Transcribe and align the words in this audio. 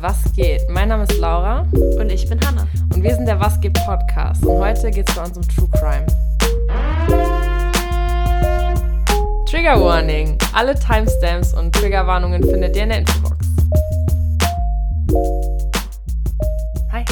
Was 0.00 0.32
geht? 0.34 0.68
Mein 0.68 0.88
Name 0.88 1.04
ist 1.04 1.18
Laura 1.18 1.62
Und 1.98 2.10
ich 2.10 2.28
bin 2.28 2.38
Hanna. 2.46 2.66
und 2.94 3.02
wir 3.02 3.14
sind 3.14 3.26
der 3.26 3.40
Was 3.40 3.60
geht 3.60 3.74
Podcast. 3.84 4.44
Und 4.44 4.58
heute 4.58 4.90
geht 4.90 5.08
es 5.08 5.14
bei 5.14 5.22
uns 5.24 5.36
um 5.36 5.42
True 5.48 5.68
Crime. 5.72 6.06
Trigger 9.46 9.80
Warning. 9.82 10.38
Alle 10.54 10.74
Timestamps 10.78 11.54
und 11.54 11.74
Triggerwarnungen 11.74 12.42
findet 12.42 12.76
ihr 12.76 12.82
in 12.84 12.88
der 12.90 12.98
Infobox. 12.98 13.46
Hi. 16.92 17.04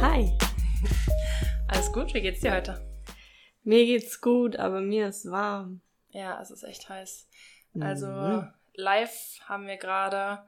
Hi. 0.00 0.32
Alles 1.68 1.92
gut? 1.92 2.12
Wie 2.14 2.20
geht's 2.20 2.40
dir 2.40 2.54
heute? 2.54 2.80
Mir 3.64 3.84
geht's 3.86 4.20
gut, 4.20 4.56
aber 4.56 4.80
mir 4.80 5.08
ist 5.08 5.30
warm. 5.30 5.80
Ja, 6.10 6.40
es 6.40 6.50
ist 6.50 6.62
echt 6.64 6.88
heiß. 6.88 7.26
Also 7.80 8.06
Mhm. 8.06 8.48
live 8.74 9.40
haben 9.46 9.66
wir 9.66 9.76
gerade, 9.76 10.38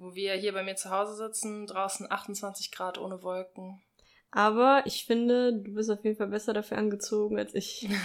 wo 0.00 0.14
wir 0.14 0.34
hier 0.34 0.52
bei 0.52 0.62
mir 0.62 0.76
zu 0.76 0.90
Hause 0.90 1.14
sitzen, 1.14 1.66
draußen 1.66 2.10
28 2.10 2.72
Grad 2.72 2.98
ohne 2.98 3.22
Wolken. 3.22 3.82
Aber 4.30 4.82
ich 4.86 5.04
finde, 5.04 5.52
du 5.52 5.74
bist 5.74 5.90
auf 5.90 6.02
jeden 6.04 6.16
Fall 6.16 6.28
besser 6.28 6.52
dafür 6.54 6.78
angezogen 6.78 7.38
als 7.38 7.54
ich. 7.54 7.88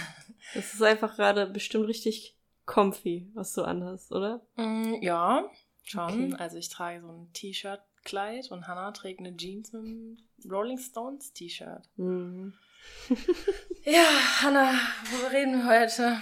Das 0.54 0.74
ist 0.74 0.82
einfach 0.82 1.16
gerade 1.16 1.46
bestimmt 1.46 1.88
richtig 1.88 2.36
comfy, 2.66 3.28
was 3.34 3.52
du 3.52 3.62
anhast, 3.62 4.12
oder? 4.12 4.46
Mm, 4.54 5.02
ja, 5.02 5.50
schon. 5.82 6.32
Okay. 6.32 6.34
Also 6.38 6.56
ich 6.56 6.68
trage 6.68 7.00
so 7.00 7.08
ein 7.08 7.32
T-Shirt-Kleid 7.32 8.52
und 8.52 8.68
Hannah 8.68 8.92
trägt 8.92 9.18
eine 9.18 9.36
Jeans 9.36 9.72
mit 9.72 9.82
einem 9.82 10.18
Rolling 10.48 10.78
Stones 10.78 11.32
T-Shirt. 11.32 11.82
Mhm. 11.96 12.54
Ja, 13.84 14.04
Hannah, 14.40 14.78
worüber 15.10 15.32
reden 15.32 15.58
wir 15.58 15.66
heute? 15.66 16.20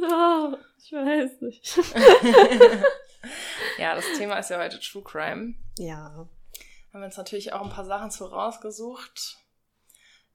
Ja, 0.00 0.58
ich 0.82 0.92
weiß 0.92 1.40
nicht. 1.42 3.02
ja, 3.78 3.94
das 3.94 4.04
Thema 4.16 4.38
ist 4.38 4.50
ja 4.50 4.58
heute 4.58 4.80
True 4.80 5.02
Crime. 5.02 5.54
Ja. 5.78 6.28
Haben 6.92 7.00
wir 7.00 7.06
uns 7.06 7.16
natürlich 7.16 7.52
auch 7.52 7.62
ein 7.62 7.70
paar 7.70 7.84
Sachen 7.84 8.10
zu 8.10 8.24
rausgesucht. 8.24 9.38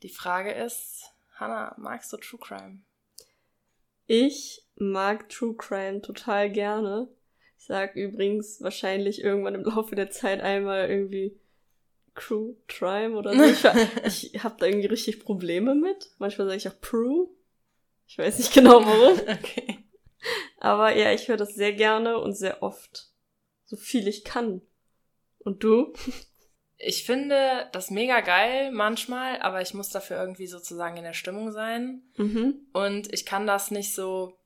Die 0.03 0.09
Frage 0.09 0.52
ist, 0.52 1.06
Hannah, 1.36 1.75
magst 1.78 2.12
du 2.14 2.17
True 2.17 2.39
Crime? 2.39 2.81
Ich 4.08 4.66
mag 4.75 5.30
True 5.30 5.56
Crime 5.56 6.02
total 6.02 6.50
gerne. 6.52 7.08
Ich 7.58 7.66
sag 7.66 7.95
übrigens 7.95 8.62
wahrscheinlich 8.62 9.23
irgendwann 9.23 9.56
im 9.56 9.64
Laufe 9.64 9.95
der 9.95 10.09
Zeit 10.09 10.42
einmal 10.42 10.89
irgendwie 10.89 11.39
True 12.16 12.56
Crime 12.67 13.16
oder 13.16 13.34
so. 13.34 13.44
Ich, 14.03 14.34
ich 14.34 14.44
habe 14.44 14.56
da 14.59 14.66
irgendwie 14.66 14.88
richtig 14.88 15.19
Probleme 15.19 15.75
mit. 15.75 16.12
Manchmal 16.17 16.47
sage 16.47 16.58
ich 16.58 16.67
auch 16.67 16.81
Prue. 16.81 17.30
Ich 18.08 18.17
weiß 18.17 18.39
nicht 18.39 18.53
genau 18.53 18.84
warum. 18.86 19.19
Okay. 19.28 19.81
Aber 20.62 20.95
ja, 20.95 21.12
ich 21.12 21.28
höre 21.28 21.38
das 21.38 21.56
sehr 21.56 21.73
gerne 21.73 22.20
und 22.20 22.34
sehr 22.34 22.62
oft. 22.62 23.08
So 23.66 23.76
viel 23.76 24.08
ich 24.08 24.23
kann. 24.23 24.62
Und 25.40 25.64
du? 25.64 25.92
Ich 26.78 27.03
finde 27.03 27.68
das 27.72 27.90
mega 27.90 28.22
geil 28.22 28.72
manchmal, 28.72 29.40
aber 29.42 29.62
ich 29.62 29.73
muss 29.73 29.90
dafür 29.90 30.18
irgendwie 30.18 30.45
sozusagen 30.45 30.98
in 30.98 31.03
der 31.03 31.14
Stimmung 31.14 31.52
sein. 31.52 32.03
Mhm. 32.16 32.68
Und 32.73 33.12
ich 33.12 33.26
kann 33.26 33.48
das 33.48 33.72
nicht 33.72 33.95
so 33.95 34.38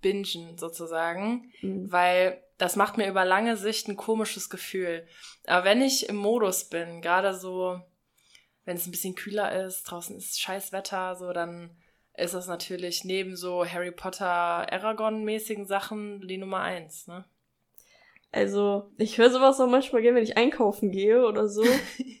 bingen 0.00 0.56
sozusagen, 0.56 1.52
Mhm. 1.62 1.90
weil 1.90 2.40
das 2.56 2.76
macht 2.76 2.96
mir 2.96 3.08
über 3.08 3.24
lange 3.24 3.56
Sicht 3.56 3.88
ein 3.88 3.96
komisches 3.96 4.50
Gefühl. 4.50 5.06
Aber 5.46 5.64
wenn 5.64 5.82
ich 5.82 6.08
im 6.08 6.16
Modus 6.16 6.68
bin, 6.68 7.02
gerade 7.02 7.34
so, 7.36 7.80
wenn 8.64 8.76
es 8.76 8.86
ein 8.86 8.92
bisschen 8.92 9.16
kühler 9.16 9.64
ist, 9.66 9.82
draußen 9.84 10.16
ist 10.16 10.40
scheiß 10.40 10.70
Wetter, 10.72 11.16
so, 11.16 11.32
dann 11.32 11.76
ist 12.18 12.34
das 12.34 12.46
natürlich 12.46 13.04
neben 13.04 13.36
so 13.36 13.64
Harry 13.64 13.92
Potter, 13.92 14.26
Aragon-mäßigen 14.26 15.66
Sachen 15.66 16.26
die 16.26 16.38
Nummer 16.38 16.60
eins, 16.60 17.06
ne? 17.06 17.24
Also, 18.30 18.90
ich 18.98 19.16
höre 19.16 19.30
sowas 19.30 19.58
auch 19.60 19.68
manchmal 19.68 20.02
gerne, 20.02 20.16
wenn 20.16 20.24
ich 20.24 20.36
einkaufen 20.36 20.90
gehe 20.90 21.26
oder 21.26 21.48
so. 21.48 21.64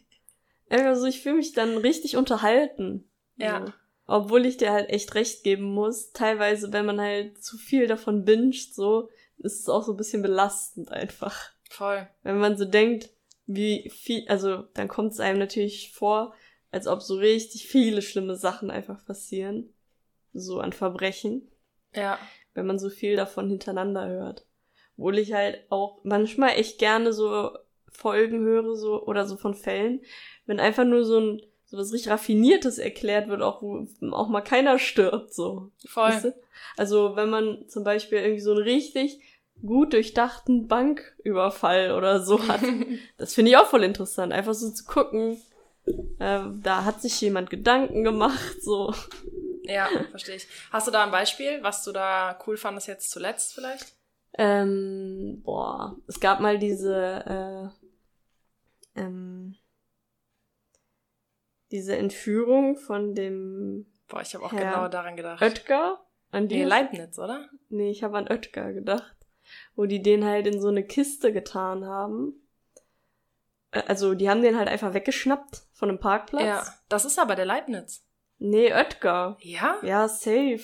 Einfach 0.70 0.96
so, 0.96 1.06
ich 1.06 1.20
fühle 1.20 1.36
mich 1.36 1.52
dann 1.52 1.76
richtig 1.76 2.16
unterhalten. 2.16 3.10
Ja. 3.36 3.66
So. 3.66 3.72
Obwohl 4.06 4.46
ich 4.46 4.56
dir 4.56 4.72
halt 4.72 4.88
echt 4.88 5.14
recht 5.14 5.44
geben 5.44 5.64
muss. 5.64 6.12
Teilweise, 6.12 6.72
wenn 6.72 6.86
man 6.86 7.00
halt 7.00 7.42
zu 7.42 7.58
viel 7.58 7.86
davon 7.86 8.24
binscht, 8.24 8.72
so, 8.72 9.10
ist 9.36 9.60
es 9.60 9.68
auch 9.68 9.82
so 9.82 9.92
ein 9.92 9.98
bisschen 9.98 10.22
belastend 10.22 10.90
einfach. 10.90 11.50
Voll. 11.68 12.08
Wenn 12.22 12.38
man 12.38 12.56
so 12.56 12.64
denkt, 12.64 13.10
wie 13.46 13.90
viel, 13.90 14.26
also 14.28 14.62
dann 14.74 14.88
kommt 14.88 15.12
es 15.12 15.20
einem 15.20 15.38
natürlich 15.38 15.92
vor, 15.92 16.34
als 16.70 16.86
ob 16.86 17.02
so 17.02 17.16
richtig 17.16 17.66
viele 17.66 18.02
schlimme 18.02 18.36
Sachen 18.36 18.70
einfach 18.70 19.04
passieren. 19.04 19.74
So 20.32 20.60
an 20.60 20.72
Verbrechen 20.72 21.48
Ja. 21.94 22.18
wenn 22.54 22.66
man 22.66 22.78
so 22.78 22.90
viel 22.90 23.16
davon 23.16 23.48
hintereinander 23.48 24.06
hört. 24.08 24.46
Obwohl 24.96 25.18
ich 25.18 25.32
halt 25.32 25.64
auch 25.70 26.00
manchmal 26.02 26.50
echt 26.50 26.78
gerne 26.78 27.12
so 27.12 27.50
Folgen 27.90 28.44
höre, 28.44 28.76
so, 28.76 29.02
oder 29.04 29.26
so 29.26 29.36
von 29.36 29.54
Fällen, 29.54 30.00
wenn 30.46 30.60
einfach 30.60 30.84
nur 30.84 31.04
so 31.04 31.18
ein, 31.18 31.42
so 31.66 31.76
was 31.78 31.92
richtig 31.92 32.10
Raffiniertes 32.10 32.78
erklärt 32.78 33.28
wird, 33.28 33.42
auch 33.42 33.62
wo 33.62 33.86
auch 34.12 34.28
mal 34.28 34.40
keiner 34.40 34.78
stirbt, 34.78 35.34
so. 35.34 35.70
Voll. 35.86 36.10
Weißt 36.10 36.24
du? 36.26 36.34
Also, 36.76 37.16
wenn 37.16 37.30
man 37.30 37.68
zum 37.68 37.84
Beispiel 37.84 38.18
irgendwie 38.18 38.40
so 38.40 38.52
einen 38.52 38.62
richtig 38.62 39.20
gut 39.64 39.92
durchdachten 39.92 40.68
Banküberfall 40.68 41.92
oder 41.92 42.20
so 42.22 42.46
hat, 42.46 42.60
das 43.18 43.34
finde 43.34 43.50
ich 43.50 43.56
auch 43.56 43.66
voll 43.66 43.84
interessant, 43.84 44.32
einfach 44.32 44.54
so 44.54 44.70
zu 44.70 44.84
gucken, 44.84 45.40
äh, 46.18 46.40
da 46.62 46.84
hat 46.84 47.02
sich 47.02 47.20
jemand 47.20 47.50
Gedanken 47.50 48.04
gemacht, 48.04 48.62
so. 48.62 48.94
Ja, 49.68 49.88
verstehe 50.10 50.36
ich. 50.36 50.48
Hast 50.72 50.86
du 50.86 50.90
da 50.90 51.04
ein 51.04 51.10
Beispiel, 51.10 51.62
was 51.62 51.84
du 51.84 51.92
da 51.92 52.38
cool 52.46 52.56
fandest 52.56 52.88
jetzt 52.88 53.10
zuletzt 53.10 53.54
vielleicht? 53.54 53.94
Ähm, 54.38 55.42
boah, 55.44 55.96
es 56.06 56.20
gab 56.20 56.40
mal 56.40 56.58
diese, 56.58 57.72
äh, 58.96 59.00
ähm, 59.00 59.56
diese 61.70 61.96
Entführung 61.96 62.76
von 62.76 63.14
dem 63.14 63.86
Boah, 64.08 64.22
ich 64.22 64.34
habe 64.34 64.44
auch 64.46 64.52
Ja. 64.52 64.58
genau 64.58 64.88
daran 64.88 65.16
gedacht. 65.16 65.42
Oetker. 65.42 66.02
An 66.30 66.48
die 66.48 66.58
Nee, 66.58 66.64
Leibniz, 66.64 67.18
oder? 67.18 67.48
Nee, 67.68 67.90
ich 67.90 68.02
habe 68.02 68.16
an 68.18 68.28
Oetker 68.30 68.72
gedacht. 68.72 69.16
Wo 69.74 69.84
die 69.86 70.02
den 70.02 70.24
halt 70.24 70.46
in 70.46 70.60
so 70.60 70.68
eine 70.68 70.84
Kiste 70.84 71.32
getan 71.32 71.84
haben. 71.86 72.34
Äh, 73.70 73.82
Also, 73.86 74.14
die 74.14 74.28
haben 74.30 74.42
den 74.42 74.56
halt 74.56 74.68
einfach 74.68 74.94
weggeschnappt 74.94 75.62
von 75.72 75.88
einem 75.90 76.00
Parkplatz. 76.00 76.44
Ja. 76.44 76.66
Das 76.88 77.04
ist 77.04 77.18
aber 77.18 77.34
der 77.34 77.44
Leibniz. 77.46 78.02
Nee, 78.38 78.72
Oetker. 78.72 79.36
Ja? 79.40 79.78
Ja, 79.82 80.08
safe. 80.08 80.60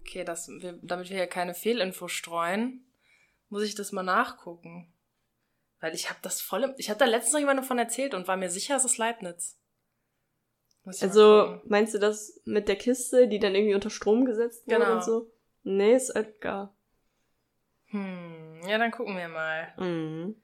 Okay, 0.00 0.24
das, 0.24 0.48
wir, 0.48 0.78
damit 0.82 1.08
wir 1.08 1.16
hier 1.16 1.26
keine 1.26 1.54
Fehlinfo 1.54 2.08
streuen, 2.08 2.84
muss 3.48 3.62
ich 3.62 3.74
das 3.74 3.92
mal 3.92 4.02
nachgucken. 4.02 4.92
Weil 5.80 5.94
ich 5.94 6.08
habe 6.08 6.18
das 6.22 6.40
voll 6.40 6.64
im, 6.64 6.74
Ich 6.78 6.90
habe 6.90 6.98
da 6.98 7.04
letztens 7.06 7.32
noch 7.34 7.40
jemand 7.40 7.60
davon 7.60 7.78
erzählt 7.78 8.14
und 8.14 8.28
war 8.28 8.36
mir 8.36 8.50
sicher, 8.50 8.76
es 8.76 8.84
ist 8.84 8.98
Leibniz. 8.98 9.58
Also, 10.84 11.60
meinst 11.64 11.94
du 11.94 11.98
das 11.98 12.40
mit 12.44 12.66
der 12.66 12.74
Kiste, 12.76 13.28
die 13.28 13.38
dann 13.38 13.54
irgendwie 13.54 13.74
unter 13.76 13.90
Strom 13.90 14.24
gesetzt 14.24 14.66
wurde 14.66 14.78
Genau. 14.80 14.94
und 14.96 15.04
so? 15.04 15.30
Nee, 15.62 15.94
ist 15.94 16.14
Oetker. 16.16 16.74
Hm, 17.86 18.62
ja, 18.66 18.78
dann 18.78 18.90
gucken 18.90 19.16
wir 19.16 19.28
mal. 19.28 19.72
Mhm. 19.78 20.34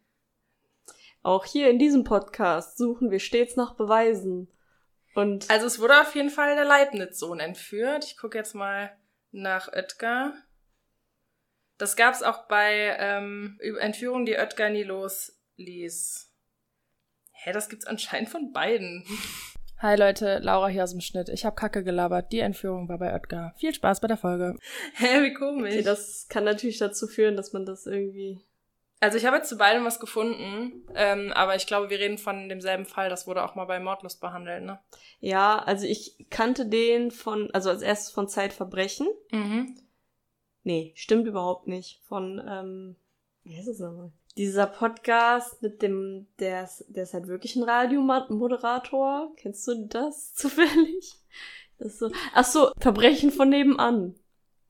Auch 1.22 1.44
hier 1.44 1.69
in 1.71 1.81
diesem 1.81 2.05
Podcast 2.05 2.78
suchen 2.78 3.11
wir 3.11 3.19
stets 3.19 3.56
nach 3.56 3.75
Beweisen. 3.75 4.49
Und 5.15 5.51
Also 5.51 5.67
es 5.67 5.81
wurde 5.81 6.01
auf 6.01 6.15
jeden 6.15 6.31
Fall 6.31 6.55
der 6.55 6.65
Leibniz-Sohn 6.65 7.41
entführt. 7.41 8.05
Ich 8.05 8.17
gucke 8.17 8.39
jetzt 8.39 8.55
mal 8.55 8.97
nach 9.31 9.69
Oetker. 9.73 10.35
Das 11.77 11.97
gab's 11.97 12.23
auch 12.23 12.49
bei 12.49 12.97
ähm, 12.99 13.59
Entführungen, 13.81 14.27
die 14.27 14.35
Oetker 14.37 14.71
nie 14.71 14.83
losließ. 14.83 16.32
Hä, 17.32 17.53
das 17.53 17.69
gibt's 17.69 17.87
anscheinend 17.87 18.29
von 18.31 18.53
beiden. 18.53 19.05
Hi 19.81 19.94
Leute, 19.94 20.41
Laura 20.41 20.67
hier 20.67 20.82
aus 20.82 20.91
dem 20.91 21.00
Schnitt. 21.00 21.29
Ich 21.29 21.44
habe 21.44 21.55
Kacke 21.55 21.85
gelabert. 21.85 22.32
Die 22.32 22.41
Entführung 22.41 22.88
war 22.88 22.99
bei 22.99 23.12
Oetker. 23.12 23.55
Viel 23.59 23.73
Spaß 23.73 24.00
bei 24.00 24.09
der 24.09 24.17
Folge. 24.17 24.56
Hä, 24.94 25.23
wie 25.23 25.35
komisch. 25.35 25.73
okay, 25.73 25.82
das 25.82 26.27
kann 26.29 26.43
natürlich 26.43 26.79
dazu 26.79 27.06
führen, 27.06 27.37
dass 27.37 27.53
man 27.53 27.65
das 27.65 27.87
irgendwie. 27.87 28.41
Also 29.00 29.17
ich 29.17 29.27
habe 29.27 29.37
jetzt 29.37 29.49
zu 29.49 29.56
beidem 29.56 29.85
was 29.85 30.00
gefunden, 30.00 30.85
ähm, 30.95 31.33
aber 31.35 31.55
ich 31.55 31.67
glaube, 31.67 31.91
wir 31.91 31.99
reden 31.99 32.19
von 32.19 32.49
demselben 32.49 32.85
Fall. 32.85 33.09
Das 33.09 33.27
wurde 33.27 33.45
auch 33.45 33.55
mal 33.55 33.67
bei 33.67 33.79
Mordlust 33.79 34.21
behandelt, 34.21 34.65
ne? 34.65 34.81
Ja, 35.21 35.59
also 35.59 35.87
ich 35.87 36.27
kannte 36.31 36.67
den 36.67 37.11
von, 37.11 37.50
also 37.53 37.71
als 37.71 37.83
erstes 37.83 38.12
von 38.12 38.29
Zeitverbrechen. 38.29 39.06
Mhm. 39.31 39.77
Nee, 40.65 40.93
stimmt 40.97 41.27
überhaupt 41.27 41.69
nicht. 41.69 42.03
Von, 42.09 42.43
ähm, 42.47 42.97
wie 43.45 43.56
heißt 43.56 43.69
es 43.69 43.79
nochmal? 43.79 44.11
Dieser 44.37 44.67
Podcast 44.67 45.62
mit 45.62 45.83
dem, 45.83 46.27
der 46.39 46.65
ist, 46.65 46.85
der 46.89 47.05
ist 47.05 47.15
halt 47.15 47.27
wirklich 47.27 47.56
ein 47.56 47.62
Radiomoderator. 47.62 49.33
Kennst 49.37 49.67
du 49.67 49.87
das 49.87 50.35
zufällig? 50.35 51.15
Das 51.79 51.93
ist 51.93 51.99
so, 52.01 52.11
ach 52.35 52.44
so, 52.44 52.73
Verbrechen 52.79 53.31
von 53.31 53.49
nebenan. 53.49 54.17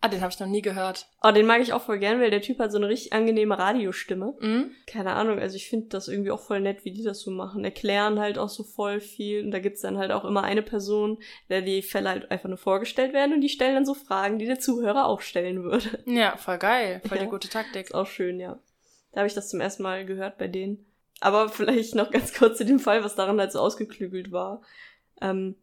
Ah, 0.01 0.07
den 0.07 0.21
habe 0.21 0.33
ich 0.33 0.39
noch 0.39 0.47
nie 0.47 0.63
gehört. 0.63 1.09
Oh, 1.25 1.33
den 1.33 1.45
mag 1.47 1.61
ich 1.61 1.73
auch 1.73 1.83
voll 1.83 1.99
gern, 1.99 2.21
weil 2.21 2.31
der 2.31 2.41
Typ 2.41 2.61
hat 2.61 2.71
so 2.71 2.79
eine 2.79 2.89
richtig 2.89 3.13
angenehme 3.13 3.59
Radiostimme. 3.59 4.37
Mhm. 4.39 4.71
Keine 4.87 5.15
Ahnung, 5.15 5.41
also 5.41 5.57
ich 5.57 5.69
finde 5.69 5.89
das 5.89 6.07
irgendwie 6.07 6.31
auch 6.31 6.39
voll 6.41 6.61
nett, 6.61 6.85
wie 6.85 6.93
die 6.93 7.03
das 7.03 7.21
so 7.21 7.33
machen. 7.33 7.65
Erklären 7.65 8.21
halt 8.21 8.39
auch 8.39 8.49
so 8.49 8.63
voll 8.63 9.01
viel. 9.01 9.45
Und 9.45 9.51
da 9.51 9.59
gibt's 9.59 9.81
dann 9.81 9.99
halt 9.99 10.13
auch 10.13 10.25
immer 10.25 10.45
eine 10.45 10.63
Person, 10.63 11.19
der 11.49 11.63
die 11.63 11.83
Fälle 11.83 12.11
halt 12.11 12.31
einfach 12.31 12.49
nur 12.49 12.59
vorgestellt 12.59 13.13
werden 13.13 13.33
und 13.35 13.41
die 13.41 13.49
stellen 13.49 13.75
dann 13.75 13.87
so 13.87 13.95
Fragen, 13.95 14.39
die 14.39 14.47
der 14.47 14.61
Zuhörer 14.61 15.07
auch 15.07 15.21
stellen 15.21 15.65
würde. 15.65 16.03
Ja, 16.07 16.37
voll 16.37 16.59
geil. 16.59 17.01
Voll 17.05 17.19
die 17.19 17.25
Ja. 17.25 17.31
gute 17.31 17.49
Taktik. 17.49 17.87
Ist 17.87 17.95
auch 17.95 18.07
schön, 18.07 18.39
ja. 18.39 18.57
Da 19.13 19.19
habe 19.23 19.27
ich 19.27 19.35
das 19.35 19.49
zum 19.49 19.61
ersten 19.61 19.83
Mal 19.83 20.07
gehört 20.07 20.39
bei 20.39 20.47
denen. 20.47 20.87
aber 21.21 21.49
vielleicht 21.49 21.97
noch 21.97 22.13
ganz 22.13 22.33
kurz 22.33 22.59
zu 22.59 22.65
dem 22.65 22.79
Fall, 22.79 23.03
was 23.03 23.17
daran 23.17 23.41
halt 23.41 23.51
so 23.51 23.59
ausgeklügelt 23.59 24.31
war. 24.31 24.63
Ähm, 25.21 25.57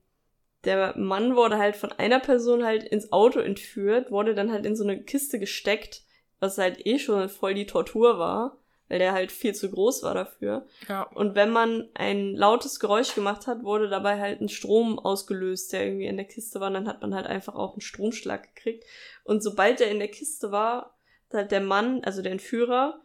der 0.65 0.97
Mann 0.97 1.35
wurde 1.35 1.57
halt 1.57 1.75
von 1.75 1.91
einer 1.91 2.19
Person 2.19 2.65
halt 2.65 2.83
ins 2.83 3.11
Auto 3.11 3.39
entführt, 3.39 4.11
wurde 4.11 4.35
dann 4.35 4.51
halt 4.51 4.65
in 4.65 4.75
so 4.75 4.83
eine 4.83 5.01
Kiste 5.03 5.39
gesteckt, 5.39 6.03
was 6.39 6.57
halt 6.57 6.85
eh 6.85 6.99
schon 6.99 7.29
voll 7.29 7.53
die 7.53 7.65
Tortur 7.65 8.19
war, 8.19 8.57
weil 8.87 8.99
der 8.99 9.13
halt 9.13 9.31
viel 9.31 9.55
zu 9.55 9.69
groß 9.71 10.03
war 10.03 10.13
dafür. 10.13 10.65
Ja. 10.87 11.03
Und 11.03 11.35
wenn 11.35 11.49
man 11.49 11.89
ein 11.93 12.35
lautes 12.35 12.79
Geräusch 12.79 13.15
gemacht 13.15 13.47
hat, 13.47 13.63
wurde 13.63 13.89
dabei 13.89 14.19
halt 14.19 14.41
ein 14.41 14.49
Strom 14.49 14.99
ausgelöst, 14.99 15.73
der 15.73 15.85
irgendwie 15.85 16.05
in 16.07 16.17
der 16.17 16.27
Kiste 16.27 16.59
war. 16.59 16.67
Und 16.67 16.75
dann 16.75 16.87
hat 16.87 17.01
man 17.01 17.15
halt 17.15 17.27
einfach 17.27 17.55
auch 17.55 17.73
einen 17.73 17.81
Stromschlag 17.81 18.55
gekriegt. 18.55 18.83
Und 19.23 19.41
sobald 19.41 19.81
er 19.81 19.89
in 19.89 19.99
der 19.99 20.09
Kiste 20.09 20.51
war, 20.51 20.97
hat 21.33 21.51
der 21.51 21.61
Mann, 21.61 22.03
also 22.03 22.21
der 22.21 22.31
Entführer, 22.31 23.01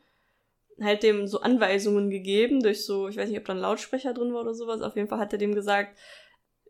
halt 0.80 1.02
dem 1.02 1.26
so 1.26 1.40
Anweisungen 1.40 2.10
gegeben 2.10 2.62
durch 2.62 2.84
so, 2.84 3.08
ich 3.08 3.16
weiß 3.16 3.28
nicht, 3.28 3.38
ob 3.38 3.44
da 3.44 3.52
ein 3.52 3.58
Lautsprecher 3.58 4.14
drin 4.14 4.32
war 4.32 4.42
oder 4.42 4.54
sowas. 4.54 4.82
Auf 4.82 4.96
jeden 4.96 5.08
Fall 5.08 5.18
hat 5.18 5.32
er 5.32 5.38
dem 5.38 5.54
gesagt, 5.54 5.96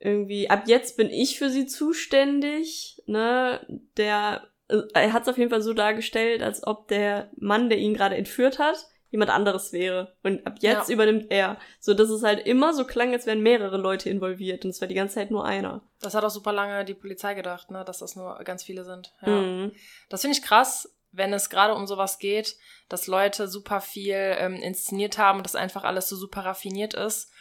irgendwie, 0.01 0.49
ab 0.51 0.65
jetzt 0.67 0.97
bin 0.97 1.11
ich 1.11 1.39
für 1.39 1.51
sie 1.51 1.67
zuständig, 1.67 3.03
ne, 3.07 3.61
der, 3.97 4.49
äh, 4.69 4.83
er 4.95 5.13
hat 5.13 5.23
es 5.23 5.29
auf 5.29 5.39
jeden 5.39 5.51
Fall 5.51 5.63
so 5.63 5.75
dargestellt, 5.75 6.43
als 6.43 6.67
ob 6.67 6.89
der 6.89 7.31
Mann, 7.37 7.69
der 7.69 7.79
ihn 7.79 7.95
gerade 7.95 8.17
entführt 8.17 8.59
hat, 8.59 8.87
jemand 9.11 9.31
anderes 9.31 9.73
wäre. 9.73 10.17
Und 10.23 10.47
ab 10.47 10.55
jetzt 10.61 10.89
Ja. 10.89 10.95
übernimmt 10.95 11.27
er. 11.31 11.59
So 11.81 11.95
dass 11.95 12.09
es 12.11 12.23
halt 12.23 12.47
immer 12.47 12.73
so 12.75 12.85
klang, 12.85 13.13
als 13.13 13.27
wären 13.27 13.41
mehrere 13.43 13.77
Leute 13.77 14.09
involviert 14.09 14.65
und 14.65 14.71
es 14.71 14.81
war 14.81 14.89
die 14.89 14.95
ganze 14.95 15.17
Zeit 15.17 15.31
nur 15.31 15.45
einer. 15.45 15.83
Das 16.01 16.15
hat 16.15 16.25
auch 16.25 16.31
super 16.31 16.53
lange 16.53 16.85
die 16.85 16.95
Polizei 16.95 17.35
gedacht, 17.35 17.71
ne, 17.71 17.85
dass 17.85 17.99
das 17.99 18.17
nur 18.17 18.39
ganz 18.45 18.63
viele 18.65 18.85
sind. 18.85 19.13
Ja. 19.27 19.37
Mhm. 19.43 19.73
Das 20.09 20.21
finde 20.23 20.37
ich 20.37 20.43
krass, 20.45 20.95
wenn 21.13 21.33
es 21.33 21.51
gerade 21.51 21.75
um 21.75 21.87
sowas 21.89 22.19
geht, 22.19 22.57
dass 22.89 23.09
Leute 23.09 23.49
super 23.49 23.81
viel 23.81 24.15
ähm, 24.39 24.55
inszeniert 24.55 25.19
haben 25.19 25.39
und 25.39 25.45
das 25.45 25.57
einfach 25.57 25.83
alles 25.85 26.09
so 26.09 26.15
super 26.17 26.45
raffiniert 26.45 26.95
ist. 26.95 27.33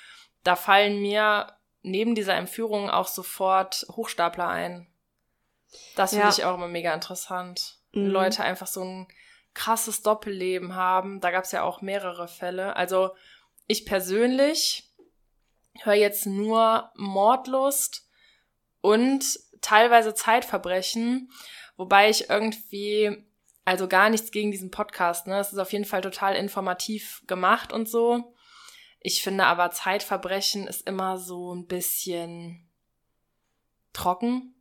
Da 0.44 0.56
fallen 0.56 1.00
mir 1.02 1.54
neben 1.82 2.16
dieser 2.16 2.36
Entführung 2.36 2.90
auch 2.90 3.08
sofort 3.08 3.86
Hochstapler 3.92 4.48
ein. 4.48 4.88
Das 5.96 6.12
finde 6.12 6.26
Ja. 6.26 6.32
ich 6.32 6.44
auch 6.46 6.56
immer 6.56 6.68
mega 6.68 6.94
interessant. 6.94 7.80
Mhm. 7.94 8.08
Leute 8.08 8.44
einfach 8.44 8.68
so 8.68 8.84
ein 8.84 9.08
krasses 9.54 10.02
Doppelleben 10.02 10.76
haben. 10.76 11.20
Da 11.22 11.32
gab 11.32 11.44
es 11.44 11.52
ja 11.52 11.64
auch 11.64 11.82
mehrere 11.82 12.28
Fälle. 12.28 12.76
Also 12.76 13.16
ich 13.68 13.86
persönlich 13.86 14.92
höre 15.82 15.94
jetzt 15.94 16.26
nur 16.26 16.92
Mordlust 16.96 18.08
und 18.82 19.24
teilweise 19.62 20.14
Zeitverbrechen, 20.14 21.32
wobei 21.78 22.10
ich 22.10 22.30
irgendwie, 22.30 23.26
also 23.66 23.88
gar 23.88 24.10
nichts 24.10 24.32
gegen 24.32 24.52
diesen 24.52 24.72
Podcast, 24.72 25.28
ne? 25.28 25.40
Es 25.40 25.52
ist 25.54 25.60
auf 25.60 25.72
jeden 25.72 25.86
Fall 25.86 26.02
total 26.02 26.36
informativ 26.36 27.24
gemacht 27.28 27.72
und 27.74 27.88
so. 27.88 28.34
Ich 29.00 29.24
finde 29.24 29.46
aber 29.46 29.72
Zeitverbrechen 29.72 30.68
ist 30.68 30.88
immer 30.88 31.18
so 31.18 31.54
ein 31.54 31.68
bisschen 31.68 32.68
trocken, 33.94 34.56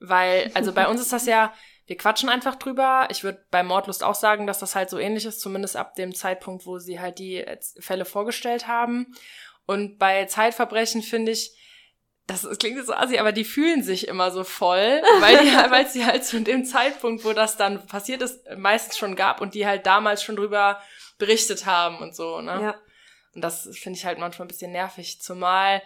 weil, 0.00 0.50
also 0.54 0.72
bei 0.72 0.88
uns 0.88 1.00
ist 1.00 1.12
das 1.12 1.26
ja, 1.26 1.52
wir 1.86 1.96
quatschen 1.96 2.28
einfach 2.28 2.56
drüber. 2.56 3.06
Ich 3.10 3.22
würde 3.22 3.44
bei 3.50 3.62
Mordlust 3.62 4.02
auch 4.02 4.16
sagen, 4.16 4.46
dass 4.46 4.58
das 4.58 4.74
halt 4.74 4.90
so 4.90 4.98
ähnlich 4.98 5.24
ist, 5.24 5.40
zumindest 5.40 5.76
ab 5.76 5.94
dem 5.94 6.14
Zeitpunkt, 6.14 6.66
wo 6.66 6.78
sie 6.78 6.98
halt 7.00 7.18
die 7.18 7.36
äh, 7.36 7.58
Fälle 7.78 8.04
vorgestellt 8.04 8.66
haben. 8.66 9.14
Und 9.66 9.98
bei 9.98 10.26
Zeitverbrechen 10.26 11.02
finde 11.02 11.32
ich, 11.32 11.52
das, 12.26 12.42
das 12.42 12.58
klingt 12.58 12.76
jetzt 12.76 12.86
so 12.86 12.92
assi, 12.92 13.18
aber 13.18 13.30
die 13.30 13.44
fühlen 13.44 13.84
sich 13.84 14.08
immer 14.08 14.32
so 14.32 14.42
voll, 14.42 15.00
weil 15.20 15.38
die, 15.38 15.52
weil 15.70 15.86
sie 15.86 16.04
halt 16.04 16.24
zu 16.24 16.40
dem 16.40 16.64
Zeitpunkt, 16.64 17.24
wo 17.24 17.32
das 17.32 17.56
dann 17.56 17.86
passiert 17.86 18.20
ist, 18.20 18.40
meistens 18.56 18.98
schon 18.98 19.14
gab 19.14 19.40
und 19.40 19.54
die 19.54 19.64
halt 19.64 19.86
damals 19.86 20.24
schon 20.24 20.34
drüber 20.34 20.80
berichtet 21.18 21.66
haben 21.66 21.98
und 21.98 22.16
so, 22.16 22.40
ne? 22.40 22.60
Ja. 22.62 22.74
Und 23.36 23.42
das 23.42 23.68
finde 23.78 23.98
ich 23.98 24.04
halt 24.06 24.18
manchmal 24.18 24.46
ein 24.46 24.48
bisschen 24.48 24.72
nervig, 24.72 25.20
zumal 25.20 25.82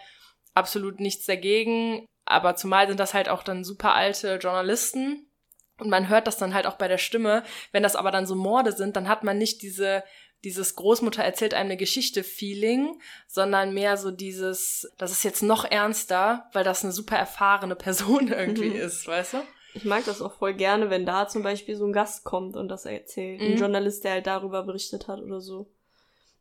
absolut 0.53 0.99
nichts 0.99 1.25
dagegen, 1.25 2.05
aber 2.25 2.55
zumal 2.55 2.87
sind 2.87 2.99
das 2.99 3.13
halt 3.13 3.29
auch 3.29 3.43
dann 3.43 3.63
super 3.63 3.93
alte 3.93 4.35
Journalisten 4.35 5.29
und 5.77 5.89
man 5.89 6.07
hört 6.09 6.27
das 6.27 6.37
dann 6.37 6.53
halt 6.53 6.65
auch 6.65 6.77
bei 6.77 6.87
der 6.87 6.97
Stimme. 6.97 7.43
Wenn 7.71 7.83
das 7.83 7.95
aber 7.95 8.09
dann 8.11 8.25
so 8.25 8.35
Morde 8.35 8.71
sind, 8.71 8.95
dann 8.95 9.07
hat 9.07 9.23
man 9.23 9.37
nicht 9.37 9.61
diese 9.61 10.03
dieses 10.43 10.75
Großmutter 10.75 11.23
erzählt 11.23 11.53
einem 11.53 11.67
eine 11.67 11.77
Geschichte 11.77 12.23
Feeling, 12.23 12.99
sondern 13.27 13.75
mehr 13.75 13.95
so 13.97 14.09
dieses, 14.09 14.91
das 14.97 15.11
ist 15.11 15.23
jetzt 15.23 15.43
noch 15.43 15.65
ernster, 15.65 16.49
weil 16.53 16.63
das 16.63 16.83
eine 16.83 16.91
super 16.91 17.15
erfahrene 17.15 17.75
Person 17.75 18.27
irgendwie 18.31 18.69
Mhm. 18.69 18.75
ist, 18.75 19.07
weißt 19.07 19.33
du? 19.35 19.43
Ich 19.75 19.85
mag 19.85 20.03
das 20.05 20.21
auch 20.21 20.33
voll 20.33 20.55
gerne, 20.55 20.89
wenn 20.89 21.05
da 21.05 21.27
zum 21.27 21.43
Beispiel 21.43 21.75
so 21.75 21.85
ein 21.85 21.93
Gast 21.93 22.23
kommt 22.23 22.55
und 22.55 22.69
das 22.69 22.85
erzählt. 22.85 23.39
Ein 23.41 23.51
Mhm. 23.51 23.57
Journalist, 23.57 24.03
der 24.03 24.13
halt 24.13 24.25
darüber 24.27 24.63
berichtet 24.63 25.07
hat 25.07 25.21
oder 25.21 25.41
so. 25.41 25.69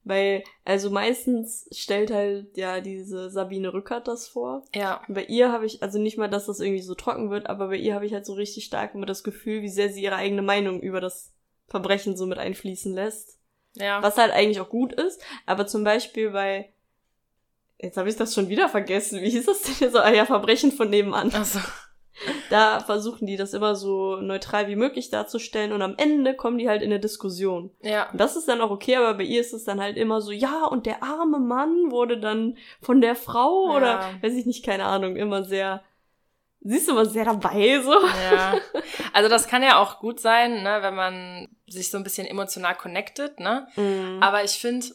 Weil, 0.03 0.45
also 0.65 0.91
meistens 0.91 1.69
stellt 1.73 2.11
halt 2.11 2.57
ja 2.57 2.81
diese 2.81 3.31
Sabine 3.31 3.73
Rückert 3.75 4.09
das 4.09 4.29
vor. 4.29 4.65
Ja, 4.75 5.03
Und 5.07 5.15
bei 5.15 5.25
ihr 5.25 5.53
habe 5.53 5.67
ich, 5.67 5.83
also 5.83 5.99
nicht 5.99 6.17
mal, 6.17 6.29
dass 6.31 6.47
das 6.47 6.61
irgendwie 6.61 6.83
so 6.83 6.95
trocken 6.95 7.31
wird, 7.31 7.49
aber 7.49 7.69
bei 7.69 7.77
ihr 7.77 7.95
habe 7.95 8.07
ich 8.07 8.15
halt 8.15 8.25
so 8.25 8.33
richtig 8.33 8.65
stark 8.65 8.95
immer 8.95 9.07
das 9.07 9.23
Gefühl, 9.25 9.61
wie 9.63 9.69
sehr 9.69 9.91
sie 9.91 10.03
ihre 10.03 10.17
eigene 10.17 10.43
Meinung 10.43 10.81
über 10.81 11.01
das 11.01 11.33
Verbrechen 11.69 12.17
so 12.17 12.27
mit 12.27 12.39
einfließen 12.39 12.95
lässt. 12.95 13.39
ja. 13.75 14.03
Was 14.03 14.17
halt 14.17 14.33
eigentlich 14.33 14.61
auch 14.61 14.71
gut 14.71 14.93
ist, 14.95 15.21
aber 15.47 15.67
zum 15.67 15.85
Beispiel 15.85 16.31
bei, 16.31 16.73
jetzt 17.79 17.97
habe 17.99 18.09
ich 18.09 18.17
das 18.17 18.35
schon 18.35 18.49
wieder 18.49 18.69
vergessen, 18.69 19.21
wie 19.21 19.31
hieß 19.31 19.47
das 19.47 19.63
denn 19.63 19.75
jetzt? 19.81 19.93
so? 19.93 19.99
Ah 20.01 20.13
ja, 20.13 20.25
Verbrechen 20.25 20.73
von 20.73 20.89
nebenan. 20.89 21.31
Also, 21.35 21.61
Da 22.51 22.81
versuchen 22.81 23.27
die 23.27 23.37
das 23.37 23.55
immer 23.55 23.75
so 23.75 24.17
neutral 24.17 24.69
wie 24.69 24.77
möglich 24.77 25.09
darzustellen 25.11 25.73
und 25.73 25.83
am 25.83 25.95
Ende 25.97 26.35
kommen 26.35 26.59
die 26.59 26.69
halt 26.69 26.83
in 26.83 26.91
eine 26.91 27.01
Diskussion. 27.01 27.71
ja. 27.83 28.11
Und 28.11 28.21
das 28.21 28.37
ist 28.37 28.49
dann 28.49 28.61
auch 28.61 28.71
okay, 28.71 28.97
aber 28.97 29.15
bei 29.15 29.25
ihr 29.25 29.41
ist 29.41 29.53
es 29.53 29.65
dann 29.65 29.81
halt 29.81 29.97
immer 29.97 30.21
so, 30.21 30.31
ja, 30.33 30.65
und 30.67 30.87
der 30.87 31.03
arme 31.03 31.39
Mann 31.39 31.91
wurde 31.91 32.19
dann 32.19 32.57
von 32.83 33.01
der 33.01 33.17
Frau 33.17 33.69
Ja. 33.71 33.77
oder 33.77 34.01
weiß 34.23 34.35
ich 34.35 34.47
nicht, 34.47 34.65
keine 34.65 34.85
Ahnung, 34.85 35.17
immer 35.17 35.45
sehr, 35.45 35.83
siehst 36.61 36.89
du 36.89 36.93
immer 36.93 37.07
sehr 37.07 37.25
dabei 37.25 37.81
so. 37.83 37.95
Ja, 38.31 38.55
also 39.13 39.29
das 39.31 39.47
kann 39.49 39.63
ja 39.63 39.79
auch 39.81 39.99
gut 40.01 40.21
sein, 40.21 40.63
ne, 40.63 40.79
wenn 40.83 40.95
man 40.95 41.49
sich 41.67 41.91
so 41.91 41.97
ein 41.97 42.05
bisschen 42.05 42.27
emotional 42.27 42.75
connected, 42.75 43.39
ne? 43.41 43.67
Mhm. 43.77 44.19
Aber 44.23 44.45
ich 44.45 44.53
finde, 44.59 44.87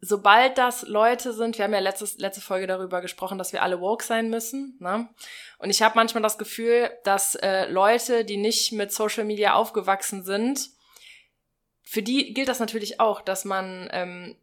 sobald 0.00 0.58
das 0.58 0.82
Leute 0.82 1.32
sind, 1.32 1.58
wir 1.58 1.64
haben 1.64 1.72
ja 1.72 1.80
letztes, 1.80 2.18
letzte 2.18 2.40
Folge 2.40 2.66
darüber 2.66 3.00
gesprochen, 3.00 3.38
dass 3.38 3.52
wir 3.52 3.62
alle 3.62 3.80
woke 3.80 4.04
sein 4.04 4.30
müssen, 4.30 4.76
ne? 4.80 5.08
Und 5.58 5.70
ich 5.70 5.82
habe 5.82 5.96
manchmal 5.96 6.22
das 6.22 6.38
Gefühl, 6.38 6.90
dass 7.04 7.34
äh, 7.34 7.66
Leute, 7.68 8.24
die 8.24 8.36
nicht 8.36 8.72
mit 8.72 8.92
Social 8.92 9.24
Media 9.24 9.54
aufgewachsen 9.54 10.22
sind, 10.22 10.70
für 11.82 12.02
die 12.02 12.34
gilt 12.34 12.48
das 12.48 12.60
natürlich 12.60 13.00
auch, 13.00 13.22
dass 13.22 13.44
man 13.44 13.88
ähm, 13.92 14.36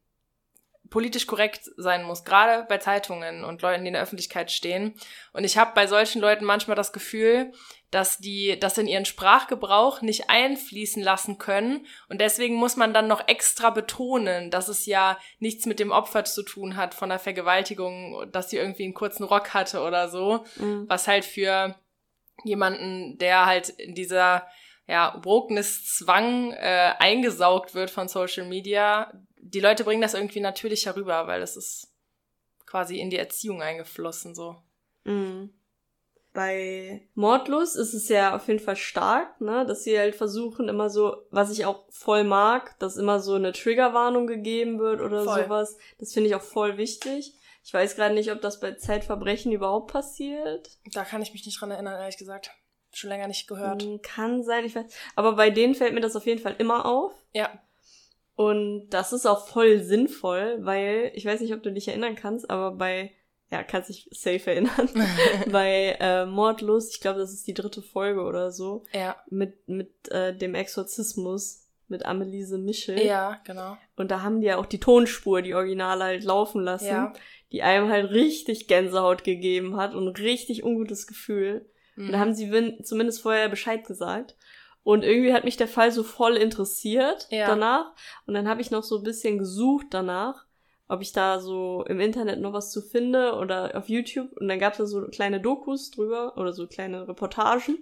politisch 0.90 1.28
korrekt 1.28 1.70
sein 1.78 2.04
muss, 2.04 2.24
gerade 2.24 2.66
bei 2.68 2.78
Zeitungen 2.78 3.44
und 3.44 3.62
Leuten, 3.62 3.84
die 3.84 3.90
in 3.90 3.94
der 3.94 4.04
Öffentlichkeit 4.04 4.52
stehen. 4.52 4.96
Und 5.32 5.44
ich 5.44 5.58
habe 5.58 5.72
bei 5.76 5.88
solchen 5.88 6.22
Leuten 6.22 6.46
manchmal 6.46 6.76
das 6.76 6.92
Gefühl, 6.92 7.52
dass 7.96 8.18
die 8.18 8.60
das 8.60 8.78
in 8.78 8.88
ihren 8.88 9.06
Sprachgebrauch 9.06 10.02
nicht 10.02 10.30
einfließen 10.30 11.02
lassen 11.02 11.38
können. 11.38 11.88
Und 12.10 12.20
deswegen 12.20 12.56
muss 12.56 12.76
man 12.76 12.94
dann 12.94 13.08
noch 13.08 13.26
extra 13.30 13.70
betonen, 13.70 14.52
dass 14.52 14.68
es 14.68 14.86
ja 14.86 15.18
nichts 15.40 15.66
mit 15.66 15.80
dem 15.80 15.92
Opfer 15.92 16.26
zu 16.26 16.44
tun 16.44 16.76
hat 16.76 16.94
von 16.94 17.08
der 17.08 17.20
Vergewaltigung, 17.20 18.30
dass 18.34 18.50
sie 18.50 18.58
irgendwie 18.58 18.84
einen 18.84 18.96
kurzen 18.96 19.24
Rock 19.24 19.54
hatte 19.54 19.80
oder 19.80 20.10
so. 20.10 20.44
Mhm. 20.58 20.90
Was 20.90 21.08
halt 21.08 21.24
für 21.24 21.74
jemanden, 22.44 23.18
der 23.18 23.46
halt 23.46 23.70
in 23.70 23.96
dieser 23.96 24.46
ja, 24.88 25.18
Wokeness-Zwang 25.24 26.52
äh, 26.52 26.96
eingesaugt 27.00 27.76
wird 27.76 27.92
von 27.92 28.10
Social 28.10 28.46
Media, 28.46 29.10
die 29.38 29.62
Leute 29.62 29.86
bringen 29.86 30.02
das 30.02 30.16
irgendwie 30.16 30.42
natürlich 30.42 30.86
herüber, 30.86 31.28
weil 31.28 31.42
es 31.42 31.56
ist 31.56 31.94
quasi 32.66 33.00
in 33.00 33.10
die 33.10 33.20
Erziehung 33.20 33.62
eingeflossen 33.62 34.36
so. 34.36 34.58
Mhm. 35.06 35.54
Bei 36.36 37.02
Mordlos 37.16 37.76
ist 37.76 37.94
es 37.94 38.10
ja 38.10 38.36
auf 38.36 38.48
jeden 38.48 38.60
Fall 38.60 38.76
stark, 38.76 39.40
ne, 39.40 39.66
dass 39.66 39.84
sie 39.84 39.98
halt 39.98 40.16
versuchen 40.16 40.68
immer 40.68 40.90
so, 40.90 41.16
was 41.32 41.50
ich 41.50 41.66
auch 41.66 41.86
voll 41.90 42.26
mag, 42.26 42.78
dass 42.80 42.98
immer 42.98 43.22
so 43.22 43.36
eine 43.36 43.54
Triggerwarnung 43.54 44.28
gegeben 44.28 44.78
wird 44.78 45.00
oder 45.02 45.24
Voll. 45.24 45.46
sowas. 45.46 45.78
Das 45.98 46.14
finde 46.14 46.30
ich 46.30 46.36
auch 46.36 46.42
voll 46.42 46.78
wichtig. 46.78 47.34
Ich 47.64 47.74
weiß 47.74 47.96
gerade 47.96 48.14
nicht, 48.14 48.32
ob 48.32 48.42
das 48.42 48.60
bei 48.60 48.74
Zeitverbrechen 48.74 49.52
überhaupt 49.52 49.92
passiert. 49.92 50.70
Da 50.94 51.04
kann 51.04 51.22
ich 51.22 51.34
mich 51.34 51.46
nicht 51.46 51.60
dran 51.60 51.72
erinnern, 51.72 52.00
ehrlich 52.00 52.18
gesagt. 52.18 52.52
Schon 52.94 53.10
länger 53.10 53.28
nicht 53.28 53.48
gehört. 53.48 53.82
Hm, 53.82 54.02
Kann 54.02 54.44
sein, 54.44 54.66
ich 54.66 54.76
weiß. 54.76 54.86
Aber 55.16 55.34
bei 55.34 55.50
denen 55.50 55.74
fällt 55.74 55.94
mir 55.94 56.02
das 56.02 56.16
auf 56.16 56.26
jeden 56.26 56.42
Fall 56.42 56.56
immer 56.60 56.86
auf. 56.86 57.14
Ja. 57.34 57.50
Und 58.36 58.90
das 58.90 59.14
ist 59.14 59.26
auch 59.26 59.48
voll 59.48 59.82
sinnvoll, 59.82 60.58
weil, 60.60 61.12
ich 61.16 61.26
weiß 61.26 61.40
nicht, 61.40 61.54
ob 61.54 61.64
du 61.64 61.72
dich 61.72 61.88
erinnern 61.88 62.16
kannst, 62.16 62.50
aber 62.50 62.72
bei, 62.72 63.14
ja, 63.52 63.64
kannst 63.64 63.90
dich 63.90 64.08
safe 64.12 64.52
erinnern, 64.52 64.90
bei 65.52 65.98
äh, 66.00 66.26
Mordlust, 66.26 66.94
ich 66.96 67.02
glaube, 67.02 67.20
das 67.20 67.32
ist 67.34 67.48
die 67.48 67.54
dritte 67.54 67.82
Folge 67.82 68.22
oder 68.22 68.52
so, 68.52 68.84
ja. 68.94 69.16
mit, 69.30 69.68
mit 69.70 69.90
äh, 70.12 70.36
dem 70.36 70.56
Exorzismus, 70.56 71.68
mit 71.88 72.06
Anneliese 72.06 72.58
Michel. 72.58 73.00
Ja, 73.06 73.40
genau. 73.46 73.78
Und 73.96 74.10
da 74.12 74.22
haben 74.22 74.42
die 74.42 74.48
ja 74.48 74.58
auch 74.58 74.66
die 74.66 74.80
Tonspur, 74.80 75.42
die 75.42 75.54
Originale 75.54 76.04
halt 76.04 76.24
laufen 76.24 76.62
lassen, 76.64 76.88
Ja. 76.88 77.14
die 77.52 77.62
einem 77.62 77.90
halt 77.90 78.10
richtig 78.12 78.68
Gänsehaut 78.68 79.24
gegeben 79.24 79.78
hat 79.78 79.94
und 79.94 80.20
richtig 80.20 80.64
ungutes 80.64 81.06
Gefühl. 81.06 81.70
Und 81.96 82.12
da 82.12 82.18
Mhm. 82.18 82.22
haben 82.22 82.34
sie 82.34 82.78
zumindest 82.84 83.22
vorher 83.22 83.48
Bescheid 83.50 83.86
gesagt. 83.86 84.36
Und 84.84 85.04
irgendwie 85.04 85.34
hat 85.34 85.44
mich 85.46 85.58
der 85.58 85.68
Fall 85.68 85.92
so 85.92 86.04
voll 86.04 86.36
interessiert 86.36 87.28
Ja. 87.30 87.48
danach. 87.48 87.94
Und 88.26 88.34
dann 88.34 88.48
habe 88.50 88.62
ich 88.62 88.72
noch 88.72 88.84
so 88.84 88.98
ein 88.98 89.04
bisschen 89.04 89.38
gesucht 89.38 89.88
danach. 89.92 90.45
Ob 90.88 91.02
ich 91.02 91.12
da 91.12 91.40
so 91.40 91.84
im 91.88 92.00
Internet 92.00 92.40
noch 92.40 92.54
was 92.54 92.72
zu 92.72 92.82
finde 92.82 93.34
oder 93.34 93.76
auf 93.76 93.90
YouTube. 93.90 94.32
Und 94.38 94.48
dann 94.48 94.60
gab 94.60 94.74
es 94.74 94.78
da 94.78 94.86
so 94.86 95.02
kleine 95.08 95.40
Dokus 95.42 95.92
drüber 95.92 96.38
oder 96.38 96.54
so 96.54 96.68
kleine 96.68 97.08
Reportagen. 97.08 97.78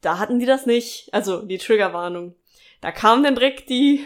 Da 0.00 0.18
hatten 0.18 0.38
die 0.38 0.46
das 0.46 0.66
nicht. 0.66 1.12
Also 1.12 1.42
die 1.42 1.58
Triggerwarnung. 1.58 2.34
Da 2.80 2.92
kam 2.92 3.22
dann 3.22 3.34
direkt 3.34 3.70
die 3.70 4.04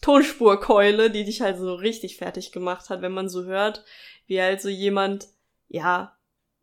Tonspurkeule, 0.00 1.10
die 1.10 1.24
dich 1.24 1.42
halt 1.42 1.58
so 1.58 1.74
richtig 1.74 2.16
fertig 2.16 2.52
gemacht 2.52 2.88
hat, 2.88 3.02
wenn 3.02 3.12
man 3.12 3.28
so 3.28 3.44
hört, 3.44 3.84
wie 4.26 4.40
halt 4.40 4.60
so 4.60 4.68
jemand, 4.68 5.28
ja, 5.68 6.16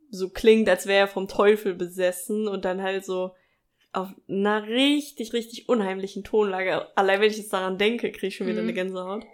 so 0.10 0.30
klingt, 0.30 0.68
als 0.68 0.88
wäre 0.88 1.02
er 1.02 1.08
vom 1.08 1.28
Teufel 1.28 1.74
besessen 1.74 2.48
und 2.48 2.66
dann 2.66 2.82
halt 2.82 3.06
so 3.06 3.36
auf 3.94 4.10
einer 4.28 4.68
richtig, 4.68 5.34
richtig 5.34 5.70
unheimlichen 5.70 6.24
Tonlage. 6.24 6.96
Allein 6.98 7.22
wenn 7.22 7.32
ich 7.32 7.38
jetzt 7.38 7.54
daran 7.54 7.78
denke, 7.78 8.12
kriege 8.12 8.28
ich 8.28 8.36
schon 8.36 8.48
wieder 8.48 8.62
mhm. 8.62 8.70
eine 8.70 8.74
Gänsehaut. 8.74 9.26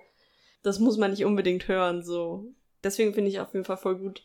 Das 0.64 0.80
muss 0.80 0.98
man 0.98 1.12
nicht 1.12 1.26
unbedingt 1.26 1.68
hören, 1.68 2.04
so. 2.04 2.46
Deswegen 2.84 3.14
finde 3.14 3.30
ich 3.30 3.40
auf 3.40 3.54
jeden 3.54 3.66
Fall 3.66 3.78
voll 3.78 3.98
gut, 3.98 4.24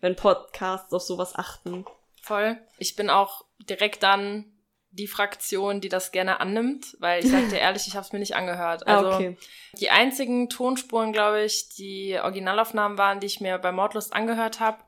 wenn 0.00 0.16
Podcasts 0.16 0.92
auf 0.92 1.02
sowas 1.02 1.34
achten. 1.34 1.84
Voll. 2.20 2.58
Ich 2.78 2.96
bin 2.96 3.10
auch 3.10 3.44
direkt 3.68 4.02
dann 4.02 4.52
die 4.90 5.06
Fraktion, 5.06 5.80
die 5.80 5.88
das 5.88 6.12
gerne 6.12 6.40
annimmt, 6.40 6.96
weil 7.00 7.24
ich 7.24 7.30
sag 7.30 7.48
dir 7.48 7.58
ehrlich, 7.60 7.86
ich 7.86 7.96
habe 7.96 8.04
es 8.04 8.12
mir 8.12 8.18
nicht 8.18 8.36
angehört. 8.36 8.86
Ah, 8.86 8.98
also 8.98 9.10
ah, 9.10 9.16
okay. 9.16 9.36
die 9.78 9.90
einzigen 9.90 10.48
Tonspuren, 10.48 11.12
glaube 11.12 11.42
ich, 11.42 11.70
die 11.70 12.18
Originalaufnahmen 12.22 12.98
waren, 12.98 13.20
die 13.20 13.26
ich 13.26 13.40
mir 13.40 13.58
bei 13.58 13.72
Mordlust 13.72 14.12
angehört 14.12 14.60
habe, 14.60 14.78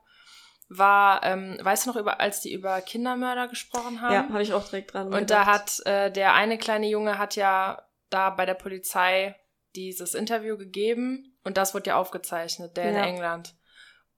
war, 0.69 1.23
ähm, 1.23 1.57
weißt 1.61 1.85
du 1.85 1.91
noch, 1.91 1.97
über, 1.97 2.19
als 2.19 2.41
die 2.41 2.53
über 2.53 2.81
Kindermörder 2.81 3.47
gesprochen 3.47 4.01
haben? 4.01 4.13
Ja, 4.13 4.29
habe 4.29 4.41
ich 4.41 4.53
auch 4.53 4.65
direkt 4.67 4.93
dran. 4.93 5.07
Und 5.07 5.19
gedacht. 5.19 5.29
da 5.29 5.45
hat 5.45 5.85
äh, 5.85 6.11
der 6.11 6.33
eine 6.33 6.57
kleine 6.57 6.87
Junge 6.87 7.17
hat 7.17 7.35
ja 7.35 7.81
da 8.09 8.29
bei 8.29 8.45
der 8.45 8.53
Polizei 8.53 9.35
dieses 9.75 10.15
Interview 10.15 10.57
gegeben 10.57 11.37
und 11.43 11.57
das 11.57 11.73
wurde 11.73 11.91
ja 11.91 11.97
aufgezeichnet, 11.97 12.77
der 12.77 12.85
ja. 12.85 12.89
in 12.91 13.15
England. 13.15 13.55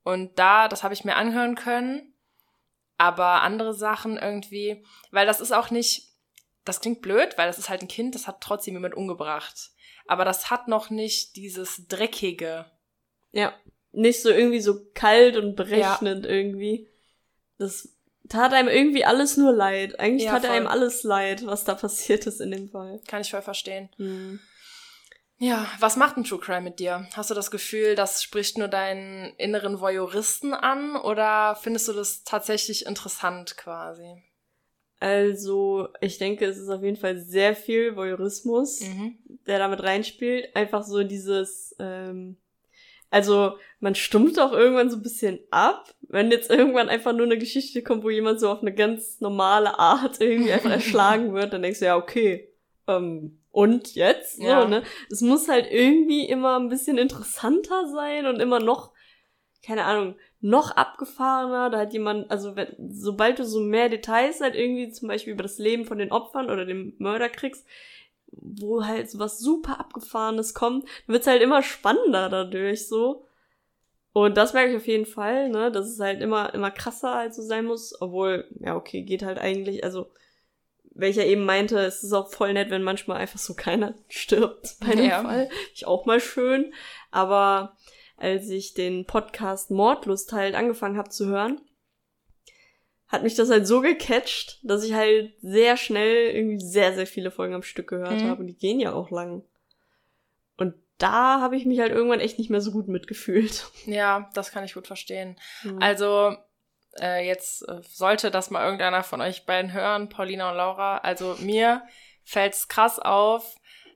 Und 0.03 0.39
da, 0.39 0.67
das 0.67 0.83
habe 0.83 0.93
ich 0.93 1.03
mir 1.03 1.15
anhören 1.15 1.55
können, 1.55 2.13
aber 2.97 3.41
andere 3.41 3.73
Sachen 3.73 4.17
irgendwie, 4.17 4.85
weil 5.11 5.25
das 5.25 5.41
ist 5.41 5.51
auch 5.51 5.69
nicht, 5.69 6.13
das 6.63 6.81
klingt 6.81 7.01
blöd, 7.01 7.37
weil 7.37 7.47
das 7.47 7.57
ist 7.57 7.69
halt 7.69 7.81
ein 7.81 7.87
Kind, 7.87 8.15
das 8.15 8.27
hat 8.27 8.41
trotzdem 8.41 8.75
jemand 8.75 8.95
umgebracht. 8.95 9.71
Aber 10.07 10.23
das 10.23 10.49
hat 10.49 10.67
noch 10.67 10.89
nicht 10.89 11.35
dieses 11.35 11.87
Dreckige. 11.87 12.65
Ja 13.33 13.53
nicht 13.97 14.21
so 14.21 14.29
irgendwie 14.29 14.61
so 14.61 14.79
kalt 14.93 15.37
und 15.37 15.55
berechnend 15.55 16.25
ja. 16.25 16.31
irgendwie. 16.31 16.87
Das 17.57 17.89
tat 18.29 18.53
einem 18.53 18.67
irgendwie 18.67 19.05
alles 19.05 19.37
nur 19.37 19.51
leid. 19.51 19.99
Eigentlich 19.99 20.25
ja, 20.25 20.33
tat 20.33 20.45
voll. 20.45 20.55
einem 20.55 20.67
alles 20.67 21.03
leid, 21.03 21.45
was 21.45 21.63
da 21.63 21.73
passiert 21.75 22.27
ist 22.27 22.39
in 22.39 22.51
dem 22.51 22.69
Fall. 22.69 23.01
Kann 23.07 23.21
ich 23.21 23.31
voll 23.31 23.41
verstehen. 23.41 23.89
Mhm. 23.97 24.39
Ja, 25.39 25.67
was 25.79 25.97
macht 25.97 26.17
ein 26.17 26.23
True 26.23 26.39
Crime 26.39 26.61
mit 26.61 26.79
dir? 26.79 27.07
Hast 27.13 27.29
du 27.29 27.35
das 27.35 27.51
Gefühl, 27.51 27.93
das 27.95 28.23
spricht 28.23 28.57
nur 28.57 28.67
deinen 28.67 29.33
inneren 29.37 29.79
Voyeuristen 29.79 30.53
an 30.53 30.95
oder 30.95 31.55
findest 31.61 31.87
du 31.87 31.93
das 31.93 32.23
tatsächlich 32.23 32.87
interessant 32.87 33.55
quasi? 33.55 34.23
Also, 34.99 35.89
ich 36.01 36.17
denke, 36.17 36.45
es 36.45 36.57
ist 36.57 36.69
auf 36.69 36.81
jeden 36.81 36.97
Fall 36.97 37.19
sehr 37.19 37.55
viel 37.55 37.95
Voyeurismus, 37.95 38.81
mhm. 38.81 39.19
der 39.45 39.59
damit 39.59 39.83
reinspielt. 39.83 40.55
Einfach 40.55 40.83
so 40.83 41.03
dieses, 41.03 41.75
ähm, 41.77 42.37
also 43.11 43.59
man 43.79 43.93
stumpft 43.93 44.39
auch 44.39 44.53
irgendwann 44.53 44.89
so 44.89 44.97
ein 44.97 45.03
bisschen 45.03 45.39
ab, 45.51 45.93
wenn 46.01 46.31
jetzt 46.31 46.49
irgendwann 46.49 46.89
einfach 46.89 47.13
nur 47.13 47.27
eine 47.27 47.37
Geschichte 47.37 47.83
kommt, 47.83 48.03
wo 48.03 48.09
jemand 48.09 48.39
so 48.39 48.49
auf 48.49 48.61
eine 48.61 48.73
ganz 48.73 49.21
normale 49.21 49.77
Art 49.77 50.19
irgendwie 50.19 50.51
einfach 50.51 50.71
erschlagen 50.71 51.35
wird, 51.35 51.53
dann 51.53 51.61
denkst 51.61 51.79
du 51.79 51.85
ja, 51.85 51.95
okay, 51.95 52.49
ähm, 52.87 53.36
und 53.57 53.95
jetzt? 53.95 54.39
Ja. 54.39 54.61
So, 54.61 54.67
ne? 54.67 54.83
Es 55.09 55.21
muss 55.21 55.49
halt 55.49 55.65
irgendwie 55.71 56.29
immer 56.29 56.59
ein 56.59 56.69
bisschen 56.69 56.99
interessanter 56.99 57.87
sein 57.87 58.27
und 58.27 58.39
immer 58.39 58.59
noch, 58.59 58.91
keine 59.65 59.85
Ahnung, 59.85 60.13
noch 60.41 60.69
abgefahrener. 60.69 61.71
Da 61.71 61.79
hat 61.79 61.91
jemand, 61.91 62.29
also 62.29 62.55
wenn, 62.55 62.75
sobald 62.91 63.39
du 63.39 63.45
so 63.45 63.59
mehr 63.59 63.89
Details 63.89 64.41
halt 64.41 64.53
irgendwie 64.53 64.91
zum 64.91 65.07
Beispiel 65.07 65.33
über 65.33 65.41
das 65.41 65.57
Leben 65.57 65.85
von 65.85 65.97
den 65.97 66.11
Opfern 66.11 66.51
oder 66.51 66.65
dem 66.65 66.93
Mörder 66.99 67.29
kriegst, 67.29 67.65
wo 68.27 68.85
halt 68.85 69.09
so 69.09 69.17
was 69.17 69.39
super 69.39 69.79
Abgefahrenes 69.79 70.53
kommt, 70.53 70.87
wird's 71.07 71.25
halt 71.25 71.41
immer 71.41 71.63
spannender 71.63 72.29
dadurch 72.29 72.87
so. 72.87 73.25
Und 74.13 74.37
das 74.37 74.53
merke 74.53 74.69
ich 74.69 74.77
auf 74.77 74.87
jeden 74.87 75.07
Fall, 75.07 75.49
ne, 75.49 75.71
dass 75.71 75.87
es 75.87 75.99
halt 75.99 76.21
immer, 76.21 76.53
immer 76.53 76.69
krasser 76.69 77.15
halt 77.15 77.33
so 77.33 77.41
sein 77.41 77.65
muss, 77.65 77.99
obwohl, 77.99 78.47
ja, 78.59 78.75
okay, 78.75 79.01
geht 79.01 79.23
halt 79.23 79.39
eigentlich, 79.39 79.83
also, 79.83 80.11
welcher 80.97 81.25
eben 81.25 81.45
meinte, 81.45 81.79
es 81.79 82.03
ist 82.03 82.13
auch 82.13 82.29
voll 82.29 82.53
nett, 82.53 82.69
wenn 82.69 82.83
manchmal 82.83 83.17
einfach 83.17 83.39
so 83.39 83.53
keiner 83.53 83.93
stirbt 84.09 84.77
bei 84.79 84.95
dem 84.95 85.05
ja. 85.05 85.21
Fall. 85.21 85.49
Ich 85.73 85.85
auch 85.85 86.05
mal 86.05 86.19
schön. 86.19 86.73
Aber 87.11 87.77
als 88.17 88.49
ich 88.49 88.73
den 88.73 89.05
Podcast 89.05 89.71
Mordlust 89.71 90.33
halt 90.33 90.55
angefangen 90.55 90.97
habe 90.97 91.09
zu 91.09 91.27
hören, 91.27 91.61
hat 93.07 93.23
mich 93.23 93.35
das 93.35 93.49
halt 93.49 93.65
so 93.65 93.81
gecatcht, 93.81 94.59
dass 94.63 94.83
ich 94.83 94.93
halt 94.93 95.33
sehr 95.41 95.77
schnell 95.77 96.35
irgendwie 96.35 96.59
sehr, 96.59 96.93
sehr 96.93 97.07
viele 97.07 97.31
Folgen 97.31 97.53
am 97.53 97.63
Stück 97.63 97.87
gehört 97.87 98.21
mhm. 98.21 98.27
habe. 98.27 98.41
Und 98.41 98.47
die 98.47 98.57
gehen 98.57 98.79
ja 98.79 98.93
auch 98.93 99.11
lang. 99.11 99.43
Und 100.57 100.73
da 100.97 101.39
habe 101.39 101.55
ich 101.55 101.65
mich 101.65 101.79
halt 101.79 101.91
irgendwann 101.91 102.19
echt 102.19 102.37
nicht 102.37 102.49
mehr 102.49 102.59
so 102.59 102.71
gut 102.71 102.87
mitgefühlt. 102.87 103.71
Ja, 103.85 104.29
das 104.33 104.51
kann 104.51 104.65
ich 104.65 104.73
gut 104.73 104.87
verstehen. 104.87 105.37
Mhm. 105.63 105.81
Also, 105.81 106.35
äh, 107.01 107.25
jetzt 107.25 107.67
äh, 107.67 107.81
sollte 107.87 108.31
das 108.31 108.49
mal 108.49 108.63
irgendeiner 108.63 109.03
von 109.03 109.21
euch 109.21 109.45
beiden 109.45 109.73
hören, 109.73 110.09
Paulina 110.09 110.51
und 110.51 110.57
Laura. 110.57 110.99
Also 110.99 111.35
mir 111.39 111.83
fällt's 112.23 112.67
krass 112.67 112.99
auf, 112.99 113.55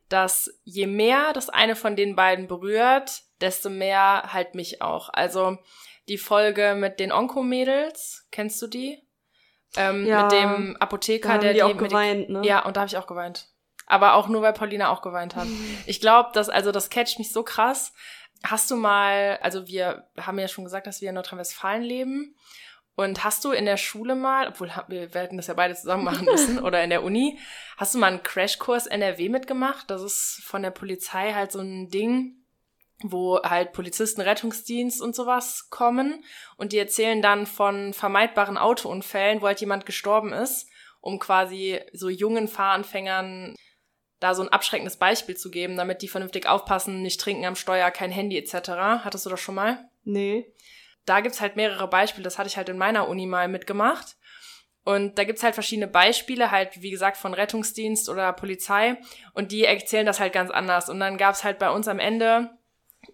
dass 0.09 0.59
je 0.63 0.87
mehr 0.87 1.33
das 1.33 1.49
eine 1.49 1.75
von 1.75 1.95
den 1.95 2.15
beiden 2.15 2.47
berührt, 2.47 3.23
desto 3.39 3.69
mehr 3.69 4.33
halt 4.33 4.55
mich 4.55 4.81
auch. 4.81 5.09
Also 5.13 5.57
die 6.07 6.17
Folge 6.17 6.75
mit 6.75 6.99
den 6.99 7.11
Onko-Mädels, 7.11 8.27
kennst 8.31 8.61
du 8.61 8.67
die? 8.67 9.01
Ähm, 9.77 10.05
ja, 10.05 10.23
mit 10.23 10.31
dem 10.33 10.75
Apotheker, 10.77 11.37
der 11.37 11.53
die, 11.53 11.59
die 11.59 11.63
auch 11.63 11.77
geweint, 11.77 12.29
ne? 12.29 12.41
Ja, 12.43 12.65
und 12.65 12.75
da 12.75 12.81
habe 12.81 12.89
ich 12.89 12.97
auch 12.97 13.07
geweint. 13.07 13.47
Aber 13.85 14.15
auch 14.15 14.27
nur, 14.27 14.41
weil 14.41 14.53
Paulina 14.53 14.89
auch 14.89 15.01
geweint 15.01 15.35
hat. 15.35 15.47
ich 15.85 16.01
glaube, 16.01 16.29
dass, 16.33 16.49
also 16.49 16.71
das 16.71 16.89
catcht 16.89 17.19
mich 17.19 17.31
so 17.31 17.43
krass. 17.43 17.93
Hast 18.43 18.69
du 18.71 18.75
mal, 18.75 19.39
also 19.41 19.67
wir 19.67 20.07
haben 20.19 20.39
ja 20.39 20.47
schon 20.47 20.63
gesagt, 20.63 20.87
dass 20.87 21.01
wir 21.01 21.09
in 21.09 21.15
Nordrhein-Westfalen 21.15 21.83
leben. 21.83 22.35
Und 23.01 23.23
hast 23.23 23.43
du 23.43 23.51
in 23.51 23.65
der 23.65 23.77
Schule 23.77 24.15
mal, 24.15 24.47
obwohl 24.47 24.71
wir 24.87 25.13
werden 25.13 25.37
das 25.37 25.47
ja 25.47 25.53
beide 25.53 25.75
zusammen 25.75 26.03
machen 26.03 26.25
müssen, 26.25 26.59
oder 26.63 26.83
in 26.83 26.89
der 26.89 27.03
Uni, 27.03 27.39
hast 27.77 27.93
du 27.93 27.99
mal 27.99 28.07
einen 28.07 28.23
Crashkurs 28.23 28.87
NRW 28.87 29.29
mitgemacht? 29.29 29.89
Das 29.89 30.01
ist 30.01 30.41
von 30.43 30.61
der 30.61 30.71
Polizei 30.71 31.33
halt 31.33 31.51
so 31.51 31.59
ein 31.59 31.89
Ding 31.89 32.37
wo 33.03 33.41
halt 33.41 33.73
Polizisten, 33.73 34.21
Rettungsdienst 34.21 35.01
und 35.01 35.15
sowas 35.15 35.69
kommen 35.69 36.23
und 36.57 36.71
die 36.71 36.77
erzählen 36.77 37.21
dann 37.21 37.45
von 37.45 37.93
vermeidbaren 37.93 38.57
Autounfällen, 38.57 39.41
wo 39.41 39.47
halt 39.47 39.59
jemand 39.59 39.85
gestorben 39.85 40.33
ist, 40.33 40.67
um 40.99 41.19
quasi 41.19 41.79
so 41.93 42.09
jungen 42.09 42.47
Fahranfängern 42.47 43.55
da 44.19 44.35
so 44.35 44.43
ein 44.43 44.49
abschreckendes 44.49 44.97
Beispiel 44.97 45.35
zu 45.35 45.49
geben, 45.49 45.77
damit 45.77 46.03
die 46.03 46.07
vernünftig 46.07 46.47
aufpassen, 46.47 47.01
nicht 47.01 47.19
trinken 47.19 47.45
am 47.45 47.55
Steuer, 47.55 47.89
kein 47.89 48.11
Handy 48.11 48.37
etc. 48.37 48.69
Hattest 49.03 49.25
du 49.25 49.31
das 49.31 49.39
schon 49.39 49.55
mal? 49.55 49.89
Nee. 50.03 50.53
Da 51.05 51.21
gibt's 51.21 51.41
halt 51.41 51.55
mehrere 51.55 51.87
Beispiele, 51.87 52.23
das 52.23 52.37
hatte 52.37 52.47
ich 52.47 52.57
halt 52.57 52.69
in 52.69 52.77
meiner 52.77 53.07
Uni 53.07 53.25
mal 53.25 53.47
mitgemacht. 53.47 54.17
Und 54.83 55.17
da 55.19 55.23
gibt's 55.23 55.43
halt 55.43 55.53
verschiedene 55.53 55.87
Beispiele, 55.87 56.49
halt 56.49 56.81
wie 56.81 56.89
gesagt 56.89 57.17
von 57.17 57.33
Rettungsdienst 57.33 58.09
oder 58.09 58.33
Polizei 58.33 58.97
und 59.33 59.51
die 59.51 59.63
erzählen 59.65 60.05
das 60.07 60.19
halt 60.19 60.33
ganz 60.33 60.49
anders. 60.49 60.89
Und 60.89 60.99
dann 60.99 61.17
gab's 61.17 61.43
halt 61.43 61.59
bei 61.59 61.69
uns 61.69 61.87
am 61.87 61.99
Ende 61.99 62.57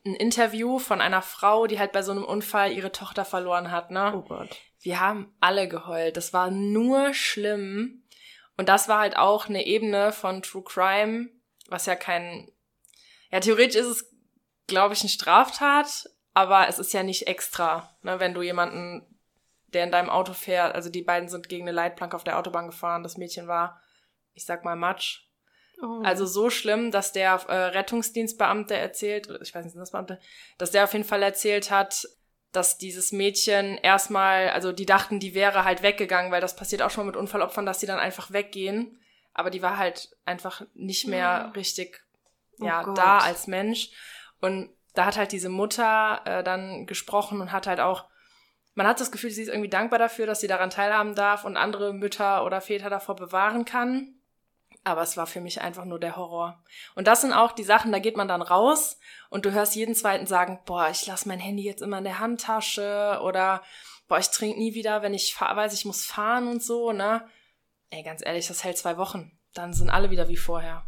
ein 0.05 0.15
Interview 0.15 0.79
von 0.79 1.01
einer 1.01 1.21
Frau, 1.21 1.67
die 1.67 1.79
halt 1.79 1.91
bei 1.91 2.01
so 2.01 2.11
einem 2.11 2.23
Unfall 2.23 2.71
ihre 2.71 2.91
Tochter 2.91 3.25
verloren 3.25 3.71
hat, 3.71 3.91
ne? 3.91 4.13
Oh 4.15 4.21
Gott. 4.21 4.49
Wir 4.79 4.99
haben 4.99 5.33
alle 5.39 5.67
geheult. 5.67 6.17
Das 6.17 6.33
war 6.33 6.51
nur 6.51 7.13
schlimm. 7.13 8.03
Und 8.57 8.69
das 8.69 8.87
war 8.87 8.99
halt 8.99 9.17
auch 9.17 9.47
eine 9.47 9.65
Ebene 9.65 10.11
von 10.11 10.41
True 10.41 10.63
Crime, 10.63 11.29
was 11.67 11.85
ja 11.85 11.95
kein, 11.95 12.49
ja, 13.31 13.39
theoretisch 13.39 13.75
ist 13.75 13.87
es, 13.87 14.15
glaube 14.67 14.93
ich, 14.93 15.01
eine 15.01 15.09
Straftat, 15.09 16.09
aber 16.37 16.67
es 16.67 16.77
ist 16.77 16.93
ja 16.93 17.01
nicht 17.01 17.25
extra, 17.25 17.89
ne, 18.03 18.19
wenn 18.19 18.35
du 18.35 18.43
jemanden, 18.43 19.01
der 19.73 19.85
in 19.85 19.91
deinem 19.91 20.11
Auto 20.11 20.33
fährt, 20.33 20.75
also 20.75 20.87
die 20.87 21.01
beiden 21.01 21.29
sind 21.29 21.49
gegen 21.49 21.63
eine 21.63 21.71
Leitplanke 21.71 22.15
auf 22.15 22.23
der 22.23 22.37
Autobahn 22.37 22.67
gefahren, 22.67 23.01
das 23.01 23.17
Mädchen 23.17 23.47
war, 23.47 23.81
ich 24.35 24.45
sag 24.45 24.63
mal, 24.63 24.75
Matsch, 24.75 25.23
Oh. 25.79 26.01
Also 26.03 26.25
so 26.25 26.49
schlimm, 26.49 26.89
dass 26.89 27.11
der 27.11 27.33
äh, 27.49 27.53
Rettungsdienstbeamte 27.53 28.75
erzählt, 28.75 29.27
ich 29.43 29.53
weiß 29.53 29.63
nicht, 29.63 29.73
sind 29.73 29.79
das 29.79 29.91
Beamte, 29.91 30.19
dass 30.57 30.71
der 30.71 30.83
auf 30.85 30.93
jeden 30.93 31.05
Fall 31.05 31.21
erzählt 31.21 31.69
hat, 31.69 32.07
dass 32.51 32.79
dieses 32.79 33.11
Mädchen 33.11 33.77
erstmal, 33.77 34.49
also 34.49 34.71
die 34.71 34.87
dachten, 34.87 35.19
die 35.19 35.35
wäre 35.35 35.65
halt 35.65 35.83
weggegangen, 35.83 36.31
weil 36.31 36.41
das 36.41 36.55
passiert 36.55 36.81
auch 36.81 36.89
schon 36.89 37.05
mit 37.05 37.15
Unfallopfern, 37.15 37.67
dass 37.67 37.77
die 37.77 37.85
dann 37.85 37.99
einfach 37.99 38.31
weggehen. 38.31 38.99
Aber 39.35 39.51
die 39.51 39.61
war 39.61 39.77
halt 39.77 40.17
einfach 40.25 40.63
nicht 40.73 41.05
mehr 41.05 41.19
ja. 41.19 41.47
richtig 41.49 42.01
oh 42.59 42.65
ja, 42.65 42.81
Gott. 42.81 42.97
da 42.97 43.19
als 43.19 43.45
Mensch. 43.45 43.91
Und 44.41 44.71
da 44.97 45.05
hat 45.05 45.17
halt 45.17 45.31
diese 45.31 45.49
Mutter 45.49 46.21
äh, 46.25 46.43
dann 46.43 46.87
gesprochen 46.87 47.39
und 47.39 47.51
hat 47.51 47.67
halt 47.67 47.79
auch, 47.79 48.05
man 48.73 48.87
hat 48.87 48.99
das 48.99 49.11
Gefühl, 49.11 49.29
sie 49.29 49.43
ist 49.43 49.49
irgendwie 49.49 49.69
dankbar 49.69 49.99
dafür, 49.99 50.25
dass 50.25 50.39
sie 50.39 50.47
daran 50.47 50.69
teilhaben 50.69 51.13
darf 51.13 51.45
und 51.45 51.55
andere 51.55 51.93
Mütter 51.93 52.43
oder 52.45 52.61
Väter 52.61 52.89
davor 52.89 53.15
bewahren 53.15 53.65
kann. 53.65 54.15
Aber 54.83 55.01
es 55.01 55.17
war 55.17 55.27
für 55.27 55.41
mich 55.41 55.61
einfach 55.61 55.85
nur 55.85 55.99
der 55.99 56.15
Horror. 56.15 56.63
Und 56.95 57.07
das 57.07 57.21
sind 57.21 57.33
auch 57.33 57.51
die 57.51 57.63
Sachen, 57.63 57.91
da 57.91 57.99
geht 57.99 58.17
man 58.17 58.27
dann 58.27 58.41
raus 58.41 58.97
und 59.29 59.45
du 59.45 59.51
hörst 59.51 59.75
jeden 59.75 59.95
zweiten 59.95 60.25
sagen, 60.25 60.59
boah, 60.65 60.89
ich 60.89 61.05
lasse 61.05 61.27
mein 61.27 61.39
Handy 61.39 61.63
jetzt 61.63 61.81
immer 61.81 61.97
in 61.99 62.03
der 62.03 62.19
Handtasche 62.19 63.19
oder 63.21 63.61
boah, 64.07 64.17
ich 64.17 64.29
trinke 64.29 64.57
nie 64.57 64.73
wieder, 64.73 65.01
wenn 65.01 65.13
ich 65.13 65.39
weiß, 65.39 65.73
ich 65.73 65.85
muss 65.85 66.05
fahren 66.05 66.47
und 66.47 66.63
so, 66.63 66.91
ne? 66.91 67.27
Ey, 67.89 68.03
ganz 68.03 68.25
ehrlich, 68.25 68.47
das 68.47 68.63
hält 68.63 68.77
zwei 68.77 68.97
Wochen. 68.97 69.37
Dann 69.53 69.73
sind 69.73 69.89
alle 69.89 70.09
wieder 70.09 70.27
wie 70.27 70.37
vorher. 70.37 70.85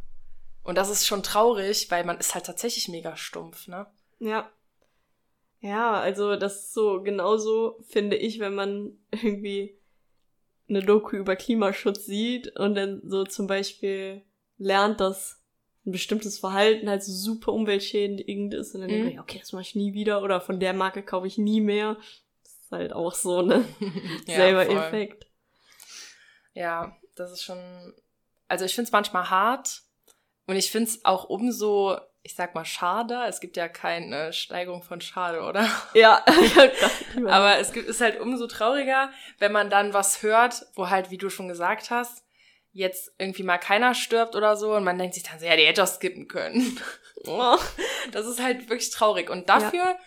Und 0.64 0.78
das 0.78 0.90
ist 0.90 1.08
schon 1.08 1.24
traurig, 1.24 1.90
weil 1.92 2.04
man 2.06 2.18
ist 2.18 2.36
halt 2.36 2.46
tatsächlich 2.46 2.88
mega 2.88 3.18
stumpf, 3.18 3.68
ne? 3.68 3.88
Ja. 4.20 4.52
Ja, 5.62 6.00
also 6.00 6.36
das 6.38 6.66
ist 6.66 6.74
so 6.74 7.02
genauso, 7.02 7.80
finde 7.88 8.16
ich, 8.16 8.40
wenn 8.40 8.56
man 8.56 8.98
irgendwie 9.12 9.78
eine 10.70 10.84
Doku 10.84 11.18
über 11.18 11.36
Klimaschutz 11.36 12.06
sieht 12.06 12.56
und 12.58 12.76
dann 12.76 13.02
so 13.04 13.24
zum 13.26 13.48
Beispiel 13.48 14.24
lernt, 14.58 15.00
dass 15.00 15.42
ein 15.86 15.92
bestimmtes 15.92 16.38
Verhalten 16.40 16.90
halt 16.90 17.04
so 17.04 17.12
super 17.12 17.54
umweltschädigend 17.54 18.54
ist 18.54 18.76
und 18.76 18.82
dann 18.82 18.90
mhm. 18.90 18.94
denke 18.94 19.12
ich, 19.12 19.20
okay, 19.20 19.40
das 19.40 19.52
mache 19.54 19.64
ich 19.64 19.76
nie 19.76 19.94
wieder 19.94 20.22
oder 20.22 20.42
von 20.42 20.60
der 20.60 20.74
Marke 20.74 21.04
kaufe 21.04 21.28
ich 21.28 21.38
nie 21.38 21.62
mehr. 21.62 21.98
Das 22.44 22.54
ist 22.54 22.72
halt 22.72 22.94
auch 22.94 23.14
so, 23.14 23.42
ne? 23.42 23.66
ja, 24.28 24.36
Selber 24.36 24.66
voll. 24.66 24.78
Effekt. 24.78 25.28
Ja, 26.54 26.96
das 27.16 27.32
ist 27.32 27.44
schon. 27.44 27.58
Also 28.48 28.66
ich 28.66 28.76
finde 28.76 28.88
es 28.88 28.92
manchmal 28.92 29.30
hart 29.30 29.84
und 30.48 30.56
ich 30.56 30.72
finde 30.72 30.90
es 30.90 31.06
auch 31.06 31.26
umso 31.26 31.98
ich 32.30 32.36
sag 32.36 32.54
mal, 32.54 32.64
schade. 32.64 33.24
Es 33.28 33.40
gibt 33.40 33.58
ja 33.58 33.68
keine 33.68 34.34
Steigerung 34.34 34.84
von 34.84 35.02
schade, 35.02 35.42
oder? 35.42 35.68
Ja. 35.96 36.24
Aber 37.28 37.58
es 37.58 37.74
gibt, 37.74 37.90
ist 37.90 38.02
halt 38.02 38.20
umso 38.20 38.46
trauriger, 38.46 39.10
wenn 39.40 39.52
man 39.52 39.72
dann 39.72 39.96
was 39.96 40.22
hört, 40.22 40.68
wo 40.76 40.92
halt, 40.92 41.10
wie 41.10 41.18
du 41.18 41.32
schon 41.32 41.48
gesagt 41.48 41.90
hast, 41.90 42.24
jetzt 42.72 43.16
irgendwie 43.18 43.42
mal 43.42 43.58
keiner 43.58 43.96
stirbt 43.96 44.36
oder 44.36 44.58
so 44.58 44.76
und 44.76 44.84
man 44.84 45.00
denkt 45.00 45.16
sich 45.16 45.24
dann 45.24 45.40
so, 45.40 45.48
ja, 45.48 45.56
die 45.56 45.66
hätte 45.66 45.82
auch 45.82 45.88
skippen 45.88 46.28
können. 46.28 46.80
Oh. 47.26 47.58
das 48.12 48.28
ist 48.28 48.40
halt 48.40 48.70
wirklich 48.70 48.92
traurig. 48.92 49.32
Und 49.32 49.50
dafür 49.50 49.84
ja. 49.84 50.00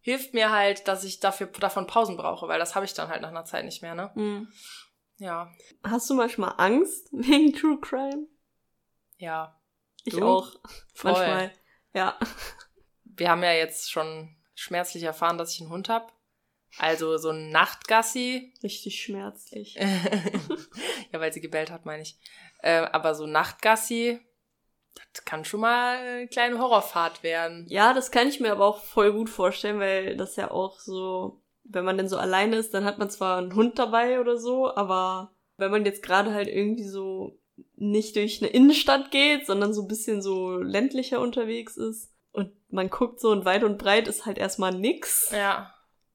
hilft 0.00 0.34
mir 0.34 0.50
halt, 0.50 0.86
dass 0.86 1.02
ich 1.02 1.18
dafür 1.18 1.46
davon 1.46 1.86
Pausen 1.86 2.18
brauche, 2.18 2.46
weil 2.46 2.58
das 2.58 2.74
habe 2.74 2.84
ich 2.84 2.92
dann 2.92 3.08
halt 3.08 3.22
nach 3.22 3.30
einer 3.30 3.46
Zeit 3.46 3.64
nicht 3.64 3.80
mehr, 3.80 3.94
ne? 3.94 4.10
Mhm. 4.16 4.52
Ja. 5.16 5.50
Hast 5.82 6.10
du 6.10 6.14
manchmal 6.14 6.52
Angst 6.58 7.08
wegen 7.10 7.54
True 7.54 7.78
Crime? 7.80 8.26
Ja. 9.16 9.58
Ich 10.04 10.14
du? 10.14 10.26
auch. 10.26 10.52
Voll. 10.94 11.12
Manchmal. 11.12 11.52
Ja. 11.94 12.18
Wir 13.04 13.30
haben 13.30 13.42
ja 13.42 13.52
jetzt 13.52 13.90
schon 13.90 14.36
schmerzlich 14.54 15.02
erfahren, 15.02 15.38
dass 15.38 15.54
ich 15.54 15.60
einen 15.60 15.70
Hund 15.70 15.88
habe. 15.88 16.12
Also 16.78 17.16
so 17.18 17.30
ein 17.30 17.50
Nachtgassi. 17.50 18.54
Richtig 18.62 19.02
schmerzlich. 19.02 19.74
ja, 21.12 21.20
weil 21.20 21.32
sie 21.32 21.40
gebellt 21.40 21.70
hat, 21.70 21.84
meine 21.84 22.02
ich. 22.02 22.18
Äh, 22.62 22.86
aber 22.92 23.14
so 23.14 23.26
Nachtgassi, 23.26 24.20
das 25.12 25.24
kann 25.24 25.44
schon 25.44 25.60
mal 25.60 25.96
eine 25.96 26.28
kleine 26.28 26.58
Horrorfahrt 26.58 27.22
werden. 27.22 27.66
Ja, 27.68 27.92
das 27.92 28.10
kann 28.10 28.28
ich 28.28 28.40
mir 28.40 28.52
aber 28.52 28.66
auch 28.66 28.82
voll 28.82 29.12
gut 29.12 29.30
vorstellen, 29.30 29.80
weil 29.80 30.16
das 30.16 30.36
ja 30.36 30.50
auch 30.50 30.78
so, 30.78 31.42
wenn 31.64 31.84
man 31.84 31.96
denn 31.96 32.08
so 32.08 32.16
alleine 32.16 32.56
ist, 32.56 32.74
dann 32.74 32.84
hat 32.84 32.98
man 32.98 33.10
zwar 33.10 33.38
einen 33.38 33.54
Hund 33.54 33.78
dabei 33.78 34.20
oder 34.20 34.36
so, 34.36 34.74
aber 34.74 35.34
wenn 35.56 35.70
man 35.70 35.84
jetzt 35.84 36.02
gerade 36.02 36.32
halt 36.32 36.48
irgendwie 36.48 36.84
so 36.84 37.39
nicht 37.80 38.14
durch 38.16 38.42
eine 38.42 38.50
Innenstadt 38.50 39.10
geht, 39.10 39.46
sondern 39.46 39.72
so 39.72 39.82
ein 39.82 39.88
bisschen 39.88 40.22
so 40.22 40.58
ländlicher 40.58 41.20
unterwegs 41.20 41.76
ist 41.76 42.12
und 42.32 42.52
man 42.68 42.90
guckt 42.90 43.20
so 43.20 43.30
und 43.30 43.44
weit 43.44 43.64
und 43.64 43.78
breit 43.78 44.06
ist 44.06 44.26
halt 44.26 44.38
erstmal 44.38 44.72
nix. 44.72 45.30
Ja. 45.32 45.74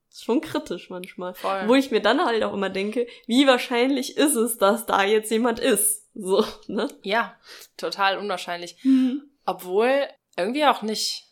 Ist 0.10 0.24
schon 0.24 0.42
kritisch 0.42 0.90
manchmal. 0.90 1.34
Voll. 1.34 1.68
Wo 1.68 1.76
ich 1.76 1.92
mir 1.92 2.02
dann 2.02 2.24
halt 2.24 2.44
auch 2.44 2.54
immer 2.54 2.70
denke, 2.70 3.08
wie 3.28 3.48
wahrscheinlich 3.48 4.16
ist 4.16 4.36
es, 4.36 4.58
dass 4.58 4.86
da 4.86 5.04
jetzt 5.04 5.32
jemand 5.32 5.60
ist? 5.60 6.08
So, 6.14 6.46
ne? 6.68 6.88
Ja, 7.02 7.36
total 7.76 8.18
unwahrscheinlich. 8.18 8.78
Mhm. 8.84 9.24
Obwohl, 9.46 10.08
irgendwie 10.38 10.66
auch 10.66 10.84
nicht. 10.84 11.26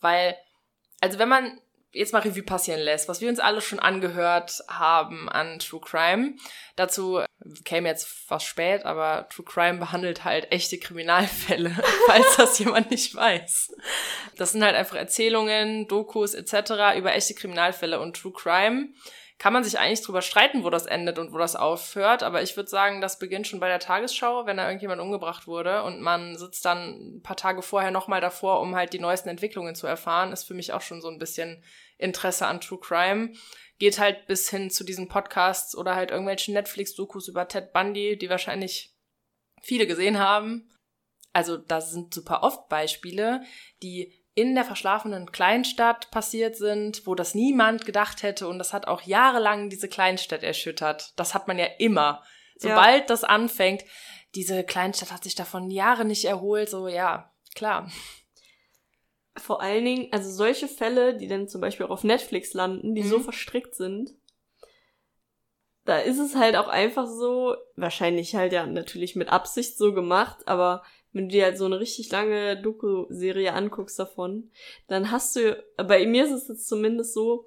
Weil, 0.00 0.36
also 1.00 1.18
wenn 1.18 1.28
man 1.28 1.60
jetzt 1.92 2.12
mal 2.12 2.20
Revue 2.20 2.42
passieren 2.42 2.80
lässt, 2.80 3.08
was 3.08 3.20
wir 3.20 3.28
uns 3.28 3.40
alle 3.40 3.60
schon 3.60 3.78
angehört 3.78 4.60
haben 4.68 5.28
an 5.28 5.58
True 5.58 5.80
Crime. 5.80 6.34
Dazu 6.76 7.20
käme 7.64 7.88
jetzt 7.88 8.30
was 8.30 8.44
spät, 8.44 8.84
aber 8.84 9.28
True 9.28 9.44
Crime 9.44 9.78
behandelt 9.78 10.24
halt 10.24 10.52
echte 10.52 10.78
Kriminalfälle, 10.78 11.76
falls 12.06 12.36
das 12.36 12.58
jemand 12.58 12.90
nicht 12.90 13.14
weiß. 13.14 13.72
Das 14.36 14.52
sind 14.52 14.64
halt 14.64 14.76
einfach 14.76 14.96
Erzählungen, 14.96 15.88
Dokus 15.88 16.34
etc. 16.34 16.96
über 16.96 17.14
echte 17.14 17.34
Kriminalfälle 17.34 18.00
und 18.00 18.16
True 18.16 18.32
Crime 18.32 18.88
kann 19.40 19.54
man 19.54 19.64
sich 19.64 19.78
eigentlich 19.78 20.02
drüber 20.02 20.20
streiten, 20.20 20.64
wo 20.64 20.70
das 20.70 20.84
endet 20.84 21.18
und 21.18 21.32
wo 21.32 21.38
das 21.38 21.56
aufhört. 21.56 22.22
Aber 22.22 22.42
ich 22.42 22.58
würde 22.58 22.68
sagen, 22.68 23.00
das 23.00 23.18
beginnt 23.18 23.46
schon 23.46 23.58
bei 23.58 23.68
der 23.68 23.78
Tagesschau, 23.78 24.44
wenn 24.44 24.58
da 24.58 24.66
irgendjemand 24.66 25.00
umgebracht 25.00 25.46
wurde 25.46 25.82
und 25.82 26.02
man 26.02 26.36
sitzt 26.36 26.62
dann 26.66 27.16
ein 27.16 27.22
paar 27.22 27.38
Tage 27.38 27.62
vorher 27.62 27.90
nochmal 27.90 28.20
davor, 28.20 28.60
um 28.60 28.76
halt 28.76 28.92
die 28.92 28.98
neuesten 28.98 29.30
Entwicklungen 29.30 29.74
zu 29.74 29.86
erfahren, 29.86 30.30
ist 30.30 30.44
für 30.44 30.52
mich 30.52 30.74
auch 30.74 30.82
schon 30.82 31.00
so 31.00 31.08
ein 31.08 31.18
bisschen 31.18 31.64
Interesse 31.96 32.46
an 32.46 32.60
True 32.60 32.78
Crime. 32.78 33.32
Geht 33.78 33.98
halt 33.98 34.26
bis 34.26 34.50
hin 34.50 34.68
zu 34.68 34.84
diesen 34.84 35.08
Podcasts 35.08 35.74
oder 35.74 35.96
halt 35.96 36.10
irgendwelchen 36.10 36.52
Netflix-Dokus 36.52 37.28
über 37.28 37.48
Ted 37.48 37.72
Bundy, 37.72 38.18
die 38.18 38.28
wahrscheinlich 38.28 38.94
viele 39.62 39.86
gesehen 39.86 40.18
haben. 40.18 40.68
Also 41.32 41.56
da 41.56 41.80
sind 41.80 42.12
super 42.12 42.42
oft 42.42 42.68
Beispiele, 42.68 43.42
die 43.82 44.19
in 44.34 44.54
der 44.54 44.64
verschlafenen 44.64 45.32
Kleinstadt 45.32 46.10
passiert 46.10 46.56
sind, 46.56 47.06
wo 47.06 47.14
das 47.14 47.34
niemand 47.34 47.84
gedacht 47.84 48.22
hätte 48.22 48.46
und 48.48 48.58
das 48.58 48.72
hat 48.72 48.86
auch 48.86 49.02
jahrelang 49.02 49.70
diese 49.70 49.88
Kleinstadt 49.88 50.42
erschüttert. 50.42 51.12
Das 51.16 51.34
hat 51.34 51.48
man 51.48 51.58
ja 51.58 51.66
immer. 51.78 52.22
Sobald 52.56 53.02
ja. 53.02 53.06
das 53.06 53.24
anfängt, 53.24 53.84
diese 54.34 54.62
Kleinstadt 54.64 55.12
hat 55.12 55.24
sich 55.24 55.34
davon 55.34 55.70
Jahre 55.70 56.04
nicht 56.04 56.24
erholt, 56.24 56.70
so 56.70 56.88
ja, 56.88 57.32
klar. 57.54 57.90
Vor 59.36 59.60
allen 59.60 59.84
Dingen, 59.84 60.08
also 60.12 60.30
solche 60.30 60.68
Fälle, 60.68 61.16
die 61.16 61.26
dann 61.26 61.48
zum 61.48 61.60
Beispiel 61.60 61.86
auch 61.86 61.90
auf 61.90 62.04
Netflix 62.04 62.52
landen, 62.52 62.94
die 62.94 63.02
mhm. 63.02 63.08
so 63.08 63.20
verstrickt 63.20 63.74
sind, 63.74 64.14
da 65.84 65.98
ist 65.98 66.18
es 66.18 66.36
halt 66.36 66.56
auch 66.56 66.68
einfach 66.68 67.06
so, 67.06 67.56
wahrscheinlich 67.74 68.34
halt 68.34 68.52
ja 68.52 68.66
natürlich 68.66 69.16
mit 69.16 69.28
Absicht 69.28 69.78
so 69.78 69.92
gemacht, 69.92 70.46
aber 70.46 70.82
wenn 71.12 71.28
du 71.28 71.32
dir 71.34 71.44
halt 71.44 71.58
so 71.58 71.64
eine 71.64 71.80
richtig 71.80 72.10
lange 72.10 72.60
Doku-Serie 72.60 73.52
anguckst 73.52 73.98
davon, 73.98 74.50
dann 74.88 75.10
hast 75.10 75.36
du, 75.36 75.62
bei 75.76 76.06
mir 76.06 76.24
ist 76.24 76.30
es 76.30 76.48
jetzt 76.48 76.68
zumindest 76.68 77.14
so, 77.14 77.46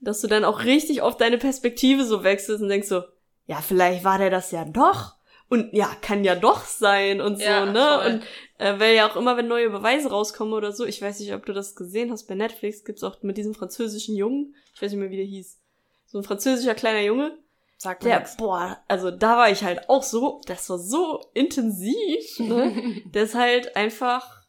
dass 0.00 0.20
du 0.20 0.26
dann 0.26 0.44
auch 0.44 0.64
richtig 0.64 1.02
auf 1.02 1.16
deine 1.16 1.38
Perspektive 1.38 2.04
so 2.04 2.24
wechselst 2.24 2.62
und 2.62 2.68
denkst 2.68 2.88
so, 2.88 3.02
ja, 3.46 3.60
vielleicht 3.60 4.04
war 4.04 4.18
der 4.18 4.30
das 4.30 4.50
ja 4.50 4.64
doch. 4.64 5.14
Und 5.48 5.72
ja, 5.72 5.90
kann 6.02 6.24
ja 6.24 6.34
doch 6.34 6.64
sein 6.64 7.22
und 7.22 7.38
so, 7.38 7.44
ja, 7.44 7.64
ne? 7.64 8.00
Voll. 8.02 8.12
Und 8.12 8.22
äh, 8.58 8.78
weil 8.78 8.94
ja 8.94 9.10
auch 9.10 9.16
immer, 9.16 9.38
wenn 9.38 9.48
neue 9.48 9.70
Beweise 9.70 10.10
rauskommen 10.10 10.52
oder 10.52 10.72
so, 10.72 10.84
ich 10.84 11.00
weiß 11.00 11.20
nicht, 11.20 11.32
ob 11.32 11.46
du 11.46 11.54
das 11.54 11.74
gesehen 11.74 12.10
hast, 12.12 12.26
bei 12.26 12.34
Netflix 12.34 12.84
gibt's 12.84 13.02
auch 13.02 13.22
mit 13.22 13.38
diesem 13.38 13.54
französischen 13.54 14.14
Jungen, 14.14 14.54
ich 14.74 14.82
weiß 14.82 14.90
nicht 14.90 15.00
mehr, 15.00 15.10
wie 15.10 15.16
der 15.16 15.24
hieß, 15.24 15.58
so 16.06 16.18
ein 16.18 16.24
französischer 16.24 16.74
kleiner 16.74 17.00
Junge, 17.00 17.38
Sagt 17.80 18.04
der, 18.04 18.18
nix. 18.18 18.36
boah, 18.36 18.82
also 18.88 19.12
da 19.12 19.36
war 19.36 19.50
ich 19.50 19.62
halt 19.62 19.88
auch 19.88 20.02
so, 20.02 20.40
das 20.46 20.68
war 20.68 20.78
so 20.78 21.24
intensiv, 21.32 22.40
ne? 22.40 23.02
der 23.06 23.22
ist 23.22 23.36
halt 23.36 23.76
einfach, 23.76 24.42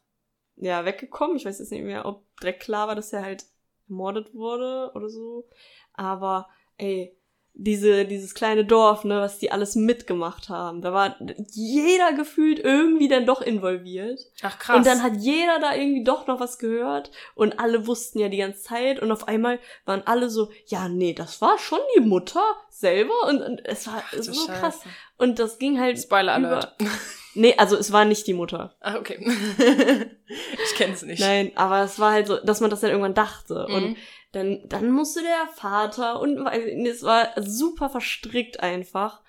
ja, 0.56 0.84
weggekommen. 0.84 1.36
Ich 1.36 1.44
weiß 1.44 1.60
jetzt 1.60 1.70
nicht 1.70 1.84
mehr, 1.84 2.06
ob 2.06 2.24
direkt 2.40 2.62
klar 2.62 2.88
war, 2.88 2.96
dass 2.96 3.12
er 3.12 3.22
halt 3.22 3.46
ermordet 3.88 4.34
wurde 4.34 4.90
oder 4.96 5.08
so. 5.08 5.48
Aber, 5.92 6.48
ey, 6.76 7.16
diese, 7.62 8.06
dieses 8.06 8.34
kleine 8.34 8.64
Dorf, 8.64 9.04
ne, 9.04 9.20
was 9.20 9.38
die 9.38 9.52
alles 9.52 9.74
mitgemacht 9.74 10.48
haben. 10.48 10.80
Da 10.80 10.92
war 10.92 11.16
jeder 11.52 12.14
gefühlt 12.14 12.58
irgendwie 12.58 13.08
dann 13.08 13.26
doch 13.26 13.42
involviert. 13.42 14.20
Ach 14.42 14.58
krass. 14.58 14.78
Und 14.78 14.86
dann 14.86 15.02
hat 15.02 15.16
jeder 15.18 15.58
da 15.60 15.74
irgendwie 15.74 16.02
doch 16.02 16.26
noch 16.26 16.40
was 16.40 16.58
gehört 16.58 17.10
und 17.34 17.60
alle 17.60 17.86
wussten 17.86 18.18
ja 18.18 18.28
die 18.28 18.38
ganze 18.38 18.62
Zeit 18.62 19.00
und 19.00 19.12
auf 19.12 19.28
einmal 19.28 19.58
waren 19.84 20.02
alle 20.06 20.30
so, 20.30 20.50
ja, 20.66 20.88
nee, 20.88 21.12
das 21.12 21.42
war 21.42 21.58
schon 21.58 21.80
die 21.96 22.00
Mutter 22.00 22.42
selber 22.70 23.28
und, 23.28 23.42
und 23.42 23.66
es 23.66 23.86
war 23.86 24.02
Ach, 24.06 24.12
so 24.14 24.32
Scheiße. 24.32 24.52
krass. 24.60 24.80
Und 25.18 25.38
das 25.38 25.58
ging 25.58 25.78
halt. 25.78 25.98
Spoiler 25.98 26.32
Alert. 26.34 26.76
Nee, 27.34 27.54
also 27.56 27.76
es 27.76 27.92
war 27.92 28.04
nicht 28.04 28.26
die 28.26 28.34
Mutter. 28.34 28.74
Ah, 28.80 28.96
okay. 28.96 29.18
ich 30.28 30.74
kenn's 30.76 31.02
nicht. 31.02 31.20
Nein, 31.20 31.52
aber 31.54 31.82
es 31.82 31.98
war 31.98 32.12
halt 32.12 32.26
so, 32.26 32.38
dass 32.38 32.60
man 32.60 32.70
das 32.70 32.80
dann 32.80 32.90
irgendwann 32.90 33.14
dachte. 33.14 33.66
Mhm. 33.68 33.74
Und 33.74 33.96
dann, 34.32 34.62
dann 34.68 34.90
musste 34.90 35.22
der 35.22 35.48
Vater 35.54 36.20
und 36.20 36.46
es 36.86 37.02
war 37.02 37.30
super 37.36 37.90
verstrickt 37.90 38.60
einfach. 38.60 39.22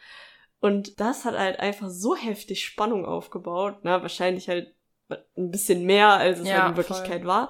Und 0.59 0.99
das 0.99 1.25
hat 1.25 1.37
halt 1.37 1.59
einfach 1.59 1.89
so 1.89 2.15
heftig 2.15 2.63
Spannung 2.63 3.05
aufgebaut. 3.05 3.79
Na, 3.81 4.01
wahrscheinlich 4.01 4.47
halt 4.47 4.75
ein 5.35 5.51
bisschen 5.51 5.85
mehr, 5.85 6.09
als 6.09 6.39
es 6.39 6.47
ja, 6.47 6.61
halt 6.61 6.71
in 6.71 6.77
Wirklichkeit 6.77 7.21
voll. 7.21 7.27
war. 7.27 7.49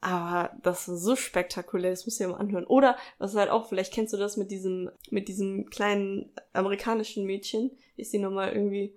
Aber 0.00 0.56
das 0.62 0.88
war 0.88 0.96
so 0.96 1.16
spektakulär, 1.16 1.90
das 1.90 2.06
musst 2.06 2.20
du 2.20 2.24
dir 2.24 2.30
mal 2.30 2.38
anhören. 2.38 2.66
Oder, 2.66 2.96
was 3.18 3.34
halt 3.34 3.50
auch, 3.50 3.68
vielleicht 3.68 3.92
kennst 3.92 4.12
du 4.12 4.16
das 4.16 4.36
mit 4.36 4.50
diesem, 4.50 4.90
mit 5.10 5.28
diesem 5.28 5.68
kleinen 5.68 6.32
amerikanischen 6.52 7.26
Mädchen. 7.26 7.76
Ist 7.96 8.12
die 8.12 8.18
nochmal 8.18 8.52
irgendwie 8.52 8.94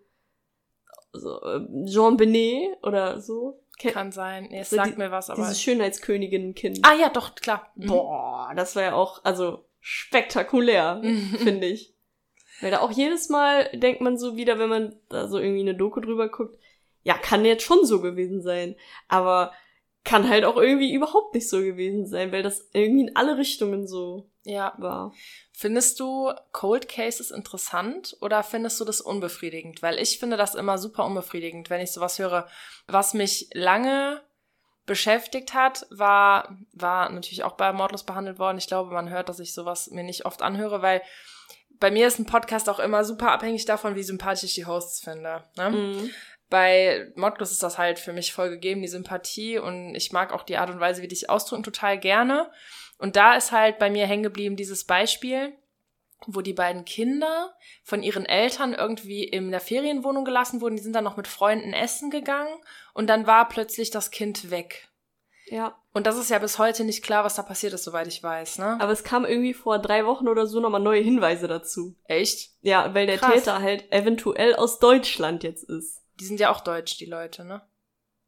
so, 1.11 1.41
äh, 1.41 1.85
Jean 1.85 2.15
Benet 2.15 2.77
oder 2.83 3.19
so. 3.21 3.61
Kann 3.79 4.11
sein. 4.11 4.47
Nee, 4.51 4.59
es 4.59 4.69
sagt 4.69 4.93
die, 4.93 4.97
mir 4.97 5.11
was, 5.11 5.29
aber. 5.29 5.41
Dieses 5.41 5.61
Schönheitskönigin-Kind. 5.61 6.79
Ah 6.83 6.95
ja, 6.95 7.09
doch, 7.09 7.35
klar. 7.35 7.71
Mhm. 7.75 7.87
Boah, 7.87 8.51
das 8.55 8.75
war 8.75 8.83
ja 8.83 8.93
auch, 8.93 9.23
also 9.23 9.65
spektakulär, 9.79 11.01
finde 11.37 11.67
ich. 11.67 11.95
Weil 12.61 12.71
da 12.71 12.81
auch 12.81 12.91
jedes 12.91 13.29
Mal 13.29 13.69
denkt 13.73 14.01
man 14.01 14.17
so 14.17 14.35
wieder, 14.35 14.59
wenn 14.59 14.69
man 14.69 14.95
da 15.07 15.27
so 15.27 15.39
irgendwie 15.39 15.61
eine 15.61 15.75
Doku 15.75 16.01
drüber 16.01 16.29
guckt, 16.29 16.59
ja, 17.03 17.13
kann 17.13 17.45
jetzt 17.45 17.63
schon 17.63 17.85
so 17.85 18.01
gewesen 18.01 18.41
sein. 18.41 18.75
Aber 19.07 19.53
kann 20.03 20.29
halt 20.29 20.43
auch 20.43 20.57
irgendwie 20.57 20.93
überhaupt 20.93 21.33
nicht 21.33 21.49
so 21.49 21.59
gewesen 21.59 22.05
sein, 22.05 22.31
weil 22.31 22.43
das 22.43 22.69
irgendwie 22.73 23.07
in 23.07 23.15
alle 23.15 23.37
Richtungen 23.37 23.87
so 23.87 24.28
ja. 24.43 24.73
war. 24.77 25.13
Findest 25.51 25.99
du 25.99 26.31
Cold 26.51 26.87
Cases 26.89 27.31
interessant 27.31 28.17
oder 28.21 28.43
findest 28.43 28.79
du 28.79 28.85
das 28.85 29.01
unbefriedigend? 29.01 29.81
Weil 29.81 29.99
ich 29.99 30.19
finde 30.19 30.37
das 30.37 30.55
immer 30.55 30.77
super 30.77 31.05
unbefriedigend, 31.05 31.69
wenn 31.69 31.81
ich 31.81 31.91
sowas 31.91 32.19
höre. 32.19 32.47
Was 32.87 33.13
mich 33.13 33.49
lange 33.53 34.21
beschäftigt 34.85 35.53
hat, 35.53 35.85
war, 35.91 36.57
war 36.73 37.09
natürlich 37.09 37.43
auch 37.43 37.53
bei 37.53 37.71
Mordlos 37.71 38.03
behandelt 38.03 38.39
worden. 38.39 38.57
Ich 38.57 38.67
glaube, 38.67 38.91
man 38.91 39.09
hört, 39.09 39.29
dass 39.29 39.39
ich 39.39 39.53
sowas 39.53 39.91
mir 39.91 40.03
nicht 40.03 40.25
oft 40.25 40.41
anhöre, 40.41 40.81
weil 40.81 41.01
bei 41.79 41.91
mir 41.91 42.07
ist 42.07 42.19
ein 42.19 42.25
Podcast 42.25 42.69
auch 42.69 42.79
immer 42.79 43.05
super 43.05 43.31
abhängig 43.31 43.65
davon, 43.65 43.95
wie 43.95 44.03
sympathisch 44.03 44.45
ich 44.45 44.55
die 44.55 44.65
Hosts 44.65 45.01
finde. 45.01 45.43
Ne? 45.55 45.69
Mhm. 45.69 46.09
Bei 46.49 47.11
Modclus 47.15 47.51
ist 47.51 47.61
das 47.61 47.77
halt 47.77 47.99
für 47.99 48.13
mich 48.13 48.33
voll 48.33 48.49
gegeben, 48.49 48.81
die 48.81 48.87
Sympathie 48.87 49.59
und 49.59 49.93
ich 49.93 50.11
mag 50.11 50.33
auch 50.33 50.43
die 50.43 50.57
Art 50.57 50.71
und 50.71 50.79
Weise, 50.79 51.01
wie 51.03 51.07
die 51.07 51.15
sich 51.15 51.29
ausdrücken, 51.29 51.63
total 51.63 51.99
gerne. 51.99 52.49
Und 52.99 53.15
da 53.15 53.35
ist 53.35 53.51
halt 53.51 53.79
bei 53.79 53.89
mir 53.89 54.05
hängen 54.05 54.23
geblieben 54.23 54.55
dieses 54.55 54.83
Beispiel, 54.83 55.53
wo 56.27 56.41
die 56.41 56.53
beiden 56.53 56.85
Kinder 56.85 57.55
von 57.83 58.03
ihren 58.03 58.25
Eltern 58.25 58.73
irgendwie 58.73 59.23
in 59.23 59.51
der 59.51 59.61
Ferienwohnung 59.61 60.25
gelassen 60.25 60.61
wurden. 60.61 60.75
Die 60.75 60.83
sind 60.83 60.93
dann 60.93 61.05
noch 61.05 61.17
mit 61.17 61.27
Freunden 61.27 61.73
essen 61.73 62.11
gegangen 62.11 62.53
und 62.93 63.07
dann 63.07 63.25
war 63.25 63.47
plötzlich 63.47 63.89
das 63.89 64.11
Kind 64.11 64.51
weg. 64.51 64.89
Ja. 65.47 65.75
Und 65.93 66.05
das 66.05 66.17
ist 66.17 66.29
ja 66.29 66.37
bis 66.37 66.59
heute 66.59 66.83
nicht 66.83 67.03
klar, 67.03 67.23
was 67.23 67.35
da 67.35 67.41
passiert 67.41 67.73
ist, 67.73 67.83
soweit 67.83 68.07
ich 68.07 68.21
weiß, 68.21 68.59
ne? 68.59 68.77
Aber 68.79 68.91
es 68.91 69.03
kam 69.03 69.25
irgendwie 69.25 69.55
vor 69.55 69.79
drei 69.79 70.05
Wochen 70.05 70.27
oder 70.27 70.45
so 70.45 70.59
nochmal 70.59 70.81
neue 70.81 71.01
Hinweise 71.01 71.47
dazu. 71.47 71.95
Echt? 72.03 72.51
Ja, 72.61 72.93
weil 72.93 73.07
der 73.07 73.17
Krass. 73.17 73.33
Täter 73.33 73.59
halt 73.61 73.91
eventuell 73.91 74.55
aus 74.55 74.77
Deutschland 74.79 75.43
jetzt 75.43 75.63
ist. 75.63 76.03
Die 76.19 76.25
sind 76.25 76.39
ja 76.39 76.51
auch 76.51 76.61
deutsch, 76.61 76.97
die 76.97 77.05
Leute, 77.05 77.45
ne? 77.45 77.61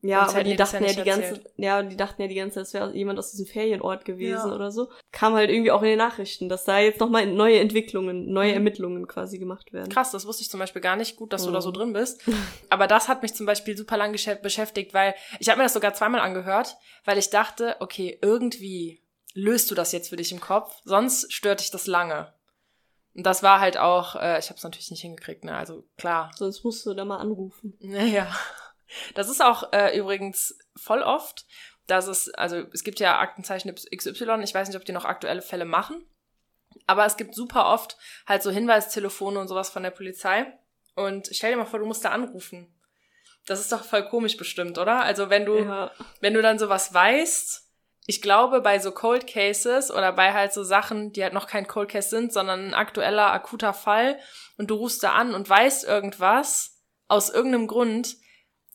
Ja, 0.04 0.28
aber 0.28 0.44
die 0.44 0.56
dachten 0.56 0.84
ja, 0.84 0.94
die 0.94 1.04
ganze, 1.04 1.42
ja, 1.58 1.84
die 1.84 1.96
dachten 1.96 2.22
ja 2.24 2.28
die 2.28 2.36
ganze 2.36 2.56
Zeit, 2.56 2.64
es 2.66 2.74
wäre 2.74 2.96
jemand 2.96 3.20
aus 3.20 3.32
diesem 3.32 3.46
Ferienort 3.46 4.04
gewesen 4.04 4.50
ja. 4.50 4.56
oder 4.56 4.72
so. 4.72 4.90
Kam 5.12 5.34
halt 5.36 5.52
irgendwie 5.52 5.72
auch 5.72 5.84
in 5.84 5.90
den 5.90 6.00
Nachrichten, 6.00 6.50
dass 6.50 6.66
da 6.66 6.80
jetzt 6.80 7.00
nochmal 7.00 7.28
neue 7.28 7.60
Entwicklungen, 7.60 8.32
neue 8.32 8.50
mhm. 8.50 8.56
Ermittlungen 8.56 9.08
quasi 9.08 9.38
gemacht 9.38 9.74
werden. 9.74 9.90
Krass, 9.90 10.12
das 10.12 10.26
wusste 10.26 10.42
ich 10.42 10.50
zum 10.50 10.60
Beispiel 10.60 10.82
gar 10.82 10.96
nicht. 10.96 11.18
Gut, 11.18 11.34
dass 11.34 11.44
mhm. 11.44 11.48
du 11.48 11.54
da 11.54 11.62
so 11.62 11.70
mhm. 11.70 11.74
drin 11.74 11.94
bist. 11.94 12.22
Aber 12.70 12.88
das 12.88 13.08
hat 13.08 13.22
mich 13.22 13.36
zum 13.36 13.46
Beispiel 13.46 13.78
super 13.78 13.98
lang 13.98 14.12
beschäftigt, 14.12 14.94
weil 14.94 15.14
ich 15.40 15.50
habe 15.50 15.60
mir 15.60 15.66
das 15.66 15.74
sogar 15.74 15.94
zweimal 15.94 16.22
angehört, 16.22 16.78
weil 17.06 17.20
ich 17.20 17.30
dachte, 17.30 17.76
okay, 17.80 18.18
irgendwie 18.22 19.04
löst 19.34 19.70
du 19.70 19.76
das 19.76 19.92
jetzt 19.92 20.10
für 20.10 20.16
dich 20.16 20.32
im 20.32 20.40
Kopf, 20.40 20.76
sonst 20.84 21.32
stört 21.32 21.62
dich 21.62 21.72
das 21.72 21.86
lange. 21.86 22.34
Und 23.14 23.26
das 23.26 23.44
war 23.44 23.60
halt 23.60 23.78
auch, 23.78 24.16
äh, 24.16 24.40
ich 24.40 24.50
habe 24.50 24.58
es 24.58 24.64
natürlich 24.64 24.90
nicht 24.90 25.02
hingekriegt, 25.02 25.44
ne? 25.44 25.56
Also 25.56 25.84
klar. 25.98 26.32
Sonst 26.36 26.64
musst 26.64 26.86
du 26.86 26.94
da 26.94 27.06
mal 27.06 27.18
anrufen. 27.18 27.78
Naja. 27.82 28.28
Das 29.14 29.30
ist 29.30 29.42
auch 29.42 29.72
äh, 29.74 29.98
übrigens 29.98 30.58
voll 30.76 31.02
oft, 31.02 31.46
dass 31.88 32.08
es, 32.08 32.34
also 32.34 32.58
es 32.74 32.84
gibt 32.84 33.00
ja 33.00 33.20
Aktenzeichen 33.20 33.74
XY, 33.74 34.42
ich 34.44 34.54
weiß 34.54 34.68
nicht, 34.68 34.78
ob 34.78 34.86
die 34.86 34.92
noch 34.92 35.06
aktuelle 35.06 35.42
Fälle 35.42 35.66
machen, 35.66 36.06
aber 36.88 37.06
es 37.06 37.18
gibt 37.18 37.36
super 37.36 37.68
oft 37.68 37.98
halt 38.28 38.44
so 38.44 38.52
Hinweistelefone 38.52 39.40
und 39.40 39.48
sowas 39.48 39.70
von 39.70 39.84
der 39.84 39.92
Polizei. 39.92 40.46
Und 40.96 41.30
stell 41.32 41.52
dir 41.52 41.58
mal 41.58 41.66
vor, 41.66 41.80
du 41.80 41.86
musst 41.86 42.04
da 42.04 42.10
anrufen. 42.10 42.68
Das 43.46 43.60
ist 43.60 43.72
doch 43.72 43.84
voll 43.84 44.08
komisch 44.08 44.38
bestimmt, 44.38 44.78
oder? 44.78 45.02
Also 45.02 45.30
wenn 45.30 45.46
du, 45.46 45.60
ja. 45.60 45.92
wenn 46.20 46.34
du 46.34 46.42
dann 46.42 46.60
sowas 46.60 46.94
weißt, 46.94 47.68
ich 48.08 48.22
glaube, 48.22 48.62
bei 48.62 48.80
so 48.80 48.92
Cold 48.92 49.28
Cases 49.28 49.92
oder 49.92 50.12
bei 50.12 50.34
halt 50.34 50.54
so 50.54 50.64
Sachen, 50.64 51.12
die 51.14 51.24
halt 51.24 51.34
noch 51.34 51.48
kein 51.48 51.68
Cold 51.68 51.90
Case 51.90 52.10
sind, 52.10 52.34
sondern 52.34 52.68
ein 52.68 52.74
aktueller, 52.74 53.32
akuter 53.32 53.74
Fall 53.74 54.20
und 54.58 54.70
du 54.70 54.76
rufst 54.76 55.04
da 55.04 55.14
an 55.14 55.34
und 55.34 55.50
weißt 55.50 55.86
irgendwas 55.86 56.80
aus 57.08 57.30
irgendeinem 57.30 57.68
Grund, 57.68 58.18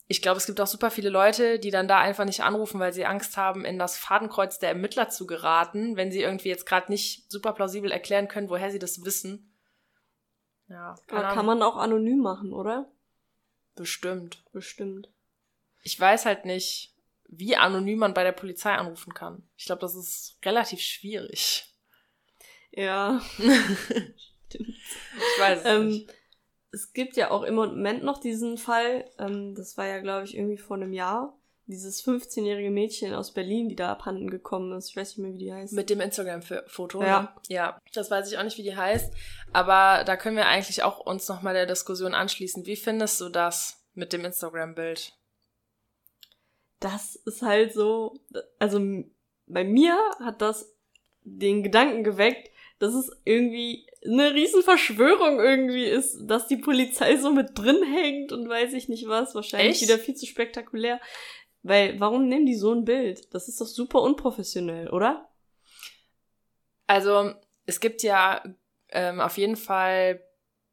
ich 0.08 0.22
glaube, 0.22 0.38
es 0.38 0.46
gibt 0.46 0.60
auch 0.60 0.66
super 0.68 0.90
viele 0.90 1.10
Leute, 1.10 1.58
die 1.58 1.70
dann 1.70 1.88
da 1.88 1.98
einfach 1.98 2.24
nicht 2.24 2.42
anrufen, 2.42 2.78
weil 2.78 2.92
sie 2.92 3.06
Angst 3.06 3.36
haben, 3.36 3.64
in 3.64 3.78
das 3.78 3.98
Fadenkreuz 3.98 4.58
der 4.58 4.68
Ermittler 4.68 5.08
zu 5.08 5.26
geraten, 5.26 5.96
wenn 5.96 6.12
sie 6.12 6.22
irgendwie 6.22 6.48
jetzt 6.48 6.66
gerade 6.66 6.92
nicht 6.92 7.30
super 7.30 7.52
plausibel 7.52 7.90
erklären 7.90 8.28
können, 8.28 8.48
woher 8.48 8.70
sie 8.70 8.78
das 8.78 9.04
wissen. 9.04 9.52
Ja. 10.68 10.94
Aber 11.10 11.34
kann 11.34 11.46
man 11.46 11.62
auch 11.62 11.76
anonym 11.76 12.20
machen, 12.20 12.52
oder? 12.52 12.90
Bestimmt. 13.74 14.44
Bestimmt. 14.52 15.08
Ich 15.82 15.98
weiß 15.98 16.24
halt 16.24 16.44
nicht, 16.44 16.94
wie 17.28 17.56
anonym 17.56 17.98
man 17.98 18.14
bei 18.14 18.22
der 18.22 18.32
Polizei 18.32 18.72
anrufen 18.72 19.12
kann. 19.12 19.42
Ich 19.56 19.66
glaube, 19.66 19.80
das 19.80 19.96
ist 19.96 20.38
relativ 20.44 20.80
schwierig. 20.80 21.66
Ja. 22.70 23.20
Stimmt. 23.38 24.68
Ich 24.68 25.40
weiß 25.40 25.58
es 25.60 25.64
ähm, 25.64 25.88
nicht 25.88 26.12
es 26.72 26.92
gibt 26.92 27.16
ja 27.16 27.30
auch 27.30 27.42
im 27.42 27.54
Moment 27.54 28.04
noch 28.04 28.18
diesen 28.18 28.58
Fall, 28.58 29.04
ähm, 29.18 29.54
das 29.54 29.76
war 29.76 29.86
ja, 29.86 30.00
glaube 30.00 30.24
ich, 30.24 30.36
irgendwie 30.36 30.58
vor 30.58 30.76
einem 30.76 30.92
Jahr, 30.92 31.38
dieses 31.66 32.04
15-jährige 32.04 32.70
Mädchen 32.70 33.12
aus 33.12 33.32
Berlin, 33.32 33.68
die 33.68 33.76
da 33.76 33.90
abhanden 33.90 34.30
gekommen 34.30 34.72
ist. 34.72 34.90
Ich 34.90 34.96
weiß 34.96 35.16
nicht 35.16 35.18
mehr, 35.18 35.32
wie 35.32 35.38
die 35.38 35.52
heißt. 35.52 35.72
Mit 35.72 35.90
dem 35.90 36.00
Instagram-Foto. 36.00 37.02
Ja. 37.02 37.22
Ne? 37.22 37.28
Ja. 37.48 37.80
Das 37.92 38.10
weiß 38.10 38.30
ich 38.30 38.38
auch 38.38 38.44
nicht, 38.44 38.56
wie 38.56 38.62
die 38.62 38.76
heißt. 38.76 39.12
Aber 39.52 40.04
da 40.04 40.16
können 40.16 40.36
wir 40.36 40.46
eigentlich 40.46 40.84
auch 40.84 41.00
uns 41.00 41.28
nochmal 41.28 41.54
der 41.54 41.66
Diskussion 41.66 42.14
anschließen. 42.14 42.66
Wie 42.66 42.76
findest 42.76 43.20
du 43.20 43.28
das 43.28 43.84
mit 43.94 44.12
dem 44.12 44.24
Instagram-Bild? 44.24 45.12
Das 46.78 47.16
ist 47.16 47.42
halt 47.42 47.72
so, 47.72 48.20
also 48.60 48.80
bei 49.46 49.64
mir 49.64 49.98
hat 50.20 50.42
das 50.42 50.72
den 51.22 51.64
Gedanken 51.64 52.04
geweckt, 52.04 52.50
dass 52.78 52.94
es 52.94 53.10
irgendwie 53.24 53.86
eine 54.06 54.34
Riesenverschwörung 54.34 55.40
irgendwie 55.40 55.84
ist, 55.84 56.18
dass 56.26 56.46
die 56.46 56.56
Polizei 56.56 57.16
so 57.16 57.32
mit 57.32 57.58
drin 57.58 57.82
hängt 57.82 58.32
und 58.32 58.48
weiß 58.48 58.72
ich 58.72 58.88
nicht 58.88 59.08
was. 59.08 59.34
Wahrscheinlich 59.34 59.80
Echt? 59.80 59.82
wieder 59.82 59.98
viel 59.98 60.14
zu 60.14 60.26
spektakulär. 60.26 61.00
Weil, 61.62 61.98
warum 61.98 62.28
nehmen 62.28 62.46
die 62.46 62.54
so 62.54 62.72
ein 62.72 62.84
Bild? 62.84 63.34
Das 63.34 63.48
ist 63.48 63.60
doch 63.60 63.66
super 63.66 64.00
unprofessionell, 64.02 64.88
oder? 64.88 65.28
Also, 66.86 67.32
es 67.66 67.80
gibt 67.80 68.02
ja 68.02 68.42
ähm, 68.90 69.20
auf 69.20 69.36
jeden 69.36 69.56
Fall 69.56 70.22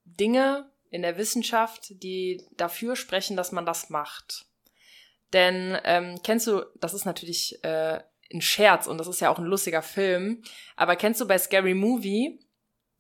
Dinge 0.06 0.72
in 0.90 1.02
der 1.02 1.18
Wissenschaft, 1.18 2.04
die 2.04 2.46
dafür 2.56 2.96
sprechen, 2.96 3.36
dass 3.36 3.52
man 3.52 3.66
das 3.66 3.90
macht. 3.90 4.46
Denn 5.34 5.78
ähm, 5.84 6.20
kennst 6.24 6.46
du, 6.46 6.64
das 6.76 6.94
ist 6.94 7.06
natürlich 7.06 7.64
äh, 7.64 8.00
ein 8.32 8.42
Scherz 8.42 8.88
und 8.88 9.00
das 9.00 9.08
ist 9.08 9.20
ja 9.20 9.32
auch 9.32 9.40
ein 9.40 9.46
lustiger 9.46 9.82
Film, 9.82 10.44
aber 10.76 10.96
kennst 10.96 11.20
du 11.22 11.28
bei 11.28 11.38
Scary 11.38 11.74
Movie 11.74 12.40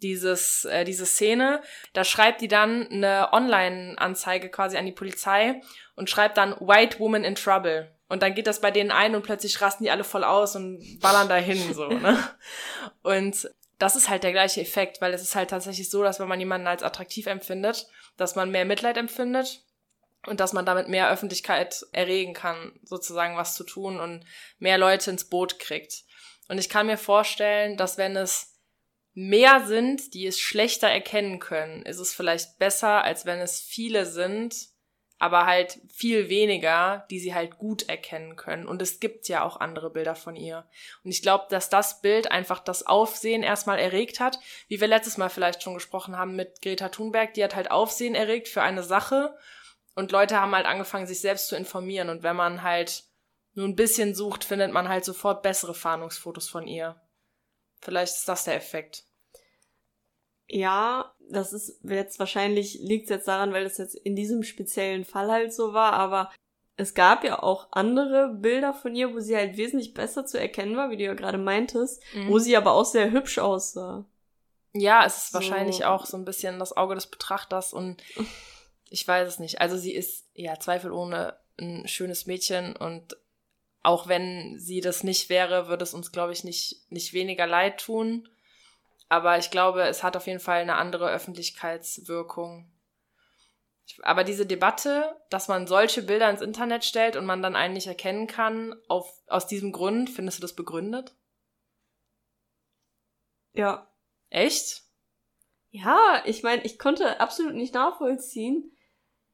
dieses, 0.03 0.65
äh, 0.65 0.83
diese 0.83 1.05
Szene, 1.05 1.61
da 1.93 2.03
schreibt 2.03 2.41
die 2.41 2.47
dann 2.47 2.87
eine 2.87 3.29
Online-Anzeige 3.31 4.49
quasi 4.49 4.77
an 4.77 4.85
die 4.85 4.91
Polizei 4.91 5.61
und 5.95 6.09
schreibt 6.09 6.37
dann 6.37 6.55
White 6.59 6.99
Woman 6.99 7.23
in 7.23 7.35
Trouble. 7.35 7.91
Und 8.09 8.21
dann 8.21 8.35
geht 8.35 8.45
das 8.45 8.61
bei 8.61 8.69
denen 8.69 8.91
ein 8.91 9.15
und 9.15 9.23
plötzlich 9.23 9.59
rasten 9.61 9.85
die 9.85 9.91
alle 9.91 10.03
voll 10.03 10.23
aus 10.23 10.55
und 10.55 10.99
ballern 10.99 11.29
dahin, 11.29 11.73
so, 11.73 11.87
ne? 11.87 12.17
Und 13.01 13.49
das 13.79 13.95
ist 13.95 14.07
halt 14.07 14.23
der 14.23 14.31
gleiche 14.33 14.61
Effekt, 14.61 15.01
weil 15.01 15.13
es 15.13 15.23
ist 15.23 15.35
halt 15.35 15.49
tatsächlich 15.49 15.89
so, 15.89 16.03
dass 16.03 16.19
wenn 16.19 16.27
man 16.27 16.39
jemanden 16.39 16.67
als 16.67 16.83
attraktiv 16.83 17.25
empfindet, 17.25 17.87
dass 18.17 18.35
man 18.35 18.51
mehr 18.51 18.65
Mitleid 18.65 18.97
empfindet 18.97 19.63
und 20.27 20.39
dass 20.39 20.53
man 20.53 20.65
damit 20.65 20.87
mehr 20.87 21.09
Öffentlichkeit 21.09 21.85
erregen 21.91 22.33
kann, 22.33 22.79
sozusagen 22.83 23.35
was 23.35 23.55
zu 23.55 23.63
tun 23.63 23.99
und 23.99 24.25
mehr 24.59 24.77
Leute 24.77 25.09
ins 25.09 25.25
Boot 25.25 25.59
kriegt. 25.59 26.03
Und 26.47 26.59
ich 26.59 26.69
kann 26.69 26.85
mir 26.85 26.97
vorstellen, 26.97 27.77
dass 27.77 27.97
wenn 27.97 28.15
es 28.15 28.52
mehr 29.13 29.65
sind, 29.65 30.13
die 30.13 30.25
es 30.25 30.39
schlechter 30.39 30.87
erkennen 30.87 31.39
können, 31.39 31.83
ist 31.83 31.99
es 31.99 32.13
vielleicht 32.13 32.57
besser, 32.57 33.03
als 33.03 33.25
wenn 33.25 33.39
es 33.39 33.59
viele 33.59 34.05
sind, 34.05 34.55
aber 35.19 35.45
halt 35.45 35.79
viel 35.93 36.27
weniger, 36.29 37.05
die 37.09 37.19
sie 37.19 37.33
halt 37.33 37.57
gut 37.57 37.87
erkennen 37.87 38.35
können. 38.35 38.67
Und 38.67 38.81
es 38.81 38.99
gibt 38.99 39.27
ja 39.29 39.43
auch 39.43 39.59
andere 39.59 39.89
Bilder 39.89 40.15
von 40.15 40.35
ihr. 40.35 40.67
Und 41.03 41.11
ich 41.11 41.21
glaube, 41.21 41.45
dass 41.49 41.69
das 41.69 42.01
Bild 42.01 42.31
einfach 42.31 42.59
das 42.59 42.85
Aufsehen 42.85 43.43
erstmal 43.43 43.79
erregt 43.79 44.19
hat, 44.19 44.39
wie 44.67 44.81
wir 44.81 44.87
letztes 44.87 45.17
Mal 45.17 45.29
vielleicht 45.29 45.63
schon 45.63 45.75
gesprochen 45.75 46.17
haben 46.17 46.35
mit 46.35 46.61
Greta 46.61 46.89
Thunberg, 46.89 47.33
die 47.35 47.43
hat 47.43 47.55
halt 47.55 47.71
Aufsehen 47.71 48.15
erregt 48.15 48.47
für 48.47 48.63
eine 48.63 48.83
Sache 48.83 49.33
und 49.95 50.11
Leute 50.11 50.39
haben 50.39 50.55
halt 50.55 50.65
angefangen, 50.65 51.07
sich 51.07 51.21
selbst 51.21 51.47
zu 51.47 51.55
informieren. 51.55 52.09
Und 52.09 52.23
wenn 52.23 52.35
man 52.35 52.63
halt 52.63 53.03
nur 53.53 53.67
ein 53.67 53.75
bisschen 53.75 54.15
sucht, 54.15 54.43
findet 54.43 54.71
man 54.71 54.89
halt 54.89 55.05
sofort 55.05 55.43
bessere 55.43 55.75
Fahndungsfotos 55.75 56.49
von 56.49 56.67
ihr. 56.67 56.99
Vielleicht 57.83 58.15
ist 58.15 58.29
das 58.29 58.45
der 58.45 58.55
Effekt. 58.55 59.03
Ja, 60.47 61.13
das 61.29 61.53
ist 61.53 61.79
jetzt 61.83 62.19
wahrscheinlich 62.19 62.79
liegt 62.81 63.09
jetzt 63.09 63.27
daran, 63.27 63.53
weil 63.53 63.65
es 63.65 63.77
jetzt 63.77 63.95
in 63.95 64.15
diesem 64.15 64.43
speziellen 64.43 65.05
Fall 65.05 65.31
halt 65.31 65.53
so 65.53 65.73
war, 65.73 65.93
aber 65.93 66.31
es 66.75 66.93
gab 66.93 67.23
ja 67.23 67.41
auch 67.41 67.67
andere 67.71 68.29
Bilder 68.29 68.73
von 68.73 68.95
ihr, 68.95 69.13
wo 69.13 69.19
sie 69.19 69.35
halt 69.35 69.57
wesentlich 69.57 69.93
besser 69.93 70.25
zu 70.25 70.39
erkennen 70.39 70.75
war, 70.75 70.89
wie 70.89 70.97
du 70.97 71.03
ja 71.03 71.13
gerade 71.13 71.37
meintest, 71.37 72.01
mhm. 72.13 72.29
wo 72.29 72.39
sie 72.39 72.57
aber 72.57 72.71
auch 72.71 72.85
sehr 72.85 73.11
hübsch 73.11 73.37
aussah. 73.37 74.05
Ja, 74.73 75.05
es 75.05 75.17
ist 75.17 75.31
so. 75.31 75.35
wahrscheinlich 75.35 75.85
auch 75.85 76.05
so 76.05 76.17
ein 76.17 76.25
bisschen 76.25 76.59
das 76.59 76.75
Auge 76.75 76.95
des 76.95 77.07
Betrachters 77.07 77.73
und 77.73 78.01
ich 78.89 79.07
weiß 79.07 79.27
es 79.27 79.39
nicht. 79.39 79.61
Also 79.61 79.77
sie 79.77 79.93
ist 79.93 80.27
ja 80.33 80.59
zweifelohne 80.59 81.37
ein 81.59 81.87
schönes 81.87 82.25
Mädchen 82.25 82.75
und 82.75 83.15
auch 83.83 84.07
wenn 84.07 84.57
sie 84.57 84.79
das 84.81 85.03
nicht 85.03 85.29
wäre, 85.29 85.67
würde 85.67 85.83
es 85.83 85.93
uns, 85.93 86.11
glaube 86.11 86.31
ich, 86.31 86.43
nicht, 86.45 86.89
nicht 86.89 87.13
weniger 87.13 87.45
leid 87.45 87.81
tun. 87.81 88.29
Aber 89.09 89.37
ich 89.37 89.51
glaube, 89.51 89.83
es 89.83 90.01
hat 90.01 90.15
auf 90.15 90.25
jeden 90.25 90.39
Fall 90.39 90.61
eine 90.61 90.77
andere 90.77 91.11
Öffentlichkeitswirkung. 91.11 92.71
Aber 94.01 94.23
diese 94.23 94.45
Debatte, 94.45 95.21
dass 95.29 95.49
man 95.49 95.67
solche 95.67 96.01
Bilder 96.01 96.29
ins 96.29 96.41
Internet 96.41 96.85
stellt 96.85 97.17
und 97.17 97.25
man 97.25 97.41
dann 97.41 97.57
einen 97.57 97.73
nicht 97.73 97.87
erkennen 97.87 98.27
kann, 98.27 98.73
auf, 98.87 99.21
aus 99.27 99.45
diesem 99.45 99.73
Grund, 99.73 100.09
findest 100.09 100.37
du 100.37 100.41
das 100.41 100.55
begründet? 100.55 101.13
Ja. 103.51 103.87
Echt? 104.29 104.83
Ja, 105.69 106.23
ich 106.25 106.41
meine, 106.41 106.63
ich 106.63 106.79
konnte 106.79 107.19
absolut 107.19 107.53
nicht 107.53 107.73
nachvollziehen, 107.73 108.71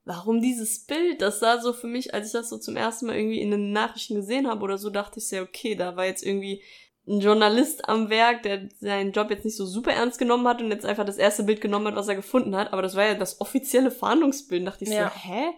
warum 0.06 0.42
dieses 0.42 0.86
Bild, 0.86 1.22
das 1.22 1.40
sah 1.40 1.60
so 1.60 1.74
für 1.74 1.88
mich, 1.88 2.14
als 2.14 2.28
ich 2.28 2.34
das 2.34 2.50
so 2.50 2.58
zum 2.58 2.76
ersten 2.76 3.08
Mal 3.08 3.16
irgendwie 3.16 3.42
in 3.42 3.52
den 3.52 3.72
Nachrichten 3.72 4.16
gesehen 4.16 4.48
habe 4.48 4.64
oder 4.64 4.78
so, 4.78 4.90
dachte 4.90 5.20
ich 5.20 5.28
sehr, 5.28 5.44
okay, 5.44 5.76
da 5.76 5.96
war 5.96 6.06
jetzt 6.06 6.26
irgendwie 6.26 6.64
ein 7.08 7.22
Journalist 7.22 7.90
am 7.90 8.10
Werk, 8.10 8.44
der 8.44 8.70
seinen 8.80 9.12
Job 9.12 9.32
jetzt 9.32 9.46
nicht 9.46 9.58
so 9.58 9.66
super 9.66 9.92
ernst 9.92 10.20
genommen 10.20 10.48
hat 10.48 10.62
und 10.62 10.72
jetzt 10.72 10.86
einfach 10.86 11.06
das 11.06 11.18
erste 11.18 11.44
Bild 11.44 11.60
genommen 11.60 11.88
hat, 11.88 11.96
was 11.96 12.08
er 12.08 12.16
gefunden 12.16 12.56
hat. 12.56 12.72
Aber 12.72 12.82
das 12.82 12.96
war 12.96 13.06
ja 13.06 13.16
das 13.16 13.42
offizielle 13.42 13.92
Fahndungsbild. 13.92 14.62
Da 14.62 14.72
dachte 14.72 14.84
ich 14.84 14.92
ja. 14.92 15.10
so, 15.10 15.16
hä? 15.16 15.52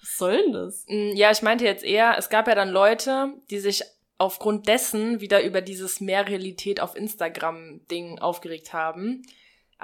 Was 0.00 0.18
soll 0.18 0.42
denn 0.42 0.52
das? 0.52 0.84
Mm, 0.88 1.12
ja, 1.14 1.30
ich 1.30 1.40
meinte 1.40 1.64
jetzt 1.64 1.84
eher, 1.84 2.16
es 2.18 2.28
gab 2.28 2.46
ja 2.46 2.54
dann 2.54 2.68
Leute, 2.68 3.32
die 3.50 3.58
sich 3.58 3.82
aufgrund 4.18 4.68
dessen 4.68 5.20
wieder 5.20 5.42
über 5.42 5.62
dieses 5.62 6.00
Mehrrealität 6.00 6.80
auf 6.80 6.94
Instagram-Ding 6.94 8.18
aufgeregt 8.18 8.72
haben. 8.72 9.22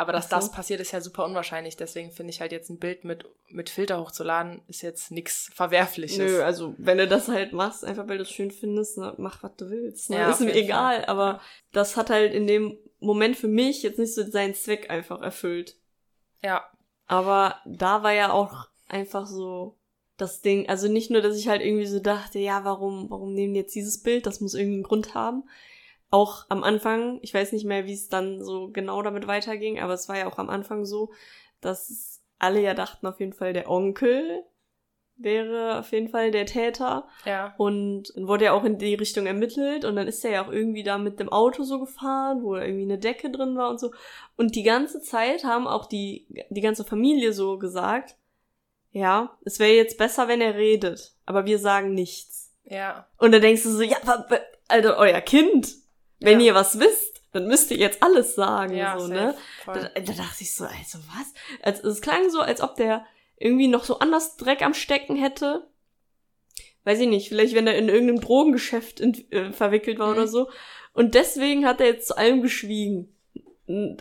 Aber 0.01 0.13
dass 0.13 0.31
so. 0.31 0.37
das 0.37 0.51
passiert, 0.51 0.81
ist 0.81 0.93
ja 0.93 1.03
super 1.03 1.27
unwahrscheinlich. 1.27 1.77
Deswegen 1.77 2.11
finde 2.11 2.31
ich 2.31 2.41
halt 2.41 2.53
jetzt 2.53 2.71
ein 2.71 2.79
Bild 2.79 3.05
mit, 3.05 3.27
mit 3.49 3.69
Filter 3.69 4.01
hochzuladen, 4.01 4.63
ist 4.67 4.81
jetzt 4.81 5.11
nichts 5.11 5.51
Verwerfliches. 5.55 6.17
Nö, 6.17 6.43
also 6.43 6.75
wenn 6.79 6.97
du 6.97 7.07
das 7.07 7.29
halt 7.29 7.53
machst, 7.53 7.85
einfach 7.85 8.09
weil 8.09 8.17
du 8.17 8.23
es 8.23 8.31
schön 8.31 8.51
findest, 8.51 8.97
ne, 8.97 9.13
mach 9.19 9.43
was 9.43 9.57
du 9.57 9.69
willst. 9.69 10.09
Ne? 10.09 10.17
Ja, 10.17 10.31
ist 10.31 10.41
mir 10.41 10.55
egal. 10.55 11.01
Fall. 11.01 11.05
Aber 11.05 11.43
das 11.73 11.99
hat 11.99 12.09
halt 12.09 12.33
in 12.33 12.47
dem 12.47 12.79
Moment 12.99 13.37
für 13.37 13.47
mich 13.47 13.83
jetzt 13.83 13.99
nicht 13.99 14.15
so 14.15 14.23
seinen 14.23 14.55
Zweck 14.55 14.89
einfach 14.89 15.21
erfüllt. 15.21 15.77
Ja. 16.43 16.65
Aber 17.07 17.57
da 17.67 18.03
war 18.03 18.15
ja 18.15 18.33
auch 18.33 18.69
einfach 18.89 19.27
so 19.27 19.77
das 20.17 20.41
Ding, 20.41 20.67
also 20.67 20.89
nicht 20.89 21.11
nur, 21.11 21.21
dass 21.21 21.37
ich 21.37 21.49
halt 21.49 21.61
irgendwie 21.61 21.87
so 21.87 22.01
dachte, 22.01 22.39
ja, 22.39 22.65
warum, 22.65 23.11
warum 23.11 23.35
nehmen 23.35 23.53
die 23.53 23.61
jetzt 23.61 23.75
dieses 23.75 24.03
Bild? 24.03 24.25
Das 24.25 24.41
muss 24.41 24.55
irgendwie 24.55 24.77
einen 24.77 24.83
Grund 24.83 25.15
haben 25.15 25.45
auch 26.11 26.47
am 26.49 26.65
Anfang, 26.65 27.19
ich 27.23 27.33
weiß 27.33 27.53
nicht 27.53 27.65
mehr, 27.65 27.87
wie 27.87 27.95
es 27.95 28.09
dann 28.09 28.43
so 28.43 28.71
genau 28.71 29.03
damit 29.03 29.27
weiterging, 29.27 29.79
aber 29.81 29.95
es 29.95 30.09
war 30.09 30.19
ja 30.19 30.27
auch 30.27 30.39
am 30.39 30.51
Anfang 30.51 30.85
so, 30.85 31.13
dass 31.61 32.23
alle 32.39 32.61
ja 32.61 32.75
dachten 32.75 33.07
auf 33.07 33.21
jeden 33.21 33.33
Fall 33.33 33.53
der 33.53 33.71
Onkel 33.71 34.45
wäre 35.23 35.79
auf 35.79 35.93
jeden 35.93 36.09
Fall 36.09 36.31
der 36.31 36.47
Täter. 36.47 37.07
Ja. 37.25 37.55
Und 37.59 38.13
dann 38.15 38.27
wurde 38.27 38.47
ja 38.47 38.53
auch 38.53 38.65
in 38.65 38.79
die 38.79 38.95
Richtung 38.95 39.27
ermittelt 39.27 39.85
und 39.85 39.97
dann 39.97 40.09
ist 40.09 40.25
er 40.25 40.31
ja 40.31 40.45
auch 40.45 40.51
irgendwie 40.51 40.83
da 40.83 40.99
mit 40.99 41.21
dem 41.21 41.29
Auto 41.29 41.63
so 41.63 41.79
gefahren, 41.79 42.43
wo 42.43 42.57
irgendwie 42.57 42.85
eine 42.85 42.99
Decke 42.99 43.31
drin 43.31 43.57
war 43.57 43.71
und 43.71 43.79
so. 43.79 43.93
Und 44.37 44.57
die 44.57 44.63
ganze 44.63 45.01
Zeit 45.01 45.45
haben 45.45 45.67
auch 45.67 45.87
die, 45.87 46.27
die 46.49 46.61
ganze 46.61 46.85
Familie 46.85 47.33
so 47.33 47.59
gesagt, 47.59 48.17
ja, 48.93 49.37
es 49.45 49.59
wäre 49.59 49.73
jetzt 49.73 49.99
besser, 49.99 50.27
wenn 50.27 50.41
er 50.41 50.57
redet, 50.57 51.13
aber 51.27 51.45
wir 51.45 51.59
sagen 51.59 51.95
nichts. 51.95 52.53
Ja. 52.65 53.07
Und 53.19 53.33
dann 53.33 53.43
denkst 53.43 53.63
du 53.63 53.71
so, 53.71 53.83
ja, 53.83 53.99
Alter, 54.69 54.97
euer 54.99 55.21
Kind, 55.21 55.75
wenn 56.21 56.41
ja. 56.41 56.47
ihr 56.47 56.55
was 56.55 56.79
wisst, 56.79 57.23
dann 57.33 57.47
müsst 57.47 57.71
ihr 57.71 57.77
jetzt 57.77 58.03
alles 58.03 58.35
sagen, 58.35 58.77
ja, 58.77 58.99
so, 58.99 59.07
ne? 59.07 59.37
Da, 59.67 59.75
da, 59.75 60.13
dachte 60.13 60.43
ich 60.43 60.55
so, 60.55 60.65
also 60.65 60.99
was? 60.99 61.33
Also, 61.63 61.89
es 61.89 62.01
klang 62.01 62.29
so, 62.31 62.41
als 62.41 62.61
ob 62.61 62.77
der 62.77 63.07
irgendwie 63.37 63.69
noch 63.69 63.85
so 63.85 63.99
anders 63.99 64.37
Dreck 64.37 64.63
am 64.63 64.75
Stecken 64.75 65.17
hätte. 65.17 65.67
Weiß 66.85 66.99
ich 67.01 67.09
nicht, 67.09 67.29
vielleicht 67.29 67.55
wenn 67.55 67.67
er 67.67 67.77
in 67.77 67.89
irgendeinem 67.89 68.21
Drogengeschäft 68.21 69.01
in, 69.01 69.31
äh, 69.31 69.53
verwickelt 69.53 69.99
war 69.99 70.09
mhm. 70.09 70.13
oder 70.15 70.27
so. 70.27 70.51
Und 70.93 71.15
deswegen 71.15 71.67
hat 71.67 71.81
er 71.81 71.87
jetzt 71.87 72.09
zu 72.09 72.17
allem 72.17 72.43
geschwiegen. 72.43 73.15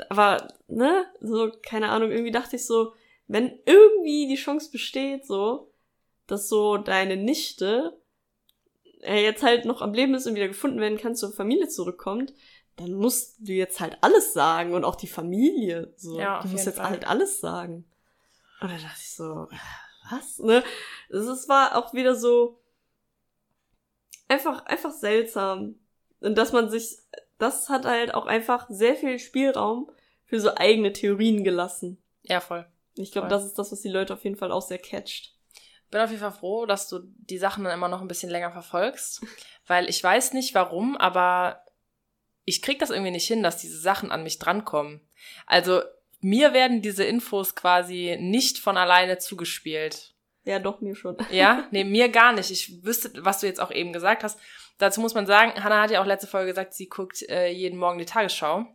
Aber, 0.10 0.47
ne, 0.67 1.05
so, 1.21 1.51
keine 1.62 1.89
Ahnung, 1.89 2.12
irgendwie 2.12 2.32
dachte 2.32 2.55
ich 2.55 2.65
so, 2.65 2.93
wenn 3.27 3.60
irgendwie 3.65 4.27
die 4.27 4.41
Chance 4.41 4.71
besteht, 4.71 5.27
so, 5.27 5.71
dass 6.25 6.49
so 6.49 6.77
deine 6.77 7.15
Nichte 7.15 7.99
er 9.00 9.22
jetzt 9.22 9.44
halt 9.44 9.66
noch 9.66 9.82
am 9.82 9.94
Leben 9.94 10.14
ist 10.14 10.28
und 10.28 10.36
wieder 10.36 10.48
gefunden 10.48 10.80
werden 10.80 10.98
kann, 10.98 11.16
zur 11.16 11.32
Familie 11.32 11.68
zurückkommt, 11.68 12.34
dann 12.76 12.94
musst 12.94 13.38
du 13.40 13.52
jetzt 13.52 13.80
halt 13.80 13.98
alles 14.02 14.34
sagen 14.34 14.74
und 14.74 14.84
auch 14.86 14.96
die 14.96 15.08
Familie. 15.08 15.94
So. 15.98 16.20
Ja, 16.20 16.42
du 16.42 16.48
musst 16.50 16.66
jetzt 16.66 16.78
Fall. 16.78 16.90
halt 16.90 17.08
alles 17.08 17.40
sagen. 17.40 17.86
Und 18.62 18.72
da 18.72 18.78
dachte 18.78 19.00
ich 19.00 19.16
so, 19.16 19.48
was? 20.10 20.40
Ne? 20.40 20.64
Es 21.10 21.50
war 21.50 21.78
auch 21.78 21.94
wieder 21.94 22.16
so 22.16 22.60
einfach, 24.28 24.66
einfach 24.66 24.92
seltsam. 24.92 25.76
Und 26.22 26.38
dass 26.38 26.52
man 26.52 26.70
sich, 26.70 26.98
das 27.38 27.70
hat 27.70 27.86
halt 27.86 28.14
auch 28.14 28.26
einfach 28.26 28.68
sehr 28.70 28.96
viel 28.96 29.20
Spielraum 29.20 29.92
für 30.26 30.40
so 30.40 30.56
eigene 30.56 30.94
Theorien 30.94 31.44
gelassen. 31.44 31.98
Ja, 32.24 32.40
voll. 32.40 32.66
Ich 32.96 33.12
glaube, 33.12 33.30
das 33.30 33.46
ist 33.46 33.58
das, 33.58 33.72
was 33.72 33.82
die 33.82 33.90
Leute 33.90 34.14
auf 34.14 34.24
jeden 34.24 34.36
Fall 34.36 34.52
auch 34.52 34.62
sehr 34.62 34.78
catcht 34.78 35.38
bin 35.89 36.02
auf 36.02 36.10
jeden 36.10 36.21
Fall 36.21 36.32
froh, 36.32 36.65
dass 36.65 36.88
du 36.88 36.99
die 37.04 37.38
Sachen 37.38 37.63
dann 37.63 37.73
immer 37.73 37.88
noch 37.88 38.02
ein 38.02 38.08
bisschen 38.08 38.30
länger 38.30 38.52
verfolgst, 38.52 39.21
weil 39.67 39.89
ich 39.89 40.04
weiß 40.04 40.34
nicht 40.34 40.54
warum, 40.56 40.97
aber 40.97 41.63
ich 42.45 42.62
krieg 42.62 42.80
das 42.80 42.89
irgendwie 42.89 43.12
nicht 43.12 43.28
hin, 43.28 43.43
dass 43.43 43.58
diese 43.58 43.80
Sachen 43.80 44.12
an 44.12 44.23
mich 44.23 44.39
drankommen. 44.39 45.02
Also 45.45 45.82
mir 46.21 46.54
werden 46.54 46.82
diese 46.82 47.04
Infos 47.04 47.56
quasi 47.56 48.17
nicht 48.19 48.60
von 48.60 48.78
alleine 48.78 49.17
zugespielt. 49.19 50.13
Ja, 50.45 50.60
doch, 50.60 50.82
mir 50.82 50.95
schon. 50.95 51.17
Ja, 51.32 51.67
nee, 51.71 51.84
mir 51.84 52.10
gar 52.10 52.34
nicht. 52.34 52.49
Ich 52.49 52.84
wüsste, 52.84 53.12
was 53.23 53.39
du 53.39 53.47
jetzt 53.47 53.62
auch 53.62 53.71
eben 53.71 53.93
gesagt 53.93 54.23
hast. 54.23 54.39
Dazu 54.78 55.02
muss 55.02 55.13
man 55.13 55.28
sagen, 55.28 55.63
Hannah 55.63 55.82
hat 55.82 55.91
ja 55.91 56.02
auch 56.02 56.06
letzte 56.06 56.28
Folge 56.28 56.47
gesagt, 56.47 56.73
sie 56.73 56.88
guckt 56.88 57.21
äh, 57.30 57.49
jeden 57.49 57.78
Morgen 57.78 57.99
die 57.99 58.06
Tagesschau. 58.06 58.65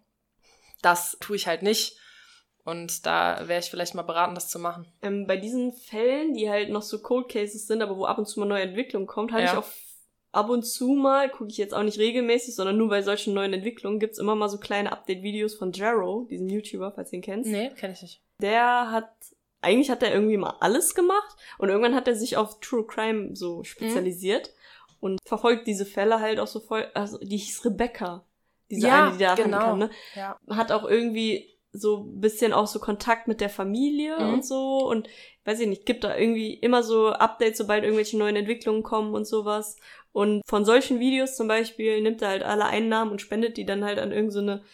Das 0.82 1.16
tue 1.20 1.36
ich 1.36 1.46
halt 1.46 1.62
nicht. 1.62 1.98
Und 2.64 3.04
da 3.04 3.46
wäre 3.46 3.60
ich 3.60 3.70
vielleicht 3.70 3.94
mal 3.94 4.02
beraten, 4.02 4.34
das 4.34 4.48
zu 4.48 4.58
machen. 4.58 4.86
Ähm, 5.02 5.26
bei 5.26 5.36
diesen 5.36 5.72
Fällen, 5.72 6.32
die 6.32 6.48
halt 6.48 6.70
noch 6.70 6.82
so 6.82 7.00
Cold 7.00 7.28
Cases 7.28 7.66
sind, 7.66 7.82
aber 7.82 7.96
wo 7.96 8.06
ab 8.06 8.18
und 8.18 8.26
zu 8.26 8.40
mal 8.40 8.46
neue 8.46 8.62
Entwicklung 8.62 9.06
kommt, 9.06 9.32
habe 9.32 9.42
ja. 9.42 9.52
ich 9.52 9.58
auch 9.58 9.68
ab 10.32 10.48
und 10.48 10.64
zu 10.64 10.88
mal, 10.94 11.30
gucke 11.30 11.50
ich 11.50 11.58
jetzt 11.58 11.74
auch 11.74 11.82
nicht 11.82 11.98
regelmäßig, 11.98 12.54
sondern 12.54 12.76
nur 12.76 12.88
bei 12.88 13.02
solchen 13.02 13.34
neuen 13.34 13.52
Entwicklungen, 13.52 14.00
gibt's 14.00 14.18
immer 14.18 14.34
mal 14.34 14.48
so 14.48 14.58
kleine 14.58 14.92
Update-Videos 14.92 15.54
von 15.54 15.72
Jero, 15.72 16.26
diesem 16.30 16.48
YouTuber, 16.48 16.92
falls 16.92 17.12
ihr 17.12 17.18
ihn 17.18 17.22
kennst. 17.22 17.50
Nee, 17.50 17.70
kenn 17.76 17.92
ich 17.92 18.02
nicht. 18.02 18.22
Der 18.40 18.90
hat, 18.90 19.10
eigentlich 19.60 19.90
hat 19.90 20.02
er 20.02 20.12
irgendwie 20.12 20.38
mal 20.38 20.56
alles 20.60 20.94
gemacht 20.94 21.36
und 21.58 21.68
irgendwann 21.68 21.94
hat 21.94 22.08
er 22.08 22.16
sich 22.16 22.36
auf 22.36 22.60
True 22.60 22.84
Crime 22.86 23.36
so 23.36 23.62
spezialisiert 23.62 24.48
mhm. 24.48 24.96
und 25.00 25.18
verfolgt 25.24 25.66
diese 25.66 25.86
Fälle 25.86 26.18
halt 26.20 26.40
auch 26.40 26.48
so 26.48 26.60
voll, 26.60 26.86
also 26.94 27.18
die 27.18 27.36
hieß 27.36 27.64
Rebecca. 27.64 28.24
Diese 28.70 28.88
ja, 28.88 29.08
eine, 29.08 29.12
die 29.12 29.24
da 29.24 29.34
genau. 29.34 29.58
kann, 29.58 29.78
ne? 29.78 29.90
Ja. 30.14 30.38
Hat 30.48 30.72
auch 30.72 30.84
irgendwie 30.84 31.53
so 31.74 32.04
bisschen 32.04 32.52
auch 32.52 32.66
so 32.66 32.78
Kontakt 32.78 33.28
mit 33.28 33.40
der 33.40 33.50
Familie 33.50 34.18
mhm. 34.18 34.34
und 34.34 34.46
so 34.46 34.88
und 34.88 35.08
weiß 35.44 35.60
ich 35.60 35.68
nicht, 35.68 35.84
gibt 35.84 36.04
da 36.04 36.16
irgendwie 36.16 36.54
immer 36.54 36.82
so 36.82 37.10
Updates, 37.10 37.58
sobald 37.58 37.84
irgendwelche 37.84 38.16
neuen 38.16 38.36
Entwicklungen 38.36 38.82
kommen 38.82 39.14
und 39.14 39.26
sowas. 39.26 39.76
Und 40.12 40.42
von 40.46 40.64
solchen 40.64 41.00
Videos 41.00 41.36
zum 41.36 41.48
Beispiel 41.48 42.00
nimmt 42.00 42.22
er 42.22 42.28
halt 42.28 42.42
alle 42.44 42.66
Einnahmen 42.66 43.10
und 43.10 43.20
spendet 43.20 43.56
die 43.56 43.66
dann 43.66 43.84
halt 43.84 43.98
an 43.98 44.12
irgendeine 44.12 44.58
so 44.58 44.64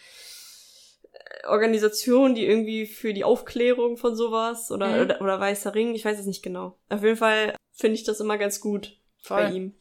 Organisation, 1.47 2.35
die 2.35 2.45
irgendwie 2.45 2.85
für 2.85 3.13
die 3.13 3.23
Aufklärung 3.23 3.97
von 3.97 4.15
sowas 4.15 4.71
oder, 4.71 4.87
mhm. 4.87 5.01
oder, 5.01 5.21
oder 5.21 5.39
Weißer 5.39 5.73
Ring, 5.73 5.95
ich 5.95 6.05
weiß 6.05 6.19
es 6.19 6.25
nicht 6.25 6.43
genau. 6.43 6.77
Auf 6.89 7.03
jeden 7.03 7.17
Fall 7.17 7.55
finde 7.71 7.95
ich 7.95 8.03
das 8.03 8.19
immer 8.19 8.37
ganz 8.37 8.61
gut 8.61 8.97
Voll. 9.21 9.41
bei 9.41 9.51
ihm. 9.51 9.75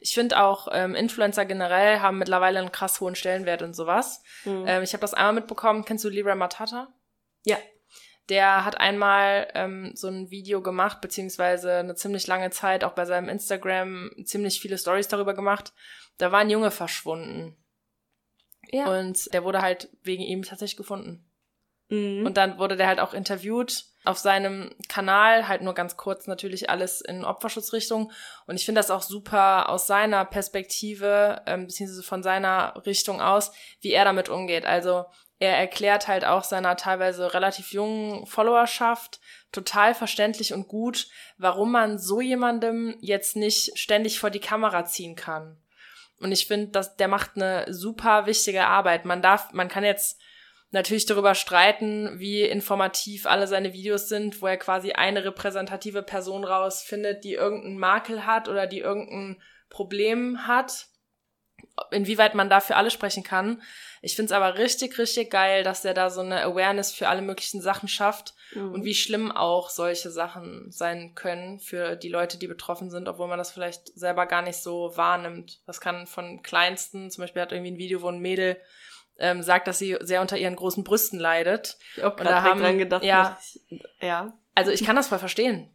Ich 0.00 0.14
finde 0.14 0.40
auch, 0.42 0.68
ähm, 0.72 0.94
Influencer 0.94 1.44
generell 1.44 2.00
haben 2.00 2.18
mittlerweile 2.18 2.58
einen 2.58 2.72
krass 2.72 3.00
hohen 3.00 3.14
Stellenwert 3.14 3.62
und 3.62 3.74
sowas. 3.74 4.22
Mhm. 4.44 4.64
Ähm, 4.66 4.82
ich 4.82 4.92
habe 4.92 5.00
das 5.00 5.14
einmal 5.14 5.34
mitbekommen. 5.34 5.84
Kennst 5.84 6.04
du 6.04 6.08
Libra 6.08 6.34
Matata? 6.34 6.88
Ja. 7.44 7.56
Der 8.28 8.64
hat 8.64 8.78
einmal 8.78 9.48
ähm, 9.54 9.92
so 9.94 10.08
ein 10.08 10.30
Video 10.30 10.60
gemacht, 10.60 11.00
beziehungsweise 11.00 11.76
eine 11.76 11.94
ziemlich 11.94 12.26
lange 12.26 12.50
Zeit 12.50 12.84
auch 12.84 12.92
bei 12.92 13.06
seinem 13.06 13.28
Instagram 13.28 14.10
ziemlich 14.24 14.60
viele 14.60 14.76
Stories 14.76 15.08
darüber 15.08 15.34
gemacht. 15.34 15.72
Da 16.18 16.30
war 16.30 16.40
ein 16.40 16.50
Junge 16.50 16.70
verschwunden. 16.70 17.56
Ja. 18.70 18.86
Und 18.98 19.32
der 19.32 19.44
wurde 19.44 19.62
halt 19.62 19.88
wegen 20.02 20.22
ihm 20.22 20.42
tatsächlich 20.42 20.76
gefunden. 20.76 21.24
Mhm. 21.88 22.26
Und 22.26 22.36
dann 22.36 22.58
wurde 22.58 22.76
der 22.76 22.86
halt 22.86 23.00
auch 23.00 23.14
interviewt 23.14 23.86
auf 24.08 24.18
seinem 24.18 24.70
Kanal, 24.88 25.48
halt 25.48 25.60
nur 25.60 25.74
ganz 25.74 25.98
kurz 25.98 26.26
natürlich 26.26 26.70
alles 26.70 27.02
in 27.02 27.24
Opferschutzrichtung. 27.24 28.10
Und 28.46 28.56
ich 28.56 28.64
finde 28.64 28.78
das 28.78 28.90
auch 28.90 29.02
super 29.02 29.68
aus 29.68 29.86
seiner 29.86 30.24
Perspektive, 30.24 31.42
ähm, 31.46 31.66
beziehungsweise 31.66 32.02
von 32.02 32.22
seiner 32.22 32.74
Richtung 32.86 33.20
aus, 33.20 33.52
wie 33.82 33.92
er 33.92 34.06
damit 34.06 34.30
umgeht. 34.30 34.64
Also 34.64 35.04
er 35.38 35.58
erklärt 35.58 36.08
halt 36.08 36.24
auch 36.24 36.42
seiner 36.42 36.76
teilweise 36.76 37.34
relativ 37.34 37.72
jungen 37.72 38.26
Followerschaft 38.26 39.20
total 39.52 39.94
verständlich 39.94 40.54
und 40.54 40.68
gut, 40.68 41.08
warum 41.36 41.70
man 41.70 41.98
so 41.98 42.22
jemandem 42.22 42.96
jetzt 43.00 43.36
nicht 43.36 43.78
ständig 43.78 44.18
vor 44.18 44.30
die 44.30 44.40
Kamera 44.40 44.86
ziehen 44.86 45.16
kann. 45.16 45.58
Und 46.18 46.32
ich 46.32 46.46
finde, 46.46 46.68
dass 46.68 46.96
der 46.96 47.08
macht 47.08 47.32
eine 47.36 47.66
super 47.72 48.24
wichtige 48.24 48.66
Arbeit. 48.66 49.04
Man 49.04 49.20
darf, 49.20 49.52
man 49.52 49.68
kann 49.68 49.84
jetzt 49.84 50.18
natürlich 50.70 51.06
darüber 51.06 51.34
streiten, 51.34 52.18
wie 52.18 52.42
informativ 52.42 53.26
alle 53.26 53.46
seine 53.46 53.72
Videos 53.72 54.08
sind, 54.08 54.42
wo 54.42 54.46
er 54.46 54.56
quasi 54.56 54.92
eine 54.92 55.24
repräsentative 55.24 56.02
Person 56.02 56.44
rausfindet, 56.44 57.24
die 57.24 57.34
irgendeinen 57.34 57.78
Makel 57.78 58.26
hat 58.26 58.48
oder 58.48 58.66
die 58.66 58.80
irgendein 58.80 59.40
Problem 59.70 60.46
hat 60.46 60.88
inwieweit 61.90 62.34
man 62.34 62.50
da 62.50 62.60
für 62.60 62.76
alle 62.76 62.90
sprechen 62.90 63.22
kann. 63.22 63.62
Ich 64.02 64.16
find's 64.16 64.32
aber 64.32 64.58
richtig, 64.58 64.98
richtig 64.98 65.30
geil, 65.30 65.62
dass 65.62 65.82
der 65.82 65.94
da 65.94 66.10
so 66.10 66.20
eine 66.20 66.42
Awareness 66.42 66.92
für 66.92 67.08
alle 67.08 67.22
möglichen 67.22 67.60
Sachen 67.60 67.88
schafft 67.88 68.34
Mhm. 68.54 68.72
und 68.72 68.84
wie 68.84 68.94
schlimm 68.94 69.30
auch 69.32 69.68
solche 69.70 70.10
Sachen 70.10 70.70
sein 70.70 71.14
können 71.14 71.58
für 71.58 71.96
die 71.96 72.08
Leute, 72.08 72.38
die 72.38 72.46
betroffen 72.46 72.90
sind, 72.90 73.08
obwohl 73.08 73.28
man 73.28 73.38
das 73.38 73.50
vielleicht 73.50 73.88
selber 73.98 74.26
gar 74.26 74.42
nicht 74.42 74.58
so 74.58 74.92
wahrnimmt. 74.96 75.60
Das 75.66 75.80
kann 75.80 76.06
von 76.06 76.42
kleinsten, 76.42 77.10
zum 77.10 77.22
Beispiel 77.22 77.42
hat 77.42 77.52
irgendwie 77.52 77.72
ein 77.72 77.78
Video, 77.78 78.02
wo 78.02 78.08
ein 78.08 78.20
Mädel 78.20 78.56
ähm, 79.18 79.42
sagt, 79.42 79.66
dass 79.68 79.78
sie 79.78 79.96
sehr 80.00 80.20
unter 80.20 80.36
ihren 80.38 80.56
großen 80.56 80.84
Brüsten 80.84 81.18
leidet. 81.18 81.76
Ich 81.96 82.02
hab 82.02 82.20
Und 82.20 82.26
da 82.26 82.42
haben- 82.42 82.60
dran 82.60 82.78
gedacht, 82.78 83.02
ja. 83.04 83.38
ich, 83.68 83.80
ja. 84.00 84.32
Also 84.54 84.70
ich 84.70 84.84
kann 84.84 84.96
das 84.96 85.08
voll 85.08 85.18
verstehen. 85.18 85.70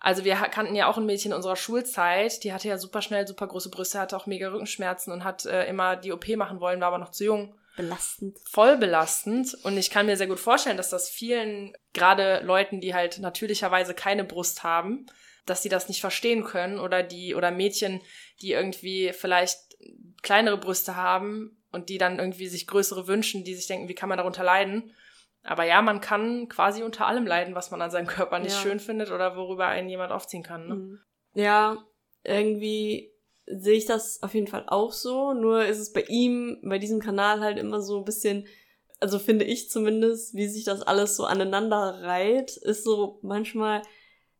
Also 0.00 0.24
wir 0.24 0.34
kannten 0.34 0.74
ja 0.74 0.88
auch 0.88 0.96
ein 0.98 1.06
Mädchen 1.06 1.30
in 1.30 1.36
unserer 1.36 1.54
Schulzeit, 1.56 2.42
die 2.42 2.52
hatte 2.52 2.66
ja 2.68 2.76
super 2.76 3.02
schnell 3.02 3.26
super 3.26 3.46
große 3.46 3.70
Brüste, 3.70 4.00
hatte 4.00 4.16
auch 4.16 4.26
mega 4.26 4.48
Rückenschmerzen 4.48 5.12
und 5.12 5.22
hat 5.22 5.46
äh, 5.46 5.66
immer 5.66 5.94
die 5.96 6.12
OP 6.12 6.26
machen 6.36 6.58
wollen, 6.60 6.80
war 6.80 6.88
aber 6.88 6.98
noch 6.98 7.12
zu 7.12 7.24
jung. 7.24 7.54
belastend. 7.76 8.36
Voll 8.50 8.76
belastend. 8.78 9.54
Und 9.62 9.78
ich 9.78 9.90
kann 9.90 10.06
mir 10.06 10.16
sehr 10.16 10.26
gut 10.26 10.40
vorstellen, 10.40 10.76
dass 10.76 10.90
das 10.90 11.08
vielen, 11.08 11.72
gerade 11.92 12.40
Leuten, 12.44 12.80
die 12.80 12.94
halt 12.94 13.20
natürlicherweise 13.20 13.94
keine 13.94 14.24
Brust 14.24 14.64
haben, 14.64 15.06
dass 15.46 15.62
sie 15.62 15.68
das 15.68 15.88
nicht 15.88 16.00
verstehen 16.00 16.42
können 16.44 16.80
oder 16.80 17.02
die, 17.04 17.34
oder 17.36 17.50
Mädchen, 17.52 18.00
die 18.40 18.50
irgendwie 18.52 19.12
vielleicht 19.12 19.58
kleinere 20.22 20.58
Brüste 20.58 20.96
haben 20.96 21.61
und 21.72 21.88
die 21.88 21.98
dann 21.98 22.18
irgendwie 22.18 22.46
sich 22.48 22.66
größere 22.66 23.06
wünschen, 23.06 23.44
die 23.44 23.54
sich 23.54 23.66
denken, 23.66 23.88
wie 23.88 23.94
kann 23.94 24.08
man 24.08 24.18
darunter 24.18 24.44
leiden? 24.44 24.92
Aber 25.42 25.64
ja, 25.64 25.82
man 25.82 26.00
kann 26.00 26.48
quasi 26.48 26.82
unter 26.82 27.06
allem 27.06 27.26
leiden, 27.26 27.54
was 27.54 27.70
man 27.70 27.82
an 27.82 27.90
seinem 27.90 28.06
Körper 28.06 28.38
nicht 28.38 28.52
Ja. 28.52 28.60
schön 28.60 28.78
findet 28.78 29.10
oder 29.10 29.36
worüber 29.36 29.66
einen 29.66 29.88
jemand 29.88 30.12
aufziehen 30.12 30.42
kann. 30.42 30.68
Ne? 30.68 30.74
Mhm. 30.76 31.00
Ja, 31.34 31.78
irgendwie 32.22 33.12
sehe 33.46 33.76
ich 33.76 33.86
das 33.86 34.22
auf 34.22 34.34
jeden 34.34 34.46
Fall 34.46 34.64
auch 34.68 34.92
so. 34.92 35.32
Nur 35.32 35.64
ist 35.64 35.78
es 35.78 35.92
bei 35.92 36.02
ihm, 36.02 36.60
bei 36.62 36.78
diesem 36.78 37.00
Kanal 37.00 37.40
halt 37.40 37.58
immer 37.58 37.80
so 37.80 37.98
ein 37.98 38.04
bisschen, 38.04 38.46
also 39.00 39.18
finde 39.18 39.44
ich 39.44 39.68
zumindest, 39.68 40.34
wie 40.34 40.46
sich 40.46 40.64
das 40.64 40.82
alles 40.82 41.16
so 41.16 41.24
aneinander 41.24 42.02
reiht, 42.02 42.56
ist 42.58 42.84
so 42.84 43.18
manchmal, 43.22 43.82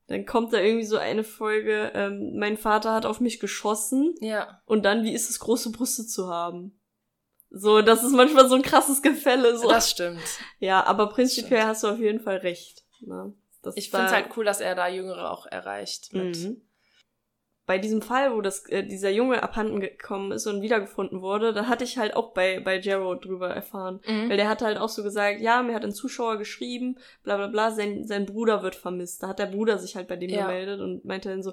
dann 0.07 0.25
kommt 0.25 0.53
da 0.53 0.59
irgendwie 0.61 0.85
so 0.87 0.99
eine 0.99 1.25
Folge, 1.25 1.91
ähm, 1.95 2.37
mein 2.39 2.57
Vater 2.57 2.93
hat 2.93 3.07
auf 3.07 3.19
mich 3.21 3.41
geschossen 3.41 4.15
Ja, 4.21 4.61
und 4.67 4.85
dann, 4.85 5.03
wie 5.03 5.15
ist 5.15 5.31
es, 5.31 5.41
große 5.41 5.73
Brüste 5.73 6.07
zu 6.07 6.29
haben? 6.29 6.79
So, 7.55 7.83
das 7.83 8.03
ist 8.03 8.13
manchmal 8.13 8.49
so 8.49 8.55
ein 8.55 8.63
krasses 8.63 9.03
Gefälle. 9.03 9.57
So. 9.59 9.69
das 9.69 9.91
stimmt. 9.91 10.23
ja, 10.59 10.85
aber 10.85 11.09
prinzipiell 11.09 11.63
hast 11.65 11.83
du 11.83 11.89
auf 11.89 11.99
jeden 11.99 12.21
Fall 12.21 12.39
recht. 12.39 12.83
Ne? 13.01 13.35
Das 13.63 13.77
Ich 13.77 13.91
finde 13.91 14.07
es 14.07 14.13
halt 14.13 14.27
cool, 14.37 14.45
dass 14.45 14.61
er 14.61 14.75
da 14.75 14.89
Jüngere 14.89 15.31
auch 15.31 15.47
erreicht. 15.47 16.13
Mhm. 16.15 16.63
Bei 17.65 17.79
diesem 17.79 18.03
Fall, 18.03 18.35
wo 18.35 18.41
das, 18.41 18.67
äh, 18.71 18.83
dieser 18.83 19.11
Junge 19.11 19.43
abhanden 19.43 19.81
gekommen 19.81 20.33
ist 20.33 20.47
und 20.47 20.63
wiedergefunden 20.63 21.21
wurde, 21.23 21.53
da 21.53 21.67
hatte 21.69 21.85
ich 21.85 21.97
halt 21.97 22.17
auch 22.17 22.33
bei, 22.33 22.59
bei 22.59 22.79
Jero 22.79 23.15
drüber 23.15 23.51
erfahren. 23.51 24.01
Mhm. 24.07 24.31
Weil 24.31 24.37
der 24.37 24.49
hat 24.49 24.63
halt 24.63 24.79
auch 24.79 24.89
so 24.89 25.03
gesagt, 25.05 25.41
ja, 25.41 25.63
mir 25.63 25.75
hat 25.75 25.85
ein 25.85 25.93
Zuschauer 25.93 26.39
geschrieben, 26.39 26.99
bla 27.23 27.37
bla 27.37 27.47
bla, 27.47 27.71
sein, 27.71 28.05
sein 28.07 28.27
Bruder 28.27 28.63
wird 28.63 28.75
vermisst. 28.75 29.23
Da 29.23 29.29
hat 29.29 29.39
der 29.39 29.47
Bruder 29.47 29.79
sich 29.79 29.95
halt 29.95 30.09
bei 30.09 30.17
dem 30.17 30.31
Ja. 30.31 30.43
gemeldet 30.47 30.81
und 30.81 31.05
meinte 31.05 31.29
dann 31.29 31.43
so, 31.43 31.53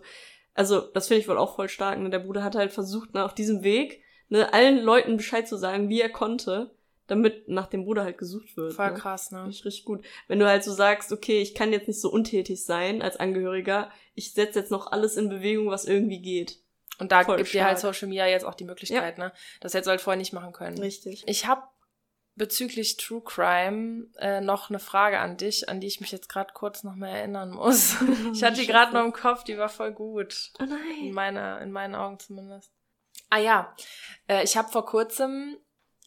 also 0.56 0.82
das 0.82 1.08
finde 1.10 1.22
ich 1.22 1.28
wohl 1.28 1.38
auch 1.38 1.56
voll 1.56 1.70
stark, 1.70 2.00
ne? 2.00 2.10
Der 2.10 2.20
Bruder 2.20 2.44
hat 2.44 2.56
halt 2.56 2.72
versucht, 2.74 3.14
ne, 3.14 3.24
auf 3.24 3.36
diesem 3.36 3.64
Weg, 3.64 4.02
ne, 4.30 4.54
allen 4.54 4.80
Leuten 4.80 5.18
Bescheid 5.18 5.48
zu 5.48 5.58
sagen, 5.58 5.90
wie 5.90 6.02
er 6.02 6.10
konnte, 6.10 6.72
damit 7.08 7.50
nach 7.50 7.68
dem 7.68 7.86
Bruder 7.86 8.04
halt 8.04 8.18
gesucht 8.18 8.56
wird. 8.56 8.74
Voll 8.74 8.92
ne? 8.92 8.98
krass, 8.98 9.32
ne? 9.32 9.48
Ich 9.50 9.66
richtig 9.66 9.86
gut. 9.86 10.06
Wenn 10.28 10.40
du 10.40 10.48
halt 10.48 10.64
so 10.64 10.72
sagst, 10.72 11.12
okay, 11.12 11.42
ich 11.42 11.56
kann 11.56 11.74
jetzt 11.74 11.88
nicht 11.88 12.00
so 12.00 12.12
untätig 12.12 12.64
sein 12.64 13.02
als 13.02 13.18
Angehöriger, 13.18 13.92
ich 14.14 14.34
setze 14.34 14.60
jetzt 14.60 14.72
noch 14.72 14.92
alles 14.92 15.18
in 15.18 15.30
Bewegung, 15.30 15.70
was 15.70 15.86
irgendwie 15.86 16.22
geht. 16.22 16.60
Und 17.00 17.12
da 17.12 17.24
Voll 17.24 17.38
gibt 17.38 17.54
dir 17.54 17.64
halt 17.64 17.80
stark. 17.80 17.96
Social 17.96 18.10
Media 18.10 18.28
jetzt 18.28 18.46
auch 18.46 18.56
die 18.56 18.66
Möglichkeit, 18.66 19.18
ne? 19.18 19.32
Das 19.62 19.74
hättest 19.74 19.88
du 19.88 19.92
halt 19.92 20.02
vorher 20.02 20.18
nicht 20.18 20.34
machen 20.34 20.52
können. 20.52 20.78
Richtig. 20.78 21.24
Ich 21.28 21.48
habe 21.48 21.64
bezüglich 22.36 22.98
True 22.98 23.22
Crime 23.24 24.08
äh, 24.18 24.42
noch 24.42 24.70
eine 24.70 24.80
Frage 24.80 25.20
an 25.20 25.38
dich, 25.38 25.70
an 25.70 25.82
die 25.82 25.88
ich 25.88 26.02
mich 26.02 26.12
jetzt 26.12 26.30
gerade 26.30 26.54
kurz 26.54 26.84
noch 26.84 26.96
mal 26.96 27.10
erinnern 27.10 27.52
muss. 27.52 27.96
Ich 28.34 28.44
hatte 28.44 28.62
die 28.62 28.68
gerade 28.68 28.94
noch 28.94 29.04
im 29.04 29.14
Kopf, 29.14 29.44
die 29.44 29.58
war 29.58 29.70
voll 29.70 29.92
gut. 29.92 30.52
Oh 30.60 30.64
In, 30.64 30.70
nein. 30.70 31.12
meiner, 31.12 31.62
in 31.62 31.72
meinen 31.72 31.96
Augen 31.96 32.20
zumindest. 32.20 32.72
Ah 33.30 33.38
ja, 33.38 33.76
äh, 34.28 34.44
ich 34.44 34.58
habe 34.58 34.70
vor 34.70 34.86
kurzem 34.86 35.58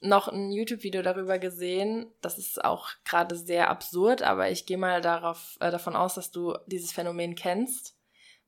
noch 0.01 0.29
ein 0.29 0.51
YouTube-Video 0.51 1.03
darüber 1.03 1.39
gesehen. 1.39 2.13
Das 2.21 2.37
ist 2.39 2.65
auch 2.65 2.91
gerade 3.05 3.37
sehr 3.37 3.71
absurd, 3.71 4.23
aber 4.23 4.51
ich 4.51 4.67
gehe 4.67 4.79
mal 4.79 5.01
darauf, 5.01 5.57
äh, 5.61 5.71
davon 5.71 5.95
aus, 5.95 6.15
dass 6.15 6.31
du 6.31 6.57
dieses 6.67 6.93
Phänomen 6.93 7.35
kennst. 7.37 7.97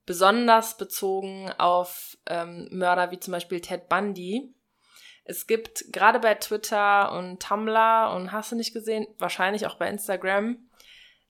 Besonders 0.06 0.76
bezogen 0.76 1.50
auf 1.56 2.18
ähm, 2.26 2.68
Mörder 2.70 3.10
wie 3.10 3.20
zum 3.20 3.32
Beispiel 3.32 3.60
Ted 3.60 3.88
Bundy. 3.88 4.52
Es 5.24 5.46
gibt 5.46 5.92
gerade 5.92 6.18
bei 6.18 6.34
Twitter 6.34 7.12
und 7.12 7.40
Tumblr 7.40 8.12
und 8.14 8.32
hast 8.32 8.52
du 8.52 8.56
nicht 8.56 8.74
gesehen, 8.74 9.06
wahrscheinlich 9.18 9.66
auch 9.66 9.76
bei 9.76 9.88
Instagram, 9.88 10.68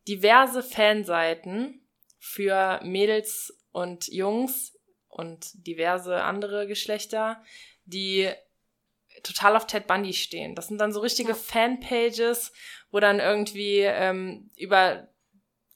diverse 0.09 0.63
Fanseiten 0.63 1.87
für 2.19 2.81
Mädels 2.83 3.57
und 3.71 4.09
Jungs 4.09 4.74
und 5.15 5.51
diverse 5.67 6.23
andere 6.23 6.67
Geschlechter, 6.67 7.43
die 7.85 8.31
total 9.23 9.57
auf 9.57 9.67
Ted 9.67 9.87
Bundy 9.87 10.13
stehen. 10.13 10.55
Das 10.55 10.69
sind 10.69 10.79
dann 10.79 10.93
so 10.93 11.01
richtige 11.01 11.31
Ja. 11.31 11.35
Fanpages, 11.35 12.53
wo 12.91 13.01
dann 13.01 13.21
irgendwie 13.21 13.79
ähm, 13.81 14.51
über 14.57 15.09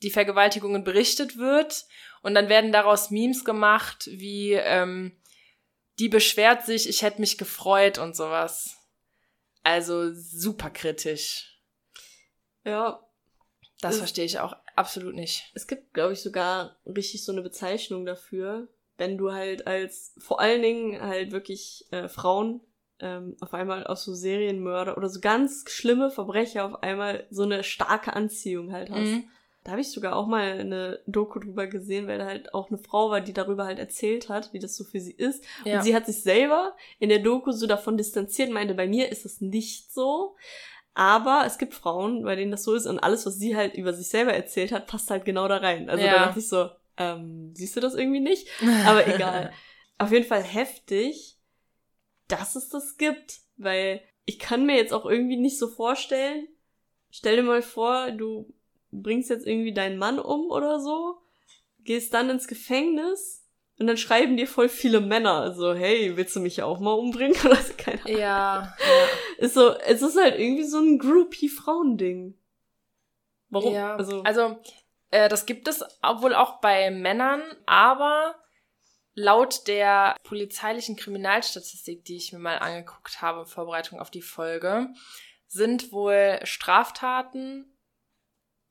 die 0.03 0.11
Vergewaltigungen 0.11 0.85
berichtet 0.85 1.37
wird 1.39 1.87
und 2.23 2.35
dann 2.35 2.49
werden 2.49 2.73
daraus 2.73 3.11
Memes 3.11 3.45
gemacht, 3.45 4.09
wie 4.13 4.53
ähm, 4.53 5.17
die 5.99 6.09
beschwert 6.09 6.65
sich, 6.67 6.89
ich 6.89 7.03
hätte 7.03 7.21
mich 7.21 7.39
gefreut 7.39 7.99
und 7.99 8.15
sowas. 8.17 8.77
Also 9.65 10.13
super 10.15 10.71
kritisch. 10.71 11.61
Ja, 12.65 13.01
Das 13.81 13.99
verstehe 13.99 14.25
ich 14.25 14.39
auch 14.41 14.55
absolut 14.77 15.15
nicht. 15.15 15.51
es 15.55 15.67
gibt, 15.67 15.95
glaube 15.95 16.13
ich, 16.13 16.21
sogar 16.21 16.77
richtig 16.87 17.25
so 17.25 17.33
eine 17.33 17.43
Bezeichnung 17.43 18.05
dafür, 18.07 18.69
wenn 18.99 19.17
du 19.17 19.33
halt 19.33 19.67
als, 19.67 20.15
vor 20.19 20.41
allen 20.41 20.61
Dingen 20.61 21.01
halt 21.01 21.33
wirklich 21.33 21.87
äh, 21.91 22.09
Frauen 22.09 22.61
ähm, 23.01 23.37
auf 23.41 23.55
einmal 23.55 23.87
aus 23.87 24.05
so 24.05 24.13
Serienmörder 24.13 24.97
oder 24.97 25.09
so 25.09 25.21
ganz 25.21 25.65
schlimme 25.69 26.11
Verbrecher 26.11 26.65
auf 26.65 26.83
einmal 26.83 27.27
so 27.31 27.45
eine 27.45 27.63
starke 27.65 28.15
Anziehung 28.15 28.73
halt 28.73 28.91
hast. 28.91 29.09
Mhm. 29.09 29.25
Da 29.65 29.73
habe 29.73 29.81
ich 29.81 29.91
sogar 29.91 30.17
auch 30.17 30.27
mal 30.27 30.59
eine 30.59 31.01
Doku 31.07 31.39
drüber 31.39 31.67
gesehen, 31.67 32.07
weil 32.07 32.19
da 32.19 32.27
halt 32.27 32.55
auch 32.55 32.71
eine 32.71 32.79
Frau 32.79 33.11
war, 33.11 33.21
die 33.21 33.33
darüber 33.35 33.67
halt 33.67 33.79
erzählt 33.79 34.29
hat, 34.29 34.53
wie 34.53 34.59
das 34.59 34.77
so 34.77 34.85
für 34.85 35.01
sie 35.01 35.13
ist. 35.13 35.45
Ja. 35.65 35.77
Und 35.77 35.85
sie 35.85 35.95
hat 35.95 36.07
sich 36.07 36.23
selber 36.23 36.75
in 36.99 37.09
der 37.09 37.19
Doku 37.19 37.53
so 37.53 37.67
davon 37.67 37.97
distanziert, 37.97 38.51
meinte, 38.51 38.75
bei 38.75 38.89
mir 38.89 39.11
ist 39.13 39.27
es 39.27 39.41
nicht 39.41 39.93
so. 39.93 40.37
Aber 40.95 41.45
es 41.47 41.59
gibt 41.59 41.75
Frauen, 41.75 42.25
bei 42.25 42.35
denen 42.35 42.51
das 42.51 42.65
so 42.65 42.75
ist 42.75 42.87
und 42.87 42.99
alles, 42.99 43.27
was 43.27 43.37
sie 43.37 43.57
halt 43.57 43.75
über 43.75 43.93
sich 43.93 44.09
selber 44.09 44.33
erzählt 44.33 44.73
hat, 44.73 44.87
passt 44.87 45.11
halt 45.11 45.25
genau 45.25 45.47
da 45.47 45.59
rein. 45.59 45.89
Also 45.89 46.05
Ja. 46.05 46.13
da 46.13 46.27
dachte 46.27 46.41
ich 46.41 46.49
so, 46.49 46.71
ähm, 46.99 47.55
siehst 47.55 47.77
du 47.77 47.81
das 47.81 47.95
irgendwie 47.95 48.21
nicht? 48.21 48.49
Aber 48.87 49.07
egal. 49.07 49.53
Auf 49.99 50.13
jeden 50.13 50.27
Fall 50.27 50.43
heftig, 50.43 51.39
dass 52.29 52.57
es 52.57 52.69
das 52.69 52.97
gibt, 52.99 53.41
weil 53.57 54.03
ich 54.27 54.39
kann 54.39 54.67
mir 54.67 54.77
jetzt 54.77 54.93
auch 54.93 55.07
irgendwie 55.07 55.37
nicht 55.37 55.59
so 55.59 55.69
vorstellen, 55.69 56.47
stell 57.11 57.37
dir 57.37 57.43
mal 57.43 57.63
vor, 57.63 58.11
du 58.11 58.53
bringst 58.91 59.31
jetzt 59.31 59.47
irgendwie 59.47 59.73
deinen 59.73 59.99
Mann 59.99 60.19
um 60.19 60.51
oder 60.51 60.81
so, 60.81 61.19
gehst 61.85 62.13
dann 62.15 62.31
ins 62.31 62.47
Gefängnis 62.47 63.47
und 63.79 63.87
dann 63.87 63.97
schreiben 63.97 64.37
dir 64.37 64.47
voll 64.47 64.69
viele 64.69 65.01
Männer 65.01 65.55
so, 65.55 65.73
hey, 65.75 66.17
willst 66.17 66.37
du 66.37 66.41
mich 66.41 66.63
auch 66.63 66.81
mal 66.81 66.93
umbringen? 66.93 67.37
Oder 67.45 67.57
so, 67.57 67.73
keine 67.77 68.05
Ahnung. 68.05 68.19
ja, 68.19 68.77
Ist 69.39 69.55
so, 69.55 69.71
es 69.79 70.03
ist 70.03 70.17
halt 70.21 70.39
irgendwie 70.39 70.65
so 70.65 70.79
ein 70.79 70.99
Groupie-Frauending. 70.99 72.35
Warum? 73.51 73.73
Ja, 73.73 73.95
Also, 73.97 74.23
also, 74.23 74.57
äh, 75.11 75.29
das 75.29 75.47
gibt 75.47 75.69
es 75.69 75.81
wohl 75.81 76.35
auch 76.35 76.61
bei 76.61 76.91
Männern, 76.91 77.43
aber 77.67 78.37
laut 79.15 79.67
der 79.67 80.17
polizeilichen 80.23 80.97
Kriminalstatistik, 80.97 82.05
die 82.05 82.17
ich 82.17 82.33
mir 82.33 82.39
mal 82.39 82.59
angeguckt 82.59 83.21
habe 83.21 83.47
Vorbereitung 83.47 84.01
auf 84.01 84.11
die 84.11 84.23
Folge, 84.23 84.89
sind 85.49 85.93
wohl 85.93 86.39
Straftaten, 86.45 87.77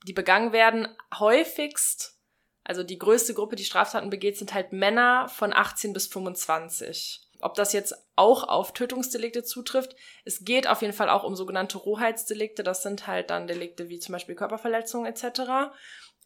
die 0.07 0.13
begangen 0.13 0.53
werden, 0.53 0.87
häufigst, 1.17 2.17
also 2.63 2.83
die 2.83 2.97
größte 2.97 3.33
Gruppe, 3.33 3.55
die 3.55 3.65
Straftaten 3.65 4.09
begeht, 4.09 4.37
sind 4.37 4.53
halt 4.53 4.73
Männer 4.73 5.27
von 5.29 5.53
18 5.53 5.93
bis 5.93 6.07
25. 6.07 7.21
Ob 7.41 7.53
das 7.53 7.71
jetzt 7.71 7.95
auch 8.15 8.43
auf 8.43 8.73
Tötungsdelikte 8.73 9.43
zutrifft, 9.43 9.95
es 10.25 10.43
geht 10.43 10.67
auf 10.67 10.81
jeden 10.81 10.93
Fall 10.93 11.09
auch 11.09 11.23
um 11.23 11.35
sogenannte 11.35 11.77
Rohheitsdelikte. 11.77 12.63
Das 12.63 12.83
sind 12.83 13.07
halt 13.07 13.29
dann 13.29 13.47
Delikte 13.47 13.89
wie 13.89 13.99
zum 13.99 14.13
Beispiel 14.13 14.35
Körperverletzung 14.35 15.05
etc. 15.05 15.71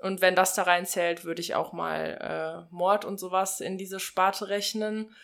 Und 0.02 0.22
wenn 0.22 0.36
das 0.36 0.56
da 0.56 0.64
reinzählt, 0.64 1.26
würde 1.26 1.42
ich 1.42 1.54
auch 1.54 1.74
mal 1.74 2.68
äh, 2.70 2.74
Mord 2.74 3.06
und 3.06 3.20
sowas 3.20 3.62
in 3.62 3.78
diese 3.78 4.00
Sparte 4.00 4.50
rechnen. 4.50 5.16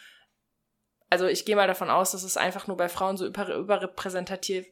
Also 1.09 1.25
ich 1.25 1.45
gehe 1.45 1.55
mal 1.55 1.67
davon 1.67 1.89
aus, 1.89 2.11
dass 2.11 2.23
es 2.23 2.37
einfach 2.37 2.67
nur 2.67 2.77
bei 2.77 2.89
Frauen 2.89 3.17
so 3.17 3.25
über, 3.25 3.55
überrepräsentativ, 3.55 4.67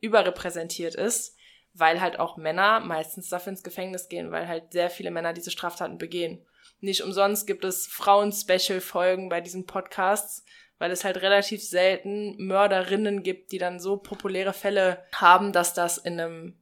überrepräsentiert 0.00 0.94
ist, 0.94 1.36
weil 1.74 2.00
halt 2.00 2.18
auch 2.18 2.36
Männer 2.36 2.80
meistens 2.80 3.28
dafür 3.28 3.50
ins 3.50 3.62
Gefängnis 3.62 4.08
gehen, 4.08 4.32
weil 4.32 4.48
halt 4.48 4.72
sehr 4.72 4.90
viele 4.90 5.10
Männer 5.10 5.32
diese 5.32 5.50
Straftaten 5.50 5.98
begehen. 5.98 6.44
Nicht 6.80 7.02
umsonst 7.02 7.46
gibt 7.46 7.64
es 7.64 7.86
Frauen-Special-Folgen 7.86 9.28
bei 9.28 9.40
diesen 9.40 9.66
Podcasts, 9.66 10.44
weil 10.78 10.90
es 10.90 11.04
halt 11.04 11.18
relativ 11.18 11.62
selten 11.62 12.36
Mörderinnen 12.38 13.22
gibt, 13.22 13.52
die 13.52 13.58
dann 13.58 13.78
so 13.78 13.98
populäre 13.98 14.54
Fälle 14.54 15.04
haben, 15.14 15.52
dass 15.52 15.74
das 15.74 15.98
in 15.98 16.18
einem 16.18 16.59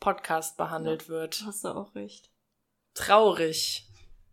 Podcast 0.00 0.56
behandelt 0.56 1.08
wird. 1.08 1.42
Hast 1.46 1.64
du 1.64 1.68
auch 1.68 1.94
recht. 1.94 2.30
Traurig. 2.94 3.86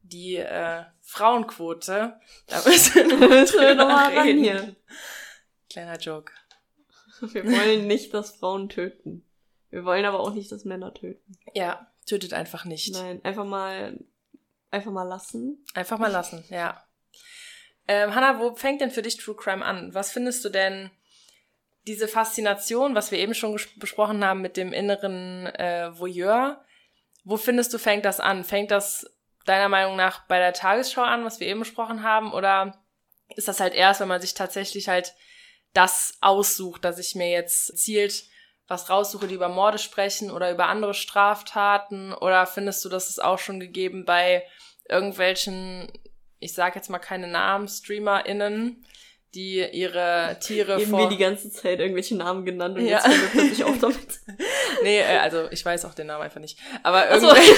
Die 0.04 0.36
äh, 0.38 0.84
Frauenquote, 1.02 2.20
da 2.48 2.62
müssen 2.66 2.96
wir 2.96 3.18
Müssen 3.30 3.30
wir 3.30 3.46
drüber 3.46 3.76
noch 3.76 3.88
mal 3.88 4.14
ran 4.16 4.28
reden. 4.28 4.44
hier. 4.44 4.76
Kleiner 5.70 5.98
Joke. 5.98 6.34
Wir 7.22 7.46
wollen 7.46 7.86
nicht, 7.88 8.14
dass 8.14 8.36
Frauen 8.36 8.68
töten. 8.68 9.24
Wir 9.70 9.86
wollen 9.86 10.06
aber 10.06 10.20
auch 10.20 10.34
nicht, 10.34 10.52
dass 10.52 10.66
Männer 10.66 10.94
töten. 10.94 11.38
Ja, 11.54 11.88
tötet 12.08 12.34
einfach 12.34 12.66
nicht. 12.66 12.94
Nein, 12.94 13.24
einfach 13.24 13.46
mal, 13.46 13.98
einfach 14.72 14.92
mal 14.92 15.04
lassen. 15.04 15.64
Einfach 15.76 16.00
mal 16.00 16.12
lassen, 16.12 16.44
ja. 16.50 16.84
Ähm, 17.88 18.16
Hanna, 18.16 18.40
wo 18.40 18.56
fängt 18.56 18.82
denn 18.82 18.92
für 18.92 19.02
dich 19.04 19.18
True 19.18 19.36
Crime 19.36 19.64
an? 19.64 19.94
Was 19.94 20.12
findest 20.12 20.44
du 20.44 20.50
denn 20.50 20.90
diese 21.88 22.08
Faszination, 22.08 22.96
was 22.96 23.12
wir 23.12 23.20
eben 23.20 23.34
schon 23.34 23.60
besprochen 23.78 24.24
haben 24.24 24.42
mit 24.42 24.58
dem 24.58 24.74
inneren 24.74 25.48
äh, 25.48 25.98
Voyeur? 25.98 26.64
Wo 27.24 27.38
findest 27.38 27.74
du, 27.74 27.78
fängt 27.78 28.06
das 28.06 28.20
an? 28.20 28.44
Fängt 28.44 28.72
das 28.72 29.06
deiner 29.46 29.70
Meinung 29.70 29.96
nach 29.96 30.28
bei 30.28 30.38
der 30.38 30.54
Tagesschau 30.54 31.02
an, 31.02 31.26
was 31.26 31.40
wir 31.40 31.48
eben 31.48 31.60
besprochen 31.60 32.04
haben? 32.04 32.34
Oder 32.34 32.84
ist 33.36 33.48
das 33.48 33.60
halt 33.60 33.74
erst, 33.74 34.00
wenn 34.00 34.08
man 34.08 34.22
sich 34.22 34.34
tatsächlich 34.34 34.88
halt 34.88 35.14
das 35.74 36.18
aussucht, 36.22 36.86
dass 36.86 37.00
ich 37.00 37.16
mir 37.16 37.30
jetzt 37.30 37.78
zielt 37.78 38.26
was 38.68 38.90
raussuche, 38.90 39.28
die 39.28 39.36
über 39.36 39.50
Morde 39.50 39.80
sprechen 39.80 40.32
oder 40.32 40.52
über 40.52 40.68
andere 40.68 40.94
Straftaten? 40.94 42.14
Oder 42.14 42.46
findest 42.46 42.86
du, 42.86 42.90
das 42.90 43.10
ist 43.10 43.24
auch 43.24 43.40
schon 43.40 43.60
gegeben 43.60 44.06
bei 44.06 44.46
irgendwelchen, 44.88 45.92
ich 46.40 46.54
sag 46.54 46.76
jetzt 46.76 46.90
mal 46.90 47.00
keine 47.00 47.28
Namen, 47.28 47.68
StreamerInnen, 47.68 48.86
die 49.34 49.66
ihre 49.72 50.38
Tiere 50.42 50.80
Eben 50.82 50.90
vor... 50.90 51.00
wir 51.00 51.10
die 51.10 51.18
ganze 51.18 51.50
Zeit 51.52 51.80
irgendwelche 51.80 52.16
Namen 52.16 52.46
genannt 52.46 52.78
und 52.78 52.86
Ja. 52.86 52.98
jetzt 52.98 53.10
wir 53.10 53.28
plötzlich 53.30 53.64
auf 53.64 53.80
damit. 53.80 53.98
Nee, 54.84 55.00
äh, 55.00 55.18
also 55.18 55.48
ich 55.52 55.64
weiß 55.64 55.86
auch 55.86 55.94
den 55.94 56.08
Namen 56.08 56.24
einfach 56.24 56.40
nicht. 56.40 56.58
Aber 56.84 57.08
so. 57.20 57.28
irgendwelche, 57.28 57.54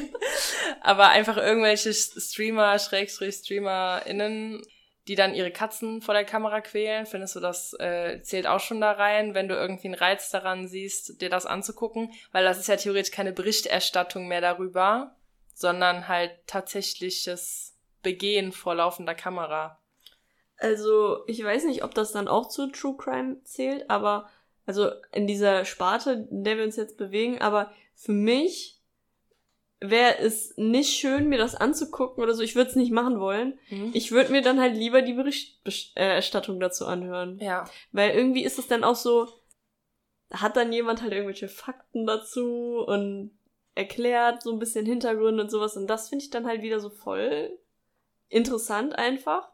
aber 0.80 1.08
einfach 1.08 1.36
irgendwelche 1.36 1.92
Streamer, 1.92 2.78
Schrägstrich 2.78 3.34
StreamerInnen, 3.36 4.62
die 5.08 5.14
dann 5.14 5.34
ihre 5.34 5.50
Katzen 5.50 6.00
vor 6.02 6.14
der 6.14 6.24
Kamera 6.24 6.60
quälen. 6.60 7.06
Findest 7.06 7.36
du, 7.36 7.40
das 7.40 7.74
äh, 7.74 8.20
zählt 8.22 8.46
auch 8.46 8.60
schon 8.60 8.80
da 8.80 8.92
rein, 8.92 9.34
wenn 9.34 9.48
du 9.48 9.54
irgendwie 9.54 9.88
einen 9.88 9.94
Reiz 9.94 10.30
daran 10.30 10.68
siehst, 10.68 11.20
dir 11.20 11.30
das 11.30 11.46
anzugucken? 11.46 12.12
Weil 12.32 12.44
das 12.44 12.58
ist 12.58 12.68
ja 12.68 12.76
theoretisch 12.76 13.12
keine 13.12 13.32
Berichterstattung 13.32 14.26
mehr 14.28 14.40
darüber, 14.40 15.16
sondern 15.54 16.08
halt 16.08 16.32
tatsächliches 16.46 17.74
Begehen 18.02 18.52
vor 18.52 18.74
laufender 18.74 19.14
Kamera. 19.14 19.78
Also, 20.58 21.24
ich 21.26 21.42
weiß 21.42 21.64
nicht, 21.64 21.84
ob 21.84 21.94
das 21.94 22.12
dann 22.12 22.28
auch 22.28 22.48
zu 22.48 22.66
True 22.68 22.96
Crime 22.96 23.42
zählt, 23.44 23.88
aber 23.88 24.28
also 24.66 24.90
in 25.12 25.26
dieser 25.26 25.64
Sparte, 25.64 26.28
in 26.30 26.44
der 26.44 26.58
wir 26.58 26.64
uns 26.64 26.76
jetzt 26.76 26.98
bewegen, 26.98 27.40
aber 27.40 27.72
für 27.94 28.12
mich 28.12 28.78
wäre 29.80 30.18
es 30.18 30.54
nicht 30.56 30.98
schön, 30.98 31.28
mir 31.28 31.38
das 31.38 31.54
anzugucken 31.54 32.22
oder 32.22 32.34
so. 32.34 32.42
Ich 32.42 32.56
würde 32.56 32.70
es 32.70 32.76
nicht 32.76 32.92
machen 32.92 33.20
wollen. 33.20 33.58
Hm? 33.68 33.92
Ich 33.94 34.10
würde 34.10 34.32
mir 34.32 34.42
dann 34.42 34.60
halt 34.60 34.74
lieber 34.74 35.02
die 35.02 35.14
Berichterstattung 35.14 36.60
dazu 36.60 36.86
anhören. 36.86 37.38
Ja, 37.38 37.64
Weil 37.92 38.10
irgendwie 38.10 38.44
ist 38.44 38.58
es 38.58 38.66
dann 38.66 38.84
auch 38.84 38.96
so, 38.96 39.28
hat 40.32 40.56
dann 40.56 40.72
jemand 40.72 41.00
halt 41.00 41.12
irgendwelche 41.12 41.48
Fakten 41.48 42.06
dazu 42.06 42.84
und 42.86 43.38
erklärt 43.74 44.42
so 44.42 44.52
ein 44.52 44.58
bisschen 44.58 44.84
Hintergründe 44.84 45.44
und 45.44 45.50
sowas. 45.50 45.76
Und 45.76 45.86
das 45.86 46.08
finde 46.08 46.24
ich 46.24 46.30
dann 46.30 46.46
halt 46.46 46.62
wieder 46.62 46.80
so 46.80 46.90
voll 46.90 47.56
interessant 48.28 48.98
einfach. 48.98 49.48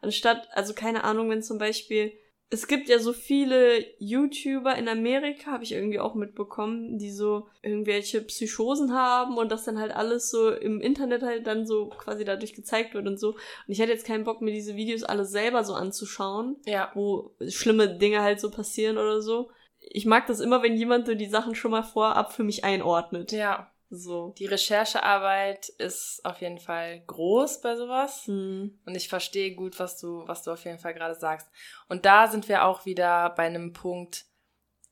Anstatt, 0.00 0.48
also 0.52 0.74
keine 0.74 1.04
Ahnung, 1.04 1.30
wenn 1.30 1.42
zum 1.42 1.58
Beispiel, 1.58 2.12
es 2.48 2.68
gibt 2.68 2.88
ja 2.88 3.00
so 3.00 3.12
viele 3.12 3.84
YouTuber 3.98 4.76
in 4.76 4.88
Amerika, 4.88 5.50
habe 5.50 5.64
ich 5.64 5.72
irgendwie 5.72 5.98
auch 5.98 6.14
mitbekommen, 6.14 6.96
die 6.96 7.10
so 7.10 7.48
irgendwelche 7.60 8.20
Psychosen 8.20 8.94
haben 8.94 9.36
und 9.36 9.50
das 9.50 9.64
dann 9.64 9.80
halt 9.80 9.90
alles 9.92 10.30
so 10.30 10.50
im 10.50 10.80
Internet 10.80 11.22
halt 11.22 11.46
dann 11.46 11.66
so 11.66 11.88
quasi 11.88 12.24
dadurch 12.24 12.54
gezeigt 12.54 12.94
wird 12.94 13.06
und 13.08 13.18
so. 13.18 13.30
Und 13.30 13.38
ich 13.66 13.80
hätte 13.80 13.92
jetzt 13.92 14.06
keinen 14.06 14.24
Bock, 14.24 14.42
mir 14.42 14.52
diese 14.52 14.76
Videos 14.76 15.02
alle 15.02 15.24
selber 15.24 15.64
so 15.64 15.74
anzuschauen 15.74 16.56
ja, 16.66 16.92
wo 16.94 17.34
schlimme 17.48 17.96
Dinge 17.96 18.22
halt 18.22 18.40
so 18.40 18.50
passieren 18.50 18.96
oder 18.96 19.20
so. 19.20 19.50
Ich 19.80 20.06
mag 20.06 20.26
das 20.26 20.40
immer, 20.40 20.62
wenn 20.62 20.76
jemand 20.76 21.06
so 21.06 21.14
die 21.14 21.26
Sachen 21.26 21.54
schon 21.54 21.70
mal 21.72 21.82
vorab 21.82 22.32
für 22.32 22.44
mich 22.44 22.64
einordnet. 22.64 23.32
ja. 23.32 23.72
So. 23.88 24.34
Die 24.38 24.46
Recherchearbeit 24.46 25.68
ist 25.68 26.20
auf 26.24 26.40
jeden 26.40 26.58
Fall 26.58 27.02
groß 27.06 27.60
bei 27.60 27.76
sowas. 27.76 28.26
Hm. 28.26 28.78
Und 28.84 28.94
ich 28.94 29.08
verstehe 29.08 29.54
gut, 29.54 29.78
was 29.78 30.00
du, 30.00 30.26
was 30.26 30.42
du 30.42 30.52
auf 30.52 30.64
jeden 30.64 30.78
Fall 30.78 30.94
gerade 30.94 31.14
sagst. 31.14 31.48
Und 31.88 32.04
da 32.04 32.26
sind 32.26 32.48
wir 32.48 32.64
auch 32.64 32.84
wieder 32.84 33.30
bei 33.30 33.44
einem 33.44 33.72
Punkt, 33.72 34.26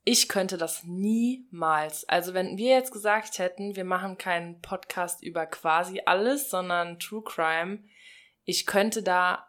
ich 0.04 0.28
könnte 0.28 0.58
das 0.58 0.84
niemals. 0.84 2.06
Also 2.08 2.34
wenn 2.34 2.58
wir 2.58 2.70
jetzt 2.70 2.92
gesagt 2.92 3.38
hätten, 3.38 3.74
wir 3.74 3.84
machen 3.84 4.18
keinen 4.18 4.60
Podcast 4.60 5.22
über 5.22 5.46
quasi 5.46 6.02
alles, 6.04 6.50
sondern 6.50 6.98
True 6.98 7.22
Crime, 7.24 7.82
ich 8.44 8.66
könnte 8.66 9.02
da 9.02 9.48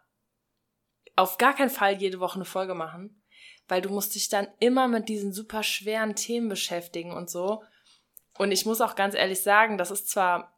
auf 1.14 1.36
gar 1.36 1.54
keinen 1.54 1.70
Fall 1.70 1.94
jede 1.96 2.20
Woche 2.20 2.36
eine 2.36 2.46
Folge 2.46 2.74
machen, 2.74 3.22
weil 3.68 3.82
du 3.82 3.90
musst 3.90 4.14
dich 4.14 4.30
dann 4.30 4.48
immer 4.58 4.88
mit 4.88 5.10
diesen 5.10 5.32
super 5.32 5.62
schweren 5.62 6.14
Themen 6.14 6.48
beschäftigen 6.48 7.12
und 7.12 7.28
so. 7.28 7.62
Und 8.38 8.52
ich 8.52 8.66
muss 8.66 8.80
auch 8.80 8.94
ganz 8.94 9.14
ehrlich 9.14 9.42
sagen, 9.42 9.78
das 9.78 9.90
ist 9.90 10.08
zwar 10.08 10.56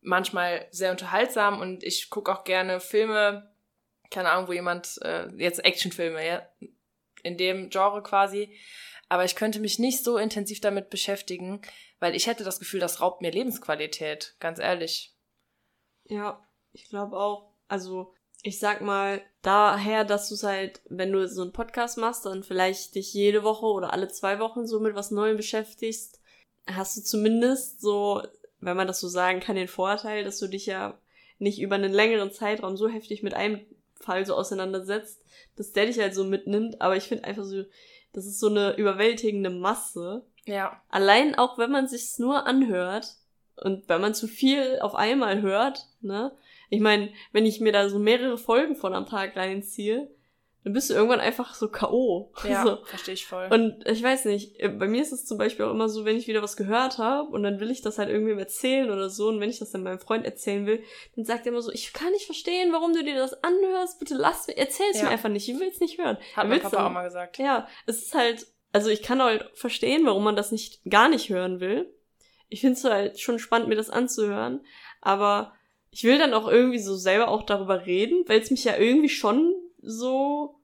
manchmal 0.00 0.66
sehr 0.70 0.90
unterhaltsam 0.90 1.60
und 1.60 1.84
ich 1.84 2.10
gucke 2.10 2.32
auch 2.32 2.44
gerne 2.44 2.80
Filme, 2.80 3.54
keine 4.10 4.30
Ahnung, 4.30 4.48
wo 4.48 4.52
jemand, 4.52 4.98
äh, 5.02 5.28
jetzt 5.36 5.64
Actionfilme, 5.64 6.26
ja, 6.26 6.46
in 7.22 7.36
dem 7.38 7.70
Genre 7.70 8.02
quasi, 8.02 8.58
aber 9.08 9.24
ich 9.24 9.36
könnte 9.36 9.60
mich 9.60 9.78
nicht 9.78 10.02
so 10.02 10.16
intensiv 10.16 10.60
damit 10.60 10.90
beschäftigen, 10.90 11.62
weil 12.00 12.14
ich 12.14 12.26
hätte 12.26 12.44
das 12.44 12.58
Gefühl, 12.58 12.80
das 12.80 13.00
raubt 13.00 13.20
mir 13.20 13.30
Lebensqualität, 13.30 14.36
ganz 14.40 14.58
ehrlich. 14.58 15.14
Ja, 16.04 16.42
ich 16.72 16.88
glaube 16.88 17.16
auch. 17.16 17.52
Also, 17.68 18.14
ich 18.42 18.58
sag 18.58 18.80
mal, 18.80 19.22
daher, 19.42 20.04
dass 20.04 20.28
du 20.28 20.46
halt, 20.46 20.80
wenn 20.88 21.12
du 21.12 21.28
so 21.28 21.42
einen 21.42 21.52
Podcast 21.52 21.96
machst 21.96 22.26
und 22.26 22.44
vielleicht 22.44 22.96
dich 22.96 23.14
jede 23.14 23.44
Woche 23.44 23.66
oder 23.66 23.92
alle 23.92 24.08
zwei 24.08 24.40
Wochen 24.40 24.66
so 24.66 24.80
mit 24.80 24.94
was 24.94 25.10
Neuem 25.10 25.36
beschäftigst, 25.36 26.21
hast 26.66 26.96
du 26.96 27.02
zumindest 27.02 27.80
so, 27.80 28.22
wenn 28.60 28.76
man 28.76 28.86
das 28.86 29.00
so 29.00 29.08
sagen 29.08 29.40
kann, 29.40 29.56
den 29.56 29.68
Vorteil, 29.68 30.24
dass 30.24 30.38
du 30.38 30.48
dich 30.48 30.66
ja 30.66 30.98
nicht 31.38 31.60
über 31.60 31.74
einen 31.74 31.92
längeren 31.92 32.32
Zeitraum 32.32 32.76
so 32.76 32.88
heftig 32.88 33.22
mit 33.22 33.34
einem 33.34 33.60
Fall 33.94 34.24
so 34.26 34.34
auseinandersetzt, 34.34 35.20
dass 35.56 35.72
der 35.72 35.86
dich 35.86 35.98
halt 35.98 36.14
so 36.14 36.24
mitnimmt. 36.24 36.80
Aber 36.80 36.96
ich 36.96 37.04
finde 37.04 37.24
einfach 37.24 37.44
so, 37.44 37.64
das 38.12 38.26
ist 38.26 38.40
so 38.40 38.48
eine 38.48 38.76
überwältigende 38.76 39.50
Masse. 39.50 40.24
Ja, 40.44 40.80
Allein 40.88 41.34
auch 41.34 41.58
wenn 41.58 41.70
man 41.70 41.88
sich's 41.88 42.18
nur 42.18 42.46
anhört 42.46 43.16
und 43.56 43.88
wenn 43.88 44.00
man 44.00 44.14
zu 44.14 44.26
viel 44.26 44.78
auf 44.80 44.94
einmal 44.94 45.40
hört, 45.40 45.86
ne? 46.00 46.32
Ich 46.68 46.80
meine, 46.80 47.10
wenn 47.32 47.44
ich 47.44 47.60
mir 47.60 47.70
da 47.70 47.88
so 47.90 47.98
mehrere 47.98 48.38
Folgen 48.38 48.76
von 48.76 48.94
am 48.94 49.06
Tag 49.06 49.36
reinziehe, 49.36 50.10
dann 50.64 50.72
bist 50.74 50.90
du 50.90 50.94
irgendwann 50.94 51.18
einfach 51.20 51.54
so 51.54 51.68
K.O. 51.68 52.32
ja, 52.48 52.62
So. 52.64 52.78
verstehe 52.84 53.14
ich 53.14 53.26
voll. 53.26 53.48
Und 53.50 53.86
ich 53.86 54.02
weiß 54.02 54.26
nicht, 54.26 54.60
äh, 54.60 54.68
bei 54.68 54.86
mir 54.86 55.02
ist 55.02 55.12
es 55.12 55.24
zum 55.26 55.36
Beispiel 55.38 55.64
auch 55.64 55.70
immer 55.72 55.88
so, 55.88 56.04
wenn 56.04 56.16
ich 56.16 56.28
wieder 56.28 56.42
was 56.42 56.56
gehört 56.56 56.98
habe 56.98 57.28
und 57.30 57.42
dann 57.42 57.58
will 57.60 57.70
ich 57.70 57.82
das 57.82 57.98
halt 57.98 58.08
irgendwem 58.10 58.38
erzählen 58.38 58.90
oder 58.90 59.10
so 59.10 59.28
und 59.28 59.40
wenn 59.40 59.50
ich 59.50 59.58
das 59.58 59.70
dann 59.72 59.82
meinem 59.82 59.98
Freund 59.98 60.24
erzählen 60.24 60.64
will, 60.66 60.82
dann 61.16 61.24
sagt 61.24 61.46
er 61.46 61.52
immer 61.52 61.62
so, 61.62 61.72
ich 61.72 61.92
kann 61.92 62.12
nicht 62.12 62.26
verstehen, 62.26 62.72
warum 62.72 62.92
du 62.92 63.02
dir 63.02 63.16
das 63.16 63.42
anhörst, 63.42 63.98
bitte 63.98 64.14
lass 64.14 64.46
mir, 64.46 64.56
erzähl's 64.56 64.98
Ja. 64.98 65.04
mir 65.04 65.10
einfach 65.10 65.28
nicht, 65.28 65.48
ich 65.48 65.58
will's 65.58 65.80
nicht 65.80 65.98
hören. 65.98 66.16
Hat 66.36 66.44
Er 66.44 66.48
mein 66.48 66.60
Papa 66.60 66.76
dann. 66.76 66.86
auch 66.86 66.90
mal 66.92 67.04
gesagt. 67.04 67.38
Ja, 67.38 67.66
es 67.86 67.98
ist 68.02 68.14
halt, 68.14 68.46
also 68.72 68.88
ich 68.88 69.02
kann 69.02 69.20
halt 69.22 69.50
verstehen, 69.54 70.06
warum 70.06 70.22
man 70.24 70.36
das 70.36 70.52
nicht, 70.52 70.80
gar 70.88 71.08
nicht 71.08 71.28
hören 71.28 71.60
will. 71.60 71.92
Ich 72.48 72.60
finde 72.60 72.74
es 72.78 72.84
halt 72.84 73.18
schon 73.18 73.38
spannend, 73.38 73.68
mir 73.68 73.76
das 73.76 73.90
anzuhören, 73.90 74.60
aber 75.00 75.54
ich 75.90 76.04
will 76.04 76.18
dann 76.18 76.34
auch 76.34 76.48
irgendwie 76.48 76.78
so 76.78 76.94
selber 76.96 77.28
auch 77.28 77.42
darüber 77.42 77.84
reden, 77.86 78.24
weil 78.28 78.40
es 78.40 78.50
mich 78.50 78.64
ja 78.64 78.76
irgendwie 78.76 79.08
schon 79.08 79.54
so 79.82 80.56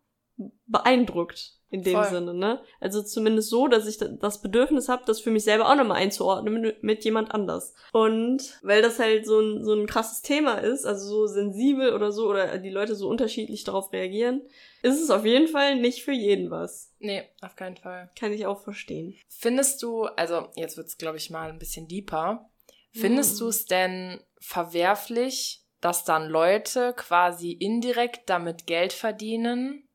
beeindruckt 0.67 1.55
in 1.71 1.83
dem 1.83 1.95
Voll. 1.97 2.09
Sinne, 2.09 2.33
ne? 2.33 2.63
Also 2.81 3.03
zumindest 3.03 3.51
so, 3.51 3.69
dass 3.69 3.87
ich 3.87 3.99
da- 3.99 4.09
das 4.09 4.41
Bedürfnis 4.41 4.89
habe, 4.89 5.03
das 5.05 5.21
für 5.21 5.31
mich 5.31 5.45
selber 5.45 5.69
auch 5.69 5.75
nochmal 5.75 5.99
einzuordnen 5.99 6.61
mit, 6.63 6.83
mit 6.83 7.05
jemand 7.05 7.35
anders. 7.35 7.75
Und 7.93 8.59
weil 8.63 8.81
das 8.81 8.99
halt 8.99 9.27
so 9.27 9.39
ein, 9.41 9.65
so 9.65 9.75
ein 9.75 9.87
krasses 9.87 10.23
Thema 10.23 10.55
ist, 10.59 10.87
also 10.87 11.07
so 11.07 11.27
sensibel 11.27 11.93
oder 11.93 12.11
so, 12.11 12.27
oder 12.29 12.57
die 12.59 12.71
Leute 12.71 12.95
so 12.95 13.09
unterschiedlich 13.09 13.65
darauf 13.65 13.93
reagieren, 13.93 14.41
ist 14.83 15.03
es 15.03 15.11
auf 15.11 15.27
jeden 15.27 15.49
Fall 15.49 15.77
nicht 15.77 16.05
für 16.05 16.13
jeden 16.13 16.51
was. 16.51 16.95
Nee, 17.01 17.25
auf 17.43 17.55
keinen 17.57 17.77
Fall. 17.77 18.11
Kann 18.19 18.33
ich 18.33 18.47
auch 18.47 18.63
verstehen. 18.63 19.15
Findest 19.29 19.83
du, 19.83 20.05
also 20.05 20.47
jetzt 20.57 20.79
wird's 20.79 20.97
glaube 20.97 21.19
ich 21.19 21.29
mal 21.29 21.51
ein 21.51 21.59
bisschen 21.59 21.87
deeper, 21.87 22.49
findest 22.93 23.35
Mhm. 23.35 23.39
du 23.41 23.49
es 23.49 23.67
denn 23.67 24.21
verwerflich, 24.41 25.65
dass 25.81 26.05
dann 26.05 26.29
Leute 26.29 26.93
quasi 26.95 27.53
indirekt 27.53 28.29
damit 28.29 28.67
Geld 28.67 28.93
verdienen, 28.93 29.89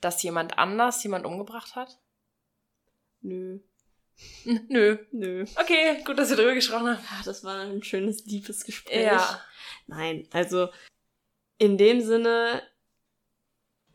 dass 0.00 0.22
jemand 0.22 0.58
anders 0.58 1.02
jemand 1.02 1.26
umgebracht 1.26 1.76
hat? 1.76 1.98
Nö. 3.20 3.60
Nö. 4.68 4.98
Nö. 5.12 5.44
Okay, 5.56 6.02
gut, 6.04 6.18
dass 6.18 6.30
wir 6.30 6.36
drüber 6.36 6.54
gesprochen 6.54 6.88
haben. 6.88 7.04
Ah, 7.10 7.22
Das 7.24 7.44
war 7.44 7.60
ein 7.60 7.82
schönes, 7.82 8.24
deepes 8.24 8.64
Gespräch. 8.64 9.04
Ja. 9.04 9.40
Nein, 9.86 10.26
also 10.32 10.68
in 11.58 11.76
dem 11.78 12.00
Sinne 12.00 12.62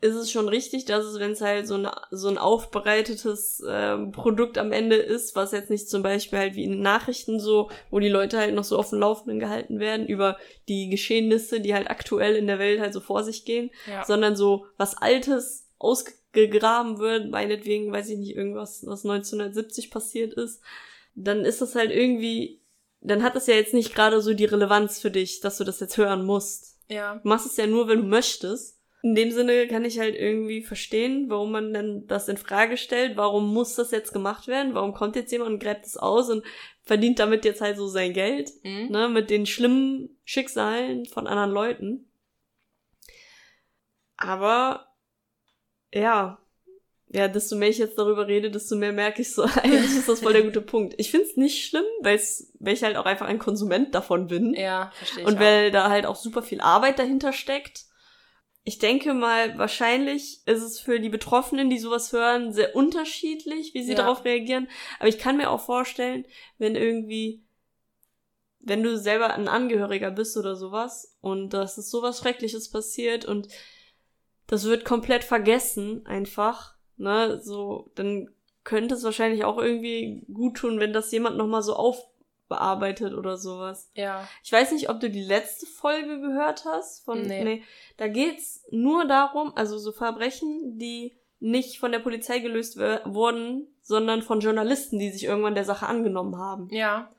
ist 0.04 0.16
es 0.16 0.30
schon 0.30 0.50
richtig, 0.50 0.84
dass 0.84 1.06
es, 1.06 1.18
wenn 1.18 1.30
es 1.30 1.40
halt 1.40 1.66
so, 1.66 1.76
eine, 1.76 1.90
so 2.10 2.28
ein 2.28 2.36
aufbereitetes 2.36 3.60
äh, 3.60 3.96
Produkt 4.12 4.58
am 4.58 4.70
Ende 4.70 4.96
ist, 4.96 5.34
was 5.34 5.52
jetzt 5.52 5.70
nicht 5.70 5.88
zum 5.88 6.02
Beispiel 6.02 6.38
halt 6.38 6.56
wie 6.56 6.64
in 6.64 6.82
Nachrichten 6.82 7.40
so, 7.40 7.70
wo 7.90 8.00
die 8.00 8.10
Leute 8.10 8.36
halt 8.36 8.54
noch 8.54 8.64
so 8.64 8.78
auf 8.78 8.90
dem 8.90 8.98
Laufenden 8.98 9.40
gehalten 9.40 9.80
werden 9.80 10.06
über 10.06 10.36
die 10.68 10.90
Geschehnisse, 10.90 11.58
die 11.58 11.72
halt 11.72 11.88
aktuell 11.88 12.36
in 12.36 12.46
der 12.46 12.58
Welt 12.58 12.80
halt 12.80 12.92
so 12.92 13.00
vor 13.00 13.24
sich 13.24 13.46
gehen, 13.46 13.70
ja. 13.86 14.04
sondern 14.04 14.36
so 14.36 14.66
was 14.76 14.94
Altes 14.94 15.70
ausgegraben 15.78 16.98
wird, 16.98 17.30
meinetwegen, 17.30 17.90
weiß 17.90 18.10
ich 18.10 18.18
nicht, 18.18 18.36
irgendwas, 18.36 18.84
was 18.86 19.06
1970 19.06 19.90
passiert 19.90 20.34
ist, 20.34 20.60
dann 21.14 21.46
ist 21.46 21.62
das 21.62 21.74
halt 21.74 21.90
irgendwie, 21.90 22.60
dann 23.00 23.22
hat 23.22 23.36
das 23.36 23.46
ja 23.46 23.54
jetzt 23.54 23.72
nicht 23.72 23.94
gerade 23.94 24.20
so 24.20 24.34
die 24.34 24.44
Relevanz 24.44 24.98
für 24.98 25.10
dich, 25.10 25.40
dass 25.40 25.56
du 25.56 25.64
das 25.64 25.80
jetzt 25.80 25.96
hören 25.96 26.26
musst. 26.26 26.78
Ja. 26.90 27.14
Du 27.16 27.26
machst 27.26 27.46
es 27.46 27.56
ja 27.56 27.66
nur, 27.66 27.88
wenn 27.88 28.02
du 28.02 28.06
möchtest 28.06 28.74
in 29.04 29.14
dem 29.14 29.30
Sinne 29.32 29.68
kann 29.68 29.84
ich 29.84 29.98
halt 29.98 30.16
irgendwie 30.16 30.62
verstehen, 30.62 31.26
warum 31.28 31.52
man 31.52 31.74
dann 31.74 32.06
das 32.06 32.26
in 32.26 32.38
Frage 32.38 32.78
stellt. 32.78 33.18
Warum 33.18 33.52
muss 33.52 33.74
das 33.74 33.90
jetzt 33.90 34.14
gemacht 34.14 34.48
werden? 34.48 34.72
Warum 34.72 34.94
kommt 34.94 35.14
jetzt 35.14 35.30
jemand 35.30 35.50
und 35.50 35.62
gräbt 35.62 35.84
es 35.84 35.98
aus 35.98 36.30
und 36.30 36.42
verdient 36.84 37.18
damit 37.18 37.44
jetzt 37.44 37.60
halt 37.60 37.76
so 37.76 37.86
sein 37.86 38.14
Geld, 38.14 38.50
mhm. 38.62 38.88
ne, 38.88 39.10
mit 39.10 39.28
den 39.28 39.44
schlimmen 39.44 40.16
Schicksalen 40.24 41.04
von 41.04 41.26
anderen 41.26 41.50
Leuten. 41.50 42.08
Aber, 44.16 44.86
ja, 45.92 46.38
ja, 47.08 47.28
desto 47.28 47.56
mehr 47.56 47.68
ich 47.68 47.78
jetzt 47.78 47.98
darüber 47.98 48.26
rede, 48.26 48.50
desto 48.50 48.74
mehr 48.74 48.94
merke 48.94 49.20
ich 49.20 49.34
so, 49.34 49.42
eigentlich 49.62 49.98
ist 49.98 50.08
das 50.08 50.20
voll 50.20 50.32
der 50.32 50.44
gute 50.44 50.60
Punkt. 50.62 50.94
Ich 50.96 51.10
find's 51.10 51.36
nicht 51.36 51.66
schlimm, 51.66 51.84
weil's, 52.00 52.54
weil 52.58 52.72
ich 52.72 52.82
halt 52.82 52.96
auch 52.96 53.04
einfach 53.04 53.26
ein 53.26 53.38
Konsument 53.38 53.94
davon 53.94 54.28
bin. 54.28 54.54
Ja, 54.54 54.92
verstehe 54.94 55.24
ich. 55.24 55.28
Und 55.28 55.38
weil 55.38 55.70
da 55.70 55.90
halt 55.90 56.06
auch 56.06 56.16
super 56.16 56.40
viel 56.40 56.62
Arbeit 56.62 56.98
dahinter 56.98 57.34
steckt 57.34 57.84
ich 58.66 58.78
denke 58.78 59.12
mal, 59.12 59.58
wahrscheinlich 59.58 60.40
ist 60.46 60.62
es 60.62 60.80
für 60.80 60.98
die 60.98 61.10
Betroffenen, 61.10 61.68
die 61.68 61.78
sowas 61.78 62.12
hören, 62.12 62.52
sehr 62.52 62.74
unterschiedlich, 62.74 63.74
wie 63.74 63.82
sie 63.82 63.92
ja. 63.92 63.98
darauf 63.98 64.24
reagieren. 64.24 64.68
Aber 64.98 65.08
ich 65.08 65.18
kann 65.18 65.36
mir 65.36 65.50
auch 65.50 65.60
vorstellen, 65.60 66.24
wenn 66.56 66.74
irgendwie, 66.74 67.42
wenn 68.60 68.82
du 68.82 68.96
selber 68.96 69.34
ein 69.34 69.48
Angehöriger 69.48 70.10
bist 70.10 70.38
oder 70.38 70.56
sowas 70.56 71.14
und 71.20 71.50
dass 71.50 71.76
es 71.76 71.90
sowas 71.90 72.18
Schreckliches 72.18 72.70
passiert 72.70 73.26
und 73.26 73.48
das 74.46 74.64
wird 74.64 74.86
komplett 74.86 75.24
vergessen 75.24 76.06
einfach, 76.06 76.74
ne, 76.96 77.40
so, 77.42 77.90
dann 77.94 78.30
könnte 78.62 78.94
es 78.94 79.04
wahrscheinlich 79.04 79.44
auch 79.44 79.58
irgendwie 79.58 80.24
gut 80.32 80.56
tun, 80.56 80.80
wenn 80.80 80.94
das 80.94 81.12
jemand 81.12 81.36
nochmal 81.36 81.62
so 81.62 81.76
auf 81.76 82.02
bearbeitet 82.54 83.14
oder 83.14 83.36
sowas. 83.36 83.90
Ja. 83.94 84.28
Ich 84.42 84.52
weiß 84.52 84.72
nicht, 84.72 84.88
ob 84.88 85.00
du 85.00 85.10
die 85.10 85.24
letzte 85.24 85.66
Folge 85.66 86.20
gehört 86.20 86.64
hast 86.64 87.04
von 87.04 87.22
nee. 87.22 87.44
nee. 87.44 87.62
Da 87.96 88.08
geht's 88.08 88.64
nur 88.70 89.06
darum, 89.06 89.52
also 89.56 89.78
so 89.78 89.92
Verbrechen, 89.92 90.78
die 90.78 91.16
nicht 91.40 91.78
von 91.78 91.92
der 91.92 91.98
Polizei 91.98 92.38
gelöst 92.38 92.78
wurden, 92.78 93.66
sondern 93.82 94.22
von 94.22 94.40
Journalisten, 94.40 94.98
die 94.98 95.10
sich 95.10 95.24
irgendwann 95.24 95.54
der 95.54 95.64
Sache 95.64 95.86
angenommen 95.86 96.38
haben. 96.38 96.68
Ja. 96.70 97.10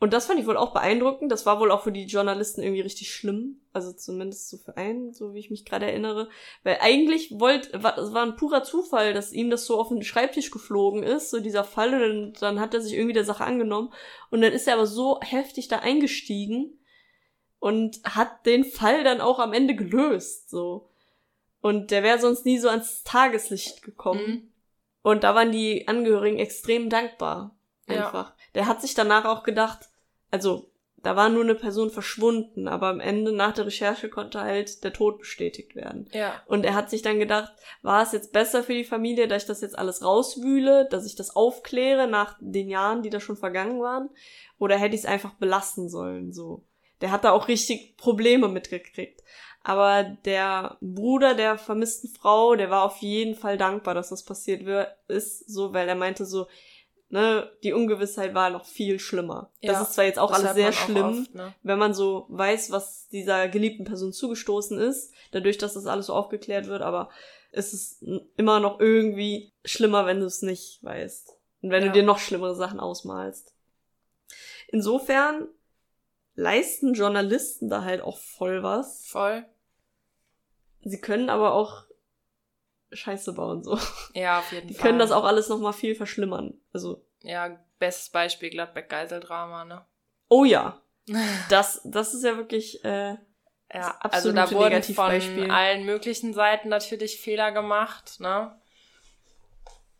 Und 0.00 0.14
das 0.14 0.26
fand 0.26 0.40
ich 0.40 0.46
wohl 0.46 0.56
auch 0.56 0.72
beeindruckend. 0.72 1.30
Das 1.30 1.44
war 1.44 1.60
wohl 1.60 1.70
auch 1.70 1.82
für 1.82 1.92
die 1.92 2.06
Journalisten 2.06 2.62
irgendwie 2.62 2.80
richtig 2.80 3.12
schlimm. 3.12 3.60
Also 3.74 3.92
zumindest 3.92 4.48
so 4.48 4.56
für 4.56 4.78
einen, 4.78 5.12
so 5.12 5.34
wie 5.34 5.38
ich 5.38 5.50
mich 5.50 5.66
gerade 5.66 5.86
erinnere. 5.86 6.30
Weil 6.62 6.78
eigentlich 6.80 7.38
wollte, 7.38 7.74
es 7.74 7.82
war 8.14 8.22
ein 8.22 8.36
purer 8.36 8.64
Zufall, 8.64 9.12
dass 9.12 9.32
ihm 9.32 9.50
das 9.50 9.66
so 9.66 9.78
auf 9.78 9.88
den 9.88 10.02
Schreibtisch 10.02 10.50
geflogen 10.50 11.02
ist, 11.02 11.30
so 11.30 11.38
dieser 11.38 11.64
Fall. 11.64 11.92
Und 11.92 12.00
dann, 12.00 12.32
dann 12.40 12.60
hat 12.60 12.72
er 12.72 12.80
sich 12.80 12.94
irgendwie 12.94 13.12
der 13.12 13.26
Sache 13.26 13.44
angenommen. 13.44 13.92
Und 14.30 14.40
dann 14.40 14.54
ist 14.54 14.66
er 14.66 14.74
aber 14.74 14.86
so 14.86 15.20
heftig 15.20 15.68
da 15.68 15.80
eingestiegen 15.80 16.78
und 17.58 18.00
hat 18.04 18.46
den 18.46 18.64
Fall 18.64 19.04
dann 19.04 19.20
auch 19.20 19.38
am 19.38 19.52
Ende 19.52 19.76
gelöst, 19.76 20.50
so. 20.50 20.88
Und 21.60 21.90
der 21.90 22.02
wäre 22.02 22.18
sonst 22.18 22.46
nie 22.46 22.58
so 22.58 22.70
ans 22.70 23.04
Tageslicht 23.04 23.82
gekommen. 23.82 24.26
Mhm. 24.26 24.52
Und 25.02 25.24
da 25.24 25.34
waren 25.34 25.52
die 25.52 25.86
Angehörigen 25.86 26.38
extrem 26.38 26.88
dankbar. 26.88 27.54
Einfach. 27.86 28.30
Ja. 28.30 28.36
Der 28.54 28.66
hat 28.66 28.80
sich 28.80 28.94
danach 28.94 29.26
auch 29.26 29.42
gedacht, 29.42 29.89
also 30.30 30.70
da 31.02 31.16
war 31.16 31.30
nur 31.30 31.42
eine 31.42 31.54
Person 31.54 31.90
verschwunden, 31.90 32.68
aber 32.68 32.88
am 32.88 33.00
Ende 33.00 33.32
nach 33.32 33.54
der 33.54 33.66
Recherche 33.66 34.10
konnte 34.10 34.40
halt 34.40 34.84
der 34.84 34.92
Tod 34.92 35.18
bestätigt 35.18 35.74
werden. 35.74 36.08
Ja. 36.12 36.42
Und 36.46 36.64
er 36.64 36.74
hat 36.74 36.90
sich 36.90 37.00
dann 37.00 37.18
gedacht, 37.18 37.52
war 37.82 38.02
es 38.02 38.12
jetzt 38.12 38.32
besser 38.32 38.62
für 38.62 38.74
die 38.74 38.84
Familie, 38.84 39.26
dass 39.26 39.44
ich 39.44 39.48
das 39.48 39.62
jetzt 39.62 39.78
alles 39.78 40.04
rauswühle, 40.04 40.88
dass 40.90 41.06
ich 41.06 41.16
das 41.16 41.34
aufkläre 41.34 42.06
nach 42.06 42.36
den 42.40 42.68
Jahren, 42.68 43.02
die 43.02 43.10
da 43.10 43.18
schon 43.18 43.36
vergangen 43.36 43.80
waren, 43.80 44.10
oder 44.58 44.76
hätte 44.76 44.94
ich 44.94 45.02
es 45.02 45.06
einfach 45.06 45.34
belassen 45.34 45.88
sollen, 45.88 46.32
so. 46.32 46.64
Der 47.00 47.10
hat 47.10 47.24
da 47.24 47.30
auch 47.32 47.48
richtig 47.48 47.96
Probleme 47.96 48.48
mitgekriegt. 48.48 49.22
Aber 49.62 50.04
der 50.04 50.76
Bruder 50.82 51.34
der 51.34 51.56
vermissten 51.56 52.10
Frau, 52.10 52.56
der 52.56 52.70
war 52.70 52.84
auf 52.84 52.98
jeden 52.98 53.34
Fall 53.34 53.56
dankbar, 53.56 53.94
dass 53.94 54.10
das 54.10 54.22
passiert 54.22 54.62
ist, 55.08 55.48
so, 55.50 55.72
weil 55.72 55.88
er 55.88 55.94
meinte 55.94 56.26
so, 56.26 56.46
ne, 57.10 57.50
die 57.62 57.72
Ungewissheit 57.72 58.34
war 58.34 58.50
noch 58.50 58.64
viel 58.64 58.98
schlimmer. 58.98 59.50
Ja, 59.60 59.72
das 59.72 59.88
ist 59.88 59.94
zwar 59.94 60.04
jetzt 60.04 60.18
auch 60.18 60.30
alles 60.30 60.54
sehr 60.54 60.72
schlimm, 60.72 61.22
oft, 61.22 61.34
ne? 61.34 61.54
wenn 61.62 61.78
man 61.78 61.92
so 61.92 62.26
weiß, 62.28 62.70
was 62.70 63.08
dieser 63.08 63.48
geliebten 63.48 63.84
Person 63.84 64.12
zugestoßen 64.12 64.78
ist, 64.78 65.12
dadurch, 65.32 65.58
dass 65.58 65.74
das 65.74 65.86
alles 65.86 66.06
so 66.06 66.14
aufgeklärt 66.14 66.66
wird, 66.66 66.82
aber 66.82 67.10
es 67.52 67.74
ist 67.74 68.04
immer 68.36 68.60
noch 68.60 68.80
irgendwie 68.80 69.52
schlimmer, 69.64 70.06
wenn 70.06 70.20
du 70.20 70.26
es 70.26 70.42
nicht 70.42 70.82
weißt. 70.82 71.36
Und 71.62 71.70
wenn 71.70 71.82
ja. 71.82 71.88
du 71.88 71.94
dir 71.94 72.04
noch 72.04 72.18
schlimmere 72.18 72.54
Sachen 72.54 72.80
ausmalst. 72.80 73.54
Insofern 74.68 75.48
leisten 76.36 76.94
Journalisten 76.94 77.68
da 77.68 77.82
halt 77.82 78.02
auch 78.02 78.18
voll 78.18 78.62
was. 78.62 79.04
Voll. 79.06 79.44
Sie 80.82 81.00
können 81.00 81.28
aber 81.28 81.52
auch 81.52 81.84
Scheiße 82.92 83.32
bauen, 83.32 83.62
so. 83.62 83.78
Ja, 84.14 84.38
auf 84.40 84.52
jeden 84.52 84.68
die 84.68 84.74
Fall. 84.74 84.82
Die 84.82 84.88
können 84.88 84.98
das 84.98 85.12
auch 85.12 85.24
alles 85.24 85.48
nochmal 85.48 85.72
viel 85.72 85.94
verschlimmern. 85.94 86.54
Also. 86.72 87.04
Ja, 87.22 87.58
bestes 87.78 88.10
Beispiel 88.10 88.50
Gladbeck-Geiseldrama, 88.50 89.64
ne? 89.64 89.84
Oh 90.28 90.44
ja. 90.44 90.80
Das, 91.48 91.80
das 91.84 92.14
ist 92.14 92.22
ja 92.22 92.36
wirklich, 92.36 92.84
äh, 92.84 93.16
ja, 93.72 93.98
also 94.00 94.32
da 94.32 94.50
wurden 94.50 94.82
von 94.82 95.50
allen 95.50 95.84
möglichen 95.84 96.34
Seiten 96.34 96.68
natürlich 96.68 97.20
Fehler 97.20 97.52
gemacht, 97.52 98.20
ne? 98.20 98.56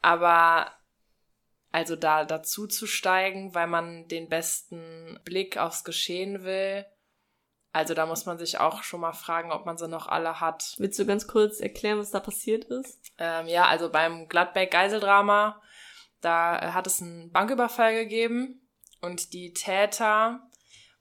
Aber 0.02 0.72
also 1.72 1.94
da 1.94 2.24
dazu 2.24 2.66
zu 2.66 2.86
steigen, 2.86 3.54
weil 3.54 3.68
man 3.68 4.08
den 4.08 4.28
besten 4.28 5.20
Blick 5.24 5.56
aufs 5.56 5.84
Geschehen 5.84 6.42
will, 6.42 6.84
also 7.72 7.94
da 7.94 8.06
muss 8.06 8.26
man 8.26 8.38
sich 8.38 8.58
auch 8.58 8.82
schon 8.82 9.00
mal 9.00 9.12
fragen, 9.12 9.52
ob 9.52 9.64
man 9.64 9.78
sie 9.78 9.88
noch 9.88 10.08
alle 10.08 10.40
hat. 10.40 10.74
Willst 10.78 10.98
du 10.98 11.06
ganz 11.06 11.26
kurz 11.26 11.60
erklären, 11.60 11.98
was 11.98 12.10
da 12.10 12.20
passiert 12.20 12.64
ist? 12.64 13.12
Ähm, 13.18 13.46
ja, 13.46 13.66
also 13.66 13.90
beim 13.90 14.28
Gladbeck-Geiseldrama, 14.28 15.60
da 16.20 16.74
hat 16.74 16.86
es 16.86 17.00
einen 17.00 17.30
Banküberfall 17.30 17.94
gegeben 17.94 18.68
und 19.00 19.32
die 19.32 19.52
Täter 19.52 20.40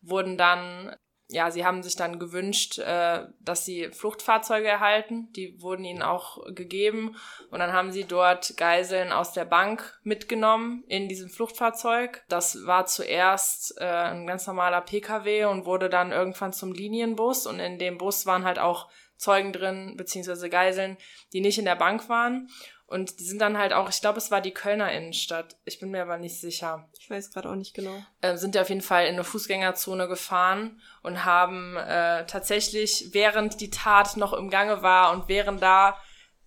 wurden 0.01 0.37
dann 0.37 0.95
ja, 1.31 1.51
sie 1.51 1.63
haben 1.63 1.83
sich 1.83 1.95
dann 1.95 2.17
gewünscht, 2.17 2.79
äh, 2.79 3.27
dass 3.39 3.63
sie 3.63 3.91
Fluchtfahrzeuge 3.91 4.67
erhalten. 4.67 5.31
Die 5.33 5.61
wurden 5.61 5.85
ihnen 5.85 6.01
auch 6.01 6.43
gegeben. 6.55 7.15
Und 7.51 7.59
dann 7.59 7.71
haben 7.71 7.91
sie 7.91 8.03
dort 8.03 8.57
Geiseln 8.57 9.11
aus 9.11 9.31
der 9.33 9.45
Bank 9.45 9.99
mitgenommen 10.01 10.83
in 10.87 11.07
diesem 11.07 11.29
Fluchtfahrzeug. 11.29 12.23
Das 12.29 12.65
war 12.65 12.87
zuerst 12.87 13.79
äh, 13.79 13.85
ein 13.85 14.25
ganz 14.25 14.47
normaler 14.47 14.81
Pkw 14.81 15.45
und 15.45 15.65
wurde 15.65 15.87
dann 15.87 16.11
irgendwann 16.11 16.51
zum 16.51 16.73
Linienbus. 16.73 17.45
Und 17.45 17.59
in 17.59 17.77
dem 17.77 17.99
Bus 17.99 18.25
waren 18.25 18.43
halt 18.43 18.57
auch 18.57 18.89
Zeugen 19.15 19.53
drin, 19.53 19.95
beziehungsweise 19.97 20.49
Geiseln, 20.49 20.97
die 21.33 21.41
nicht 21.41 21.59
in 21.59 21.65
der 21.65 21.75
Bank 21.75 22.09
waren. 22.09 22.49
Und 22.89 23.19
die 23.19 23.23
sind 23.23 23.39
dann 23.39 23.59
halt 23.59 23.71
auch, 23.71 23.87
ich 23.87 24.01
glaube, 24.01 24.17
es 24.17 24.31
war 24.31 24.41
die 24.41 24.53
Kölner 24.53 24.91
Innenstadt. 24.91 25.57
Ich 25.63 25.79
bin 25.79 25.91
mir 25.91 26.01
aber 26.01 26.17
nicht 26.17 26.41
sicher. 26.41 26.89
Ich 26.99 27.07
weiß 27.07 27.31
gerade 27.31 27.47
auch 27.49 27.55
nicht 27.55 27.75
genau. 27.75 28.03
Äh, 28.21 28.35
sind 28.35 28.55
ja 28.55 28.63
auf 28.63 28.69
jeden 28.69 28.81
Fall 28.81 29.05
in 29.05 29.13
eine 29.13 29.23
Fußgängerzone 29.23 30.07
gefahren 30.07 30.81
und 31.03 31.23
haben 31.23 31.77
äh, 31.77 32.25
tatsächlich, 32.25 33.09
während 33.11 33.61
die 33.61 33.69
Tat 33.69 34.17
noch 34.17 34.33
im 34.33 34.49
Gange 34.49 34.81
war 34.81 35.11
und 35.11 35.27
während 35.27 35.61
da 35.61 35.99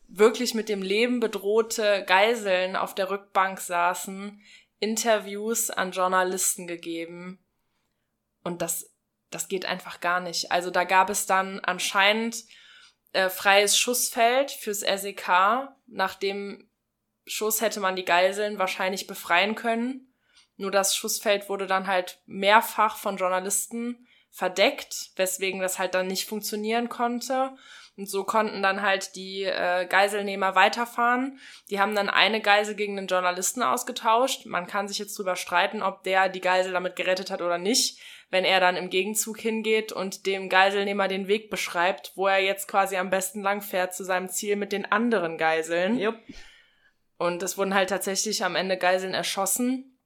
wirklich 0.08 0.54
mit 0.54 0.68
dem 0.68 0.82
Leben 0.82 1.20
bedrohte 1.20 2.04
Geiseln 2.06 2.74
auf 2.74 2.96
der 2.96 3.08
Rückbank 3.08 3.60
saßen, 3.60 4.42
Interviews 4.80 5.70
an 5.70 5.92
Journalisten 5.92 6.66
gegeben. 6.66 7.38
Und 8.42 8.62
das, 8.62 8.90
das 9.30 9.46
geht 9.46 9.64
einfach 9.64 10.00
gar 10.00 10.18
nicht. 10.18 10.50
Also 10.50 10.70
da 10.70 10.82
gab 10.82 11.08
es 11.08 11.26
dann 11.26 11.60
anscheinend 11.60 12.42
äh, 13.12 13.28
freies 13.28 13.78
Schussfeld 13.78 14.50
fürs 14.50 14.80
SEK. 14.80 15.28
Nach 15.86 16.14
dem 16.14 16.68
Schuss 17.26 17.60
hätte 17.60 17.80
man 17.80 17.96
die 17.96 18.04
Geiseln 18.04 18.58
wahrscheinlich 18.58 19.06
befreien 19.06 19.54
können. 19.54 20.12
Nur 20.56 20.70
das 20.70 20.96
Schussfeld 20.96 21.48
wurde 21.48 21.66
dann 21.66 21.86
halt 21.86 22.20
mehrfach 22.26 22.96
von 22.96 23.16
Journalisten 23.16 24.06
verdeckt, 24.30 25.10
weswegen 25.16 25.60
das 25.60 25.78
halt 25.78 25.94
dann 25.94 26.06
nicht 26.06 26.26
funktionieren 26.26 26.88
konnte. 26.88 27.56
Und 27.96 28.08
so 28.08 28.24
konnten 28.24 28.62
dann 28.62 28.80
halt 28.80 29.16
die 29.16 29.42
äh, 29.44 29.86
Geiselnehmer 29.86 30.54
weiterfahren. 30.54 31.38
Die 31.68 31.78
haben 31.78 31.94
dann 31.94 32.08
eine 32.08 32.40
Geisel 32.40 32.74
gegen 32.74 32.96
einen 32.96 33.06
Journalisten 33.06 33.62
ausgetauscht. 33.62 34.46
Man 34.46 34.66
kann 34.66 34.88
sich 34.88 34.98
jetzt 34.98 35.18
drüber 35.18 35.36
streiten, 35.36 35.82
ob 35.82 36.02
der 36.02 36.30
die 36.30 36.40
Geisel 36.40 36.72
damit 36.72 36.96
gerettet 36.96 37.30
hat 37.30 37.42
oder 37.42 37.58
nicht, 37.58 38.00
wenn 38.32 38.46
er 38.46 38.60
dann 38.60 38.76
im 38.76 38.88
Gegenzug 38.88 39.38
hingeht 39.38 39.92
und 39.92 40.24
dem 40.24 40.48
Geiselnehmer 40.48 41.06
den 41.06 41.28
Weg 41.28 41.50
beschreibt, 41.50 42.12
wo 42.14 42.26
er 42.26 42.38
jetzt 42.38 42.66
quasi 42.66 42.96
am 42.96 43.10
besten 43.10 43.42
langfährt 43.42 43.94
zu 43.94 44.04
seinem 44.04 44.30
Ziel 44.30 44.56
mit 44.56 44.72
den 44.72 44.90
anderen 44.90 45.36
Geiseln. 45.36 45.98
Jupp. 45.98 46.16
Und 47.18 47.42
es 47.42 47.58
wurden 47.58 47.74
halt 47.74 47.90
tatsächlich 47.90 48.42
am 48.42 48.56
Ende 48.56 48.78
Geiseln 48.78 49.12
erschossen. 49.12 49.98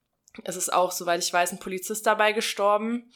Es 0.43 0.57
ist 0.57 0.73
auch, 0.73 0.91
soweit 0.91 1.23
ich 1.23 1.31
weiß, 1.31 1.53
ein 1.53 1.59
Polizist 1.59 2.05
dabei 2.05 2.33
gestorben. 2.33 3.13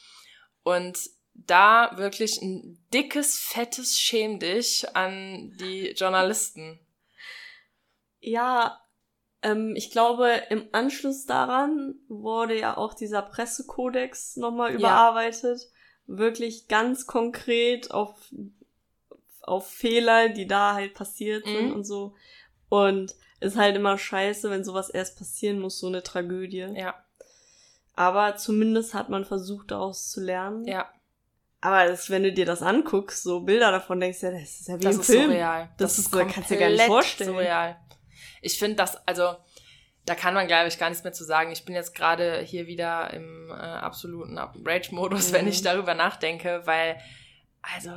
Und 0.62 0.98
da 1.34 1.92
wirklich 1.96 2.40
ein 2.40 2.82
dickes, 2.94 3.38
fettes 3.38 4.00
Schäm 4.00 4.38
dich 4.38 4.96
an 4.96 5.54
die 5.60 5.90
Journalisten. 5.90 6.80
Ja, 8.18 8.80
ähm, 9.42 9.74
ich 9.76 9.90
glaube, 9.90 10.30
im 10.50 10.68
Anschluss 10.72 11.26
daran 11.26 11.94
wurde 12.08 12.58
ja 12.58 12.76
auch 12.76 12.94
dieser 12.94 13.22
Pressekodex 13.22 14.36
nochmal 14.36 14.70
Ja. 14.72 14.78
überarbeitet. 14.78 15.68
Wirklich 16.06 16.68
ganz 16.68 17.06
konkret 17.06 17.90
auf, 17.92 18.14
auf 19.42 19.68
Fehler, 19.68 20.28
die 20.28 20.46
da 20.46 20.74
halt 20.74 20.94
passiert 20.94 21.44
sind 21.44 21.68
Mhm. 21.68 21.72
und 21.74 21.84
so. 21.84 22.14
Und 22.68 23.14
ist 23.40 23.56
halt 23.56 23.76
immer 23.76 23.98
scheiße, 23.98 24.50
wenn 24.50 24.64
sowas 24.64 24.88
erst 24.88 25.18
passieren 25.18 25.58
muss, 25.58 25.78
so 25.78 25.88
eine 25.88 26.02
Tragödie. 26.02 26.66
Ja, 26.76 26.94
Aber 27.94 28.36
zumindest 28.36 28.94
hat 28.94 29.08
man 29.10 29.24
versucht, 29.24 29.70
daraus 29.72 30.10
zu 30.10 30.20
lernen. 30.20 30.64
ja, 30.66 30.88
Aber 31.60 31.86
das, 31.86 32.10
wenn 32.10 32.22
du 32.24 32.32
dir 32.32 32.46
das 32.46 32.62
anguckst, 32.62 33.22
so 33.22 33.40
Bilder 33.40 33.70
davon, 33.70 34.00
denkst 34.00 34.18
du 34.20 34.26
ja, 34.26 34.32
das 34.32 34.42
ist 34.60 34.68
ja 34.68 34.78
wie 34.80 34.84
das 34.84 34.94
im 34.96 35.00
ist 35.02 35.06
Film. 35.06 35.26
surreal. 35.30 35.68
Das 35.78 35.98
ist- 35.98 36.12
das 36.14 36.32
kannst 36.32 36.50
du 36.50 36.54
dir 36.54 36.60
gar 36.60 36.70
nicht 36.70 36.82
vorstellen. 36.84 37.30
Surreal. 37.30 37.76
Ich 38.42 38.58
finde 38.58 38.76
das, 38.76 38.96
also, 39.08 39.36
da 40.04 40.14
kann 40.14 40.34
man, 40.34 40.48
glaube 40.48 40.68
ich, 40.68 40.78
gar 40.78 40.90
nichts 40.90 41.04
mehr 41.04 41.12
zu 41.14 41.24
sagen. 41.24 41.52
Ich 41.52 41.64
bin 41.64 41.74
jetzt 41.74 41.94
gerade 41.94 42.40
hier 42.40 42.66
wieder 42.66 43.10
im 43.14 43.48
äh, 43.50 43.54
absoluten 43.54 44.36
Rage-Modus, 44.36 45.30
Mhm. 45.30 45.34
wenn 45.34 45.48
ich 45.48 45.62
darüber 45.62 45.94
nachdenke, 45.94 46.62
weil, 46.66 47.00
also, 47.62 47.92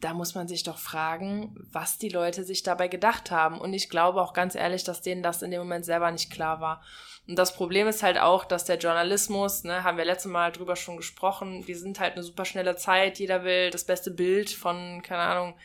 da 0.00 0.14
muss 0.14 0.34
man 0.34 0.46
sich 0.46 0.62
doch 0.62 0.78
fragen, 0.78 1.56
was 1.72 1.98
die 1.98 2.08
Leute 2.08 2.44
sich 2.44 2.62
dabei 2.62 2.86
gedacht 2.88 3.30
haben. 3.30 3.60
Und 3.60 3.72
ich 3.72 3.88
glaube 3.88 4.20
auch 4.22 4.32
ganz 4.32 4.54
ehrlich, 4.54 4.84
dass 4.84 5.02
denen 5.02 5.22
das 5.24 5.42
in 5.42 5.50
dem 5.50 5.60
Moment 5.60 5.84
selber 5.84 6.10
nicht 6.10 6.30
klar 6.30 6.60
war. 6.60 6.82
Und 7.26 7.36
das 7.36 7.54
Problem 7.54 7.88
ist 7.88 8.02
halt 8.02 8.18
auch, 8.18 8.44
dass 8.44 8.64
der 8.64 8.78
Journalismus, 8.78 9.64
ne, 9.64 9.82
haben 9.82 9.98
wir 9.98 10.04
letztes 10.04 10.30
Mal 10.30 10.52
drüber 10.52 10.76
schon 10.76 10.96
gesprochen, 10.96 11.66
wir 11.66 11.76
sind 11.76 11.98
halt 11.98 12.14
eine 12.14 12.22
super 12.22 12.44
schnelle 12.44 12.76
Zeit, 12.76 13.18
jeder 13.18 13.42
will 13.44 13.70
das 13.70 13.84
beste 13.84 14.10
Bild 14.12 14.50
von, 14.50 15.02
keine 15.02 15.22
Ahnung, 15.22 15.56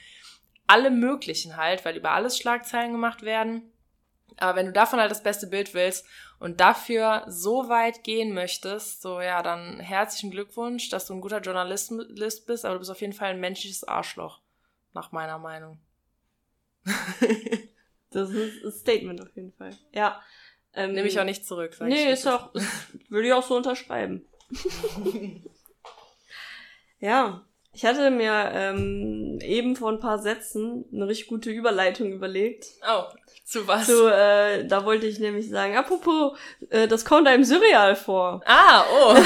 alle 0.67 0.89
möglichen 0.89 1.55
halt, 1.55 1.85
weil 1.85 1.95
über 1.95 2.11
alles 2.11 2.37
Schlagzeilen 2.37 2.91
gemacht 2.91 3.21
werden. 3.21 3.71
Aber 4.37 4.55
wenn 4.57 4.65
du 4.67 4.71
davon 4.71 4.99
halt 4.99 5.11
das 5.11 5.23
beste 5.23 5.47
Bild 5.47 5.73
willst 5.73 6.05
und 6.39 6.59
dafür 6.59 7.23
so 7.27 7.69
weit 7.69 8.03
gehen 8.03 8.33
möchtest, 8.33 9.01
so 9.01 9.21
ja, 9.21 9.41
dann 9.43 9.79
herzlichen 9.79 10.31
Glückwunsch, 10.31 10.89
dass 10.89 11.05
du 11.07 11.13
ein 11.13 11.21
guter 11.21 11.39
Journalist 11.41 11.91
bist, 12.45 12.65
aber 12.65 12.75
du 12.75 12.79
bist 12.79 12.91
auf 12.91 13.01
jeden 13.01 13.13
Fall 13.13 13.29
ein 13.31 13.39
menschliches 13.39 13.83
Arschloch, 13.83 14.41
nach 14.93 15.11
meiner 15.11 15.37
Meinung. 15.39 15.79
Das 18.13 18.29
ist 18.29 18.63
ein 18.63 18.71
Statement 18.71 19.21
auf 19.21 19.35
jeden 19.35 19.53
Fall. 19.53 19.75
Ja. 19.91 20.21
Ähm, 20.75 20.93
Nehme 20.93 21.07
ich 21.07 21.19
auch 21.19 21.23
nicht 21.23 21.47
zurück. 21.47 21.73
sag 21.73 21.87
ich 21.87 21.95
Nee, 21.95 22.05
dir. 22.05 22.13
ist 22.13 22.27
auch, 22.27 22.53
würde 23.09 23.27
ich 23.27 23.33
auch 23.33 23.41
so 23.41 23.55
unterschreiben. 23.57 24.27
ja. 26.99 27.43
Ich 27.75 27.85
hatte 27.85 28.11
mir 28.11 28.51
ähm, 28.53 29.39
eben 29.41 29.75
vor 29.75 29.91
ein 29.91 29.99
paar 29.99 30.19
Sätzen 30.19 30.85
eine 30.93 31.07
richtig 31.07 31.27
gute 31.27 31.49
Überleitung 31.49 32.11
überlegt. 32.11 32.67
Oh, 32.87 33.05
zu 33.45 33.67
was? 33.67 33.87
So, 33.87 34.07
äh, 34.07 34.65
da 34.67 34.85
wollte 34.85 35.07
ich 35.07 35.19
nämlich 35.19 35.49
sagen, 35.49 35.75
apropos, 35.75 36.37
äh, 36.69 36.87
das 36.87 37.03
kommt 37.03 37.27
einem 37.27 37.43
surreal 37.43 37.95
vor. 37.95 38.41
Ah, 38.45 38.83
oh. 38.91 39.15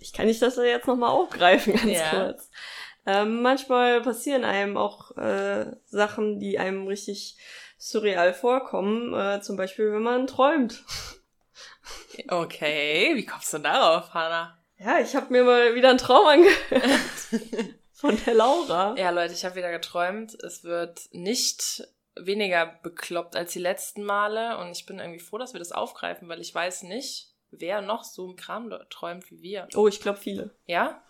Ich 0.00 0.12
kann 0.12 0.26
nicht 0.26 0.40
das 0.40 0.56
jetzt 0.56 0.86
nochmal 0.86 1.10
aufgreifen, 1.10 1.72
ganz 1.74 1.84
Ja. 1.90 2.10
kurz. 2.10 2.50
Ähm, 3.06 3.42
manchmal 3.42 4.02
passieren 4.02 4.44
einem 4.44 4.76
auch 4.76 5.16
äh, 5.16 5.66
Sachen, 5.84 6.38
die 6.38 6.60
einem 6.60 6.86
richtig 6.86 7.36
surreal 7.76 8.32
vorkommen. 8.32 9.12
Äh, 9.14 9.40
zum 9.40 9.56
Beispiel, 9.56 9.92
wenn 9.92 10.02
man 10.02 10.28
träumt. 10.28 10.84
okay, 12.28 13.12
wie 13.14 13.26
kommst 13.26 13.52
du 13.52 13.58
darauf, 13.58 14.14
Hannah? 14.14 14.58
Ja, 14.78 14.98
ich 14.98 15.16
habe 15.16 15.32
mir 15.32 15.44
mal 15.44 15.74
wieder 15.74 15.90
einen 15.90 15.98
Traum 15.98 16.26
angehört. 16.26 16.90
Von 17.92 18.18
der 18.26 18.34
Laura. 18.34 18.94
Ja, 18.98 19.10
Leute, 19.10 19.32
ich 19.32 19.44
habe 19.44 19.56
wieder 19.56 19.70
geträumt. 19.70 20.34
Es 20.42 20.64
wird 20.64 21.00
nicht 21.12 21.88
weniger 22.14 22.78
bekloppt 22.82 23.36
als 23.36 23.52
die 23.52 23.58
letzten 23.58 24.02
Male 24.02 24.58
und 24.58 24.72
ich 24.72 24.86
bin 24.86 24.98
irgendwie 24.98 25.20
froh, 25.20 25.38
dass 25.38 25.54
wir 25.54 25.58
das 25.58 25.72
aufgreifen, 25.72 26.28
weil 26.28 26.40
ich 26.40 26.54
weiß 26.54 26.84
nicht, 26.84 27.28
wer 27.50 27.80
noch 27.80 28.04
so 28.04 28.26
einen 28.26 28.36
Kram 28.36 28.74
träumt 28.90 29.30
wie 29.30 29.40
wir. 29.40 29.68
Oh, 29.74 29.88
ich 29.88 30.00
glaube 30.00 30.18
viele. 30.18 30.50
Ja? 30.66 31.02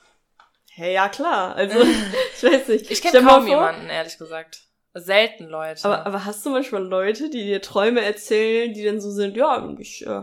Hey, 0.70 0.94
ja 0.94 1.08
klar. 1.08 1.56
Also, 1.56 1.80
ich 2.36 2.42
weiß 2.42 2.68
nicht. 2.68 2.90
Ich 2.90 3.02
kenne 3.02 3.26
kaum 3.26 3.46
jemanden, 3.46 3.88
ehrlich 3.88 4.18
gesagt. 4.18 4.62
Selten 4.94 5.44
Leute. 5.44 5.84
Aber, 5.84 6.06
aber 6.06 6.24
hast 6.24 6.44
du 6.46 6.50
manchmal 6.50 6.84
Leute, 6.84 7.28
die 7.30 7.44
dir 7.44 7.60
Träume 7.60 8.02
erzählen, 8.02 8.72
die 8.72 8.84
dann 8.84 9.00
so 9.00 9.10
sind, 9.10 9.36
ja, 9.36 9.74
ich 9.78 10.06
äh, 10.06 10.22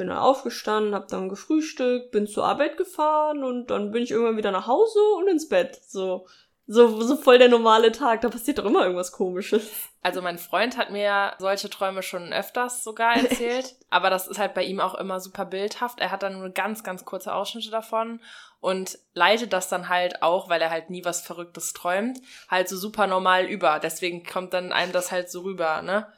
bin 0.00 0.08
dann 0.08 0.16
aufgestanden, 0.16 0.94
hab 0.94 1.08
dann 1.08 1.28
gefrühstückt, 1.28 2.10
bin 2.10 2.26
zur 2.26 2.46
Arbeit 2.46 2.78
gefahren 2.78 3.44
und 3.44 3.66
dann 3.66 3.90
bin 3.90 4.02
ich 4.02 4.10
irgendwann 4.10 4.38
wieder 4.38 4.50
nach 4.50 4.66
Hause 4.66 4.98
und 5.18 5.28
ins 5.28 5.46
Bett. 5.46 5.78
So, 5.86 6.26
so, 6.66 7.02
so 7.02 7.16
voll 7.16 7.36
der 7.36 7.50
normale 7.50 7.92
Tag. 7.92 8.22
Da 8.22 8.30
passiert 8.30 8.58
doch 8.58 8.64
immer 8.64 8.82
irgendwas 8.82 9.12
komisches. 9.12 9.70
Also 10.00 10.22
mein 10.22 10.38
Freund 10.38 10.78
hat 10.78 10.90
mir 10.90 11.34
solche 11.38 11.68
Träume 11.68 12.02
schon 12.02 12.32
öfters 12.32 12.82
sogar 12.82 13.14
erzählt, 13.22 13.74
aber 13.90 14.08
das 14.08 14.26
ist 14.26 14.38
halt 14.38 14.54
bei 14.54 14.64
ihm 14.64 14.80
auch 14.80 14.94
immer 14.94 15.20
super 15.20 15.44
bildhaft. 15.44 16.00
Er 16.00 16.10
hat 16.10 16.22
dann 16.22 16.38
nur 16.38 16.48
ganz, 16.48 16.82
ganz 16.82 17.04
kurze 17.04 17.34
Ausschnitte 17.34 17.70
davon 17.70 18.22
und 18.60 18.98
leitet 19.12 19.52
das 19.52 19.68
dann 19.68 19.90
halt 19.90 20.22
auch, 20.22 20.48
weil 20.48 20.62
er 20.62 20.70
halt 20.70 20.88
nie 20.88 21.04
was 21.04 21.20
Verrücktes 21.20 21.74
träumt, 21.74 22.20
halt 22.48 22.70
so 22.70 22.78
super 22.78 23.06
normal 23.06 23.44
über. 23.44 23.80
Deswegen 23.80 24.24
kommt 24.24 24.54
dann 24.54 24.72
einem 24.72 24.92
das 24.92 25.12
halt 25.12 25.30
so 25.30 25.42
rüber, 25.42 25.82
ne? 25.82 26.10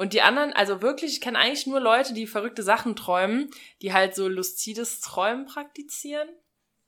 Und 0.00 0.14
die 0.14 0.22
anderen, 0.22 0.54
also 0.54 0.80
wirklich, 0.80 1.12
ich 1.12 1.20
kenne 1.20 1.36
eigentlich 1.36 1.66
nur 1.66 1.78
Leute, 1.78 2.14
die 2.14 2.26
verrückte 2.26 2.62
Sachen 2.62 2.96
träumen, 2.96 3.50
die 3.82 3.92
halt 3.92 4.14
so 4.14 4.28
lucides 4.28 5.02
Träumen 5.02 5.44
praktizieren. 5.44 6.26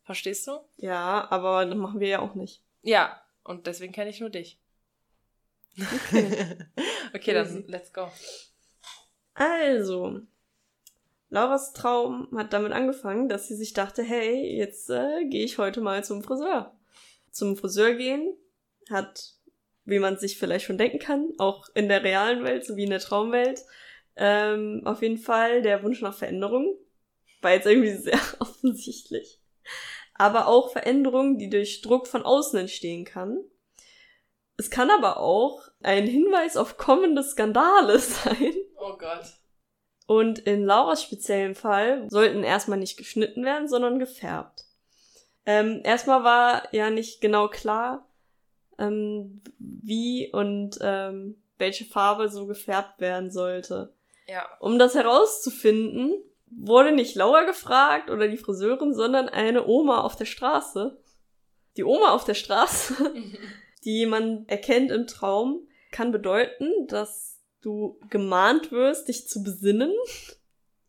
Verstehst 0.03 0.47
du? 0.47 0.61
Ja, 0.79 1.31
aber 1.31 1.67
das 1.67 1.77
machen 1.77 2.01
wir 2.01 2.09
ja 2.09 2.21
auch 2.21 2.35
nicht. 2.35 2.63
Ja, 2.81 3.21
und 3.45 3.67
deswegen 3.67 3.93
kenne 3.93 4.09
ich 4.09 4.21
nur 4.21 4.31
dich. 4.31 4.59
okay, 7.15 7.35
dann 7.35 7.49
Easy. 7.49 7.65
let's 7.67 7.93
go. 7.93 8.11
Also, 9.35 10.23
Lauras 11.29 11.75
Traum 11.75 12.29
hat 12.35 12.55
damit 12.55 12.73
angefangen, 12.73 13.29
dass 13.29 13.47
sie 13.47 13.57
sich 13.57 13.75
dachte, 13.75 14.03
hey, 14.03 14.57
jetzt 14.57 14.89
äh, 14.89 15.27
gehe 15.27 15.45
ich 15.45 15.59
heute 15.59 15.83
mal 15.83 16.03
zum 16.03 16.23
Friseur. 16.23 16.75
Zum 17.31 17.59
Friseur 17.59 17.93
gehen 17.93 18.35
hat, 18.89 19.35
wie 19.85 19.99
man 19.99 20.17
sich 20.17 20.39
vielleicht 20.39 20.67
schon 20.67 20.79
denken 20.79 20.99
kann, 20.99 21.31
auch 21.39 21.69
in 21.75 21.89
der 21.89 22.05
realen 22.05 22.45
Welt 22.45 22.65
sowie 22.65 22.85
in 22.85 22.91
der 22.91 23.01
Traumwelt, 23.01 23.63
ähm, 24.17 24.83
auf 24.85 25.03
jeden 25.03 25.19
Fall 25.19 25.63
der 25.63 25.83
Wunsch 25.83 26.01
nach 26.01 26.15
Veränderung. 26.15 26.77
War 27.41 27.53
jetzt 27.53 27.67
irgendwie 27.67 27.93
sehr 27.97 28.21
offensichtlich. 28.39 29.41
Aber 30.15 30.47
auch 30.47 30.71
Veränderung, 30.71 31.39
die 31.39 31.51
durch 31.51 31.81
Druck 31.81 32.07
von 32.07 32.23
außen 32.23 32.59
entstehen 32.59 33.05
kann. 33.05 33.39
Es 34.57 34.71
kann 34.71 34.91
aber 34.91 35.19
auch 35.19 35.63
ein 35.83 36.07
Hinweis 36.07 36.57
auf 36.57 36.77
kommende 36.77 37.23
Skandale 37.23 37.99
sein. 37.99 38.55
Oh 38.77 38.97
Gott. 38.99 39.25
Und 40.07 40.41
in 40.41 40.65
Lauras 40.65 41.03
speziellen 41.03 41.55
Fall 41.55 42.09
sollten 42.11 42.45
erstmal 42.45 42.79
nicht 42.79 42.97
geschnitten 42.97 43.45
werden, 43.45 43.69
sondern 43.69 43.99
gefärbt. 43.99 44.65
Ähm, 45.47 45.81
erstmal 45.85 46.23
war 46.23 46.69
ja 46.73 46.91
nicht 46.91 47.21
genau 47.21 47.49
klar, 47.49 48.07
ähm, 48.83 49.43
wie 49.59 50.31
und 50.33 50.79
ähm, 50.81 51.43
welche 51.59 51.85
Farbe 51.85 52.29
so 52.29 52.47
gefärbt 52.47 53.01
werden 53.01 53.31
sollte. 53.31 53.95
Ja. 54.27 54.49
Um 54.61 54.79
das 54.79 54.95
herauszufinden, 54.95 56.13
wurde 56.47 56.93
nicht 56.93 57.15
Laura 57.15 57.45
gefragt 57.45 58.11
oder 58.11 58.29
die 58.29 58.37
Friseurin, 58.37 58.95
sondern 58.95 59.29
eine 59.29 59.67
Oma 59.67 60.01
auf 60.03 60.17
der 60.17 60.25
Straße. 60.25 61.01
Die 61.77 61.85
Oma 61.85 62.11
auf 62.13 62.25
der 62.25 62.35
Straße, 62.35 63.15
die 63.85 64.07
man 64.07 64.47
erkennt 64.49 64.91
im 64.91 65.07
Traum, 65.07 65.67
kann 65.91 66.13
bedeuten, 66.13 66.71
dass 66.89 67.41
du 67.63 67.99
gemahnt 68.11 68.73
wirst, 68.73 69.09
dich 69.09 69.29
zu 69.29 69.43
besinnen. 69.43 69.93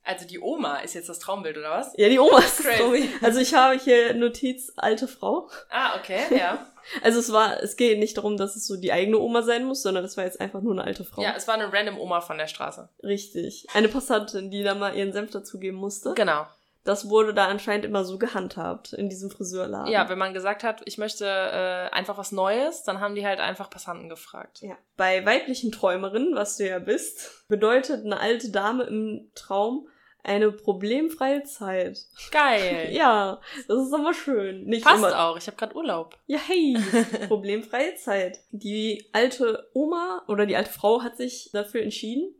Also 0.04 0.28
die 0.28 0.40
Oma 0.40 0.80
ist 0.80 0.96
jetzt 0.96 1.08
das 1.08 1.20
Traumbild, 1.20 1.58
oder 1.58 1.72
was? 1.72 1.94
Ja, 1.96 2.10
die 2.10 2.20
Oma 2.20 2.40
ist 2.40 2.60
das 2.60 2.66
Crazy. 2.66 3.08
Traum. 3.08 3.10
Also 3.22 3.40
ich 3.40 3.54
habe 3.54 3.78
hier 3.78 4.14
Notiz 4.14 4.74
alte 4.76 5.08
Frau. 5.08 5.50
Ah, 5.70 5.98
okay, 5.98 6.20
ja. 6.38 6.68
Also 7.02 7.20
es 7.20 7.32
war, 7.32 7.64
es 7.64 7.78
geht 7.78 8.00
nicht 8.00 8.18
darum, 8.18 8.36
dass 8.36 8.58
es 8.58 8.68
so 8.68 8.76
die 8.76 8.92
eigene 8.92 9.18
Oma 9.18 9.42
sein 9.42 9.64
muss, 9.64 9.82
sondern 9.82 10.04
es 10.04 10.18
war 10.18 10.26
jetzt 10.26 10.42
einfach 10.42 10.62
nur 10.62 10.74
eine 10.74 10.84
alte 10.84 11.06
Frau. 11.06 11.22
Ja, 11.22 11.34
es 11.36 11.48
war 11.48 11.54
eine 11.54 11.72
random 11.72 11.98
Oma 11.98 12.20
von 12.20 12.38
der 12.38 12.48
Straße. 12.48 12.90
Richtig. 13.04 13.68
Eine 13.74 13.88
Passantin, 13.88 14.52
die 14.52 14.64
da 14.64 14.76
mal 14.76 14.96
ihren 14.96 15.14
Senf 15.14 15.32
dazugeben 15.32 15.78
musste. 15.78 16.14
Genau. 16.16 16.46
Das 16.84 17.10
wurde 17.10 17.34
da 17.34 17.48
anscheinend 17.48 17.86
immer 17.86 18.04
so 18.04 18.18
gehandhabt 18.18 18.94
in 18.94 19.10
diesem 19.10 19.30
Friseurladen. 19.30 19.92
Ja, 19.92 20.10
wenn 20.10 20.18
man 20.18 20.34
gesagt 20.34 20.64
hat, 20.64 20.82
ich 20.86 20.98
möchte 20.98 21.26
äh, 21.26 21.94
einfach 21.94 22.18
was 22.18 22.32
Neues, 22.32 22.84
dann 22.84 23.00
haben 23.00 23.16
die 23.16 23.26
halt 23.26 23.40
einfach 23.40 23.70
Passanten 23.70 24.10
gefragt. 24.10 24.62
Ja. 24.62 24.78
Bei 24.98 25.26
weiblichen 25.26 25.72
Träumerinnen, 25.72 26.36
was 26.36 26.58
du 26.58 26.68
ja 26.68 26.80
bist, 26.80 27.48
bedeutet 27.48 28.06
eine 28.06 28.20
alte 28.20 28.52
Dame 28.52 28.84
im 28.84 29.32
Traum 29.34 29.88
eine 30.24 30.52
problemfreie 30.52 31.44
Zeit. 31.44 32.00
Geil. 32.32 32.90
Ja, 32.94 33.42
das 33.68 33.88
ist 33.88 33.94
aber 33.94 34.14
schön. 34.14 34.66
Nicht 34.66 34.86
Passt 34.86 34.98
immer, 34.98 35.20
auch, 35.20 35.38
ich 35.38 35.48
habe 35.48 35.58
gerade 35.58 35.76
Urlaub. 35.76 36.18
Ja, 36.28 36.40
hey, 36.40 36.78
problemfreie 37.28 37.96
Zeit. 37.96 38.40
Die 38.52 39.10
alte 39.12 39.70
Oma 39.74 40.24
oder 40.28 40.46
die 40.46 40.56
alte 40.56 40.72
Frau 40.72 41.02
hat 41.02 41.18
sich 41.18 41.50
dafür 41.52 41.82
entschieden, 41.82 42.34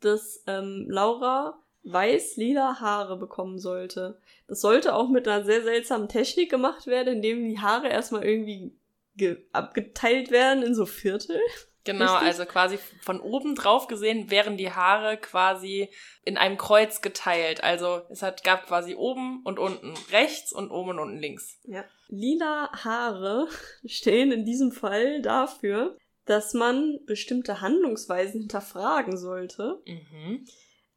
dass 0.00 0.42
ähm, 0.46 0.86
Laura 0.88 1.59
weiß-lila 1.84 2.80
Haare 2.80 3.16
bekommen 3.16 3.58
sollte. 3.58 4.20
Das 4.48 4.60
sollte 4.60 4.94
auch 4.94 5.08
mit 5.08 5.26
einer 5.26 5.44
sehr 5.44 5.62
seltsamen 5.62 6.08
Technik 6.08 6.50
gemacht 6.50 6.86
werden, 6.86 7.14
indem 7.16 7.48
die 7.48 7.58
Haare 7.58 7.88
erstmal 7.88 8.24
irgendwie 8.24 8.76
ge- 9.16 9.38
abgeteilt 9.52 10.30
werden 10.30 10.62
in 10.62 10.74
so 10.74 10.86
Viertel. 10.86 11.40
Genau, 11.84 12.12
Richtig? 12.12 12.28
also 12.28 12.44
quasi 12.44 12.78
von 13.00 13.20
oben 13.20 13.54
drauf 13.54 13.86
gesehen 13.86 14.30
wären 14.30 14.58
die 14.58 14.70
Haare 14.70 15.16
quasi 15.16 15.88
in 16.24 16.36
einem 16.36 16.58
Kreuz 16.58 17.00
geteilt. 17.00 17.64
Also 17.64 18.02
es 18.10 18.22
hat, 18.22 18.44
gab 18.44 18.66
quasi 18.66 18.94
oben 18.96 19.40
und 19.44 19.58
unten 19.58 19.94
rechts 20.12 20.52
und 20.52 20.70
oben 20.70 20.90
und 20.90 20.98
unten 20.98 21.18
links. 21.18 21.58
Ja. 21.64 21.84
Lila 22.08 22.70
Haare 22.84 23.48
stehen 23.86 24.30
in 24.30 24.44
diesem 24.44 24.72
Fall 24.72 25.22
dafür, 25.22 25.96
dass 26.26 26.52
man 26.52 26.98
bestimmte 27.06 27.62
Handlungsweisen 27.62 28.40
hinterfragen 28.40 29.16
sollte, 29.16 29.80
Mhm. 29.86 30.44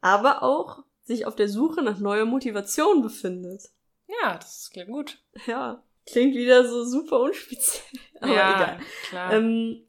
Aber 0.03 0.43
auch 0.43 0.83
sich 1.03 1.25
auf 1.25 1.35
der 1.35 1.49
Suche 1.49 1.81
nach 1.81 1.99
neuer 1.99 2.25
Motivation 2.25 3.01
befindet. 3.01 3.63
Ja, 4.07 4.37
das 4.37 4.69
klingt 4.71 4.89
gut. 4.89 5.17
Ja, 5.47 5.83
klingt 6.05 6.35
wieder 6.35 6.67
so 6.67 6.83
super 6.83 7.21
unspeziell. 7.21 7.83
Aber 8.19 8.33
ja, 8.33 8.55
egal. 8.55 8.79
klar. 9.09 9.33
Ähm, 9.33 9.87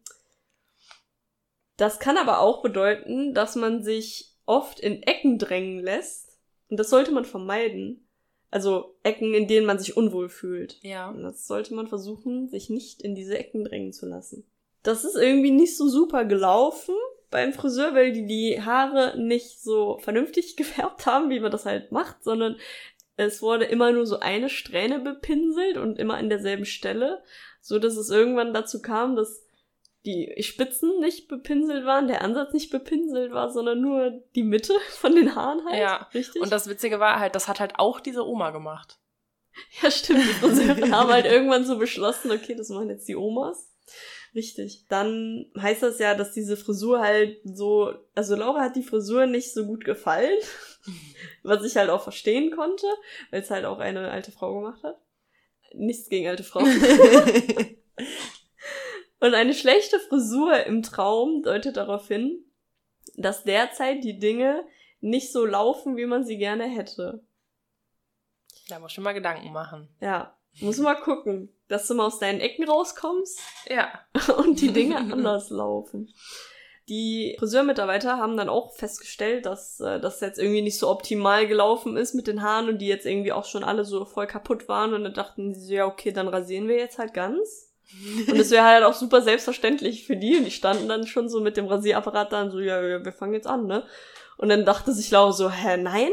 das 1.77 1.99
kann 1.99 2.17
aber 2.17 2.39
auch 2.39 2.62
bedeuten, 2.62 3.35
dass 3.35 3.57
man 3.57 3.83
sich 3.83 4.33
oft 4.47 4.79
in 4.79 5.03
Ecken 5.03 5.39
drängen 5.39 5.81
lässt. 5.81 6.39
Und 6.69 6.79
das 6.79 6.89
sollte 6.89 7.11
man 7.11 7.25
vermeiden. 7.25 8.09
Also 8.51 8.97
Ecken, 9.03 9.35
in 9.35 9.49
denen 9.49 9.67
man 9.67 9.81
sich 9.81 9.97
unwohl 9.97 10.29
fühlt. 10.29 10.79
ja. 10.83 11.11
Und 11.11 11.25
das 11.25 11.49
sollte 11.49 11.75
man 11.75 11.89
versuchen, 11.89 12.49
sich 12.49 12.71
nicht 12.71 13.03
in 13.03 13.17
diese 13.17 13.37
Ecken 13.37 13.65
drängen 13.65 13.93
zu 13.93 14.07
lassen. 14.07 14.47
Das 14.85 15.03
ist 15.05 15.17
irgendwie 15.17 15.51
nicht 15.51 15.77
so 15.77 15.89
super 15.89 16.25
gelaufen 16.25 16.95
beim 17.35 17.53
Friseur, 17.53 17.95
weil 17.95 18.12
die 18.12 18.26
die 18.26 18.62
Haare 18.62 19.18
nicht 19.18 19.61
so 19.61 19.99
vernünftig 19.99 20.57
gefärbt 20.57 21.05
haben, 21.05 21.28
wie 21.28 21.41
man 21.41 21.51
das 21.51 21.66
halt 21.66 21.91
macht, 21.93 22.22
sondern 22.22 22.57
es 23.16 23.43
wurde 23.43 23.64
immer 23.64 23.93
nur 23.93 24.07
so 24.07 24.20
eine 24.20 24.49
Strähne 24.49 25.01
bepinselt 25.01 25.76
und 25.76 25.99
immer 25.99 26.14
an 26.14 26.28
derselben 26.28 26.64
Stelle, 26.64 27.22
so 27.61 27.78
dass 27.78 27.97
es 27.97 28.09
irgendwann 28.09 28.55
dazu 28.55 28.80
kam, 28.80 29.16
dass 29.16 29.43
die 30.07 30.32
Spitzen 30.41 31.01
nicht 31.01 31.28
bepinselt 31.28 31.85
waren, 31.87 32.07
der 32.07 32.22
Ansatz 32.22 32.53
nicht 32.53 32.70
bepinselt 32.70 33.32
war, 33.32 33.51
sondern 33.51 33.80
nur 33.80 34.22
die 34.37 34.45
Mitte 34.45 34.74
von 35.01 35.16
den 35.16 35.35
Haaren 35.35 35.64
halt. 35.66 35.80
Ja. 35.80 36.09
Richtig? 36.14 36.41
Und 36.41 36.53
das 36.53 36.68
Witzige 36.68 37.01
war 37.01 37.18
halt, 37.18 37.35
das 37.35 37.49
hat 37.49 37.59
halt 37.59 37.78
auch 37.78 37.99
diese 37.99 38.24
Oma 38.24 38.51
gemacht. 38.51 39.01
Ja, 39.82 39.91
stimmt. 39.91 40.20
Die 40.20 40.35
Friseure 40.35 40.91
haben 40.93 41.11
halt 41.11 41.26
irgendwann 41.26 41.64
so 41.64 41.78
beschlossen, 41.78 42.30
okay, 42.30 42.55
das 42.55 42.68
machen 42.68 42.91
jetzt 42.91 43.09
die 43.09 43.16
Omas. 43.16 43.74
Richtig. 44.35 44.85
Dann 44.89 45.47
heißt 45.57 45.82
das 45.82 45.99
ja, 46.01 46.14
dass 46.14 46.32
diese 46.32 46.57
Frisur 46.57 47.01
halt 47.01 47.39
so, 47.45 47.95
also 48.14 48.35
Laura 48.35 48.62
hat 48.62 48.74
die 48.74 48.82
Frisur 48.82 49.26
nicht 49.26 49.53
so 49.53 49.64
gut 49.64 49.85
gefallen, 49.85 50.39
was 51.45 51.64
ich 51.64 51.76
halt 51.76 51.91
auch 51.91 52.03
verstehen 52.03 52.51
konnte, 52.51 52.87
weil 53.30 53.43
es 53.43 53.51
halt 53.51 53.64
auch 53.64 53.78
eine 53.78 54.11
alte 54.11 54.32
Frau 54.32 54.55
gemacht 54.55 54.82
hat. 54.82 54.99
Nichts 55.72 56.09
gegen 56.09 56.26
alte 56.28 56.43
Frauen. 56.43 56.66
Und 59.20 59.35
eine 59.35 59.55
schlechte 59.55 60.01
Frisur 60.01 60.66
im 60.66 60.82
Traum 60.82 61.43
deutet 61.43 61.76
darauf 61.76 62.09
hin, 62.09 62.45
dass 63.16 63.45
derzeit 63.45 64.03
die 64.03 64.18
Dinge 64.18 64.66
nicht 65.01 65.32
so 65.32 65.47
laufen, 65.47 65.97
wie 65.97 66.07
man 66.07 66.24
sie 66.24 66.39
gerne 66.39 66.64
hätte. 66.64 67.24
Da 68.68 68.80
muss 68.80 68.93
schon 68.93 69.05
mal 69.05 69.12
Gedanken 69.12 69.53
machen. 69.53 69.89
Ja, 70.01 70.34
muss 70.61 70.79
mal 70.79 70.95
gucken, 70.95 71.49
dass 71.69 71.87
du 71.87 71.95
mal 71.95 72.07
aus 72.07 72.19
deinen 72.19 72.41
Ecken 72.41 72.69
rauskommst 72.69 73.41
Ja. 73.69 73.89
und 74.37 74.61
die 74.61 74.73
Dinge 74.73 74.97
anders 75.13 75.51
laufen. 75.51 76.13
Die 76.89 77.35
Friseurmitarbeiter 77.39 78.19
haben 78.19 78.37
dann 78.37 78.51
auch 78.51 78.75
festgestellt, 78.75 79.47
dass 79.47 79.81
äh, 79.81 80.01
das 80.01 80.21
jetzt 80.21 80.39
irgendwie 80.39 80.61
nicht 80.61 80.79
so 80.79 80.91
optimal 80.91 81.47
gelaufen 81.47 81.97
ist 81.97 82.15
mit 82.15 82.27
den 82.27 82.43
Haaren 82.43 82.69
und 82.69 82.79
die 82.79 82.87
jetzt 82.87 83.07
irgendwie 83.07 83.33
auch 83.33 83.47
schon 83.47 83.65
alle 83.65 83.87
so 83.87 84.05
voll 84.05 84.27
kaputt 84.27 84.69
waren 84.69 84.93
und 84.93 85.05
dann 85.05 85.15
dachten 85.15 85.55
sie 85.55 85.67
so, 85.67 85.73
ja, 85.73 85.87
okay, 85.87 86.13
dann 86.13 86.29
rasieren 86.29 86.69
wir 86.69 86.77
jetzt 86.77 86.99
halt 86.99 87.15
ganz. 87.15 87.71
Und 88.29 88.37
es 88.39 88.51
wäre 88.51 88.65
halt 88.65 88.83
auch 88.83 88.95
super 88.95 89.21
selbstverständlich 89.21 90.07
für 90.07 90.17
die 90.17 90.37
und 90.37 90.45
die 90.45 90.51
standen 90.51 90.89
dann 90.89 91.07
schon 91.07 91.29
so 91.29 91.41
mit 91.41 91.59
dem 91.59 91.67
Rasierapparat 91.67 92.33
dann 92.33 92.51
so, 92.51 92.59
ja, 92.59 92.83
ja 92.83 93.05
wir 93.05 93.13
fangen 93.13 93.35
jetzt 93.35 93.47
an, 93.47 93.67
ne? 93.67 93.85
Und 94.39 94.49
dann 94.49 94.65
dachte 94.65 94.93
sich 94.93 95.11
Laura 95.11 95.33
so, 95.33 95.51
hä, 95.51 95.77
nein? 95.77 96.11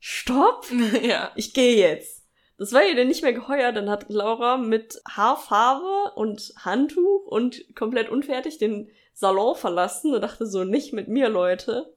Stopp! 0.00 0.66
ja. 1.02 1.30
ich 1.36 1.54
gehe 1.54 1.76
jetzt. 1.76 2.21
Das 2.58 2.72
war 2.72 2.84
ihr 2.84 2.94
dann 2.94 3.08
nicht 3.08 3.22
mehr 3.22 3.32
geheuer. 3.32 3.72
Dann 3.72 3.90
hat 3.90 4.06
Laura 4.08 4.56
mit 4.56 5.00
Haarfarbe 5.08 6.12
und 6.14 6.52
Handtuch 6.58 7.26
und 7.26 7.64
komplett 7.74 8.10
unfertig 8.10 8.58
den 8.58 8.90
Salon 9.14 9.56
verlassen 9.56 10.14
und 10.14 10.20
dachte 10.20 10.46
so, 10.46 10.64
nicht 10.64 10.92
mit 10.92 11.08
mir, 11.08 11.28
Leute. 11.28 11.94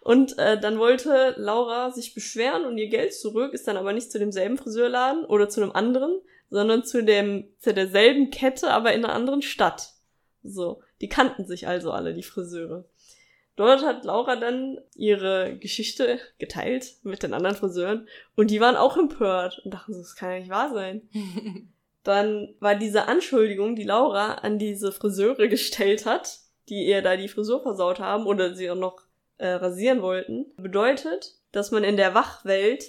Und 0.00 0.38
äh, 0.38 0.58
dann 0.58 0.78
wollte 0.78 1.34
Laura 1.36 1.90
sich 1.90 2.14
beschweren 2.14 2.64
und 2.64 2.78
ihr 2.78 2.88
Geld 2.88 3.14
zurück, 3.14 3.52
ist 3.52 3.68
dann 3.68 3.76
aber 3.76 3.92
nicht 3.92 4.10
zu 4.10 4.18
demselben 4.18 4.56
Friseurladen 4.56 5.24
oder 5.24 5.48
zu 5.48 5.60
einem 5.60 5.72
anderen, 5.72 6.20
sondern 6.50 6.84
zu 6.84 7.04
dem 7.04 7.48
zu 7.58 7.74
derselben 7.74 8.30
Kette, 8.30 8.70
aber 8.70 8.92
in 8.92 9.04
einer 9.04 9.14
anderen 9.14 9.42
Stadt. 9.42 9.92
So, 10.42 10.82
die 11.00 11.08
kannten 11.08 11.46
sich 11.46 11.68
also 11.68 11.90
alle, 11.90 12.14
die 12.14 12.22
Friseure. 12.22 12.84
Dort 13.58 13.84
hat 13.84 14.04
Laura 14.04 14.36
dann 14.36 14.78
ihre 14.94 15.56
Geschichte 15.58 16.20
geteilt 16.38 16.94
mit 17.02 17.24
den 17.24 17.34
anderen 17.34 17.56
Friseuren 17.56 18.06
und 18.36 18.52
die 18.52 18.60
waren 18.60 18.76
auch 18.76 18.96
empört 18.96 19.60
und 19.64 19.74
dachten 19.74 19.94
so, 19.94 19.98
das 19.98 20.14
kann 20.14 20.30
ja 20.30 20.38
nicht 20.38 20.48
wahr 20.48 20.72
sein. 20.72 21.08
Dann 22.04 22.54
war 22.60 22.76
diese 22.76 23.08
Anschuldigung, 23.08 23.74
die 23.74 23.82
Laura 23.82 24.34
an 24.34 24.60
diese 24.60 24.92
Friseure 24.92 25.48
gestellt 25.48 26.06
hat, 26.06 26.38
die 26.68 26.86
ihr 26.86 27.02
da 27.02 27.16
die 27.16 27.26
Frisur 27.26 27.60
versaut 27.60 27.98
haben 27.98 28.26
oder 28.26 28.54
sie 28.54 28.70
auch 28.70 28.76
noch 28.76 29.02
äh, 29.38 29.48
rasieren 29.48 30.02
wollten, 30.02 30.46
bedeutet, 30.56 31.34
dass 31.50 31.72
man 31.72 31.82
in 31.82 31.96
der 31.96 32.14
Wachwelt 32.14 32.84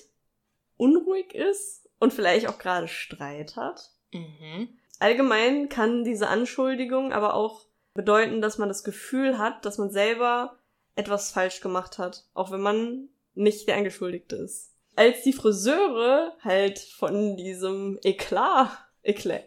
unruhig 0.78 1.34
ist 1.34 1.90
und 1.98 2.14
vielleicht 2.14 2.48
auch 2.48 2.60
gerade 2.60 2.88
Streit 2.88 3.56
hat. 3.56 3.90
mhm. 4.12 4.70
Allgemein 5.00 5.68
kann 5.68 6.04
diese 6.04 6.28
Anschuldigung 6.28 7.12
aber 7.12 7.34
auch 7.34 7.66
bedeuten, 7.96 8.40
dass 8.40 8.60
man 8.60 8.70
das 8.70 8.84
Gefühl 8.84 9.40
hat, 9.40 9.66
dass 9.66 9.80
man 9.80 9.90
selber 9.90 10.59
etwas 10.96 11.32
falsch 11.32 11.62
gemacht 11.62 11.98
hat, 11.98 12.26
auch 12.34 12.52
wenn 12.52 12.62
man 12.62 13.10
nicht 13.34 13.68
der 13.68 13.78
Angeschuldigte 13.78 14.36
ist. 14.36 14.72
Als 14.96 15.24
die 15.24 15.34
Friseure 15.34 16.36
halt 16.44 16.80
von 16.80 17.38
diesem 17.38 18.00
Eklat, 18.04 18.70
Eklat, 19.02 19.46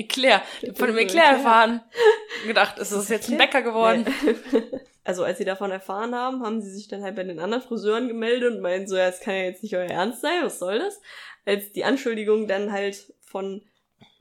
Eclair. 0.00 0.42
Von 0.74 0.88
dem 0.88 0.98
Eclair 0.98 1.32
erfahren. 1.32 1.80
Gedacht, 2.46 2.78
ist 2.78 2.92
es 2.92 3.08
jetzt 3.08 3.30
ein 3.30 3.38
Bäcker 3.38 3.62
geworden? 3.62 4.06
Nee. 4.52 4.62
Also 5.02 5.24
als 5.24 5.38
sie 5.38 5.46
davon 5.46 5.70
erfahren 5.70 6.14
haben, 6.14 6.44
haben 6.44 6.60
sie 6.60 6.70
sich 6.70 6.86
dann 6.86 7.02
halt 7.02 7.16
bei 7.16 7.24
den 7.24 7.40
anderen 7.40 7.64
Friseuren 7.64 8.06
gemeldet 8.06 8.52
und 8.52 8.60
meinten 8.60 8.86
so, 8.86 8.96
ja, 8.96 9.06
das 9.06 9.20
kann 9.20 9.34
ja 9.34 9.44
jetzt 9.44 9.62
nicht 9.62 9.74
euer 9.74 9.88
Ernst 9.88 10.20
sein, 10.20 10.42
was 10.42 10.58
soll 10.58 10.78
das? 10.78 11.00
Als 11.46 11.72
die 11.72 11.84
Anschuldigung 11.84 12.46
dann 12.46 12.70
halt 12.70 13.12
von 13.18 13.62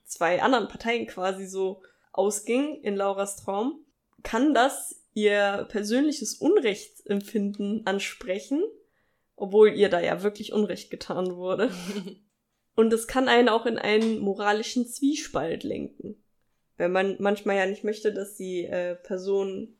zwei 0.05 0.41
anderen 0.41 0.69
Parteien 0.69 1.05
quasi 1.05 1.45
so 1.45 1.83
ausging 2.13 2.81
in 2.81 2.95
Lauras 2.95 3.35
Traum, 3.35 3.85
kann 4.23 4.53
das 4.53 4.98
ihr 5.21 5.67
persönliches 5.69 6.35
Unrechtsempfinden 6.35 7.85
ansprechen, 7.85 8.63
obwohl 9.35 9.73
ihr 9.73 9.89
da 9.89 9.99
ja 9.99 10.23
wirklich 10.23 10.53
Unrecht 10.53 10.89
getan 10.89 11.35
wurde. 11.35 11.71
Und 12.75 12.93
es 12.93 13.07
kann 13.07 13.27
einen 13.27 13.49
auch 13.49 13.65
in 13.65 13.77
einen 13.77 14.19
moralischen 14.19 14.87
Zwiespalt 14.87 15.63
lenken. 15.63 16.23
Wenn 16.77 16.91
man 16.93 17.17
manchmal 17.19 17.57
ja 17.57 17.65
nicht 17.65 17.83
möchte, 17.83 18.13
dass 18.13 18.35
die 18.35 18.65
äh, 18.65 18.95
Personen 18.95 19.77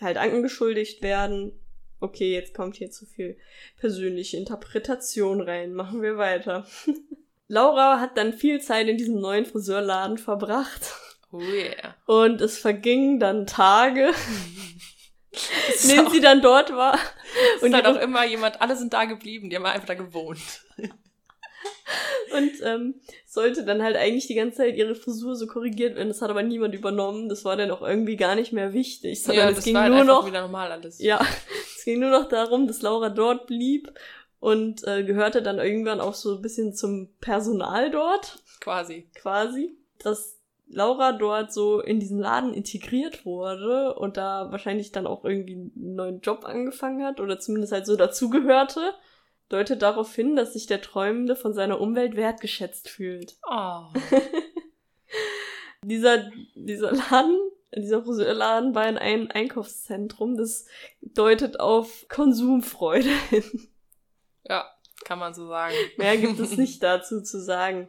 halt 0.00 0.16
angeschuldigt 0.16 1.02
werden. 1.02 1.52
Okay, 2.00 2.32
jetzt 2.32 2.54
kommt 2.54 2.76
hier 2.76 2.90
zu 2.90 3.06
viel 3.06 3.38
persönliche 3.78 4.36
Interpretation 4.36 5.40
rein. 5.40 5.74
Machen 5.74 6.02
wir 6.02 6.16
weiter. 6.16 6.66
Laura 7.46 8.00
hat 8.00 8.16
dann 8.16 8.32
viel 8.32 8.60
Zeit 8.60 8.88
in 8.88 8.96
diesem 8.96 9.20
neuen 9.20 9.44
Friseurladen 9.44 10.18
verbracht. 10.18 10.94
Oh 11.32 11.40
yeah. 11.40 11.94
Und 12.06 12.40
es 12.40 12.58
vergingen 12.58 13.20
dann 13.20 13.46
Tage, 13.46 14.10
Denen 15.88 16.06
auch, 16.06 16.12
sie 16.12 16.20
dann 16.20 16.42
dort 16.42 16.74
war. 16.74 16.98
Und, 17.62 17.74
halt 17.74 17.86
auch 17.86 17.96
immer 17.96 18.24
jemand, 18.24 18.60
alle 18.60 18.76
sind 18.76 18.92
da 18.92 19.04
geblieben, 19.04 19.50
die 19.50 19.56
haben 19.56 19.66
einfach 19.66 19.86
da 19.86 19.94
gewohnt. 19.94 20.40
und 22.32 22.52
ähm, 22.62 23.00
sollte 23.26 23.64
dann 23.64 23.82
halt 23.82 23.96
eigentlich 23.96 24.26
die 24.26 24.34
ganze 24.34 24.58
Zeit 24.58 24.76
ihre 24.76 24.94
Frisur 24.94 25.36
so 25.36 25.46
korrigiert 25.46 25.96
werden. 25.96 26.08
Das 26.08 26.22
hat 26.22 26.30
aber 26.30 26.42
niemand 26.42 26.74
übernommen. 26.74 27.28
Das 27.28 27.44
war 27.44 27.56
dann 27.56 27.70
auch 27.70 27.82
irgendwie 27.82 28.16
gar 28.16 28.34
nicht 28.34 28.52
mehr 28.52 28.72
wichtig, 28.72 29.22
sondern 29.22 29.44
ja, 29.44 29.50
es 29.50 29.56
das 29.56 29.64
ging 29.64 29.76
halt 29.76 29.92
nur 29.92 30.04
noch 30.04 30.26
wieder 30.26 30.42
normal 30.42 30.72
alles. 30.72 30.98
Ja, 30.98 31.20
es 31.76 31.84
ging 31.84 32.00
nur 32.00 32.10
noch 32.10 32.28
darum, 32.28 32.66
dass 32.66 32.82
Laura 32.82 33.08
dort 33.08 33.46
blieb 33.46 33.92
und 34.40 34.86
äh, 34.86 35.04
gehörte 35.04 35.42
dann 35.42 35.58
irgendwann 35.58 36.00
auch 36.00 36.14
so 36.14 36.36
ein 36.36 36.42
bisschen 36.42 36.74
zum 36.74 37.14
Personal 37.20 37.90
dort, 37.90 38.42
Quasi. 38.60 39.08
quasi. 39.14 39.76
Dass 39.98 40.39
Laura 40.72 41.12
dort 41.12 41.52
so 41.52 41.80
in 41.80 41.98
diesen 41.98 42.18
Laden 42.18 42.54
integriert 42.54 43.26
wurde 43.26 43.94
und 43.94 44.16
da 44.16 44.52
wahrscheinlich 44.52 44.92
dann 44.92 45.06
auch 45.06 45.24
irgendwie 45.24 45.54
einen 45.54 45.94
neuen 45.94 46.20
Job 46.20 46.44
angefangen 46.44 47.04
hat 47.04 47.20
oder 47.20 47.40
zumindest 47.40 47.72
halt 47.72 47.86
so 47.86 47.96
dazugehörte, 47.96 48.94
deutet 49.48 49.82
darauf 49.82 50.14
hin, 50.14 50.36
dass 50.36 50.52
sich 50.52 50.66
der 50.66 50.80
Träumende 50.80 51.34
von 51.34 51.52
seiner 51.52 51.80
Umwelt 51.80 52.16
wertgeschätzt 52.16 52.88
fühlt. 52.88 53.36
Oh. 53.50 53.86
Dieser, 55.82 56.30
dieser 56.54 56.92
Laden, 56.92 57.38
dieser 57.74 58.02
Friseurladen 58.02 58.74
war 58.74 58.86
in 58.86 58.98
einem 58.98 59.30
Einkaufszentrum, 59.32 60.36
das 60.36 60.66
deutet 61.00 61.58
auf 61.58 62.06
Konsumfreude 62.08 63.08
hin. 63.30 63.68
Ja, 64.44 64.70
kann 65.04 65.18
man 65.18 65.32
so 65.32 65.48
sagen. 65.48 65.74
Mehr 65.96 66.18
gibt 66.18 66.38
es 66.38 66.56
nicht 66.58 66.82
dazu 66.82 67.22
zu 67.22 67.40
sagen. 67.40 67.88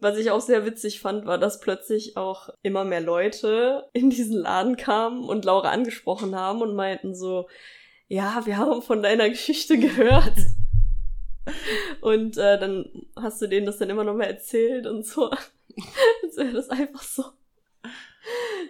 Was 0.00 0.16
ich 0.16 0.30
auch 0.30 0.40
sehr 0.40 0.64
witzig 0.64 1.00
fand, 1.00 1.26
war, 1.26 1.38
dass 1.38 1.60
plötzlich 1.60 2.16
auch 2.16 2.48
immer 2.62 2.84
mehr 2.84 3.00
Leute 3.00 3.88
in 3.92 4.10
diesen 4.10 4.36
Laden 4.38 4.76
kamen 4.76 5.24
und 5.24 5.44
Laura 5.44 5.70
angesprochen 5.70 6.34
haben 6.34 6.62
und 6.62 6.74
meinten 6.74 7.14
so, 7.14 7.48
ja, 8.08 8.44
wir 8.44 8.56
haben 8.56 8.82
von 8.82 9.02
deiner 9.02 9.28
Geschichte 9.28 9.78
gehört. 9.78 10.34
Und 12.00 12.36
äh, 12.36 12.58
dann 12.58 13.06
hast 13.16 13.40
du 13.42 13.46
denen 13.46 13.66
das 13.66 13.78
dann 13.78 13.90
immer 13.90 14.04
noch 14.04 14.14
mal 14.14 14.24
erzählt 14.24 14.86
und 14.86 15.06
so. 15.06 15.30
Als 16.22 16.36
wäre 16.36 16.52
das 16.52 16.68
einfach 16.70 17.02
so 17.02 17.24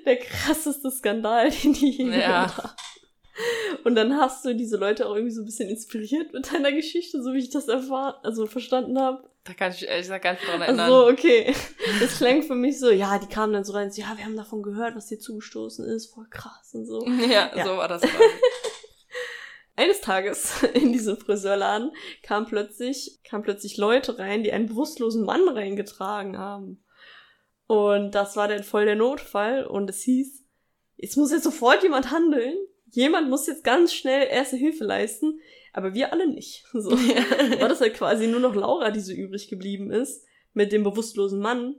der 0.07 0.17
krasseste 0.17 0.91
Skandal, 0.91 1.51
den 1.51 1.73
die 1.73 1.91
je 1.91 2.21
Ja. 2.21 2.57
haben. 2.57 2.71
Und 3.85 3.95
dann 3.95 4.17
hast 4.17 4.45
du 4.45 4.55
diese 4.55 4.77
Leute 4.77 5.07
auch 5.07 5.15
irgendwie 5.15 5.33
so 5.35 5.43
ein 5.43 5.47
bisschen 5.47 5.69
inspiriert 5.69 6.33
mit 6.33 6.53
deiner 6.53 6.73
Geschichte, 6.73 7.23
so 7.23 7.33
wie 7.33 7.39
ich 7.39 7.51
das 7.51 7.69
erfahren, 7.69 8.15
also 8.23 8.47
verstanden 8.47 8.99
habe. 8.99 9.29
Da 9.45 9.55
kann 9.55 9.73
ich 9.73 9.87
ehrlich 9.87 10.03
gesagt 10.03 10.25
gar 10.25 10.33
nicht 10.33 10.47
dran 10.47 10.61
erinnern. 10.61 10.81
Also, 10.81 11.09
okay. 11.09 11.55
Das 12.01 12.19
klang 12.19 12.43
für 12.43 12.55
mich 12.55 12.79
so, 12.79 12.91
ja, 12.91 13.19
die 13.19 13.29
kamen 13.29 13.53
dann 13.55 13.65
so 13.65 13.73
rein, 13.73 13.91
so, 13.91 14.03
ja, 14.03 14.13
wir 14.17 14.25
haben 14.25 14.37
davon 14.37 14.63
gehört, 14.63 14.97
was 14.97 15.07
dir 15.07 15.19
zugestoßen 15.19 15.85
ist, 15.87 16.13
voll 16.13 16.27
krass 16.31 16.71
und 16.75 16.85
so. 16.85 17.07
Ja, 17.31 17.51
Ja. 17.57 17.65
so 17.65 17.77
war 17.77 17.89
das. 17.89 18.03
Eines 19.77 20.01
Tages 20.03 20.63
in 20.75 20.93
diesem 20.93 21.17
Friseurladen 21.17 21.93
kam 22.23 22.45
plötzlich, 22.47 23.21
kamen 23.25 23.43
plötzlich 23.43 23.79
Leute 23.79 24.19
rein, 24.19 24.43
die 24.43 24.53
einen 24.53 24.67
bewusstlosen 24.67 25.25
Mann 25.25 25.49
reingetragen 25.49 26.37
haben. 26.37 26.85
Und 27.67 28.15
das 28.15 28.37
war 28.37 28.49
dann 28.49 28.63
voll 28.65 28.85
der 28.85 28.97
Notfall 28.97 29.65
und 29.65 29.89
es 29.89 30.03
hieß, 30.03 30.45
jetzt 30.97 31.17
muss 31.17 31.31
jetzt 31.33 31.45
sofort 31.45 31.83
jemand 31.83 32.11
handeln. 32.11 32.57
Jemand 32.93 33.29
muss 33.31 33.47
jetzt 33.47 33.65
ganz 33.65 33.93
schnell 33.95 34.27
erste 34.29 34.57
Hilfe 34.57 34.85
leisten, 34.85 35.41
aber 35.73 35.95
wir 35.95 36.13
alle 36.13 36.27
nicht. 36.27 36.65
So. 36.73 36.91
war 36.91 37.69
das 37.69 37.81
halt 37.81 37.95
quasi 37.95 38.27
nur 38.27 38.41
noch 38.41 38.55
Laura, 38.55 38.91
die 38.91 39.01
so 39.01 39.13
übrig 39.13 39.49
geblieben 39.49 39.91
ist, 39.91 40.25
mit 40.53 40.73
dem 40.73 40.83
bewusstlosen 40.83 41.41
Mann. 41.41 41.77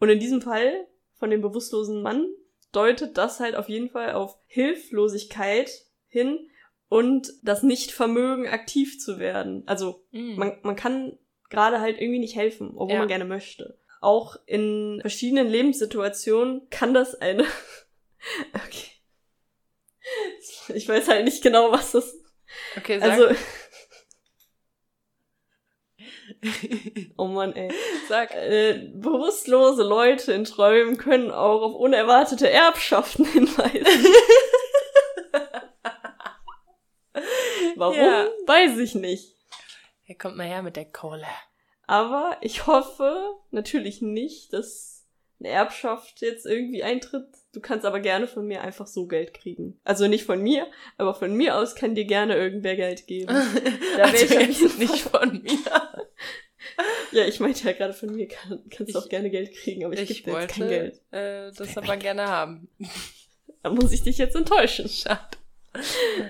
Und 0.00 0.08
in 0.08 0.18
diesem 0.20 0.42
Fall 0.42 0.86
von 1.18 1.30
dem 1.30 1.40
bewusstlosen 1.40 2.02
Mann 2.02 2.26
deutet 2.72 3.16
das 3.18 3.40
halt 3.40 3.54
auf 3.56 3.68
jeden 3.68 3.88
Fall 3.90 4.12
auf 4.12 4.36
Hilflosigkeit 4.46 5.70
hin 6.08 6.48
und 6.88 7.32
das 7.42 7.62
Nichtvermögen, 7.62 8.46
aktiv 8.48 8.98
zu 9.00 9.18
werden. 9.18 9.62
Also 9.66 10.04
Mm. 10.10 10.36
man, 10.36 10.58
man 10.62 10.76
kann 10.76 11.18
gerade 11.50 11.80
halt 11.80 12.00
irgendwie 12.00 12.18
nicht 12.20 12.36
helfen, 12.36 12.72
obwohl 12.74 12.94
Ja. 12.94 12.98
man 13.00 13.08
gerne 13.08 13.24
möchte. 13.24 13.78
Auch 14.00 14.36
in 14.46 14.98
verschiedenen 15.00 15.48
Lebenssituationen 15.48 16.68
kann 16.70 16.94
das 16.94 17.14
eine. 17.14 17.44
okay. 18.54 18.90
Ich 20.74 20.88
weiß 20.88 21.08
halt 21.08 21.24
nicht 21.24 21.42
genau, 21.42 21.72
was 21.72 21.92
das. 21.92 22.14
okay, 22.76 22.98
sag. 22.98 23.10
Also. 23.10 23.34
Oh 27.16 27.26
Mann, 27.26 27.54
ey. 27.56 27.72
sag. 28.08 28.32
Äh, 28.34 28.90
bewusstlose 28.94 29.82
Leute 29.82 30.32
in 30.32 30.44
Träumen 30.44 30.96
können 30.96 31.32
auch 31.32 31.62
auf 31.62 31.74
unerwartete 31.74 32.48
Erbschaften 32.48 33.24
hinweisen. 33.32 34.06
Warum? 37.76 37.96
Ja. 37.96 38.28
Weiß 38.46 38.78
ich 38.78 38.94
nicht. 38.94 39.34
Hier 40.04 40.16
kommt 40.16 40.36
mal 40.36 40.46
her 40.46 40.62
mit 40.62 40.76
der 40.76 40.90
Kohle. 40.90 41.26
Aber 41.86 42.36
ich 42.40 42.66
hoffe 42.66 43.34
natürlich 43.50 44.02
nicht, 44.02 44.52
dass 44.52 45.06
eine 45.40 45.48
Erbschaft 45.48 46.20
jetzt 46.20 46.44
irgendwie 46.46 46.82
eintritt. 46.82 47.28
Du 47.52 47.60
kannst 47.60 47.86
aber 47.86 48.00
gerne 48.00 48.26
von 48.26 48.46
mir 48.46 48.60
einfach 48.62 48.86
so 48.86 49.06
Geld 49.06 49.32
kriegen. 49.32 49.80
Also 49.82 50.06
nicht 50.06 50.24
von 50.24 50.42
mir, 50.42 50.66
aber 50.98 51.14
von 51.14 51.32
mir 51.34 51.56
aus 51.56 51.74
kann 51.74 51.94
dir 51.94 52.04
gerne 52.04 52.36
irgendwer 52.36 52.76
Geld 52.76 53.06
geben. 53.06 53.34
Da 53.96 54.04
also 54.04 54.24
ich 54.24 54.60
jetzt 54.60 54.78
nicht 54.78 55.00
von 55.02 55.42
mir. 55.42 55.58
Ja, 57.12 57.24
ich 57.24 57.40
meinte 57.40 57.64
ja 57.64 57.72
gerade 57.72 57.94
von 57.94 58.14
mir 58.14 58.28
kann, 58.28 58.62
kannst 58.70 58.94
du 58.94 58.98
auch 58.98 59.08
gerne 59.08 59.30
Geld 59.30 59.54
kriegen, 59.54 59.84
aber 59.84 59.94
ich, 59.94 60.10
Ich 60.10 60.24
gebe 60.24 60.36
dir 60.36 60.42
jetzt 60.42 60.54
kein 60.54 60.68
Geld. 60.68 61.00
äh, 61.10 61.50
das 61.52 61.76
aber 61.76 61.96
gerne 61.96 62.26
haben. 62.28 62.68
Da 63.62 63.70
muss 63.70 63.90
ich 63.90 64.02
dich 64.02 64.18
jetzt 64.18 64.36
enttäuschen. 64.36 64.88
Schade. 64.88 65.20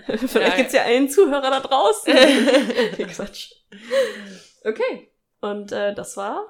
Vielleicht 0.07 0.35
Ja, 0.35 0.57
gibt's 0.57 0.73
ja 0.73 0.83
einen 0.85 1.11
Zuhörer 1.11 1.51
da 1.51 1.61
draußen. 1.61 2.11
okay, 2.13 3.05
Quatsch. 3.05 3.53
Okay. 4.65 5.11
Und 5.41 5.71
äh, 5.73 5.95
das 5.95 6.17
war 6.17 6.47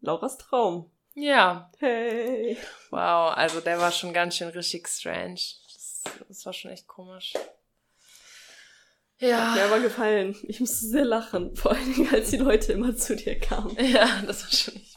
Lauras 0.00 0.36
Traum. 0.38 0.90
Ja, 1.18 1.70
Hey. 1.78 2.58
wow. 2.90 3.32
Also 3.34 3.60
der 3.60 3.78
war 3.80 3.90
schon 3.90 4.12
ganz 4.12 4.36
schön 4.36 4.48
richtig 4.48 4.86
strange. 4.86 5.40
Das, 5.72 6.02
das 6.28 6.44
war 6.46 6.52
schon 6.52 6.70
echt 6.70 6.86
komisch. 6.86 7.32
Hat 7.34 9.22
mir 9.22 9.28
Ja. 9.28 9.64
aber 9.64 9.80
gefallen. 9.80 10.36
Ich 10.46 10.60
musste 10.60 10.86
sehr 10.86 11.06
lachen. 11.06 11.56
Vor 11.56 11.72
allen 11.72 11.94
Dingen, 11.94 12.12
als 12.14 12.28
die 12.30 12.36
Leute 12.36 12.72
immer 12.74 12.94
zu 12.96 13.16
dir 13.16 13.38
kamen. 13.38 13.74
Ja, 13.82 14.20
das 14.26 14.44
war 14.44 14.52
schon 14.52 14.76
echt. 14.76 14.96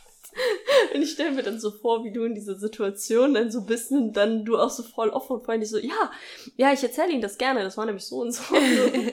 Und 0.93 1.01
ich 1.01 1.11
stelle 1.11 1.31
mir 1.31 1.43
dann 1.43 1.59
so 1.59 1.71
vor, 1.71 2.03
wie 2.03 2.11
du 2.11 2.23
in 2.23 2.35
dieser 2.35 2.55
Situation 2.55 3.33
dann 3.33 3.51
so 3.51 3.61
bist 3.65 3.91
und 3.91 4.13
dann 4.13 4.45
du 4.45 4.57
auch 4.57 4.69
so 4.69 4.83
voll 4.83 5.09
offen 5.09 5.37
und 5.37 5.45
freundlich 5.45 5.69
so, 5.69 5.77
ja, 5.77 6.11
ja, 6.57 6.73
ich 6.73 6.83
erzähle 6.83 7.11
Ihnen 7.11 7.21
das 7.21 7.37
gerne. 7.37 7.63
Das 7.63 7.77
war 7.77 7.85
nämlich 7.85 8.05
so 8.05 8.17
und 8.17 8.31
so. 8.31 8.43
Und 8.53 8.75
so. 8.75 9.11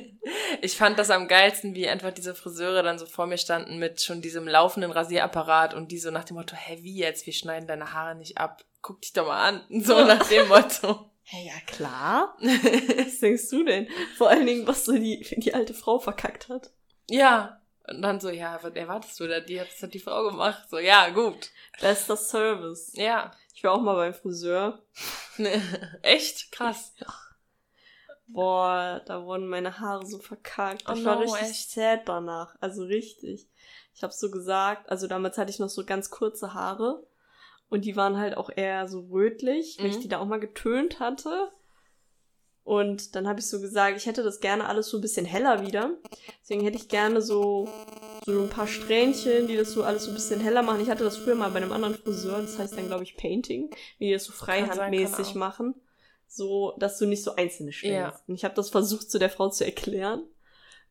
Ich 0.63 0.77
fand 0.77 0.99
das 0.99 1.11
am 1.11 1.29
geilsten, 1.29 1.75
wie 1.75 1.89
einfach 1.89 2.13
diese 2.13 2.35
Friseure 2.35 2.83
dann 2.83 2.99
so 2.99 3.07
vor 3.07 3.27
mir 3.27 3.39
standen 3.39 3.79
mit 3.79 4.01
schon 4.03 4.23
diesem 4.23 4.49
laufenden 4.49 4.91
Rasierapparat 4.91 5.75
und 5.75 5.93
die 5.93 5.99
so 5.99 6.11
nach 6.11 6.25
dem 6.25 6.37
Motto, 6.37 6.57
hä, 6.57 6.79
wie 6.83 6.97
jetzt? 6.97 7.27
Wir 7.27 7.33
schneiden 7.33 7.69
deine 7.69 7.93
Haare 7.93 8.17
nicht 8.17 8.39
ab. 8.39 8.65
Guck 8.83 9.03
dich 9.03 9.13
doch 9.13 9.27
mal 9.27 9.49
an. 9.49 9.65
So 9.83 10.05
nach 10.05 10.27
dem 10.29 10.49
Motto. 10.49 11.11
Hey, 11.23 11.47
ja 11.47 11.61
klar. 11.67 12.37
Was 12.41 13.19
denkst 13.19 13.51
du 13.51 13.65
denn? 13.65 13.89
Vor 14.17 14.29
allen 14.29 14.47
Dingen, 14.47 14.67
was 14.67 14.85
so 14.85 14.93
die, 14.93 15.27
die 15.37 15.55
alte 15.55 15.75
Frau 15.75 15.99
verkackt 15.99 16.49
hat. 16.49 16.71
ja. 17.11 17.61
Und 17.89 18.03
dann 18.03 18.19
so, 18.21 18.31
ja, 18.31 18.59
was 18.63 18.75
erwartest 18.75 19.19
du 19.21 19.29
da? 19.29 19.41
Die 19.41 19.61
hat, 19.61 19.69
das 19.73 19.83
hat 19.83 19.95
die 19.95 20.01
Frau 20.01 20.25
gemacht. 20.25 20.69
So, 20.69 20.79
ja, 20.79 21.09
gut. 21.11 21.51
Bester 21.81 22.17
Service. 22.17 22.93
Ja. 22.95 23.33
Ich 23.55 23.63
war 23.65 23.73
auch 23.73 23.81
mal 23.81 23.95
beim 23.95 24.13
Friseur. 24.15 24.83
Echt? 26.03 26.51
Krass. 26.53 26.93
Boah, 28.29 29.03
da 29.07 29.25
wurden 29.25 29.47
meine 29.47 29.79
Haare 29.79 30.05
so 30.05 30.19
verkackt. 30.19 30.85
Oh 30.89 30.93
ich 30.95 31.05
war 31.05 31.15
no, 31.17 31.21
richtig 31.33 31.41
echt? 31.49 31.71
sad 31.71 32.09
danach. 32.09 32.57
Also 32.61 32.83
richtig. 32.85 33.49
Ich 33.95 34.03
habe 34.03 34.13
so 34.13 34.31
gesagt, 34.31 34.91
also 34.91 35.07
damals 35.07 35.39
hatte 35.39 35.51
ich 35.51 35.59
noch 35.61 35.69
so 35.69 35.85
ganz 35.85 36.11
kurze 36.11 36.53
Haare. 36.55 37.07
Und 37.69 37.85
die 37.85 37.97
waren 37.97 38.17
halt 38.19 38.37
auch 38.37 38.51
eher 38.55 38.89
so 38.89 39.01
rötlich, 39.11 39.77
weil 39.81 39.87
ich 39.87 39.97
Mhm. 39.97 40.01
die 40.03 40.09
da 40.09 40.19
auch 40.19 40.27
mal 40.27 40.41
getönt 40.41 41.01
hatte. 41.01 41.53
Und 42.67 43.15
dann 43.15 43.29
habe 43.29 43.39
ich 43.39 43.47
so 43.47 43.61
gesagt, 43.61 43.97
ich 43.97 44.07
hätte 44.07 44.25
das 44.25 44.41
gerne 44.41 44.67
alles 44.67 44.89
so 44.89 44.99
ein 44.99 45.01
bisschen 45.01 45.25
heller 45.25 45.65
wieder. 45.65 45.93
Deswegen 46.43 46.63
hätte 46.65 46.77
ich 46.77 46.89
gerne 46.89 47.23
so, 47.23 47.69
so 48.27 48.43
ein 48.43 48.49
paar 48.51 48.67
Strähnchen, 48.67 49.47
die 49.47 49.57
das 49.57 49.71
so 49.71 49.85
alles 49.85 50.03
so 50.03 50.11
ein 50.11 50.15
bisschen 50.15 50.41
heller 50.41 50.63
machen. 50.63 50.81
Ich 50.81 50.91
hatte 50.91 51.05
das 51.05 51.17
früher 51.17 51.37
mal 51.37 51.51
bei 51.51 51.59
einem 51.59 51.71
anderen 51.71 51.95
Friseur, 51.95 52.43
das 52.43 52.59
heißt 52.59 52.77
dann, 52.77 52.89
glaube 52.89 53.05
ich, 53.05 53.17
Painting, 53.17 53.71
wie 53.99 54.07
die 54.09 54.13
das 54.15 54.25
so 54.25 54.33
sein, 54.33 54.67
freihandmäßig 54.67 55.37
machen. 55.37 55.77
So, 56.27 56.75
dass 56.81 56.99
du 56.99 57.07
nicht 57.07 57.23
so 57.23 57.37
einzelne 57.37 57.73
Strähnen 57.73 57.99
Ja. 57.99 58.13
hast. 58.13 58.29
Und 58.29 58.35
ich 58.35 58.45
habe 58.45 58.57
das 58.57 58.69
versucht, 58.71 59.13
zu 59.13 59.21
der 59.21 59.31
Frau 59.31 59.49
zu 59.49 59.65
erklären. 59.65 60.23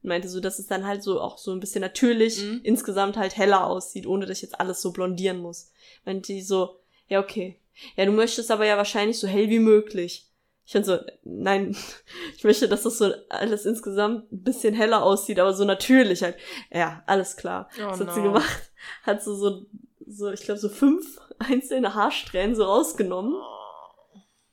Und 0.02 0.08
meinte 0.08 0.30
so, 0.30 0.40
dass 0.40 0.60
es 0.60 0.68
dann 0.68 0.88
halt 0.88 1.04
so 1.04 1.20
auch 1.20 1.38
so 1.38 1.52
ein 1.52 1.60
bisschen 1.60 1.82
natürlich 1.82 2.42
Mhm. 2.42 2.62
insgesamt 2.64 3.18
halt 3.18 3.36
heller 3.36 3.68
aussieht, 3.68 4.08
ohne 4.08 4.26
dass 4.26 4.38
ich 4.38 4.44
jetzt 4.44 4.62
alles 4.62 4.82
so 4.82 4.94
blondieren 4.94 5.40
muss. 5.40 5.72
Meinte 6.06 6.32
die 6.32 6.42
so, 6.42 6.80
ja, 7.10 7.20
okay. 7.20 7.60
Ja, 7.98 8.06
du 8.06 8.14
möchtest 8.14 8.50
aber 8.50 8.66
ja 8.66 8.78
wahrscheinlich 8.78 9.20
so 9.20 9.28
hell 9.28 9.50
wie 9.50 9.60
möglich. 9.60 10.32
Ich 10.66 10.74
fand 10.74 10.86
so, 10.86 10.98
nein, 11.24 11.76
ich 12.36 12.44
möchte, 12.44 12.68
dass 12.68 12.84
das 12.84 12.98
so 12.98 13.12
alles 13.30 13.66
insgesamt 13.66 14.32
ein 14.32 14.44
bisschen 14.44 14.74
heller 14.74 15.04
aussieht, 15.04 15.40
aber 15.40 15.54
so 15.54 15.64
natürlich 15.64 16.24
halt. 16.24 16.38
Ja, 16.72 17.04
alles 17.06 17.38
klar. 17.38 17.70
Oh 17.80 17.88
Was 17.88 18.00
hat 18.00 18.08
no. 18.08 18.14
sie 18.14 18.22
gemacht? 18.22 18.72
Hat 19.04 19.24
so, 19.24 19.36
so, 19.36 19.66
so 20.08 20.32
ich 20.32 20.42
glaube, 20.42 20.60
so 20.60 20.70
fünf 20.70 21.20
einzelne 21.40 21.94
Haarsträhnen 21.94 22.56
so 22.56 22.64
rausgenommen. 22.64 23.36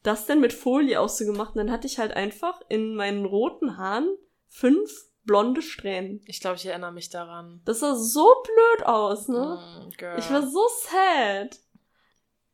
Das 0.03 0.27
dann 0.27 0.41
mit 0.41 0.53
Folie 0.53 1.01
auch 1.01 1.09
so 1.09 1.25
gemacht. 1.25 1.55
Und 1.55 1.59
dann 1.59 1.71
hatte 1.71 1.87
ich 1.87 1.99
halt 1.99 2.13
einfach 2.13 2.61
in 2.69 2.95
meinen 2.95 3.25
roten 3.25 3.79
Haaren 3.79 4.09
fünf 4.49 4.91
blonde 5.25 5.63
Strähnen. 5.63 6.21
Ich 6.27 6.41
glaube, 6.41 6.57
ich 6.57 6.67
erinnere 6.67 6.93
mich 6.93 7.09
daran. 7.09 7.63
Das 7.65 7.81
sah 7.81 7.95
so 7.95 8.27
blöd 8.43 8.87
aus, 8.87 9.29
ne? 9.29 9.59
Mm. 9.87 10.19
Ich 10.19 10.31
war 10.31 10.47
so 10.47 10.67
sad. 10.91 11.59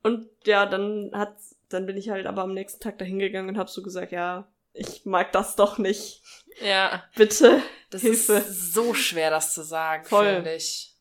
Und 0.03 0.29
ja, 0.45 0.67
dann 0.67 1.11
hat, 1.15 1.37
dann 1.69 1.87
bin 1.87 1.97
ich 1.97 2.11
halt 2.11 2.27
aber 2.27 2.43
am 2.43 2.55
nächsten 2.55 2.81
Tag 2.81 2.99
dahin 2.99 3.19
gegangen 3.19 3.51
und 3.51 3.59
hab 3.59 3.69
so 3.69 3.83
gesagt, 3.83 4.12
ja, 4.12 4.49
ich 4.73 5.05
mag 5.05 5.33
das 5.33 5.57
doch 5.57 5.79
nicht. 5.79 6.23
Ja. 6.61 7.05
Bitte. 7.14 7.62
Das 7.91 8.03
Hilfe. 8.03 8.35
ist 8.35 8.73
so 8.73 8.95
schwer, 8.95 9.31
das 9.31 9.55
zu 9.55 9.62
sagen, 9.62 10.05
Voll. 10.05 10.35
finde 10.35 10.55
ich. 10.55 10.95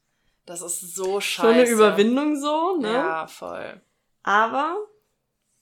Das 0.45 0.61
ist 0.61 0.95
so 0.95 1.19
scheiße. 1.19 1.47
Schon 1.47 1.59
eine 1.59 1.69
Überwindung 1.69 2.39
so, 2.39 2.77
ne? 2.77 2.93
Ja, 2.93 3.27
voll. 3.27 3.81
Aber 4.23 4.77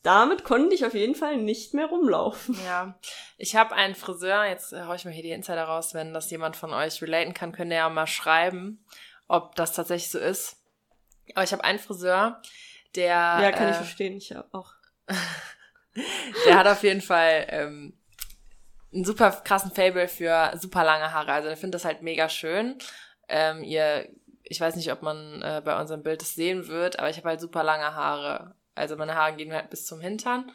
damit 0.04 0.44
konnte 0.44 0.76
ich 0.76 0.86
auf 0.86 0.94
jeden 0.94 1.16
Fall 1.16 1.38
nicht 1.38 1.74
mehr 1.74 1.88
rumlaufen. 1.88 2.56
Ja. 2.64 2.96
Ich 3.38 3.56
habe 3.56 3.74
einen 3.74 3.96
Friseur, 3.96 4.46
jetzt 4.46 4.72
hau 4.72 4.94
ich 4.94 5.04
mal 5.04 5.12
hier 5.12 5.24
die 5.24 5.32
Insider 5.32 5.64
raus, 5.64 5.96
wenn 5.96 6.14
das 6.14 6.30
jemand 6.30 6.56
von 6.56 6.72
euch 6.72 7.02
relaten 7.02 7.34
kann, 7.34 7.52
könnt 7.52 7.72
ihr 7.72 7.78
ja 7.78 7.90
mal 7.90 8.06
schreiben, 8.06 8.86
ob 9.28 9.56
das 9.56 9.74
tatsächlich 9.74 10.12
so 10.12 10.20
ist. 10.20 10.58
Aber 11.34 11.44
ich 11.44 11.52
habe 11.52 11.64
einen 11.64 11.80
Friseur, 11.80 12.40
der. 12.96 13.08
Ja, 13.42 13.52
kann 13.52 13.70
ich 13.70 13.76
äh, 13.76 13.80
verstehen, 13.80 14.16
ich 14.16 14.36
auch. 14.52 14.75
Der 16.46 16.58
hat 16.58 16.68
auf 16.68 16.84
jeden 16.84 17.02
Fall 17.02 17.46
ähm, 17.50 17.94
einen 18.94 19.06
super 19.06 19.32
krassen 19.32 19.72
Fable 19.72 20.08
für 20.08 20.54
super 20.60 20.84
lange 20.84 21.12
Haare. 21.14 21.32
Also 21.32 21.50
ich 21.50 21.60
finde 21.60 21.76
das 21.76 21.86
halt 21.86 22.02
mega 22.02 22.30
schön. 22.30 22.78
Ähm, 23.28 23.64
ihr, 23.64 24.10
ich 24.44 24.60
weiß 24.60 24.76
nicht, 24.76 24.92
ob 24.92 25.02
man 25.02 25.42
äh, 25.42 25.62
bei 25.64 25.80
unserem 25.80 26.04
Bild 26.04 26.22
das 26.22 26.36
sehen 26.36 26.68
wird, 26.68 27.00
aber 27.00 27.10
ich 27.10 27.18
habe 27.18 27.30
halt 27.30 27.42
super 27.42 27.64
lange 27.64 27.94
Haare. 27.96 28.56
Also 28.76 28.96
meine 28.96 29.16
Haare 29.16 29.36
gehen 29.36 29.54
halt 29.54 29.70
bis 29.70 29.86
zum 29.86 30.02
Hintern. 30.02 30.52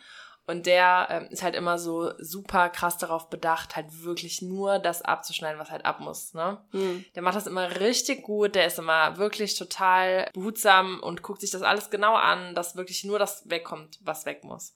Und 0.50 0.66
der 0.66 1.06
ähm, 1.10 1.28
ist 1.30 1.44
halt 1.44 1.54
immer 1.54 1.78
so 1.78 2.10
super 2.18 2.70
krass 2.70 2.98
darauf 2.98 3.30
bedacht, 3.30 3.76
halt 3.76 4.02
wirklich 4.02 4.42
nur 4.42 4.80
das 4.80 5.00
abzuschneiden, 5.00 5.60
was 5.60 5.70
halt 5.70 5.84
ab 5.84 6.00
muss, 6.00 6.34
ne? 6.34 6.58
Hm. 6.72 7.04
Der 7.14 7.22
macht 7.22 7.36
das 7.36 7.46
immer 7.46 7.78
richtig 7.78 8.24
gut, 8.24 8.56
der 8.56 8.66
ist 8.66 8.76
immer 8.80 9.16
wirklich 9.16 9.56
total 9.56 10.28
behutsam 10.34 10.98
und 11.04 11.22
guckt 11.22 11.40
sich 11.42 11.52
das 11.52 11.62
alles 11.62 11.88
genau 11.88 12.16
an, 12.16 12.56
dass 12.56 12.74
wirklich 12.74 13.04
nur 13.04 13.20
das 13.20 13.48
wegkommt, 13.48 14.00
was 14.02 14.26
weg 14.26 14.42
muss. 14.42 14.74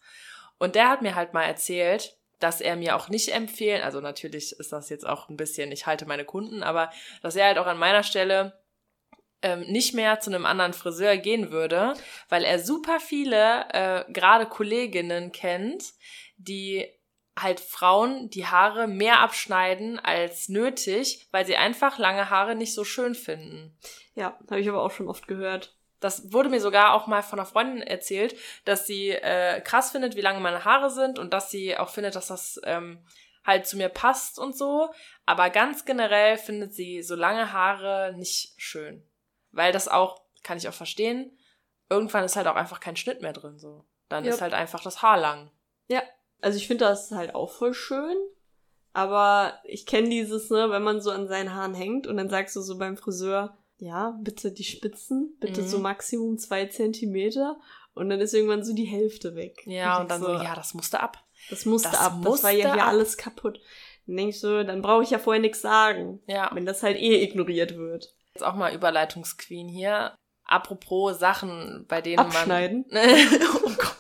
Und 0.59 0.77
der 0.77 0.89
hat 0.89 1.03
mir 1.03 1.17
halt 1.17 1.35
mal 1.35 1.43
erzählt, 1.43 2.17
dass 2.39 2.61
er 2.61 2.77
mir 2.77 2.95
auch 2.95 3.09
nicht 3.09 3.35
empfehlen, 3.35 3.83
also 3.83 4.01
natürlich 4.01 4.53
ist 4.53 4.73
das 4.73 4.91
jetzt 4.91 5.09
auch 5.09 5.29
ein 5.29 5.37
bisschen, 5.37 5.73
ich 5.73 5.87
halte 5.87 6.07
meine 6.07 6.25
Kunden, 6.25 6.63
aber 6.63 6.89
dass 7.21 7.35
er 7.35 7.47
halt 7.47 7.59
auch 7.59 7.67
an 7.67 7.79
meiner 7.79 8.05
Stelle 8.05 8.53
ähm, 9.45 9.61
nicht 9.61 9.93
mehr 9.93 10.21
zu 10.21 10.31
einem 10.31 10.47
anderen 10.47 10.73
Friseur 10.73 11.19
gehen 11.19 11.53
würde, 11.53 11.93
weil 12.31 12.45
er 12.45 12.59
super 12.59 12.99
viele, 12.99 13.67
äh, 13.73 14.11
gerade 14.11 14.47
Kolleginnen 14.47 15.33
kennt, 15.33 15.85
die 16.39 16.89
halt 17.39 17.61
Frauen 17.61 18.31
die 18.31 18.47
Haare 18.47 18.89
mehr 18.89 19.21
abschneiden 19.21 19.99
als 19.99 20.49
nötig, 20.49 21.29
weil 21.31 21.45
sie 21.45 21.57
einfach 21.57 21.99
lange 21.99 22.31
Haare 22.31 22.55
nicht 22.55 22.75
so 22.75 22.85
schön 22.85 23.15
finden. 23.15 23.77
Ja, 24.15 24.39
habe 24.49 24.61
ich 24.61 24.69
aber 24.69 24.83
auch 24.83 24.93
schon 24.93 25.09
oft 25.09 25.29
gehört. 25.29 25.77
Das 26.01 26.33
wurde 26.33 26.49
mir 26.49 26.61
sogar 26.61 26.95
auch 26.95 27.07
mal 27.07 27.23
von 27.23 27.39
einer 27.39 27.47
Freundin 27.47 27.83
erzählt, 27.83 28.35
dass 28.65 28.87
sie 28.87 29.11
äh, 29.11 29.61
krass 29.61 29.91
findet, 29.91 30.17
wie 30.17 30.23
lange 30.23 30.41
meine 30.41 30.65
Haare 30.65 30.91
sind 30.91 31.19
und 31.19 31.35
dass 31.35 31.51
sie 31.51 31.77
auch 31.77 31.91
findet, 31.91 32.15
dass 32.15 32.29
das 32.29 32.61
ähm, 32.65 33.05
halt 33.45 33.67
zu 33.67 33.77
mir 33.77 33.91
passt 33.91 34.39
und 34.39 34.57
so. 34.57 34.91
Aber 35.27 35.51
ganz 35.51 35.85
generell 35.85 36.39
findet 36.39 36.73
sie 36.73 37.03
so 37.03 37.15
lange 37.15 37.53
Haare 37.53 38.15
nicht 38.17 38.55
schön. 38.57 39.03
Weil 39.55 39.73
das 39.73 39.89
auch, 39.89 40.21
kann 40.43 40.59
ich 40.59 40.69
auch 40.69 40.75
verstehen, 40.75 41.37
irgendwann 41.89 42.25
ist 42.25 42.37
halt 42.37 42.47
auch 42.47 42.57
einfach 42.57 42.81
kein 42.81 42.97
Schnitt 42.97 43.23
mehr 43.23 43.33
drin 43.33 43.59
so. 43.59 43.85
Dann 44.09 44.25
Ja. 44.25 44.33
ist 44.33 44.41
halt 44.41 44.53
einfach 44.55 44.83
das 44.83 45.03
Haar 45.03 45.19
lang. 45.19 45.51
Ja, 45.89 46.03
also 46.41 46.57
ich 46.59 46.67
finde 46.67 46.85
das 46.85 47.11
halt 47.13 47.35
auch 47.35 47.51
voll 47.53 47.75
schön. 47.75 48.17
Aber 48.93 49.59
ich 49.65 49.87
kenne 49.87 50.09
dieses, 50.09 50.51
ne, 50.51 50.71
wenn 50.71 50.83
man 50.83 51.01
so 51.01 51.11
an 51.11 51.27
seinen 51.27 51.53
Haaren 51.53 51.75
hängt 51.75 52.07
und 52.07 52.17
dann 52.17 52.31
sagst 52.31 52.55
du 52.55 52.61
so 52.61 52.79
beim 52.79 52.97
Friseur, 52.97 53.59
ja, 53.79 54.17
bitte 54.23 54.53
die 54.53 54.63
Spitzen, 54.65 55.37
bitte 55.41 55.63
Mhm. 55.63 55.67
so 55.67 55.79
Maximum 55.81 56.39
zwei 56.39 56.67
Zentimeter. 56.67 57.59
Und 57.95 58.09
dann 58.09 58.21
ist 58.21 58.35
irgendwann 58.35 58.63
so 58.65 58.73
die 58.75 58.85
Hälfte 58.85 59.35
weg. 59.35 59.63
Ja, 59.67 59.95
ich 59.97 60.01
und 60.03 60.11
dann 60.11 60.21
so, 60.23 60.29
ja, 60.33 60.55
das 60.55 60.75
musste 60.75 61.01
ab. 61.01 61.19
Das 61.51 61.65
musste 61.65 61.91
das 61.91 62.01
ab, 62.01 62.13
das 62.23 62.43
war 62.43 62.51
ja 62.51 62.65
musste 62.69 62.73
hier 62.75 62.83
ab. 62.85 62.89
alles 62.89 63.17
kaputt. 63.17 63.61
Dann 64.07 64.17
denk 64.17 64.31
ich 64.31 64.41
so, 64.41 64.63
dann 64.63 64.81
brauche 64.83 65.03
ich 65.03 65.11
ja 65.11 65.19
vorher 65.19 65.41
nichts 65.41 65.61
sagen, 65.61 66.21
Ja. 66.27 66.51
wenn 66.55 66.67
das 66.67 66.83
halt 66.83 66.97
eh 66.97 67.23
ignoriert 67.23 67.77
wird. 67.77 68.15
Jetzt 68.35 68.45
auch 68.45 68.55
mal 68.55 68.75
Überleitungsqueen 68.75 69.69
hier. 69.69 70.17
Apropos 70.45 71.19
Sachen, 71.19 71.87
bei 71.89 72.01
denen 72.01 72.19
Abschneiden? 72.19 72.85
man. 72.91 73.09
oh 73.65 73.71
Gott. 73.77 73.95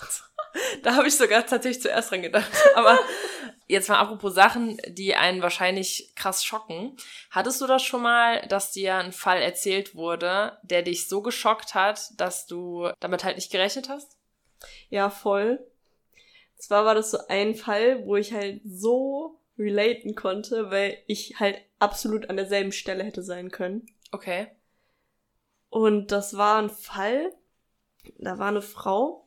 Da 0.82 0.96
habe 0.96 1.08
ich 1.08 1.16
sogar 1.16 1.46
tatsächlich 1.46 1.82
zuerst 1.82 2.10
dran 2.10 2.22
gedacht. 2.22 2.50
Aber 2.74 2.98
jetzt 3.68 3.88
mal 3.88 3.98
apropos 3.98 4.34
Sachen, 4.34 4.78
die 4.88 5.14
einen 5.14 5.40
wahrscheinlich 5.40 6.12
krass 6.16 6.44
schocken. 6.44 6.96
Hattest 7.30 7.60
du 7.60 7.66
das 7.66 7.82
schon 7.82 8.02
mal, 8.02 8.46
dass 8.48 8.72
dir 8.72 8.96
ein 8.96 9.12
Fall 9.12 9.40
erzählt 9.40 9.94
wurde, 9.94 10.58
der 10.62 10.82
dich 10.82 11.08
so 11.08 11.22
geschockt 11.22 11.74
hat, 11.74 12.10
dass 12.18 12.46
du 12.46 12.90
damit 13.00 13.22
halt 13.22 13.36
nicht 13.36 13.52
gerechnet 13.52 13.88
hast? 13.88 14.16
Ja, 14.90 15.10
voll. 15.10 15.64
Zwar 16.56 16.84
war 16.84 16.94
das 16.94 17.10
so 17.12 17.18
ein 17.28 17.54
Fall, 17.54 18.04
wo 18.04 18.16
ich 18.16 18.32
halt 18.32 18.60
so 18.64 19.40
relaten 19.58 20.14
konnte, 20.14 20.70
weil 20.70 20.98
ich 21.06 21.38
halt 21.38 21.60
absolut 21.78 22.28
an 22.30 22.36
derselben 22.36 22.72
Stelle 22.72 23.04
hätte 23.04 23.22
sein 23.22 23.50
können. 23.50 23.86
Okay. 24.14 24.46
Und 25.68 26.12
das 26.12 26.36
war 26.36 26.62
ein 26.62 26.70
Fall, 26.70 27.32
da 28.18 28.38
war 28.38 28.48
eine 28.48 28.62
Frau, 28.62 29.26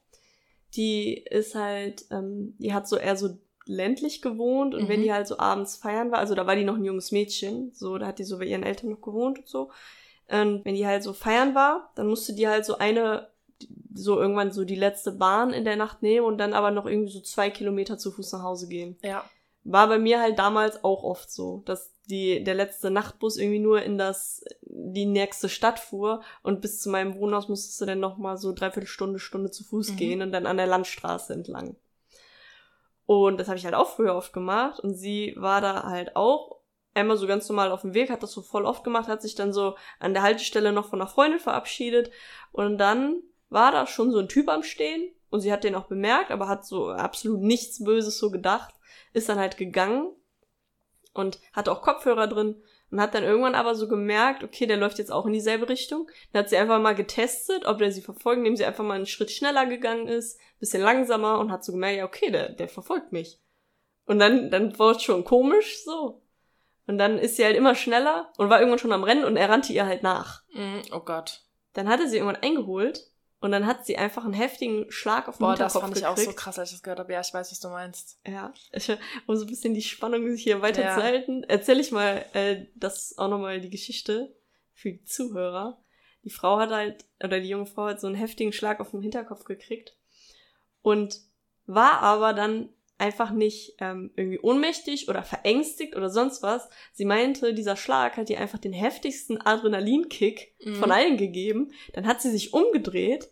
die 0.75 1.15
ist 1.17 1.55
halt, 1.55 2.05
ähm, 2.11 2.55
die 2.59 2.73
hat 2.73 2.87
so 2.87 2.95
eher 2.95 3.17
so 3.17 3.37
ländlich 3.65 4.21
gewohnt 4.21 4.73
und 4.73 4.83
Mhm. 4.83 4.87
wenn 4.87 5.01
die 5.01 5.11
halt 5.13 5.27
so 5.27 5.39
abends 5.39 5.75
feiern 5.75 6.09
war, 6.11 6.19
also 6.19 6.35
da 6.35 6.47
war 6.47 6.55
die 6.55 6.63
noch 6.63 6.77
ein 6.77 6.85
junges 6.85 7.11
Mädchen, 7.11 7.71
so, 7.73 7.97
da 7.97 8.07
hat 8.07 8.19
die 8.19 8.23
so 8.23 8.37
bei 8.39 8.45
ihren 8.45 8.63
Eltern 8.63 8.89
noch 8.91 9.01
gewohnt 9.01 9.39
und 9.39 9.47
so. 9.47 9.71
Und 10.29 10.63
wenn 10.63 10.75
die 10.75 10.87
halt 10.87 11.03
so 11.03 11.11
feiern 11.13 11.53
war, 11.55 11.91
dann 11.95 12.07
musste 12.07 12.33
die 12.33 12.47
halt 12.47 12.65
so 12.65 12.77
eine, 12.77 13.29
so 13.93 14.19
irgendwann 14.19 14.51
so 14.51 14.63
die 14.63 14.75
letzte 14.75 15.11
Bahn 15.11 15.51
in 15.51 15.65
der 15.65 15.75
Nacht 15.75 16.01
nehmen 16.01 16.25
und 16.25 16.37
dann 16.37 16.53
aber 16.53 16.71
noch 16.71 16.85
irgendwie 16.85 17.11
so 17.11 17.19
zwei 17.21 17.49
Kilometer 17.49 17.97
zu 17.97 18.11
Fuß 18.11 18.31
nach 18.33 18.43
Hause 18.43 18.67
gehen. 18.69 18.97
Ja. 19.03 19.29
War 19.69 19.87
bei 19.87 19.99
mir 19.99 20.21
halt 20.21 20.39
damals 20.39 20.83
auch 20.85 21.03
oft 21.03 21.29
so, 21.29 21.61
dass 21.65 21.91
die, 22.09 22.41
der 22.41 22.55
letzte 22.55 22.89
Nachtbus 22.89 23.35
irgendwie 23.35 23.59
nur 23.59 23.81
in 23.81 23.97
das, 23.97 24.45
die 24.61 25.05
nächste 25.05 25.49
Stadt 25.49 25.77
fuhr 25.77 26.21
und 26.41 26.61
bis 26.61 26.79
zu 26.79 26.89
meinem 26.89 27.15
Wohnhaus 27.15 27.49
musstest 27.49 27.81
du 27.81 27.85
dann 27.85 27.99
nochmal 27.99 28.37
so 28.37 28.53
dreiviertel 28.53 28.87
Stunde, 28.87 29.19
Stunde 29.19 29.51
zu 29.51 29.65
Fuß 29.65 29.91
Mhm. 29.91 29.95
gehen 29.97 30.21
und 30.21 30.31
dann 30.31 30.45
an 30.45 30.55
der 30.55 30.67
Landstraße 30.67 31.33
entlang. 31.33 31.75
Und 33.05 33.39
das 33.39 33.47
habe 33.47 33.57
ich 33.57 33.65
halt 33.65 33.75
auch 33.75 33.89
früher 33.89 34.15
oft 34.15 34.33
gemacht 34.33 34.79
und 34.79 34.93
sie 34.95 35.33
war 35.37 35.61
da 35.61 35.83
halt 35.83 36.15
auch 36.15 36.57
einmal 36.93 37.17
so 37.17 37.27
ganz 37.27 37.47
normal 37.47 37.71
auf 37.71 37.81
dem 37.81 37.93
Weg, 37.93 38.09
hat 38.09 38.23
das 38.23 38.31
so 38.31 38.41
voll 38.41 38.65
oft 38.65 38.83
gemacht, 38.83 39.07
hat 39.07 39.21
sich 39.21 39.35
dann 39.35 39.53
so 39.53 39.75
an 39.99 40.13
der 40.13 40.23
Haltestelle 40.23 40.71
noch 40.71 40.89
von 40.89 40.99
einer 41.01 41.09
Freundin 41.09 41.39
verabschiedet 41.39 42.09
und 42.51 42.77
dann 42.77 43.21
war 43.49 43.71
da 43.71 43.85
schon 43.85 44.11
so 44.11 44.19
ein 44.19 44.27
Typ 44.29 44.49
am 44.49 44.63
Stehen 44.63 45.11
und 45.29 45.41
sie 45.41 45.53
hat 45.53 45.63
den 45.63 45.75
auch 45.75 45.85
bemerkt, 45.85 46.31
aber 46.31 46.47
hat 46.47 46.65
so 46.65 46.89
absolut 46.89 47.41
nichts 47.41 47.83
Böses 47.83 48.17
so 48.17 48.31
gedacht, 48.31 48.73
ist 49.13 49.29
dann 49.29 49.39
halt 49.39 49.57
gegangen 49.57 50.13
und 51.13 51.39
hatte 51.53 51.71
auch 51.71 51.81
Kopfhörer 51.81 52.27
drin 52.27 52.61
und 52.91 53.01
hat 53.01 53.13
dann 53.13 53.23
irgendwann 53.23 53.55
aber 53.55 53.75
so 53.75 53.87
gemerkt, 53.87 54.43
okay, 54.43 54.65
der 54.65 54.77
läuft 54.77 54.97
jetzt 54.97 55.11
auch 55.11 55.25
in 55.25 55.33
dieselbe 55.33 55.67
Richtung. 55.67 56.09
Dann 56.31 56.43
hat 56.43 56.49
sie 56.49 56.57
einfach 56.57 56.79
mal 56.79 56.95
getestet, 56.95 57.65
ob 57.65 57.79
der 57.79 57.91
sie 57.91 58.01
verfolgt, 58.01 58.39
indem 58.39 58.55
sie 58.55 58.65
einfach 58.65 58.83
mal 58.83 58.93
einen 58.93 59.05
Schritt 59.05 59.31
schneller 59.31 59.65
gegangen 59.65 60.07
ist, 60.07 60.39
bisschen 60.59 60.81
langsamer 60.81 61.39
und 61.39 61.51
hat 61.51 61.65
so 61.65 61.73
gemerkt, 61.73 61.97
ja, 61.97 62.05
okay, 62.05 62.31
der, 62.31 62.49
der 62.49 62.69
verfolgt 62.69 63.11
mich. 63.11 63.39
Und 64.05 64.19
dann, 64.19 64.49
dann 64.51 64.77
war 64.79 64.91
es 64.91 65.03
schon 65.03 65.25
komisch 65.25 65.83
so. 65.83 66.21
Und 66.87 66.97
dann 66.97 67.19
ist 67.19 67.35
sie 67.35 67.43
halt 67.43 67.57
immer 67.57 67.75
schneller 67.75 68.31
und 68.37 68.49
war 68.49 68.59
irgendwann 68.59 68.79
schon 68.79 68.93
am 68.93 69.03
Rennen 69.03 69.25
und 69.25 69.35
er 69.35 69.49
rannte 69.49 69.73
ihr 69.73 69.85
halt 69.85 70.03
nach. 70.03 70.43
Mm, 70.53 70.79
oh 70.93 71.01
Gott. 71.01 71.41
Dann 71.73 71.89
hat 71.89 71.99
er 71.99 72.07
sie 72.07 72.17
irgendwann 72.17 72.41
eingeholt 72.41 73.11
und 73.39 73.51
dann 73.51 73.65
hat 73.67 73.85
sie 73.85 73.97
einfach 73.97 74.23
einen 74.25 74.33
heftigen 74.33 74.91
Schlag 74.91 75.27
auf 75.27 75.37
den 75.37 75.41
Boah, 75.45 75.55
das 75.55 75.73
Hinterkopf 75.73 75.81
fand 75.83 75.97
ich 75.97 76.05
auch 76.05 76.15
so 76.17 76.21
gekriegt. 76.21 76.39
krass, 76.39 76.59
als 76.59 76.69
ich 76.69 76.75
das 76.77 76.83
gehört 76.83 76.99
habe. 76.99 77.13
Ja, 77.13 77.21
ich 77.21 77.33
weiß, 77.33 77.51
was 77.51 77.59
du 77.59 77.69
meinst. 77.69 78.19
Ja, 78.25 78.53
ich, 78.71 78.89
um 79.27 79.35
so 79.35 79.45
ein 79.45 79.49
bisschen 79.49 79.73
die 79.73 79.81
Spannung 79.81 80.27
sich 80.29 80.43
hier 80.43 80.61
weiter 80.61 80.81
Ja. 80.83 80.95
zu 80.95 81.03
halten, 81.03 81.43
erzähle 81.43 81.81
ich 81.81 81.91
mal 81.91 82.25
äh, 82.33 82.65
das 82.75 83.17
auch 83.17 83.27
nochmal 83.29 83.61
die 83.61 83.69
Geschichte 83.69 84.35
für 84.73 84.91
die 84.91 85.03
Zuhörer. 85.03 85.81
Die 86.23 86.29
Frau 86.31 86.57
hat 86.59 86.71
halt, 86.71 87.05
oder 87.23 87.39
die 87.39 87.49
junge 87.49 87.67
Frau 87.67 87.85
hat 87.85 88.01
so 88.01 88.07
einen 88.07 88.15
heftigen 88.15 88.51
Schlag 88.53 88.79
auf 88.79 88.91
den 88.91 89.01
Hinterkopf 89.01 89.43
gekriegt 89.45 89.95
und 90.81 91.19
war 91.67 92.01
aber 92.01 92.33
dann 92.33 92.69
einfach 92.99 93.31
nicht 93.31 93.75
ähm, 93.79 94.11
irgendwie 94.15 94.39
ohnmächtig 94.39 95.07
oder 95.07 95.21
verängstigt 95.23 95.95
oder 95.95 96.09
sonst 96.09 96.41
was. 96.41 96.67
Sie 96.93 97.05
meinte, 97.05 97.53
dieser 97.53 97.75
Schlag 97.75 98.17
hat 98.17 98.29
ihr 98.29 98.39
einfach 98.39 98.57
den 98.59 98.73
heftigsten 98.73 99.39
Adrenalinkick 99.39 100.55
Mhm. 100.65 100.75
von 100.75 100.91
allen 100.91 101.17
gegeben. 101.17 101.71
Dann 101.93 102.07
hat 102.07 102.21
sie 102.21 102.31
sich 102.31 102.53
umgedreht 102.53 103.29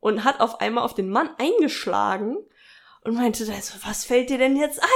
und 0.00 0.22
hat 0.24 0.40
auf 0.40 0.60
einmal 0.60 0.84
auf 0.84 0.94
den 0.94 1.10
Mann 1.10 1.30
eingeschlagen 1.38 2.36
und 3.04 3.14
meinte 3.14 3.44
dann 3.46 3.60
so, 3.60 3.74
was 3.84 4.04
fällt 4.04 4.30
dir 4.30 4.38
denn 4.38 4.56
jetzt 4.56 4.80
ein, 4.82 4.88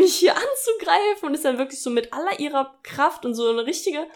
mich 0.00 0.14
hier 0.14 0.34
anzugreifen? 0.36 1.28
Und 1.28 1.34
ist 1.34 1.44
dann 1.44 1.58
wirklich 1.58 1.82
so 1.82 1.90
mit 1.90 2.12
aller 2.12 2.38
ihrer 2.38 2.78
Kraft 2.84 3.24
und 3.26 3.34
so 3.34 3.48
eine 3.50 3.66
richtige, 3.66 4.06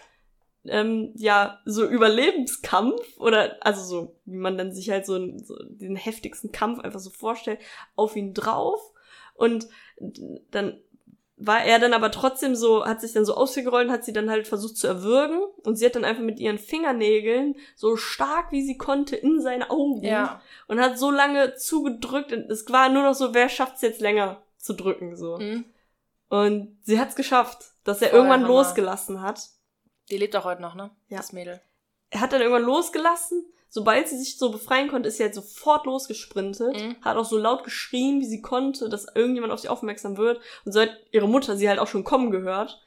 ähm, 0.65 1.11
ja, 1.17 1.59
so 1.65 1.85
Überlebenskampf 1.85 3.17
oder, 3.17 3.57
also 3.61 3.83
so, 3.83 4.15
wie 4.25 4.37
man 4.37 4.57
dann 4.57 4.73
sich 4.73 4.89
halt 4.89 5.05
so, 5.05 5.15
einen- 5.15 5.43
so 5.43 5.55
den 5.63 5.95
heftigsten 5.97 6.51
Kampf 6.53 6.79
einfach 6.79 6.99
so 7.01 7.09
vorstellt, 7.09 7.59
auf 7.97 8.15
ihn 8.15 8.33
drauf. 8.33 8.79
Und 9.33 9.67
dann 10.51 10.79
war 11.35 11.63
er 11.63 11.79
dann 11.79 11.93
aber 11.93 12.11
trotzdem 12.11 12.55
so, 12.55 12.85
hat 12.85 13.01
sich 13.01 13.11
dann 13.11 13.25
so 13.25 13.35
ausgerollt 13.35 13.87
und 13.87 13.91
hat 13.93 14.05
sie 14.05 14.13
dann 14.13 14.29
halt 14.29 14.47
versucht 14.47 14.77
zu 14.77 14.87
erwürgen. 14.87 15.41
Und 15.63 15.75
sie 15.75 15.85
hat 15.85 15.95
dann 15.95 16.05
einfach 16.05 16.23
mit 16.23 16.39
ihren 16.39 16.57
Fingernägeln 16.59 17.55
so 17.75 17.95
stark 17.97 18.51
wie 18.51 18.61
sie 18.61 18.77
konnte 18.77 19.15
in 19.15 19.41
seine 19.41 19.69
Augen 19.69 20.03
Ja. 20.03 20.41
und 20.67 20.79
hat 20.79 20.97
so 20.97 21.11
lange 21.11 21.55
zugedrückt 21.55 22.31
und 22.31 22.49
es 22.51 22.69
war 22.69 22.89
nur 22.89 23.03
noch 23.03 23.15
so, 23.15 23.33
wer 23.33 23.49
schafft 23.49 23.75
es 23.77 23.81
jetzt 23.81 24.01
länger 24.01 24.41
zu 24.57 24.73
drücken 24.73 25.15
so. 25.17 25.37
Mhm. 25.37 25.65
Und 26.29 26.77
sie 26.83 26.99
hat's 26.99 27.15
geschafft, 27.15 27.73
dass 27.83 28.01
er 28.01 28.09
Voll 28.09 28.19
irgendwann 28.19 28.43
losgelassen 28.43 29.21
hat. 29.21 29.49
Die 30.09 30.17
lebt 30.17 30.35
auch 30.35 30.45
heute 30.45 30.61
noch, 30.61 30.75
ne? 30.75 30.91
Ja. 31.09 31.17
Das 31.17 31.33
Mädel. 31.33 31.61
Er 32.09 32.21
hat 32.21 32.31
dann 32.31 32.41
irgendwann 32.41 32.63
losgelassen. 32.63 33.45
Sobald 33.75 34.07
sie 34.07 34.19
sich 34.19 34.37
so 34.37 34.51
befreien 34.51 34.87
konnte, 34.87 35.09
ist 35.09 35.17
sie 35.17 35.23
halt 35.23 35.33
sofort 35.33 35.87
losgesprintet. 35.87 36.79
Mhm. 36.79 36.95
Hat 37.01 37.17
auch 37.17 37.25
so 37.25 37.39
laut 37.39 37.63
geschrien, 37.63 38.19
wie 38.21 38.25
sie 38.25 38.39
konnte, 38.39 38.87
dass 38.87 39.07
irgendjemand 39.15 39.51
auf 39.51 39.61
sie 39.61 39.67
aufmerksam 39.67 40.15
wird. 40.15 40.39
Und 40.63 40.73
so 40.73 40.81
hat 40.81 40.91
ihre 41.11 41.27
Mutter 41.27 41.57
sie 41.57 41.67
halt 41.67 41.79
auch 41.79 41.87
schon 41.87 42.03
kommen 42.03 42.29
gehört. 42.29 42.79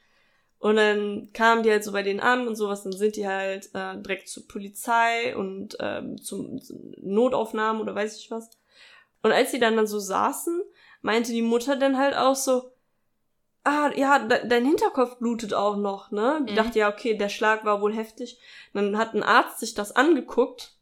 Und 0.59 0.77
dann 0.77 1.29
kamen 1.33 1.63
die 1.63 1.71
halt 1.71 1.83
so 1.83 1.91
bei 1.91 2.03
denen 2.03 2.21
an 2.21 2.47
und 2.47 2.55
sowas. 2.55 2.83
Dann 2.83 2.93
sind 2.93 3.17
die 3.17 3.27
halt 3.27 3.69
äh, 3.73 3.97
direkt 3.97 4.29
zur 4.29 4.47
Polizei 4.47 5.35
und 5.35 5.75
ähm, 5.81 6.21
zum 6.21 6.61
zum 6.61 6.93
Notaufnahmen 7.01 7.81
oder 7.81 7.93
weiß 7.93 8.15
ich 8.15 8.31
was. 8.31 8.49
Und 9.23 9.33
als 9.33 9.51
sie 9.51 9.59
dann 9.59 9.75
dann 9.75 9.87
so 9.87 9.99
saßen, 9.99 10.61
meinte 11.01 11.33
die 11.33 11.41
Mutter 11.41 11.75
dann 11.75 11.97
halt 11.97 12.15
auch 12.15 12.37
so, 12.37 12.71
ah, 13.65 13.91
ja, 13.93 14.19
de 14.19 14.47
dein 14.47 14.63
Hinterkopf 14.63 15.17
blutet 15.17 15.53
auch 15.53 15.75
noch, 15.75 16.11
ne? 16.11 16.45
Die 16.47 16.53
Mhm. 16.53 16.55
dachte, 16.55 16.79
ja, 16.79 16.87
okay, 16.89 17.17
der 17.17 17.27
Schlag 17.27 17.65
war 17.65 17.81
wohl 17.81 17.93
heftig. 17.93 18.39
Dann 18.73 18.97
hat 18.97 19.13
ein 19.13 19.23
Arzt 19.23 19.59
sich 19.59 19.73
das 19.73 19.93
angeguckt 19.93 20.75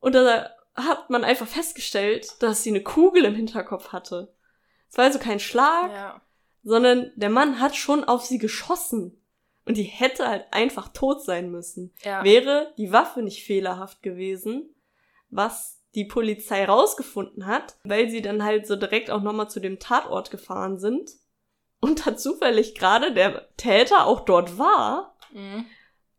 und 0.00 0.14
da 0.14 0.50
hat 0.74 1.10
man 1.10 1.24
einfach 1.24 1.46
festgestellt, 1.48 2.40
dass 2.40 2.62
sie 2.62 2.70
eine 2.70 2.82
Kugel 2.82 3.24
im 3.24 3.34
Hinterkopf 3.34 3.88
hatte. 3.92 4.32
Es 4.90 4.96
war 4.96 5.04
also 5.06 5.18
kein 5.18 5.40
Schlag, 5.40 5.90
Ja. 5.90 6.20
sondern 6.62 7.10
der 7.16 7.30
Mann 7.30 7.60
hat 7.60 7.74
schon 7.76 8.04
auf 8.04 8.24
sie 8.24 8.38
geschossen. 8.38 9.14
Und 9.66 9.76
die 9.76 9.82
hätte 9.82 10.26
halt 10.26 10.46
einfach 10.50 10.88
tot 10.88 11.22
sein 11.22 11.50
müssen. 11.50 11.92
Ja. 12.02 12.24
Wäre 12.24 12.72
die 12.78 12.90
Waffe 12.92 13.20
nicht 13.22 13.44
fehlerhaft 13.44 14.02
gewesen, 14.02 14.74
was 15.28 15.82
die 15.94 16.06
Polizei 16.06 16.64
rausgefunden 16.64 17.44
hat, 17.46 17.76
weil 17.84 18.08
sie 18.08 18.22
dann 18.22 18.42
halt 18.44 18.66
so 18.66 18.76
direkt 18.76 19.10
auch 19.10 19.20
nochmal 19.20 19.50
zu 19.50 19.60
dem 19.60 19.78
Tatort 19.78 20.30
gefahren 20.30 20.78
sind 20.78 21.10
und 21.80 22.06
da 22.06 22.16
zufällig 22.16 22.74
gerade 22.76 23.12
der 23.12 23.48
Täter 23.56 24.06
auch 24.06 24.20
dort 24.20 24.58
war, 24.58 25.14
Mhm. 25.32 25.66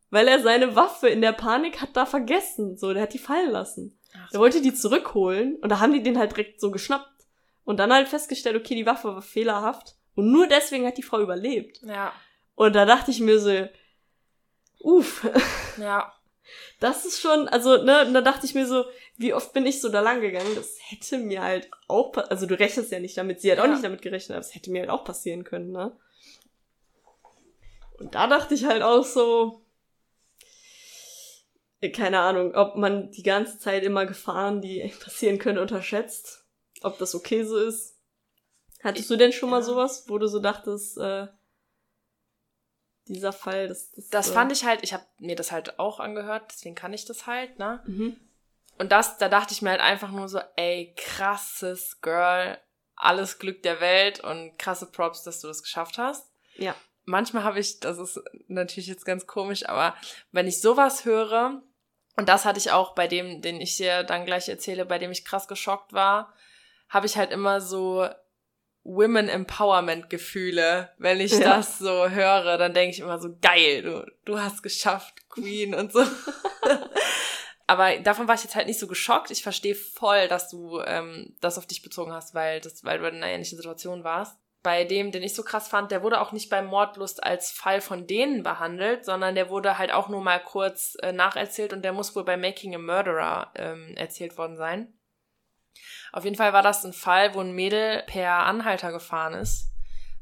Weil 0.10 0.28
er 0.28 0.41
seine 0.41 0.76
Waffe 0.76 1.07
in 1.10 1.22
der 1.22 1.34
Panik 1.34 1.82
hat 1.82 1.95
da 1.95 2.05
vergessen. 2.05 2.78
So, 2.78 2.93
der 2.93 3.03
hat 3.03 3.14
die 3.14 3.20
fallen 3.20 3.51
lassen. 3.51 3.99
Ach, 4.16 4.30
Er 4.34 4.39
wollte 4.39 4.62
die 4.62 4.74
zurückholen 4.74 5.57
und 5.57 5.70
da 5.70 5.80
haben 5.80 5.93
die 5.93 6.01
den 6.03 6.18
halt 6.18 6.32
direkt 6.32 6.60
so 6.62 6.72
geschnappt 6.72 7.26
und 7.64 7.78
dann 7.78 7.93
halt 7.93 8.07
festgestellt, 8.07 8.55
okay, 8.55 8.76
die 8.76 8.86
Waffe 8.86 9.10
war 9.14 9.22
fehlerhaft 9.22 9.95
und 10.16 10.32
nur 10.32 10.47
deswegen 10.47 10.86
hat 10.88 10.97
die 10.97 11.03
Frau 11.03 11.20
überlebt. 11.22 11.82
Ja. 11.84 12.12
Und 12.55 12.74
da 12.76 12.86
dachte 12.86 13.12
ich 13.12 13.20
mir 13.20 13.39
so, 13.39 13.68
uff, 14.80 15.28
Ja. 15.78 16.12
das 16.80 17.05
ist 17.05 17.22
schon, 17.22 17.47
also, 17.47 17.84
ne, 17.84 18.05
und 18.07 18.14
da 18.16 18.22
dachte 18.22 18.45
ich 18.47 18.55
mir 18.55 18.66
so, 18.66 18.86
wie 19.18 19.34
oft 19.34 19.53
bin 19.53 19.66
ich 19.68 19.80
so 19.82 19.89
da 19.89 19.99
lang 20.01 20.22
gegangen, 20.22 20.55
das 20.55 20.76
hätte 20.89 21.20
mir 21.20 21.43
halt 21.43 21.70
auch, 21.88 22.16
also 22.18 22.45
du 22.47 22.57
rechnest 22.57 22.91
ja 22.91 22.99
nicht 22.99 23.16
damit, 23.18 23.41
sie 23.41 23.51
hat 23.51 23.60
auch 23.60 23.66
Ja. 23.66 23.72
nicht 23.72 23.84
damit 23.84 24.01
gerechnet, 24.01 24.32
aber 24.38 24.39
es 24.45 24.55
hätte 24.55 24.72
mir 24.72 24.82
halt 24.82 24.89
auch 24.89 25.03
passieren 25.03 25.43
können, 25.43 25.72
ne? 25.72 25.95
Und 27.99 28.16
da 28.16 28.28
dachte 28.28 28.53
ich 28.55 28.66
halt 28.66 28.82
auch 28.82 29.03
so, 29.03 29.62
keine 31.94 32.20
Ahnung, 32.20 32.56
ob 32.56 32.76
man 32.76 33.12
die 33.12 33.24
ganze 33.24 33.58
Zeit 33.60 33.84
immer 33.84 34.06
Gefahren, 34.06 34.62
die 34.62 34.94
passieren 35.00 35.40
können, 35.40 35.60
unterschätzt, 35.60 36.46
ob 36.82 36.98
das 37.00 37.16
okay 37.16 37.44
so 37.44 37.58
ist. 37.58 37.98
Hattest 38.84 39.10
du 39.10 39.16
denn 39.16 39.32
schon 39.34 39.50
mal 39.50 39.60
Ja. 39.60 39.66
sowas, 39.66 40.06
wo 40.08 40.18
du 40.18 40.28
so 40.28 40.40
dachtest, 40.40 40.98
äh, 40.98 41.28
dieser 43.08 43.34
Fall, 43.34 43.68
das, 43.68 43.92
das, 43.92 44.10
Das 44.10 44.30
äh, 44.30 44.34
fand 44.34 44.52
ich 44.52 44.66
halt, 44.66 44.84
ich 44.84 44.94
habe 44.94 45.06
mir 45.18 45.36
das 45.36 45.52
halt 45.52 45.80
auch 45.80 46.00
angehört, 46.00 46.52
deswegen 46.52 46.76
kann 46.76 46.94
ich 46.94 47.06
das 47.06 47.26
halt, 47.28 47.58
ne? 47.60 47.82
Mhm. 47.88 48.18
Und 48.78 48.92
das, 48.92 49.18
da 49.18 49.28
dachte 49.28 49.52
ich 49.54 49.62
mir 49.62 49.72
halt 49.72 49.82
einfach 49.82 50.12
nur 50.12 50.30
so, 50.30 50.40
ey, 50.56 50.94
krasses 50.96 52.00
Girl, 52.02 52.58
alles 52.96 53.40
Glück 53.40 53.64
der 53.64 53.82
Welt 53.82 54.20
und 54.22 54.58
krasse 54.58 54.86
Props, 54.86 55.24
dass 55.24 55.42
du 55.42 55.48
das 55.48 55.64
geschafft 55.64 55.98
hast. 55.98 56.32
Ja. 56.56 56.76
Manchmal 57.06 57.44
habe 57.44 57.60
ich, 57.60 57.80
das 57.80 57.98
ist 57.98 58.22
natürlich 58.48 58.88
jetzt 58.88 59.06
ganz 59.06 59.26
komisch, 59.26 59.68
aber 59.68 59.96
wenn 60.32 60.48
ich 60.48 60.62
sowas 60.62 61.04
höre, 61.06 61.64
und 62.20 62.30
das 62.30 62.46
hatte 62.46 62.60
ich 62.60 62.72
auch 62.72 62.94
bei 62.94 63.08
dem, 63.08 63.42
den 63.42 63.60
ich 63.62 63.78
dir 63.78 64.04
dann 64.04 64.26
gleich 64.26 64.48
erzähle, 64.50 64.86
bei 64.86 65.00
dem 65.00 65.10
ich 65.12 65.26
krass 65.26 65.48
geschockt 65.48 65.94
war, 65.94 66.34
habe 66.90 67.06
ich 67.06 67.18
halt 67.18 67.32
immer 67.32 67.62
so 67.62 68.08
Women 68.84 69.30
Empowerment 69.30 70.10
Gefühle, 70.10 70.90
wenn 70.98 71.20
ich 71.20 71.32
Ja. 71.32 71.58
das 71.58 71.80
so 71.80 72.10
höre, 72.10 72.58
dann 72.58 72.74
denke 72.74 72.94
ich 72.96 73.00
immer 73.00 73.20
so 73.20 73.30
geil, 73.42 73.82
du 73.84 74.06
du 74.26 74.40
hast 74.40 74.62
geschafft, 74.64 75.30
Queen 75.30 75.74
und 75.74 75.92
so. 75.92 76.04
Aber 77.68 77.98
davon 78.00 78.28
war 78.28 78.36
ich 78.36 78.44
jetzt 78.44 78.56
halt 78.56 78.66
nicht 78.66 78.80
so 78.80 78.88
geschockt. 78.88 79.30
Ich 79.30 79.44
verstehe 79.44 79.76
voll, 79.76 80.28
dass 80.28 80.50
du 80.50 80.82
ähm, 80.82 81.36
das 81.40 81.58
auf 81.60 81.68
dich 81.68 81.84
bezogen 81.84 82.12
hast, 82.12 82.34
weil 82.34 82.62
das, 82.62 82.84
weil 82.84 82.98
du 82.98 83.08
in 83.08 83.16
einer 83.18 83.28
ähnlichen 83.28 83.58
Situation 83.58 84.04
warst. 84.04 84.38
Bei 84.62 84.84
dem, 84.84 85.12
den 85.12 85.24
ich 85.24 85.36
so 85.36 85.43
krass 85.43 85.70
fand, 85.70 85.91
der 85.91 86.03
wurde 86.03 86.20
auch 86.20 86.34
nicht 86.34 86.49
bei 86.49 86.62
Mordlust 86.62 87.24
als 87.24 87.51
Fall 87.51 87.80
von 87.80 88.07
denen 88.07 88.43
behandelt, 88.43 89.05
sondern 89.05 89.36
der 89.36 89.49
wurde 89.49 89.78
halt 89.78 89.93
auch 89.93 90.10
nur 90.10 90.22
mal 90.22 90.39
kurz 90.39 90.97
äh, 91.01 91.14
nacherzählt 91.14 91.72
und 91.72 91.84
der 91.84 91.93
muss 91.93 92.16
wohl 92.16 92.26
bei 92.26 92.36
Making 92.36 92.76
a 92.76 92.78
Murderer 92.78 93.51
ähm, 93.55 93.95
erzählt 93.95 94.38
worden 94.38 94.57
sein. 94.57 94.93
Auf 96.12 96.26
jeden 96.26 96.36
Fall 96.36 96.51
war 96.51 96.64
das 96.64 96.84
ein 96.84 96.93
Fall, 96.93 97.36
wo 97.36 97.39
ein 97.39 97.53
Mädel 97.53 98.03
per 98.07 98.32
Anhalter 98.45 98.91
gefahren 98.91 99.34
ist. 99.34 99.72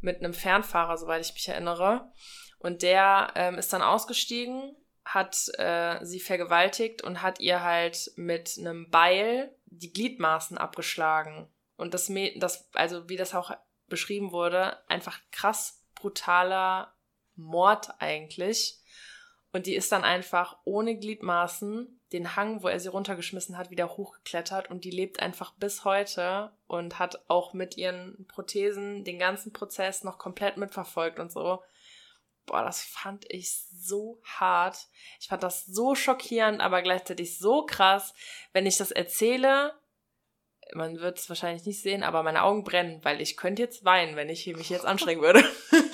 Mit 0.01 0.19
einem 0.19 0.33
Fernfahrer, 0.33 0.97
soweit 0.97 1.25
ich 1.25 1.33
mich 1.33 1.47
erinnere. 1.47 2.11
Und 2.59 2.81
der 2.81 3.31
ähm, 3.35 3.55
ist 3.55 3.73
dann 3.73 3.81
ausgestiegen, 3.81 4.75
hat 5.05 5.47
äh, 5.57 6.03
sie 6.03 6.19
vergewaltigt 6.19 7.01
und 7.01 7.21
hat 7.21 7.39
ihr 7.39 7.63
halt 7.63 8.11
mit 8.15 8.55
einem 8.59 8.89
Beil 8.89 9.55
die 9.65 9.91
Gliedmaßen 9.91 10.57
abgeschlagen. 10.57 11.47
Und 11.77 11.93
das, 11.93 12.11
das, 12.37 12.69
also 12.73 13.07
wie 13.09 13.15
das 13.15 13.33
auch 13.33 13.51
beschrieben 13.87 14.31
wurde, 14.31 14.77
einfach 14.89 15.19
krass 15.31 15.83
brutaler 15.95 16.93
Mord 17.35 17.89
eigentlich. 17.99 18.79
Und 19.53 19.65
die 19.65 19.75
ist 19.75 19.91
dann 19.91 20.03
einfach 20.03 20.57
ohne 20.65 20.97
Gliedmaßen 20.97 21.97
den 22.13 22.35
Hang, 22.35 22.63
wo 22.63 22.67
er 22.67 22.79
sie 22.79 22.89
runtergeschmissen 22.89 23.57
hat, 23.57 23.69
wieder 23.69 23.97
hochgeklettert 23.97 24.69
und 24.69 24.85
die 24.85 24.91
lebt 24.91 25.19
einfach 25.19 25.53
bis 25.53 25.83
heute 25.83 26.51
und 26.67 26.99
hat 26.99 27.29
auch 27.29 27.53
mit 27.53 27.75
ihren 27.75 28.25
Prothesen 28.27 29.03
den 29.03 29.19
ganzen 29.19 29.51
Prozess 29.51 30.03
noch 30.03 30.17
komplett 30.17 30.57
mitverfolgt 30.57 31.19
und 31.19 31.31
so. 31.31 31.61
Boah, 32.45 32.63
das 32.63 32.81
fand 32.81 33.25
ich 33.29 33.51
so 33.51 34.21
hart. 34.23 34.87
Ich 35.19 35.27
fand 35.27 35.43
das 35.43 35.65
so 35.65 35.95
schockierend, 35.95 36.61
aber 36.61 36.81
gleichzeitig 36.81 37.37
so 37.37 37.65
krass. 37.65 38.13
Wenn 38.53 38.65
ich 38.65 38.77
das 38.77 38.91
erzähle, 38.91 39.73
man 40.73 40.99
wird 40.99 41.19
es 41.19 41.29
wahrscheinlich 41.29 41.65
nicht 41.65 41.81
sehen, 41.81 42.03
aber 42.03 42.23
meine 42.23 42.43
Augen 42.43 42.63
brennen, 42.63 42.99
weil 43.03 43.21
ich 43.21 43.37
könnte 43.37 43.61
jetzt 43.61 43.85
weinen, 43.85 44.15
wenn 44.15 44.29
ich 44.29 44.45
mich 44.47 44.69
jetzt 44.69 44.85
anstrengen 44.85 45.21
würde. 45.21 45.43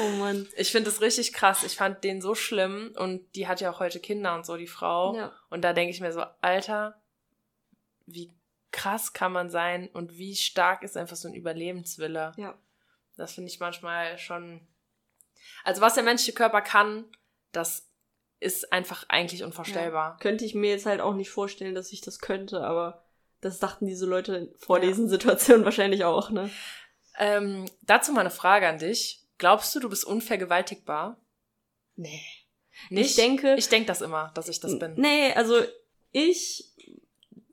Oh 0.00 0.08
Mann. 0.10 0.46
Ich 0.56 0.70
finde 0.70 0.90
es 0.90 1.00
richtig 1.00 1.32
krass. 1.32 1.64
Ich 1.64 1.76
fand 1.76 2.04
den 2.04 2.20
so 2.20 2.34
schlimm 2.34 2.92
und 2.96 3.34
die 3.34 3.48
hat 3.48 3.60
ja 3.60 3.70
auch 3.70 3.80
heute 3.80 4.00
Kinder 4.00 4.34
und 4.34 4.46
so, 4.46 4.56
die 4.56 4.66
Frau. 4.66 5.16
Ja. 5.16 5.32
Und 5.50 5.62
da 5.62 5.72
denke 5.72 5.90
ich 5.90 6.00
mir 6.00 6.12
so, 6.12 6.22
Alter, 6.40 7.00
wie 8.06 8.32
krass 8.70 9.12
kann 9.12 9.32
man 9.32 9.50
sein 9.50 9.88
und 9.88 10.16
wie 10.16 10.36
stark 10.36 10.82
ist 10.82 10.96
einfach 10.96 11.16
so 11.16 11.28
ein 11.28 11.34
Überlebenswille. 11.34 12.32
Ja. 12.36 12.56
Das 13.16 13.34
finde 13.34 13.50
ich 13.50 13.60
manchmal 13.60 14.18
schon. 14.18 14.60
Also 15.64 15.80
was 15.80 15.94
der 15.94 16.04
menschliche 16.04 16.34
Körper 16.34 16.60
kann, 16.60 17.04
das 17.52 17.88
ist 18.40 18.72
einfach 18.72 19.04
eigentlich 19.08 19.42
unvorstellbar. 19.42 20.16
Könnte 20.20 20.44
ich 20.44 20.54
mir 20.54 20.70
jetzt 20.70 20.86
halt 20.86 21.00
auch 21.00 21.14
nicht 21.14 21.30
vorstellen, 21.30 21.74
dass 21.74 21.92
ich 21.92 22.00
das 22.00 22.20
könnte, 22.20 22.62
aber 22.62 23.04
das 23.40 23.58
dachten 23.58 23.86
diese 23.86 24.06
Leute 24.06 24.52
vor 24.58 24.78
Ja. 24.80 24.86
diesen 24.86 25.08
Situationen 25.08 25.64
wahrscheinlich 25.64 26.04
auch, 26.04 26.30
ne? 26.30 26.50
Ähm, 27.18 27.66
dazu 27.82 28.12
mal 28.12 28.20
eine 28.20 28.30
Frage 28.30 28.68
an 28.68 28.78
dich. 28.78 29.24
Glaubst 29.38 29.74
du, 29.74 29.80
du 29.80 29.88
bist 29.88 30.04
unvergewaltigbar? 30.04 31.20
Nee. 31.96 32.22
Nicht? 32.90 33.10
Ich 33.10 33.16
denke. 33.16 33.56
Ich 33.56 33.68
denke 33.68 33.86
das 33.86 34.00
immer, 34.00 34.30
dass 34.34 34.48
ich 34.48 34.60
das 34.60 34.78
bin. 34.78 34.94
Nee, 34.96 35.32
also 35.32 35.56
ich, 36.12 36.72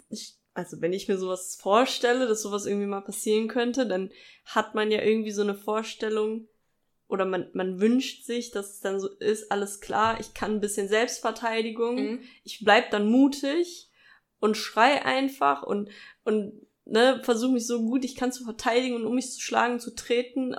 ich. 0.09 0.35
Also 0.53 0.81
wenn 0.81 0.93
ich 0.93 1.07
mir 1.07 1.17
sowas 1.17 1.57
vorstelle, 1.59 2.27
dass 2.27 2.41
sowas 2.41 2.65
irgendwie 2.65 2.85
mal 2.87 3.01
passieren 3.01 3.47
könnte, 3.47 3.85
dann 3.87 4.11
hat 4.45 4.73
man 4.73 4.89
ja 4.91 5.01
irgendwie 5.01 5.31
so 5.31 5.41
eine 5.41 5.55
Vorstellung 5.55 6.47
oder 7.07 7.25
man, 7.25 7.49
man 7.53 7.79
wünscht 7.81 8.23
sich, 8.25 8.51
dass 8.51 8.71
es 8.75 8.79
dann 8.79 8.99
so 8.99 9.09
ist, 9.17 9.51
alles 9.51 9.81
klar, 9.81 10.19
ich 10.19 10.33
kann 10.33 10.53
ein 10.53 10.61
bisschen 10.61 10.87
Selbstverteidigung. 10.87 11.95
Mhm. 11.95 12.23
ich 12.43 12.63
bleib 12.63 12.89
dann 12.91 13.09
mutig 13.09 13.89
und 14.45 14.55
schrei 14.55 15.03
einfach 15.03 15.63
und 15.63 15.89
und 16.23 16.53
ne 16.85 17.19
versuche 17.23 17.51
mich 17.53 17.67
so 17.67 17.81
gut 17.81 18.05
ich 18.05 18.15
kann 18.15 18.31
zu 18.31 18.43
verteidigen 18.43 18.95
und 18.95 19.05
um 19.05 19.15
mich 19.15 19.31
zu 19.31 19.41
schlagen 19.41 19.79
zu 19.79 19.93
treten 19.95 20.55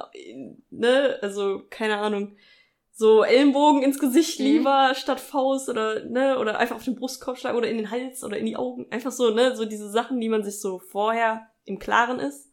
ne 0.70 1.18
also 1.22 1.62
keine 1.70 1.98
Ahnung 1.98 2.36
so 2.92 3.22
Ellenbogen 3.22 3.82
ins 3.82 3.98
Gesicht 3.98 4.40
Mhm. 4.40 4.44
lieber 4.46 4.92
statt 4.94 5.20
Faust 5.20 5.68
oder 5.68 6.04
ne 6.04 6.38
oder 6.38 6.58
einfach 6.58 6.76
auf 6.76 6.84
den 6.84 6.96
Brustkorb 6.96 7.38
schlagen 7.38 7.56
oder 7.58 7.68
in 7.68 7.76
den 7.76 7.90
Hals 7.90 8.24
oder 8.24 8.36
in 8.38 8.46
die 8.46 8.56
Augen 8.56 8.86
einfach 8.90 9.12
so 9.12 9.30
ne 9.30 9.56
so 9.56 9.64
diese 9.64 9.90
Sachen 9.90 10.20
die 10.20 10.28
man 10.28 10.42
sich 10.44 10.60
so 10.60 10.78
vorher 10.78 11.46
im 11.64 11.78
Klaren 11.78 12.18
ist 12.18 12.50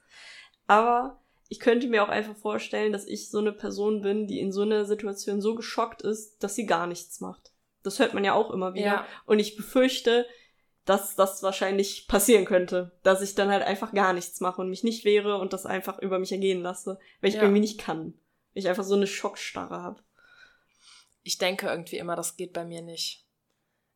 aber 0.67 1.19
ich 1.49 1.59
könnte 1.59 1.87
mir 1.87 2.03
auch 2.03 2.09
einfach 2.09 2.35
vorstellen, 2.35 2.91
dass 2.93 3.05
ich 3.05 3.29
so 3.29 3.37
eine 3.37 3.51
Person 3.51 4.01
bin, 4.01 4.25
die 4.25 4.39
in 4.39 4.51
so 4.51 4.61
einer 4.63 4.85
Situation 4.85 5.39
so 5.39 5.53
geschockt 5.53 6.01
ist, 6.01 6.41
dass 6.41 6.55
sie 6.55 6.65
gar 6.65 6.87
nichts 6.87 7.19
macht. 7.21 7.51
Das 7.83 7.99
hört 7.99 8.15
man 8.15 8.23
ja 8.23 8.33
auch 8.33 8.49
immer 8.49 8.73
wieder. 8.73 8.85
Ja. 8.85 9.05
Und 9.27 9.37
ich 9.37 9.55
befürchte, 9.55 10.25
dass 10.85 11.15
das 11.15 11.41
wahrscheinlich 11.43 12.07
passieren 12.07 12.45
könnte. 12.45 12.91
Dass 13.03 13.21
ich 13.21 13.35
dann 13.35 13.49
halt 13.49 13.63
einfach 13.63 13.93
gar 13.93 14.13
nichts 14.13 14.39
mache 14.41 14.61
und 14.61 14.69
mich 14.69 14.83
nicht 14.83 15.05
wehre 15.05 15.37
und 15.37 15.53
das 15.53 15.65
einfach 15.65 15.99
über 15.99 16.19
mich 16.19 16.31
ergehen 16.31 16.61
lasse, 16.61 16.99
weil 17.21 17.29
ich 17.29 17.35
Ja. 17.35 17.41
irgendwie 17.43 17.61
nicht 17.61 17.79
kann. 17.79 18.13
Weil 18.53 18.63
ich 18.63 18.67
einfach 18.69 18.83
so 18.83 18.95
eine 18.95 19.07
Schockstarre 19.07 19.81
habe. 19.81 20.01
Ich 21.23 21.37
denke 21.37 21.67
irgendwie 21.67 21.97
immer, 21.97 22.15
das 22.15 22.35
geht 22.35 22.51
bei 22.53 22.65
mir 22.65 22.81
nicht. 22.81 23.25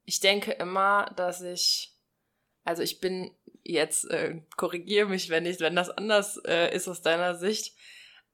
Ich 0.06 0.22
denke 0.22 0.52
immer, 0.54 1.12
dass 1.18 1.42
ich, 1.42 1.94
also 2.64 2.82
ich 2.82 3.02
bin 3.02 3.32
jetzt, 3.64 4.06
äh, 4.10 4.42
korrigiere 4.56 5.08
mich, 5.10 5.30
wenn 5.30 5.46
ich, 5.46 5.60
wenn 5.60 5.76
das 5.76 5.90
anders 5.90 6.38
äh, 6.46 6.74
ist 6.74 6.88
aus 6.88 7.02
deiner 7.02 7.36
Sicht, 7.36 7.76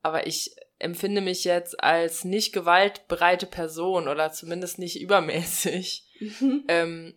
aber 0.03 0.27
ich 0.27 0.55
empfinde 0.77 1.21
mich 1.21 1.43
jetzt 1.43 1.81
als 1.84 2.23
nicht 2.23 2.53
gewaltbereite 2.53 3.47
Person 3.47 4.07
oder 4.07 4.31
zumindest 4.31 4.77
nicht 4.77 5.01
übermäßig. 5.01 6.07
Ähm, 6.67 7.15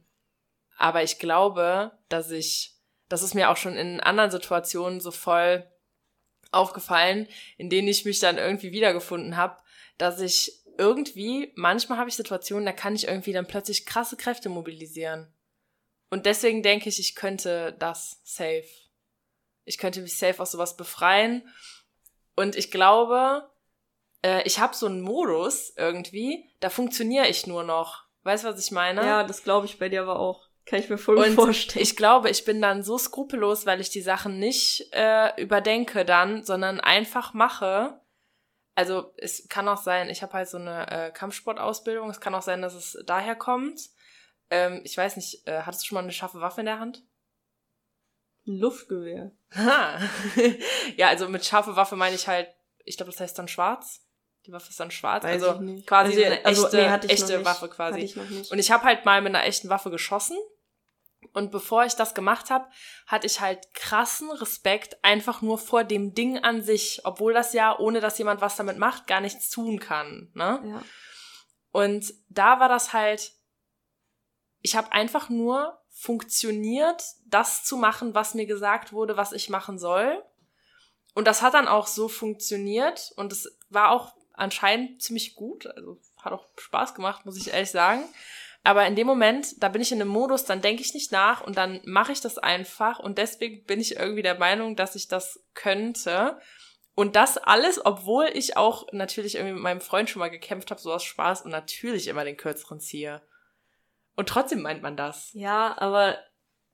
aber 0.77 1.03
ich 1.03 1.19
glaube, 1.19 1.93
dass 2.09 2.31
ich, 2.31 2.75
das 3.09 3.23
ist 3.23 3.35
mir 3.35 3.51
auch 3.51 3.57
schon 3.57 3.77
in 3.77 4.01
anderen 4.01 4.31
Situationen 4.31 5.01
so 5.01 5.11
voll 5.11 5.65
aufgefallen, 6.53 7.29
in 7.59 7.71
denen 7.71 7.89
ich 7.89 8.05
mich 8.05 8.19
dann 8.19 8.39
irgendwie 8.39 8.73
wiedergefunden 8.73 9.37
habe, 9.37 9.57
dass 9.99 10.21
ich 10.21 10.53
irgendwie, 10.79 11.53
manchmal 11.57 11.99
habe 11.99 12.09
ich 12.09 12.17
Situationen, 12.17 12.67
da 12.67 12.73
kann 12.73 12.95
ich 12.95 13.09
irgendwie 13.09 13.33
dann 13.33 13.47
plötzlich 13.47 13.87
krasse 13.87 14.17
Kräfte 14.17 14.49
mobilisieren. 14.49 15.33
Und 16.11 16.27
deswegen 16.27 16.63
denke 16.63 16.89
ich, 16.89 16.99
ich 16.99 17.15
könnte 17.15 17.75
das 17.79 18.21
safe. 18.25 18.69
Ich 19.65 19.79
könnte 19.79 20.01
mich 20.01 20.19
safe 20.19 20.41
aus 20.41 20.53
sowas 20.53 20.77
befreien. 20.77 21.49
Und 22.37 22.55
ich 22.55 22.71
glaube, 22.71 23.51
äh, 24.23 24.43
ich 24.45 24.61
habe 24.61 24.77
so 24.77 24.87
einen 24.87 25.01
Modus 25.01 25.73
irgendwie, 25.77 26.49
da 26.61 26.71
funktioniere 26.71 27.29
ich 27.29 27.47
nur 27.47 27.65
noch. 27.65 28.05
Weißt 28.23 28.45
du, 28.45 28.49
was 28.49 28.65
ich 28.65 28.71
meine? 28.71 29.05
Ja, 29.05 29.25
das 29.25 29.43
glaube 29.43 29.67
ich 29.67 29.79
bei 29.79 29.89
dir 29.89 30.03
aber 30.03 30.19
auch. 30.19 30.46
Kann 30.67 30.81
ich 30.81 30.91
mir 30.91 30.99
voll 30.99 31.17
Und 31.17 31.35
vorstellen. 31.35 31.83
ich 31.83 31.97
glaube, 31.97 32.29
ich 32.29 32.45
bin 32.45 32.61
dann 32.61 32.83
so 32.83 32.99
skrupellos, 32.99 33.67
weil 33.67 33.81
ich 33.81 33.91
die 33.91 34.03
Sachen 34.03 34.39
nicht 34.39 34.89
äh, 34.93 35.41
überdenke 35.41 36.05
dann, 36.05 36.43
sondern 36.43 36.81
einfach 36.81 37.35
mache. 37.35 38.01
Also 38.75 39.13
es 39.17 39.49
kann 39.49 39.69
auch 39.69 39.81
sein, 39.81 40.11
ich 40.11 40.23
habe 40.23 40.33
halt 40.33 40.49
so 40.49 40.59
eine 40.59 40.91
äh, 40.91 41.11
Kampfsportausbildung. 41.13 42.11
Es 42.11 42.21
kann 42.21 42.35
auch 42.35 42.43
sein, 42.43 42.63
dass 42.63 42.75
es 42.75 42.99
daher 43.07 43.37
kommt. 43.37 43.81
Ähm, 44.51 44.81
ich 44.85 44.97
weiß 44.97 45.17
nicht, 45.17 45.47
äh, 45.47 45.63
hattest 45.63 45.85
du 45.85 45.87
schon 45.87 45.97
mal 45.97 46.03
eine 46.03 46.13
scharfe 46.13 46.41
Waffe 46.41 46.61
in 46.61 46.67
der 46.67 46.81
Hand? 46.81 47.05
Ein 48.47 48.59
Luftgewehr. 48.59 49.31
Ha. 49.55 50.01
ja, 50.97 51.09
also 51.09 51.29
mit 51.29 51.45
scharfe 51.45 51.77
Waffe 51.77 51.95
meine 51.95 52.17
ich 52.17 52.27
halt, 52.27 52.49
ich 52.85 52.97
glaube, 52.97 53.13
das 53.13 53.21
heißt 53.21 53.39
dann 53.39 53.49
schwarz. 53.49 54.05
Die 54.47 54.53
Waffe 54.53 54.71
ist 54.71 54.79
dann 54.79 54.91
schwarz. 54.91 55.25
Weiß 55.25 55.43
also 55.43 55.61
quasi 55.87 56.25
Also, 56.25 56.25
eine 56.25 56.45
also, 56.45 56.65
echte, 56.67 56.77
nee, 56.77 56.83
ich 57.13 57.21
noch 57.21 57.31
echte. 57.31 57.45
Waffe 57.45 57.69
quasi. 57.69 58.01
Ich. 58.01 58.17
Und 58.51 58.59
ich 58.59 58.71
habe 58.71 58.85
halt 58.85 59.05
mal 59.05 59.21
mit 59.23 59.35
einer 59.35 59.45
echten 59.45 59.69
Waffe 59.69 59.91
geschossen. 59.91 60.37
Und 61.33 61.51
bevor 61.51 61.85
ich 61.85 61.95
das 61.95 62.15
gemacht 62.15 62.51
habe, 62.51 62.67
hatte 63.07 63.27
ich 63.27 63.41
halt 63.41 63.75
krassen 63.75 64.31
Respekt 64.31 65.03
einfach 65.05 65.43
nur 65.43 65.59
vor 65.59 65.85
dem 65.85 66.15
Ding 66.15 66.39
an 66.39 66.63
sich, 66.63 67.01
obwohl 67.05 67.35
das 67.35 67.53
ja, 67.53 67.79
ohne 67.79 68.01
dass 68.01 68.19
jemand 68.19 68.41
was 68.41 68.57
damit 68.57 68.79
macht, 68.79 69.07
gar 69.07 69.21
nichts 69.21 69.51
tun 69.51 69.79
kann. 69.79 70.31
Ne? 70.35 70.63
ja. 70.65 70.83
Und 71.73 72.15
da 72.31 72.59
war 72.59 72.71
das 72.71 72.95
halt, 72.95 73.33
ich 74.63 74.77
habe 74.77 74.93
einfach 74.93 75.29
nur 75.29 75.79
funktioniert, 75.91 77.05
das 77.27 77.65
zu 77.65 77.77
machen, 77.77 78.15
was 78.15 78.33
mir 78.33 78.47
gesagt 78.47 78.95
wurde, 78.95 79.19
was 79.19 79.33
ich 79.33 79.51
machen 79.51 79.79
soll. 79.79 80.23
Und 81.15 81.27
das 81.27 81.43
hat 81.43 81.55
dann 81.55 81.69
auch 81.69 81.87
so 81.87 82.09
funktioniert 82.09 83.13
und 83.17 83.33
es 83.33 83.59
war 83.69 83.91
auch 83.91 84.15
anscheinend 84.33 85.03
ziemlich 85.03 85.35
gut. 85.35 85.67
Also 85.67 86.01
hat 86.21 86.33
auch 86.33 86.47
Spaß 86.57 86.95
gemacht, 86.95 87.27
muss 87.27 87.37
ich 87.37 87.53
ehrlich 87.53 87.71
sagen. 87.71 88.05
Aber 88.67 88.85
in 88.85 88.97
dem 88.97 89.07
Moment, 89.07 89.63
da 89.63 89.69
bin 89.69 89.81
ich 89.81 89.93
in 89.93 90.01
einem 90.01 90.11
Modus, 90.11 90.45
dann 90.45 90.61
denke 90.61 90.83
ich 90.83 90.93
nicht 90.93 91.13
nach 91.13 91.41
und 91.41 91.57
dann 91.57 91.81
mache 91.85 92.11
ich 92.11 92.21
das 92.21 92.37
einfach. 92.37 92.99
Und 92.99 93.17
deswegen 93.17 93.65
bin 93.65 93.79
ich 93.79 93.95
irgendwie 93.95 94.23
der 94.23 94.39
Meinung, 94.39 94.75
dass 94.75 94.97
ich 94.97 95.07
das 95.07 95.45
könnte. 95.55 96.41
Und 96.97 97.15
das 97.15 97.39
alles, 97.39 97.85
obwohl 97.87 98.29
ich 98.33 98.57
auch 98.57 98.93
natürlich 98.93 99.37
irgendwie 99.37 99.55
mit 99.55 99.63
meinem 99.63 99.81
Freund 99.81 100.11
schon 100.11 100.19
mal 100.19 100.31
gekämpft 100.31 100.73
habe, 100.73 100.81
so 100.81 100.93
aus 100.93 101.05
Spaß 101.05 101.43
und 101.43 101.53
natürlich 101.53 102.09
immer 102.09 102.25
den 102.25 102.37
kürzeren 102.37 102.81
ziehe. 102.81 103.23
Und 104.17 104.29
trotzdem 104.29 104.63
meint 104.63 104.83
man 104.83 104.97
das. 104.97 105.31
ja, 105.35 105.79
aber 105.79 106.19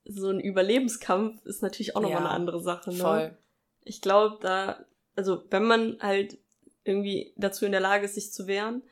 so 0.05 0.31
ein 0.31 0.41
Überlebenskampf 0.41 1.45
ist 1.45 1.63
natürlich 1.63 1.95
auch 1.95 2.01
nochmal 2.01 2.23
Ja, 2.23 2.27
eine 2.27 2.35
andere 2.35 2.61
Sache. 2.63 2.91
Ne? 2.91 2.97
Voll. 2.97 3.39
Ich 3.83 4.01
glaube, 4.01 4.39
da, 4.41 4.85
also 5.15 5.45
wenn 5.51 5.65
man 5.65 5.99
halt 6.01 6.39
irgendwie 6.85 7.35
dazu 7.37 7.67
in 7.67 7.73
der 7.73 7.81
Lage 7.81 8.07
ist, 8.07 8.15
sich 8.15 8.33
zu 8.33 8.47
wehren, 8.47 8.83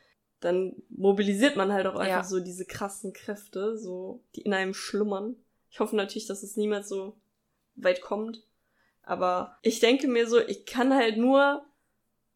dann 0.41 0.75
mobilisiert 0.89 1.57
man 1.57 1.73
halt 1.73 1.87
auch 1.87 1.97
einfach 1.97 2.23
Ja. 2.23 2.25
so 2.25 2.41
diese 2.41 2.65
krassen 2.65 3.12
Kräfte, 3.12 3.77
so 3.77 4.23
die 4.35 4.43
in 4.43 4.55
einem 4.55 4.75
schlummern. 4.75 5.37
Ich 5.71 5.81
hoffe 5.81 5.97
natürlich, 5.97 6.27
dass 6.27 6.43
es 6.43 6.57
niemals 6.57 6.89
so 6.89 7.17
weit 7.77 8.01
kommt. 8.01 8.43
Aber 9.03 9.57
ich 9.62 9.81
denke 9.81 10.09
mir 10.09 10.27
so, 10.27 10.39
ich 10.39 10.67
kann 10.67 10.95
halt 10.95 11.17
nur 11.17 11.65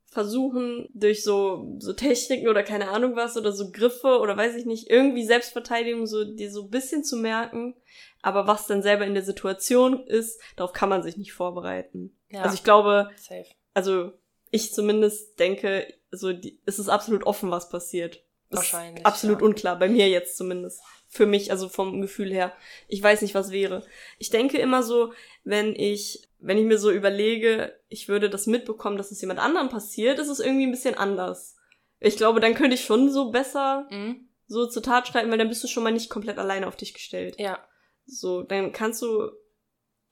versuchen, 0.07 0.89
durch 0.95 1.25
so, 1.25 1.75
so 1.79 1.93
Techniken 1.93 2.49
oder 2.49 2.63
keine 2.63 2.89
Ahnung 2.91 3.17
was 3.17 3.37
oder 3.37 3.51
so 3.53 3.73
Griffe 3.73 4.19
oder 4.21 4.37
weiß 4.37 4.55
ich 4.55 4.65
nicht, 4.65 4.89
irgendwie 4.89 5.25
Selbstverteidigung 5.25 6.07
so, 6.07 6.25
dir 6.25 6.53
so 6.53 6.63
ein 6.65 6.71
bisschen 6.71 7.03
zu 7.03 7.17
merken. 7.17 7.75
Aber 8.23 8.47
was 8.47 8.67
dann 8.67 8.83
selber 8.83 9.07
in 9.07 9.15
der 9.15 9.25
Situation 9.25 10.07
ist, 10.07 10.41
darauf 10.57 10.73
kann 10.73 10.89
man 10.89 11.03
sich 11.03 11.17
nicht 11.17 11.33
vorbereiten. 11.33 12.17
Ja, 12.31 12.43
Also 12.43 12.55
ich 12.55 12.63
glaube, 12.65 13.11
safe. 13.17 13.47
also 13.75 14.13
ich 14.55 14.73
zumindest 14.73 15.39
denke, 15.41 15.93
so 16.11 16.33
die, 16.33 16.61
es 16.65 16.79
ist 16.79 16.89
absolut 16.89 17.25
offen, 17.27 17.51
was 17.51 17.69
passiert. 17.69 18.23
Wahrscheinlich, 18.51 19.01
Ist 19.01 19.07
absolut 19.07 19.41
ja. 19.41 19.47
unklar, 19.47 19.79
bei 19.79 19.89
mir 19.89 20.09
jetzt 20.09 20.37
zumindest. 20.37 20.81
Für 21.09 21.27
mich, 21.27 21.51
also 21.51 21.69
vom 21.69 22.01
Gefühl 22.01 22.33
her. 22.33 22.53
Ich 22.87 23.03
weiß 23.03 23.23
nicht, 23.23 23.35
was 23.35 23.51
wäre. 23.51 23.85
Ich 24.19 24.31
denke 24.31 24.59
immer 24.59 24.83
so, 24.85 25.13
wenn 25.43 25.75
ich, 25.75 26.29
wenn 26.39 26.59
ich 26.59 26.65
mir 26.65 26.79
so 26.79 26.91
überlege, 26.93 27.75
ich 27.89 28.09
würde 28.09 28.31
das 28.31 28.47
mitbekommen, 28.47 28.97
dass 28.97 29.11
es 29.11 29.21
jemand 29.21 29.41
anderem 29.41 29.69
passiert, 29.71 30.19
ist 30.21 30.29
es 30.29 30.39
irgendwie 30.41 30.67
ein 30.67 30.71
bisschen 30.71 30.95
anders. 30.95 31.57
Ich 31.99 32.17
glaube, 32.17 32.39
dann 32.41 32.55
könnte 32.55 32.75
ich 32.75 32.85
schon 32.85 33.11
so 33.11 33.31
besser 33.33 33.89
Mhm. 33.91 34.29
so 34.47 34.67
zur 34.67 34.83
Tat 34.83 35.09
schreiten, 35.09 35.31
weil 35.31 35.39
dann 35.39 35.49
bist 35.49 35.65
du 35.65 35.69
schon 35.69 35.83
mal 35.83 35.93
nicht 35.93 36.11
komplett 36.11 36.39
alleine 36.39 36.69
auf 36.69 36.77
dich 36.77 36.95
gestellt. 36.95 37.37
Ja. 37.41 37.59
So, 38.07 38.43
dann 38.43 38.73
kannst 38.73 39.03
du 39.03 39.31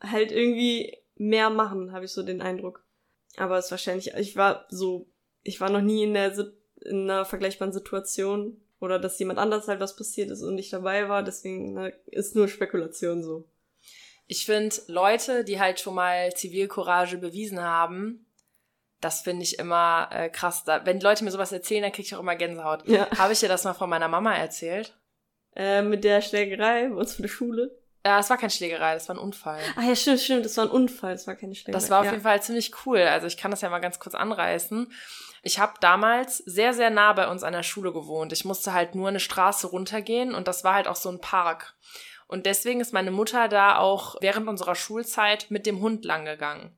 halt 0.01 0.33
irgendwie 0.33 0.97
mehr 1.17 1.51
machen, 1.51 1.93
habe 1.93 2.07
ich 2.07 2.13
so 2.13 2.23
den 2.25 2.41
Eindruck. 2.43 2.85
Aber 3.37 3.59
es 3.59 3.67
ist 3.67 3.71
wahrscheinlich, 3.71 4.15
ich 4.15 4.37
war 4.37 4.67
so, 4.69 5.09
ich 5.43 5.61
war 5.61 5.71
noch 5.71 5.81
nie 5.81 6.05
in 6.05 6.15
der 6.15 6.35
in 6.85 7.09
einer 7.09 7.25
vergleichbaren 7.25 7.73
Situation 7.73 8.61
oder 8.81 8.99
dass 8.99 9.19
jemand 9.19 9.39
anders 9.39 9.69
halt 9.69 9.81
was 9.81 9.95
passiert 9.95 10.31
ist 10.31 10.43
und 10.43 10.59
ich 10.59 10.71
dabei 10.71 11.09
war, 11.09 11.23
deswegen 11.23 11.75
ne, 11.75 11.93
ist 12.07 12.35
nur 12.35 12.49
Spekulation 12.49 13.23
so. 13.23 13.49
Ich 14.27 14.47
finde, 14.47 14.75
Leute, 14.89 15.45
die 15.45 15.61
halt 15.61 15.79
schon 15.79 15.95
mal 15.95 16.35
Zivilcourage 16.35 17.19
bewiesen 17.19 17.61
haben, 17.63 18.27
das 19.01 19.23
finde 19.23 19.43
ich 19.43 19.59
immer 19.59 20.09
äh, 20.13 20.29
krass. 20.29 20.65
Da, 20.65 20.87
wenn 20.87 21.01
Leute 21.01 21.25
mir 21.25 21.31
sowas 21.31 21.53
erzählen, 21.53 21.83
dann 21.83 21.93
kriege 21.93 22.07
ich 22.07 22.15
auch 22.15 22.21
immer 22.21 22.37
Gänsehaut. 22.37 22.87
Ja. 22.89 23.11
Habe 23.19 23.33
ich 23.33 23.41
dir 23.41 23.49
das 23.49 23.65
mal 23.65 23.75
von 23.75 23.91
meiner 23.91 24.09
Mama 24.09 24.35
erzählt? 24.35 24.97
Äh, 25.55 25.83
mit 25.83 26.05
der 26.05 26.23
Schlägerei 26.23 26.89
bei 26.89 26.95
uns 26.95 27.15
von 27.15 27.25
der 27.25 27.29
Schule. 27.29 27.82
Ja, 28.05 28.19
es 28.19 28.31
war 28.31 28.37
keine 28.37 28.51
Schlägerei, 28.51 28.95
das 28.95 29.09
war 29.09 29.17
ein 29.17 29.21
Unfall. 29.21 29.61
Ah 29.77 29.83
ja, 29.83 29.95
stimmt, 29.95 30.21
stimmt, 30.21 30.45
das 30.45 30.57
war 30.57 30.65
ein 30.65 30.71
Unfall, 30.71 31.13
das 31.13 31.27
war 31.27 31.37
keine 31.37 31.55
Schlägerei. 31.55 31.79
Das 31.79 31.89
war 31.89 32.01
auf 32.01 32.07
ja. 32.07 32.13
jeden 32.13 32.25
Fall 32.25 32.43
ziemlich 32.43 32.73
cool. 32.85 32.99
Also 32.99 33.29
ich 33.29 33.37
kann 33.37 33.53
das 33.53 33.61
ja 33.61 33.71
mal 33.71 33.79
ganz 33.79 34.01
kurz 34.01 34.15
anreißen. 34.15 34.93
Ich 35.43 35.59
habe 35.59 35.75
damals 35.81 36.39
sehr, 36.39 36.75
sehr 36.75 36.91
nah 36.91 37.13
bei 37.13 37.29
uns 37.29 37.43
an 37.45 37.53
der 37.53 37.63
Schule 37.63 37.93
gewohnt. 37.93 38.33
Ich 38.33 38.45
musste 38.45 38.73
halt 38.73 38.95
nur 38.95 39.09
eine 39.09 39.21
Straße 39.21 39.69
runtergehen 39.69 40.35
und 40.35 40.49
das 40.49 40.65
war 40.65 40.75
halt 40.75 40.89
auch 40.89 40.97
so 40.97 41.11
ein 41.11 41.21
Park. 41.21 41.75
Und 42.27 42.47
deswegen 42.47 42.81
ist 42.81 42.93
meine 42.93 43.11
Mutter 43.11 43.49
da 43.49 43.77
auch 43.77 44.17
während 44.21 44.49
unserer 44.49 44.75
Schulzeit 44.75 45.51
mit 45.51 45.67
dem 45.67 45.81
Hund 45.81 46.05
lang 46.05 46.25
gegangen. 46.25 46.77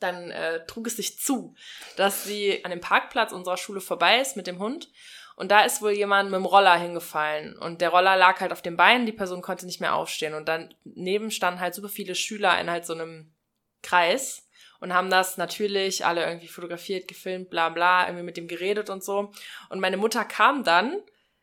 Dann 0.00 0.30
äh, 0.30 0.64
trug 0.66 0.86
es 0.86 0.96
sich 0.96 1.18
zu, 1.18 1.54
dass 1.96 2.24
sie 2.24 2.64
an 2.64 2.70
dem 2.70 2.80
Parkplatz 2.80 3.32
unserer 3.32 3.56
Schule 3.56 3.80
vorbei 3.80 4.20
ist 4.20 4.36
mit 4.36 4.46
dem 4.46 4.58
Hund. 4.58 4.90
Und 5.36 5.50
da 5.50 5.64
ist 5.64 5.82
wohl 5.82 5.92
jemand 5.92 6.30
mit 6.30 6.38
dem 6.38 6.46
Roller 6.46 6.76
hingefallen. 6.76 7.56
Und 7.58 7.82
der 7.82 7.90
Roller 7.90 8.16
lag 8.16 8.40
halt 8.40 8.52
auf 8.52 8.62
dem 8.62 8.76
Bein, 8.76 9.06
die 9.06 9.12
Person 9.12 9.42
konnte 9.42 9.66
nicht 9.66 9.80
mehr 9.80 9.94
aufstehen. 9.94 10.34
Und 10.34 10.48
daneben 10.48 11.30
standen 11.30 11.60
halt 11.60 11.74
super 11.74 11.90
viele 11.90 12.14
Schüler 12.14 12.58
in 12.58 12.70
halt 12.70 12.86
so 12.86 12.94
einem 12.94 13.34
Kreis 13.82 14.48
und 14.80 14.94
haben 14.94 15.10
das 15.10 15.36
natürlich 15.36 16.04
alle 16.04 16.24
irgendwie 16.24 16.48
fotografiert, 16.48 17.08
gefilmt, 17.08 17.50
bla 17.50 17.68
bla, 17.68 18.06
irgendwie 18.06 18.24
mit 18.24 18.36
dem 18.36 18.48
geredet 18.48 18.90
und 18.90 19.04
so. 19.04 19.30
Und 19.68 19.80
meine 19.80 19.96
Mutter 19.96 20.24
kam 20.24 20.64
dann, 20.64 21.00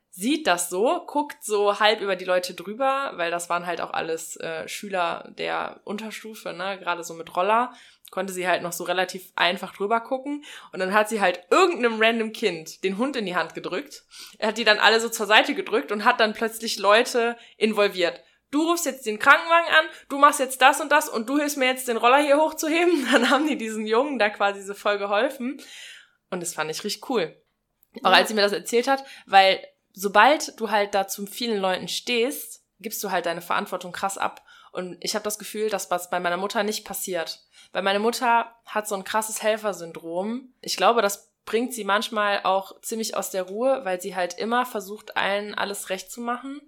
sieht 0.10 0.46
das 0.46 0.70
so, 0.70 1.06
guckt 1.08 1.44
so 1.44 1.80
halb 1.80 2.02
über 2.02 2.16
die 2.16 2.26
Leute 2.26 2.54
drüber, 2.54 3.14
weil 3.16 3.32
das 3.32 3.50
waren 3.50 3.66
halt 3.66 3.82
auch 3.82 3.92
alles 3.92 4.38
äh, 4.38 4.68
Schüler 4.68 5.32
der 5.38 5.82
Unterstufe, 5.86 6.54
ne, 6.54 6.78
gerade 6.80 7.04
so 7.04 7.14
mit 7.16 7.36
Roller, 7.36 7.74
konnte 8.14 8.32
sie 8.32 8.48
halt 8.48 8.62
noch 8.62 8.74
so 8.74 8.84
relativ 8.84 9.32
einfach 9.36 9.74
drüber 9.74 10.00
gucken. 10.00 10.46
Und 10.72 10.80
dann 10.80 10.94
hat 10.94 11.10
sie 11.10 11.20
halt 11.20 11.42
irgendeinem 11.50 12.00
random 12.00 12.32
Kind 12.32 12.84
den 12.84 13.00
Hund 13.00 13.16
in 13.16 13.26
die 13.26 13.36
Hand 13.36 13.56
gedrückt. 13.56 14.04
Er 14.38 14.50
hat 14.50 14.60
die 14.60 14.64
dann 14.64 14.78
alle 14.78 15.00
so 15.00 15.10
zur 15.10 15.26
Seite 15.26 15.56
gedrückt 15.56 15.92
und 15.92 16.06
hat 16.06 16.20
dann 16.20 16.34
plötzlich 16.34 16.78
Leute 16.78 17.36
involviert 17.58 18.22
du 18.54 18.70
rufst 18.70 18.86
jetzt 18.86 19.08
den 19.08 19.18
Krankenwagen 19.18 19.68
an, 19.68 19.86
du 20.10 20.20
machst 20.20 20.40
jetzt 20.40 20.62
das 20.62 20.80
und 20.80 20.92
das 20.92 21.10
und 21.10 21.28
du 21.28 21.40
hilfst 21.40 21.58
mir 21.58 21.66
jetzt 21.66 21.88
den 21.88 21.98
Roller 21.98 22.22
hier 22.22 22.38
hochzuheben. 22.38 23.08
Dann 23.12 23.32
haben 23.32 23.48
die 23.48 23.58
diesen 23.58 23.88
Jungen 23.88 24.20
da 24.20 24.30
quasi 24.30 24.62
so 24.62 24.76
voll 24.76 25.00
geholfen. 25.00 25.60
Und 26.30 26.40
das 26.40 26.54
fand 26.54 26.70
ich 26.70 26.84
richtig 26.84 27.10
cool. 27.10 27.36
Auch 28.04 28.12
Ja. 28.12 28.18
als 28.18 28.28
sie 28.28 28.36
mir 28.36 28.42
das 28.42 28.52
erzählt 28.52 28.88
hat, 28.88 29.04
weil 29.26 29.66
sobald 29.92 30.60
du 30.60 30.70
halt 30.70 30.94
da 30.94 31.08
zu 31.08 31.26
vielen 31.26 31.60
Leuten 31.60 31.88
stehst, 31.88 32.64
gibst 32.80 33.04
du 33.04 33.12
halt 33.12 33.26
deine 33.26 33.42
Verantwortung 33.42 33.92
krass 33.92 34.20
ab. 34.20 34.44
Und 34.74 34.98
ich 35.02 35.14
habe 35.14 35.24
das 35.24 35.38
Gefühl, 35.38 35.70
dass 35.70 35.92
was 35.92 36.10
bei 36.10 36.20
meiner 36.20 36.36
Mutter 36.36 36.64
nicht 36.64 36.84
passiert. 36.84 37.42
Weil 37.72 37.84
meine 37.84 38.00
Mutter 38.00 38.56
hat 38.66 38.88
so 38.88 38.96
ein 38.96 39.04
krasses 39.04 39.44
Helfersyndrom. 39.44 40.52
Ich 40.62 40.78
glaube, 40.78 41.04
das 41.04 41.32
bringt 41.46 41.76
sie 41.76 41.84
manchmal 41.84 42.42
auch 42.44 42.82
ziemlich 42.82 43.16
aus 43.16 43.30
der 43.30 43.44
Ruhe, 43.44 43.82
weil 43.86 44.02
sie 44.02 44.16
halt 44.16 44.34
immer 44.40 44.66
versucht, 44.66 45.16
allen 45.16 45.54
alles 45.54 45.92
recht 45.92 46.12
zu 46.12 46.22
machen. 46.22 46.60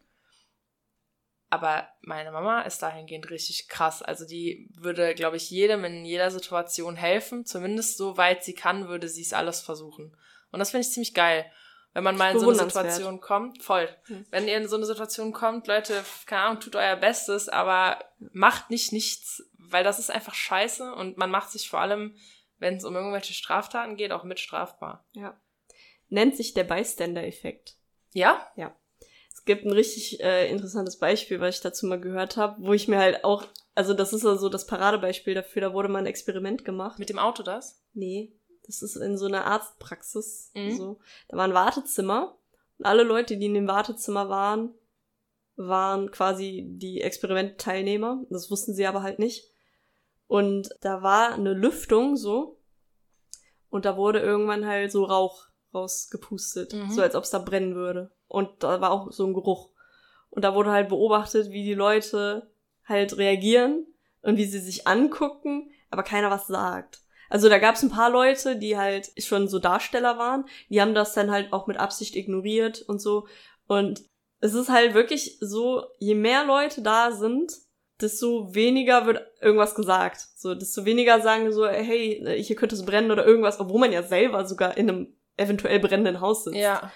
Aber 1.49 1.87
meine 2.01 2.31
Mama 2.31 2.61
ist 2.61 2.83
dahingehend 2.83 3.31
richtig 3.31 3.69
krass. 3.69 4.03
Also 4.03 4.25
die 4.25 4.69
würde, 4.75 5.15
glaube 5.15 5.37
ich, 5.37 5.49
jedem 5.49 5.83
in 5.83 6.05
jeder 6.05 6.29
Situation 6.29 6.95
helfen. 6.95 7.45
Zumindest 7.45 7.97
so 7.97 8.17
weit 8.17 8.43
sie 8.43 8.53
kann, 8.53 8.87
würde 8.87 9.09
sie 9.09 9.23
es 9.23 9.33
alles 9.33 9.61
versuchen. 9.61 10.15
Und 10.51 10.59
das 10.59 10.71
finde 10.71 10.85
ich 10.85 10.93
ziemlich 10.93 11.15
geil. 11.15 11.51
Wenn 11.95 12.03
man 12.03 12.17
mal 12.17 12.33
in 12.33 12.39
so 12.39 12.49
eine 12.49 12.59
Situation 12.59 13.21
kommt, 13.21 13.63
voll. 13.63 13.87
Hm. 14.07 14.25
Wenn 14.29 14.47
ihr 14.47 14.57
in 14.57 14.67
so 14.67 14.75
eine 14.75 14.85
Situation 14.85 15.31
kommt, 15.31 15.65
Leute, 15.67 16.03
keine 16.25 16.41
Ahnung, 16.41 16.59
tut 16.59 16.75
euer 16.75 16.97
Bestes, 16.97 17.47
aber 17.47 18.03
macht 18.33 18.69
nicht 18.69 18.91
nichts, 18.91 19.49
weil 19.57 19.83
das 19.83 19.97
ist 19.97 20.11
einfach 20.11 20.33
scheiße 20.33 20.93
und 20.93 21.17
man 21.17 21.31
macht 21.31 21.51
sich 21.51 21.69
vor 21.69 21.79
allem, 21.79 22.17
wenn 22.59 22.75
es 22.75 22.83
um 22.83 22.95
irgendwelche 22.95 23.33
Straftaten 23.33 23.95
geht, 23.95 24.11
auch 24.11 24.25
mit 24.25 24.41
strafbar. 24.41 25.05
Ja. 25.13 25.39
Nennt 26.09 26.35
sich 26.35 26.53
der 26.53 26.65
Bystander-Effekt. 26.65 27.77
Ja? 28.11 28.45
Ja 28.57 28.75
gibt 29.45 29.65
ein 29.65 29.71
richtig 29.71 30.19
äh, 30.21 30.49
interessantes 30.49 30.97
Beispiel, 30.97 31.39
was 31.39 31.55
ich 31.55 31.61
dazu 31.61 31.85
mal 31.85 31.99
gehört 31.99 32.35
habe, 32.35 32.55
wo 32.59 32.73
ich 32.73 32.87
mir 32.87 32.97
halt 32.97 33.23
auch, 33.23 33.45
also 33.75 33.93
das 33.93 34.11
ist 34.11 34.25
also 34.25 34.49
das 34.49 34.65
Paradebeispiel 34.65 35.35
dafür, 35.35 35.61
da 35.61 35.73
wurde 35.73 35.87
mal 35.87 35.99
ein 35.99 36.07
Experiment 36.07 36.65
gemacht. 36.65 36.99
Mit 36.99 37.09
dem 37.09 37.19
Auto 37.19 37.43
das? 37.43 37.83
Nee, 37.93 38.33
das 38.65 38.81
ist 38.81 38.95
in 38.95 39.17
so 39.17 39.25
einer 39.25 39.45
Arztpraxis. 39.45 40.51
Mhm. 40.53 40.77
So. 40.77 40.99
Da 41.27 41.37
war 41.37 41.45
ein 41.45 41.53
Wartezimmer 41.53 42.37
und 42.77 42.85
alle 42.85 43.03
Leute, 43.03 43.37
die 43.37 43.45
in 43.45 43.53
dem 43.53 43.67
Wartezimmer 43.67 44.29
waren, 44.29 44.73
waren 45.55 46.11
quasi 46.11 46.65
die 46.67 47.01
Experimentteilnehmer. 47.01 48.23
Das 48.29 48.51
wussten 48.51 48.73
sie 48.73 48.85
aber 48.85 49.03
halt 49.03 49.19
nicht. 49.19 49.49
Und 50.27 50.69
da 50.81 51.01
war 51.01 51.33
eine 51.33 51.53
Lüftung 51.53 52.17
so. 52.17 52.59
Und 53.69 53.85
da 53.85 53.97
wurde 53.97 54.19
irgendwann 54.19 54.65
halt 54.65 54.91
so 54.91 55.03
Rauch 55.05 55.47
rausgepustet. 55.73 56.73
Mhm. 56.73 56.91
So 56.91 57.01
als 57.01 57.15
ob 57.15 57.23
es 57.23 57.29
da 57.29 57.39
brennen 57.39 57.75
würde. 57.75 58.11
Und 58.27 58.63
da 58.63 58.81
war 58.81 58.91
auch 58.91 59.11
so 59.11 59.25
ein 59.25 59.33
Geruch. 59.33 59.69
Und 60.29 60.43
da 60.43 60.55
wurde 60.55 60.71
halt 60.71 60.89
beobachtet, 60.89 61.51
wie 61.51 61.63
die 61.63 61.73
Leute 61.73 62.51
halt 62.83 63.17
reagieren 63.17 63.87
und 64.21 64.37
wie 64.37 64.45
sie 64.45 64.59
sich 64.59 64.87
angucken, 64.87 65.71
aber 65.89 66.03
keiner 66.03 66.29
was 66.29 66.47
sagt. 66.47 67.01
Also 67.29 67.49
da 67.49 67.57
gab 67.59 67.75
es 67.75 67.83
ein 67.83 67.89
paar 67.89 68.09
Leute, 68.09 68.57
die 68.57 68.77
halt 68.77 69.11
schon 69.17 69.47
so 69.47 69.59
Darsteller 69.59 70.17
waren, 70.17 70.45
die 70.69 70.81
haben 70.81 70.93
das 70.93 71.13
dann 71.13 71.31
halt 71.31 71.53
auch 71.53 71.67
mit 71.67 71.77
Absicht 71.77 72.15
ignoriert 72.15 72.81
und 72.81 73.01
so. 73.01 73.27
Und 73.67 74.03
es 74.39 74.53
ist 74.53 74.69
halt 74.69 74.93
wirklich 74.93 75.37
so, 75.39 75.85
je 75.97 76.15
mehr 76.15 76.45
Leute 76.45 76.81
da 76.81 77.11
sind, 77.11 77.51
desto 78.01 78.53
weniger 78.53 79.05
wird 79.05 79.21
irgendwas 79.41 79.75
gesagt. 79.75 80.19
So, 80.35 80.53
desto 80.53 80.85
weniger 80.85 81.21
sagen 81.21 81.51
so, 81.51 81.65
hey, 81.65 82.43
hier 82.43 82.55
könnte 82.55 82.75
es 82.75 82.85
brennen 82.85 83.11
oder 83.11 83.25
irgendwas, 83.25 83.59
obwohl 83.59 83.79
man 83.79 83.91
ja 83.91 84.03
selber 84.03 84.45
sogar 84.45 84.77
in 84.77 84.89
einem 84.89 85.15
eventuell 85.37 85.79
brennenden 85.79 86.21
Haus 86.21 86.43
sitzt. 86.43 86.57
Ja. 86.57 86.91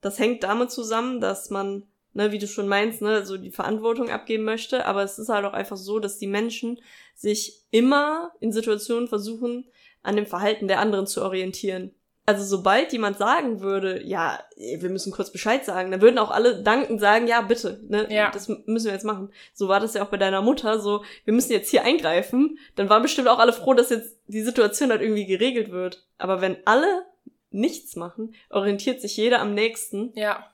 Das 0.00 0.18
hängt 0.18 0.42
damit 0.42 0.70
zusammen, 0.70 1.20
dass 1.20 1.50
man, 1.50 1.88
ne, 2.16 2.32
wie 2.32 2.38
du 2.38 2.48
schon 2.48 2.66
meinst, 2.66 3.02
ne, 3.02 3.24
so 3.24 3.36
die 3.36 3.50
Verantwortung 3.50 4.10
abgeben 4.10 4.44
möchte, 4.44 4.86
aber 4.86 5.02
es 5.02 5.18
ist 5.18 5.28
halt 5.28 5.44
auch 5.44 5.52
einfach 5.52 5.76
so, 5.76 5.98
dass 5.98 6.18
die 6.18 6.26
Menschen 6.26 6.80
sich 7.14 7.62
immer 7.70 8.32
in 8.40 8.52
Situationen 8.52 9.06
versuchen, 9.06 9.66
an 10.02 10.16
dem 10.16 10.26
Verhalten 10.26 10.66
der 10.66 10.80
anderen 10.80 11.06
zu 11.06 11.22
orientieren. 11.22 11.94
Also 12.28 12.42
sobald 12.42 12.92
jemand 12.92 13.18
sagen 13.18 13.60
würde, 13.60 14.02
ja, 14.02 14.40
wir 14.56 14.88
müssen 14.88 15.12
kurz 15.12 15.30
Bescheid 15.30 15.64
sagen, 15.64 15.92
dann 15.92 16.00
würden 16.00 16.18
auch 16.18 16.30
alle 16.32 16.62
dankend 16.62 17.00
sagen, 17.00 17.28
ja, 17.28 17.40
bitte, 17.42 17.80
ne, 17.86 18.12
ja. 18.12 18.30
das 18.32 18.48
müssen 18.48 18.86
wir 18.86 18.92
jetzt 18.92 19.04
machen. 19.04 19.30
So 19.52 19.68
war 19.68 19.78
das 19.78 19.94
ja 19.94 20.02
auch 20.02 20.08
bei 20.08 20.16
deiner 20.16 20.42
Mutter, 20.42 20.80
so, 20.80 21.04
wir 21.24 21.34
müssen 21.34 21.52
jetzt 21.52 21.70
hier 21.70 21.84
eingreifen. 21.84 22.58
Dann 22.74 22.88
waren 22.88 23.02
bestimmt 23.02 23.28
auch 23.28 23.38
alle 23.38 23.52
froh, 23.52 23.74
dass 23.74 23.90
jetzt 23.90 24.16
die 24.26 24.42
Situation 24.42 24.90
halt 24.90 25.02
irgendwie 25.02 25.26
geregelt 25.26 25.70
wird. 25.70 26.04
Aber 26.18 26.40
wenn 26.40 26.56
alle 26.64 27.04
nichts 27.50 27.94
machen, 27.94 28.34
orientiert 28.50 29.00
sich 29.00 29.16
jeder 29.16 29.40
am 29.40 29.54
nächsten. 29.54 30.12
Ja. 30.14 30.50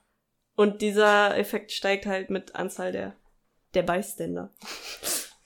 Und 0.55 0.83
dieser 0.83 1.37
Effekt 1.37 1.73
steigt 1.73 2.07
halt 2.07 2.31
mit 2.31 2.55
Anzahl 2.55 2.93
der, 2.93 3.15
der 3.75 3.83
Bystander. 3.83 4.51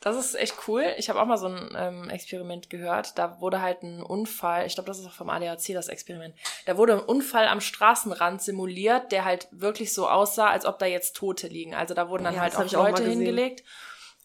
Das 0.06 0.16
ist 0.16 0.36
echt 0.36 0.54
cool. 0.68 0.84
Ich 0.98 1.08
habe 1.08 1.20
auch 1.20 1.26
mal 1.26 1.36
so 1.36 1.48
ein 1.48 1.74
ähm, 1.76 2.10
Experiment 2.10 2.70
gehört. 2.70 3.18
Da 3.18 3.40
wurde 3.40 3.60
halt 3.60 3.82
ein 3.82 4.04
Unfall, 4.04 4.64
ich 4.64 4.74
glaube, 4.74 4.86
das 4.86 5.00
ist 5.00 5.06
auch 5.06 5.12
vom 5.12 5.28
ADAC 5.28 5.72
das 5.72 5.88
Experiment. 5.88 6.32
Da 6.64 6.76
wurde 6.76 6.92
ein 6.92 7.00
Unfall 7.00 7.48
am 7.48 7.60
Straßenrand 7.60 8.40
simuliert, 8.40 9.10
der 9.10 9.24
halt 9.24 9.48
wirklich 9.50 9.92
so 9.92 10.08
aussah, 10.08 10.48
als 10.48 10.64
ob 10.64 10.78
da 10.78 10.86
jetzt 10.86 11.16
Tote 11.16 11.48
liegen. 11.48 11.74
Also 11.74 11.92
da 11.94 12.08
wurden 12.08 12.22
dann 12.22 12.36
ja, 12.36 12.42
halt 12.42 12.54
auch 12.54 12.70
Leute 12.70 13.02
auch 13.02 13.06
hingelegt. 13.06 13.64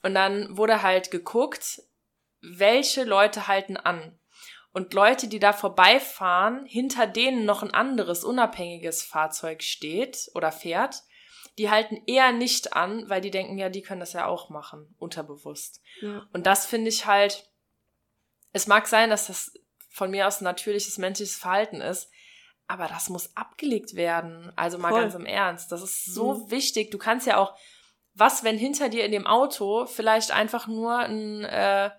Und 0.04 0.14
dann 0.14 0.56
wurde 0.56 0.84
halt 0.84 1.10
geguckt, 1.10 1.82
welche 2.42 3.04
Leute 3.04 3.48
halten 3.48 3.76
an. 3.76 4.20
Und 4.74 4.94
Leute, 4.94 5.28
die 5.28 5.40
da 5.40 5.52
vorbeifahren, 5.52 6.66
hinter 6.66 7.06
denen 7.06 7.46
noch 7.46 7.62
ein 7.62 7.74
anderes 7.74 8.24
unabhängiges 8.24 9.04
Fahrzeug 9.04 9.64
steht 9.64 10.32
oder 10.34 10.52
fährt, 10.52 11.04
die 11.58 11.70
halten 11.70 12.02
eher 12.08 12.32
nicht 12.32 12.74
an, 12.74 13.10
weil 13.10 13.20
die 13.20 13.32
denken, 13.32 13.58
ja, 13.58 13.70
die 13.70 13.82
können 13.82 14.00
das 14.00 14.14
ja 14.14 14.26
auch 14.26 14.50
machen, 14.50 14.96
unterbewusst. 14.98 15.82
Ja. 16.00 16.26
Und 16.32 16.46
das 16.46 16.66
finde 16.66 16.90
ich 16.90 17.06
halt, 17.06 17.50
es 18.54 18.68
mag 18.68 18.88
sein, 18.88 19.10
dass 19.10 19.28
das 19.28 19.54
von 19.90 20.10
mir 20.10 20.28
aus 20.28 20.40
ein 20.40 20.46
natürliches 20.46 20.98
menschliches 20.98 21.36
Verhalten 21.36 21.82
ist, 21.82 22.10
aber 22.68 22.88
das 22.88 23.10
muss 23.10 23.36
abgelegt 23.36 23.96
werden. 23.96 24.54
Also 24.56 24.78
mal 24.78 24.92
Voll. 24.92 25.02
ganz 25.02 25.16
im 25.16 25.26
Ernst. 25.26 25.74
Das 25.74 25.82
ist 25.82 26.06
so 26.06 26.36
mhm. 26.36 26.52
wichtig. 26.52 26.90
Du 26.90 26.98
kannst 26.98 27.28
ja 27.28 27.38
auch, 27.38 27.54
was, 28.14 28.46
wenn 28.46 28.58
hinter 28.58 28.88
dir 28.88 29.04
in 29.04 29.12
dem 29.12 29.28
Auto 29.28 29.86
vielleicht 29.86 30.32
einfach 30.32 30.68
nur 30.68 30.98
ein 30.98 31.44
äh, 31.44 31.92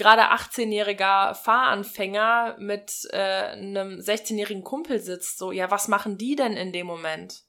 gerade 0.00 0.32
18-jähriger 0.32 1.34
Fahranfänger 1.34 2.56
mit 2.58 3.06
äh, 3.10 3.16
einem 3.16 3.98
16-jährigen 3.98 4.64
Kumpel 4.64 4.98
sitzt, 4.98 5.38
so, 5.38 5.52
ja, 5.52 5.70
was 5.70 5.88
machen 5.88 6.18
die 6.18 6.34
denn 6.34 6.56
in 6.56 6.72
dem 6.72 6.86
Moment? 6.86 7.44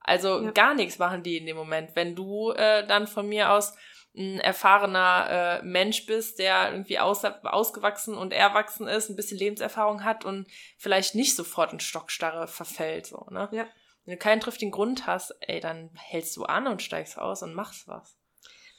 Also 0.00 0.42
ja. 0.42 0.50
gar 0.50 0.74
nichts 0.74 0.98
machen 0.98 1.22
die 1.22 1.36
in 1.36 1.46
dem 1.46 1.56
Moment. 1.56 1.94
Wenn 1.94 2.14
du 2.14 2.52
äh, 2.52 2.86
dann 2.86 3.06
von 3.06 3.28
mir 3.28 3.50
aus 3.50 3.74
ein 4.16 4.40
erfahrener 4.40 5.60
äh, 5.60 5.62
Mensch 5.64 6.06
bist, 6.06 6.38
der 6.38 6.72
irgendwie 6.72 6.98
aus, 6.98 7.24
ausgewachsen 7.24 8.16
und 8.16 8.32
erwachsen 8.32 8.88
ist, 8.88 9.10
ein 9.10 9.16
bisschen 9.16 9.38
Lebenserfahrung 9.38 10.04
hat 10.04 10.24
und 10.24 10.46
vielleicht 10.78 11.14
nicht 11.14 11.36
sofort 11.36 11.72
in 11.72 11.80
Stockstarre 11.80 12.46
verfällt, 12.46 13.06
so, 13.06 13.26
ne? 13.30 13.48
Ja. 13.52 13.66
Wenn 14.04 14.12
du 14.12 14.18
keinen 14.18 14.40
triftigen 14.40 14.70
Grund 14.70 15.06
hast, 15.08 15.34
ey, 15.40 15.60
dann 15.60 15.90
hältst 15.94 16.36
du 16.36 16.44
an 16.44 16.68
und 16.68 16.80
steigst 16.80 17.18
aus 17.18 17.42
und 17.42 17.54
machst 17.54 17.88
was. 17.88 18.16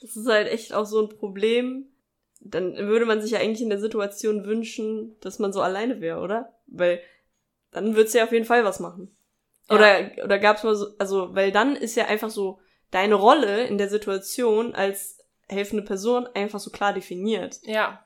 Das 0.00 0.16
ist 0.16 0.26
halt 0.26 0.48
echt 0.48 0.72
auch 0.72 0.86
so 0.86 1.02
ein 1.02 1.10
Problem, 1.10 1.86
dann 2.40 2.76
würde 2.76 3.06
man 3.06 3.20
sich 3.20 3.32
ja 3.32 3.40
eigentlich 3.40 3.62
in 3.62 3.70
der 3.70 3.80
Situation 3.80 4.44
wünschen, 4.44 5.16
dass 5.20 5.38
man 5.38 5.52
so 5.52 5.60
alleine 5.60 6.00
wäre, 6.00 6.20
oder? 6.20 6.54
Weil 6.66 7.00
dann 7.70 7.96
würdest 7.96 8.14
du 8.14 8.18
ja 8.18 8.24
auf 8.24 8.32
jeden 8.32 8.44
Fall 8.44 8.64
was 8.64 8.80
machen. 8.80 9.14
Ja. 9.68 9.76
Oder, 9.76 10.24
oder 10.24 10.38
gab's 10.38 10.62
mal 10.62 10.74
so, 10.74 10.86
also, 10.98 11.34
weil 11.34 11.52
dann 11.52 11.76
ist 11.76 11.96
ja 11.96 12.06
einfach 12.06 12.30
so 12.30 12.60
deine 12.90 13.16
Rolle 13.16 13.66
in 13.66 13.76
der 13.78 13.88
Situation 13.88 14.74
als 14.74 15.18
helfende 15.48 15.82
Person 15.82 16.26
einfach 16.34 16.60
so 16.60 16.70
klar 16.70 16.92
definiert. 16.92 17.60
Ja. 17.62 18.04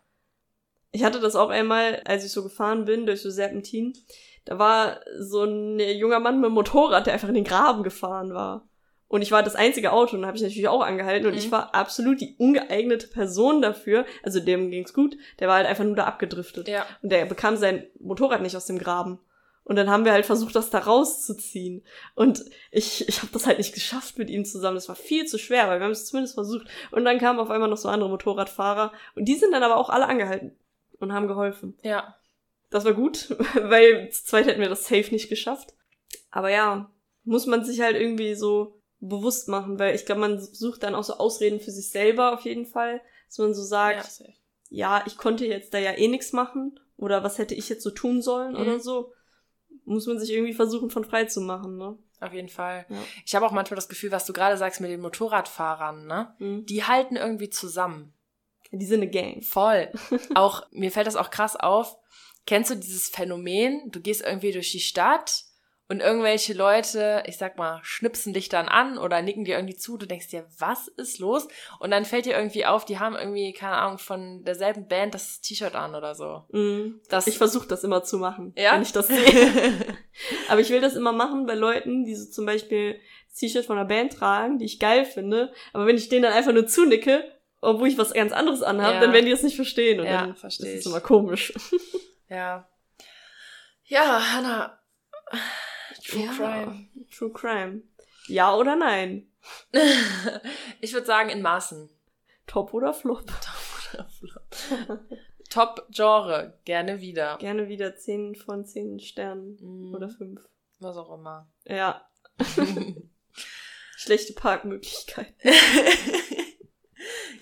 Ich 0.90 1.04
hatte 1.04 1.20
das 1.20 1.36
auch 1.36 1.48
einmal, 1.48 2.02
als 2.04 2.24
ich 2.24 2.32
so 2.32 2.42
gefahren 2.42 2.84
bin 2.84 3.06
durch 3.06 3.22
so 3.22 3.30
Serpentin. 3.30 3.94
Da 4.44 4.58
war 4.58 5.00
so 5.18 5.44
ein 5.44 5.78
junger 5.78 6.20
Mann 6.20 6.36
mit 6.36 6.46
einem 6.46 6.54
Motorrad, 6.54 7.06
der 7.06 7.14
einfach 7.14 7.28
in 7.28 7.34
den 7.34 7.44
Graben 7.44 7.82
gefahren 7.82 8.34
war. 8.34 8.68
Und 9.12 9.20
ich 9.20 9.30
war 9.30 9.42
das 9.42 9.56
einzige 9.56 9.92
Auto 9.92 10.16
und 10.16 10.24
habe 10.24 10.38
ich 10.38 10.42
natürlich 10.42 10.68
auch 10.68 10.80
angehalten 10.80 11.26
und 11.26 11.34
mhm. 11.34 11.38
ich 11.38 11.52
war 11.52 11.74
absolut 11.74 12.18
die 12.22 12.34
ungeeignete 12.38 13.08
Person 13.08 13.60
dafür. 13.60 14.06
Also 14.22 14.40
dem 14.40 14.70
ging's 14.70 14.94
gut, 14.94 15.18
der 15.38 15.48
war 15.48 15.56
halt 15.56 15.66
einfach 15.66 15.84
nur 15.84 15.94
da 15.94 16.04
abgedriftet. 16.04 16.66
Ja. 16.66 16.86
Und 17.02 17.12
der 17.12 17.26
bekam 17.26 17.58
sein 17.58 17.84
Motorrad 18.00 18.40
nicht 18.40 18.56
aus 18.56 18.64
dem 18.64 18.78
Graben. 18.78 19.18
Und 19.64 19.76
dann 19.76 19.90
haben 19.90 20.06
wir 20.06 20.12
halt 20.12 20.24
versucht, 20.24 20.56
das 20.56 20.70
da 20.70 20.78
rauszuziehen. 20.78 21.84
Und 22.14 22.46
ich, 22.70 23.06
ich 23.06 23.18
habe 23.18 23.30
das 23.34 23.46
halt 23.46 23.58
nicht 23.58 23.74
geschafft 23.74 24.16
mit 24.16 24.30
ihm 24.30 24.46
zusammen. 24.46 24.76
Das 24.76 24.88
war 24.88 24.96
viel 24.96 25.26
zu 25.26 25.38
schwer, 25.38 25.68
weil 25.68 25.78
wir 25.78 25.84
haben 25.84 25.92
es 25.92 26.06
zumindest 26.06 26.32
versucht. 26.32 26.66
Und 26.90 27.04
dann 27.04 27.18
kamen 27.18 27.38
auf 27.38 27.50
einmal 27.50 27.68
noch 27.68 27.76
so 27.76 27.90
andere 27.90 28.08
Motorradfahrer. 28.08 28.92
Und 29.14 29.26
die 29.26 29.34
sind 29.34 29.52
dann 29.52 29.62
aber 29.62 29.76
auch 29.76 29.90
alle 29.90 30.08
angehalten 30.08 30.56
und 31.00 31.12
haben 31.12 31.28
geholfen. 31.28 31.76
Ja. 31.82 32.16
Das 32.70 32.86
war 32.86 32.94
gut, 32.94 33.36
weil 33.60 34.08
zu 34.10 34.24
zweit 34.24 34.46
hätten 34.46 34.62
wir 34.62 34.70
das 34.70 34.86
safe 34.86 35.10
nicht 35.10 35.28
geschafft. 35.28 35.74
Aber 36.30 36.48
ja, 36.48 36.90
muss 37.24 37.44
man 37.44 37.62
sich 37.62 37.82
halt 37.82 37.96
irgendwie 37.96 38.34
so 38.34 38.78
bewusst 39.02 39.48
machen, 39.48 39.78
weil 39.78 39.94
ich 39.94 40.06
glaube, 40.06 40.20
man 40.20 40.40
sucht 40.40 40.84
dann 40.84 40.94
auch 40.94 41.02
so 41.02 41.14
Ausreden 41.14 41.60
für 41.60 41.72
sich 41.72 41.90
selber 41.90 42.32
auf 42.32 42.42
jeden 42.42 42.66
Fall, 42.66 43.00
dass 43.26 43.38
man 43.38 43.52
so 43.52 43.62
sagt, 43.62 44.20
ja, 44.70 44.98
ja 44.98 45.04
ich 45.06 45.18
konnte 45.18 45.44
jetzt 45.44 45.74
da 45.74 45.78
ja 45.78 45.92
eh 45.92 46.08
nichts 46.08 46.32
machen 46.32 46.78
oder 46.96 47.24
was 47.24 47.38
hätte 47.38 47.54
ich 47.54 47.68
jetzt 47.68 47.82
so 47.82 47.90
tun 47.90 48.22
sollen 48.22 48.52
mhm. 48.54 48.60
oder 48.60 48.80
so. 48.80 49.12
Muss 49.84 50.06
man 50.06 50.20
sich 50.20 50.32
irgendwie 50.32 50.54
versuchen, 50.54 50.90
von 50.90 51.04
frei 51.04 51.24
zu 51.24 51.40
machen, 51.40 51.76
ne? 51.76 51.98
Auf 52.20 52.32
jeden 52.32 52.48
Fall. 52.48 52.86
Ja. 52.88 52.96
Ich 53.26 53.34
habe 53.34 53.44
auch 53.44 53.50
manchmal 53.50 53.74
das 53.74 53.88
Gefühl, 53.88 54.12
was 54.12 54.26
du 54.26 54.32
gerade 54.32 54.56
sagst 54.56 54.80
mit 54.80 54.90
den 54.90 55.00
Motorradfahrern, 55.00 56.06
ne? 56.06 56.34
Mhm. 56.38 56.66
Die 56.66 56.84
halten 56.84 57.16
irgendwie 57.16 57.50
zusammen. 57.50 58.14
Die 58.70 58.86
sind 58.86 59.02
eine 59.02 59.10
Gang. 59.10 59.42
Voll. 59.42 59.90
auch, 60.34 60.62
mir 60.70 60.92
fällt 60.92 61.08
das 61.08 61.16
auch 61.16 61.30
krass 61.30 61.56
auf. 61.56 61.96
Kennst 62.46 62.70
du 62.70 62.76
dieses 62.76 63.08
Phänomen? 63.08 63.90
Du 63.90 64.00
gehst 64.00 64.22
irgendwie 64.22 64.52
durch 64.52 64.70
die 64.70 64.80
Stadt 64.80 65.44
und 65.92 66.00
irgendwelche 66.00 66.54
Leute, 66.54 67.22
ich 67.26 67.36
sag 67.36 67.58
mal, 67.58 67.78
schnipsen 67.82 68.32
dich 68.32 68.48
dann 68.48 68.66
an 68.66 68.96
oder 68.96 69.20
nicken 69.20 69.44
dir 69.44 69.56
irgendwie 69.56 69.76
zu, 69.76 69.98
du 69.98 70.06
denkst 70.06 70.28
dir, 70.28 70.46
was 70.58 70.88
ist 70.88 71.18
los? 71.18 71.46
Und 71.80 71.90
dann 71.90 72.06
fällt 72.06 72.24
dir 72.24 72.32
irgendwie 72.34 72.64
auf, 72.64 72.86
die 72.86 72.98
haben 72.98 73.14
irgendwie, 73.14 73.52
keine 73.52 73.76
Ahnung, 73.76 73.98
von 73.98 74.42
derselben 74.42 74.88
Band 74.88 75.12
das 75.14 75.42
T-Shirt 75.42 75.74
an 75.74 75.94
oder 75.94 76.14
so. 76.14 76.44
Mm. 76.50 77.00
Das, 77.10 77.26
Ich 77.26 77.36
versuche 77.36 77.68
das 77.68 77.84
immer 77.84 78.02
zu 78.02 78.16
machen, 78.16 78.54
Ja? 78.56 78.72
wenn 78.72 78.80
ich 78.82 78.92
das 78.92 79.08
sehe. 79.08 79.18
Aber 80.48 80.60
ich 80.62 80.70
will 80.70 80.80
das 80.80 80.94
immer 80.94 81.12
machen 81.12 81.44
bei 81.44 81.54
Leuten, 81.54 82.04
die 82.06 82.14
so 82.14 82.30
zum 82.30 82.46
Beispiel 82.46 82.98
T-Shirt 83.38 83.66
von 83.66 83.76
einer 83.76 83.86
Band 83.86 84.14
tragen, 84.14 84.58
die 84.58 84.64
ich 84.64 84.78
geil 84.80 85.04
finde. 85.04 85.52
Aber 85.74 85.86
wenn 85.86 85.96
ich 85.96 86.08
denen 86.08 86.22
dann 86.22 86.32
einfach 86.32 86.52
nur 86.52 86.66
zunicke, 86.66 87.22
obwohl 87.60 87.88
ich 87.88 87.98
was 87.98 88.14
ganz 88.14 88.32
anderes 88.32 88.62
anhabe, 88.62 88.94
Ja. 88.94 89.00
dann 89.00 89.12
werden 89.12 89.26
die 89.26 89.30
das 89.30 89.42
nicht 89.42 89.56
verstehen. 89.56 90.00
Und 90.00 90.06
Ja, 90.06 90.22
dann 90.22 90.36
versteh 90.36 90.72
ist 90.74 90.80
es 90.80 90.86
immer 90.86 91.00
komisch. 91.00 91.52
ja. 92.30 92.66
Ja, 93.84 94.32
Hannah. 94.32 94.78
True 96.12 96.24
Ja. 96.24 96.32
Crime. 96.32 96.88
True 97.10 97.32
Crime. 97.32 97.82
Ja 98.28 98.54
oder 98.56 98.76
nein? 98.76 99.28
ich 100.80 100.92
würde 100.92 101.06
sagen, 101.06 101.28
in 101.30 101.42
Maßen. 101.42 101.88
Top 102.46 102.72
oder 102.74 102.92
Flop? 102.94 103.24
Top-Genre, 105.50 106.58
gerne 106.64 107.00
wieder. 107.00 107.36
Gerne 107.38 107.68
wieder 107.68 107.96
10 107.96 108.36
von 108.36 108.64
10 108.64 109.00
Sternen 109.00 109.56
Mhm. 109.60 109.94
oder 109.94 110.08
5. 110.08 110.40
Was 110.80 110.96
auch 110.96 111.12
immer. 111.12 111.50
Ja, 111.64 112.08
schlechte 113.96 114.32
Parkmöglichkeit. 114.32 115.34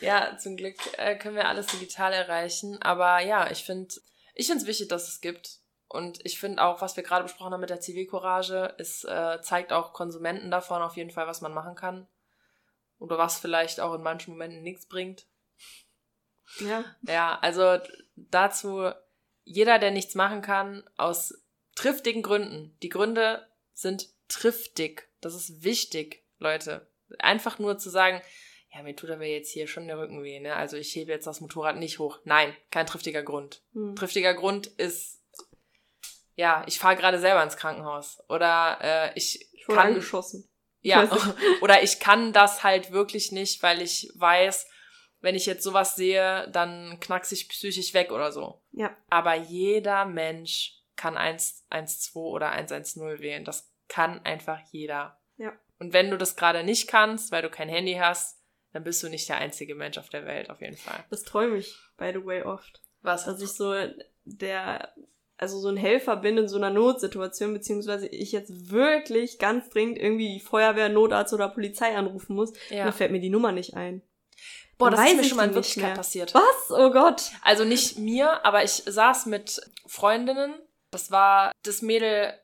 ja, 0.01 0.37
zum 0.39 0.57
Glück 0.57 0.77
äh, 0.99 1.17
können 1.17 1.37
wir 1.37 1.49
alles 1.49 1.67
digital 1.67 2.13
erreichen. 2.13 2.79
Aber 2.83 3.21
ja, 3.21 3.51
ich 3.51 3.65
finde 3.65 3.95
ich 4.35 4.47
finde 4.47 4.63
es 4.63 4.67
wichtig, 4.67 4.89
dass 4.89 5.09
es 5.09 5.21
gibt. 5.21 5.60
Und 5.91 6.25
ich 6.25 6.39
finde 6.39 6.63
auch, 6.63 6.81
was 6.81 6.95
wir 6.95 7.03
gerade 7.03 7.25
besprochen 7.25 7.53
haben 7.53 7.61
mit 7.61 7.69
der 7.69 7.81
Zivilcourage, 7.81 8.77
es 8.79 9.03
äh, 9.03 9.41
zeigt 9.43 9.73
auch 9.73 9.93
Konsumenten 9.93 10.49
davon 10.49 10.83
auf 10.83 10.97
jeden 10.97 11.11
Fall, 11.11 11.27
was 11.27 11.41
man 11.41 11.53
machen 11.53 11.75
kann. 11.75 12.07
Oder 13.01 13.19
was 13.19 13.41
vielleicht 13.41 13.81
auch 13.81 13.93
in 13.95 14.03
manchen 14.03 14.35
Momenten 14.35 14.63
nichts 14.63 14.87
bringt. 14.87 15.27
Ja. 16.61 16.85
Ja, 17.03 17.39
also 17.43 17.79
dazu, 18.15 18.93
jeder, 19.43 19.81
der 19.81 19.91
nichts 19.91 20.15
machen 20.15 20.43
kann, 20.43 20.89
aus 20.97 21.35
triftigen 21.75 22.23
Gründen. 22.23 22.77
Die 22.83 22.89
Gründe 22.89 23.49
sind 23.73 24.11
triftig. 24.29 25.09
Das 25.21 25.35
ist 25.35 25.65
wichtig, 25.65 26.25
Leute. 26.39 26.87
Einfach 27.19 27.59
nur 27.59 27.79
zu 27.79 27.91
sagen, 27.91 28.23
ja, 28.73 28.85
mir 28.85 28.95
tut 28.95 29.11
aber 29.11 29.25
jetzt 29.25 29.51
hier 29.51 29.67
schon 29.67 29.89
der 29.89 29.99
Rücken 29.99 30.23
weh, 30.23 30.39
ne? 30.39 30.55
Also 30.55 30.77
ich 30.77 30.95
hebe 30.95 31.11
jetzt 31.11 31.27
das 31.27 31.41
Motorrad 31.41 31.77
nicht 31.77 31.99
hoch. 31.99 32.21
Nein, 32.23 32.55
kein 32.71 32.87
triftiger 32.87 33.25
Grund. 33.25 33.63
Hm. 33.73 33.97
Triftiger 33.97 34.35
Grund 34.35 34.69
ist, 34.69 35.20
ja, 36.41 36.65
ich 36.67 36.79
fahre 36.79 36.97
gerade 36.97 37.19
selber 37.19 37.43
ins 37.43 37.59
Krankenhaus. 37.59 38.19
Oder 38.31 38.79
äh, 38.81 39.13
ich, 39.15 39.47
Ich 39.53 39.69
wurde 39.69 39.77
kann, 39.79 39.89
angeschossen. 39.89 40.49
ja, 40.81 41.07
oder 41.61 41.83
ich 41.83 42.01
kann 42.01 42.33
das 42.33 42.65
halt 42.65 42.93
wirklich 42.93 43.31
nicht, 43.31 43.63
weil 43.63 43.83
ich 43.83 44.11
weiß, 44.15 44.67
wenn 45.21 45.35
ich 45.35 45.45
jetzt 45.45 45.63
sowas 45.63 45.97
sehe, 45.97 46.49
dann 46.51 46.99
knackse 46.99 47.35
ich 47.35 47.51
psychisch 47.51 47.93
weg 47.93 48.11
oder 48.11 48.33
so. 48.33 48.63
Ja. 48.73 48.97
Aber 49.11 49.35
jeder 49.35 50.07
Mensch 50.07 50.79
kann 50.97 51.19
112 51.19 52.17
oder 52.17 52.53
110 52.53 53.21
wählen. 53.21 53.45
Das 53.45 53.71
kann 53.89 54.25
einfach 54.25 54.61
jeder. 54.73 55.21
Ja. 55.37 55.53
Und 55.79 55.93
wenn 55.93 56.11
du 56.11 56.17
das 56.17 56.37
gerade 56.37 56.65
nicht 56.65 56.89
kannst, 56.89 57.33
weil 57.33 57.43
du 57.43 57.51
kein 57.51 57.69
Handy 57.69 57.97
hast, 57.97 58.39
dann 58.73 58.83
bist 58.85 59.03
du 59.03 59.11
nicht 59.11 59.29
der 59.29 59.37
einzige 59.37 59.75
Mensch 59.75 59.99
auf 59.99 60.09
der 60.09 60.25
Welt, 60.25 60.49
auf 60.49 60.63
jeden 60.63 60.79
Fall. 60.79 61.05
Das 61.11 61.23
träume 61.23 61.59
ich, 61.59 61.77
by 61.99 62.13
the 62.15 62.25
way, 62.25 62.43
oft. 62.45 62.81
Was? 63.03 63.27
Dass 63.27 63.43
ich 63.43 63.51
so 63.51 63.75
der, 64.25 64.95
also 65.41 65.59
so 65.59 65.69
ein 65.69 65.77
Helfer 65.79 66.17
bin 66.17 66.37
in 66.37 66.49
so 66.49 66.59
einer 66.59 66.71
Notsituation, 66.71 67.55
beziehungsweise 67.55 68.07
ich 68.07 68.31
jetzt 68.31 68.71
wirklich 68.71 69.39
ganz 69.39 69.71
dringend 69.71 69.99
irgendwie 69.99 70.35
die 70.35 70.41
Feuerwehr, 70.41 70.91
Notarzt 70.91 71.33
oder 71.33 71.49
Polizei 71.49 71.97
anrufen 71.97 72.37
muss. 72.37 72.53
ja. 72.69 72.85
Dann 72.85 72.93
fällt 72.93 73.11
mir 73.11 73.21
die 73.21 73.31
Nummer 73.31 73.51
nicht 73.51 73.75
ein. 73.75 74.03
Boah, 74.77 74.91
das 74.91 75.01
ist 75.11 75.17
mir 75.17 75.25
schon 75.25 75.37
mal 75.37 75.49
in 75.49 75.55
Wirklichkeit 75.55 75.85
mehr. 75.85 75.95
passiert. 75.95 76.35
Was? 76.35 76.71
Oh 76.71 76.91
Gott. 76.91 77.31
Also 77.43 77.65
nicht 77.65 77.99
mir, 77.99 78.45
aber 78.45 78.65
ich 78.65 78.83
saß 78.87 79.27
mit 79.27 79.61
Freundinnen. 79.87 80.55
Das 80.91 81.11
war 81.11 81.53
das 81.63 81.83
Mädel, 81.83 82.35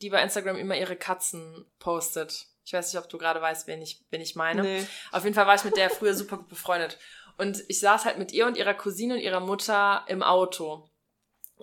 die 0.00 0.10
bei 0.10 0.22
Instagram 0.22 0.56
immer 0.56 0.76
ihre 0.76 0.96
Katzen 0.96 1.66
postet. 1.78 2.46
Ich 2.64 2.72
weiß 2.72 2.92
nicht, 2.92 3.02
ob 3.02 3.08
du 3.08 3.18
gerade 3.18 3.40
weißt, 3.40 3.66
wen 3.66 3.82
ich, 3.82 4.04
wen 4.10 4.20
ich 4.20 4.36
meine. 4.36 4.62
Nee. 4.62 4.86
Auf 5.12 5.24
jeden 5.24 5.34
Fall 5.34 5.46
war 5.46 5.54
ich 5.54 5.64
mit 5.64 5.76
der 5.76 5.90
früher 5.90 6.14
super 6.14 6.36
gut 6.36 6.48
befreundet. 6.48 6.98
Und 7.36 7.64
ich 7.68 7.80
saß 7.80 8.04
halt 8.04 8.18
mit 8.18 8.32
ihr 8.32 8.46
und 8.46 8.56
ihrer 8.56 8.74
Cousine 8.74 9.14
und 9.14 9.20
ihrer 9.20 9.40
Mutter 9.40 10.04
im 10.08 10.22
Auto. 10.22 10.88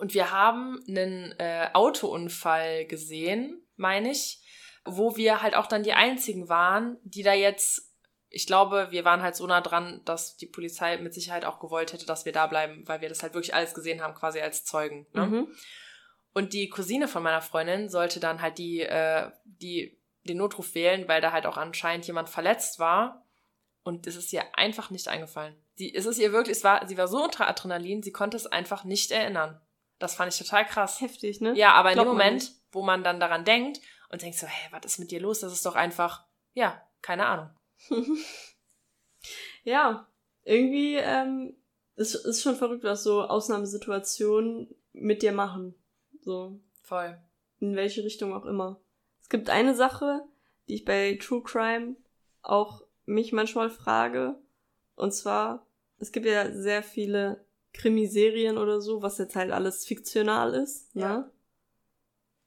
Und 0.01 0.15
wir 0.15 0.31
haben 0.31 0.83
einen 0.87 1.31
äh, 1.37 1.69
Autounfall 1.73 2.85
gesehen, 2.85 3.61
meine 3.75 4.09
ich, 4.09 4.41
wo 4.83 5.15
wir 5.15 5.43
halt 5.43 5.55
auch 5.55 5.67
dann 5.67 5.83
die 5.83 5.93
einzigen 5.93 6.49
waren, 6.49 6.97
die 7.03 7.21
da 7.21 7.33
jetzt, 7.33 7.93
ich 8.29 8.47
glaube, 8.47 8.87
wir 8.89 9.05
waren 9.05 9.21
halt 9.21 9.35
so 9.35 9.45
nah 9.45 9.61
dran, 9.61 10.01
dass 10.03 10.37
die 10.37 10.47
Polizei 10.47 10.97
mit 10.97 11.13
Sicherheit 11.13 11.45
auch 11.45 11.59
gewollt 11.59 11.93
hätte, 11.93 12.07
dass 12.07 12.25
wir 12.25 12.31
da 12.31 12.47
bleiben, 12.47 12.81
weil 12.87 13.01
wir 13.01 13.09
das 13.09 13.21
halt 13.21 13.35
wirklich 13.35 13.53
alles 13.53 13.75
gesehen 13.75 14.01
haben, 14.01 14.15
quasi 14.15 14.39
als 14.39 14.65
Zeugen. 14.65 15.05
Ne? 15.13 15.27
Mhm. 15.27 15.55
Und 16.33 16.53
die 16.53 16.69
Cousine 16.69 17.07
von 17.07 17.21
meiner 17.21 17.43
Freundin 17.43 17.87
sollte 17.87 18.19
dann 18.19 18.41
halt 18.41 18.57
die, 18.57 18.79
äh, 18.79 19.29
die, 19.43 20.01
den 20.23 20.37
Notruf 20.37 20.73
wählen, 20.73 21.07
weil 21.07 21.21
da 21.21 21.31
halt 21.31 21.45
auch 21.45 21.57
anscheinend 21.57 22.07
jemand 22.07 22.27
verletzt 22.27 22.79
war. 22.79 23.27
Und 23.83 24.07
es 24.07 24.15
ist 24.15 24.33
ihr 24.33 24.57
einfach 24.57 24.89
nicht 24.89 25.07
eingefallen. 25.07 25.55
Sie, 25.75 25.93
es 25.93 26.07
ist 26.07 26.17
ihr 26.17 26.33
wirklich, 26.33 26.57
es 26.57 26.63
war, 26.63 26.87
sie 26.87 26.97
war 26.97 27.07
so 27.07 27.23
unter 27.23 27.47
Adrenalin, 27.47 28.01
sie 28.01 28.11
konnte 28.11 28.35
es 28.35 28.47
einfach 28.47 28.83
nicht 28.83 29.11
erinnern. 29.11 29.61
Das 30.01 30.15
fand 30.15 30.33
ich 30.33 30.39
total 30.39 30.65
krass. 30.65 31.01
Heftig, 31.01 31.41
ne? 31.41 31.53
Ja, 31.53 31.73
aber 31.73 31.91
in 31.91 31.97
dem 31.97 32.03
Glaubt 32.03 32.17
Moment, 32.17 32.51
wo 32.71 32.81
man 32.81 33.03
dann 33.03 33.19
daran 33.19 33.45
denkt 33.45 33.79
und 34.09 34.21
denkt 34.21 34.37
so, 34.37 34.47
hey, 34.47 34.69
was 34.71 34.85
ist 34.85 34.99
mit 34.99 35.11
dir 35.11 35.21
los? 35.21 35.39
Das 35.39 35.53
ist 35.53 35.65
doch 35.65 35.75
einfach, 35.75 36.25
ja, 36.53 36.81
keine 37.01 37.25
Ahnung. 37.25 37.49
Ja, 39.63 40.07
irgendwie 40.43 40.95
ähm, 40.95 41.55
ist, 41.95 42.15
ist 42.15 42.41
schon 42.41 42.55
verrückt, 42.55 42.83
was 42.83 43.03
so 43.03 43.21
Ausnahmesituationen 43.23 44.73
mit 44.93 45.21
dir 45.21 45.31
machen. 45.31 45.75
So, 46.21 46.59
Voll. 46.81 47.19
in 47.59 47.75
welche 47.75 48.03
Richtung 48.03 48.33
auch 48.33 48.45
immer. 48.45 48.81
Es 49.21 49.29
gibt 49.29 49.49
eine 49.49 49.75
Sache, 49.75 50.21
die 50.67 50.75
ich 50.75 50.85
bei 50.85 51.17
True 51.21 51.43
Crime 51.43 51.95
auch 52.41 52.83
mich 53.05 53.33
manchmal 53.33 53.69
frage. 53.69 54.35
Und 54.95 55.13
zwar, 55.13 55.67
es 55.97 56.11
gibt 56.11 56.25
ja 56.25 56.51
sehr 56.51 56.83
viele 56.83 57.45
Krimiserien 57.73 58.57
oder 58.57 58.81
so, 58.81 59.01
was 59.01 59.17
jetzt 59.17 59.35
halt 59.35 59.51
alles 59.51 59.85
fiktional 59.85 60.53
ist. 60.53 60.93
Ne? 60.95 61.01
Ja. 61.01 61.31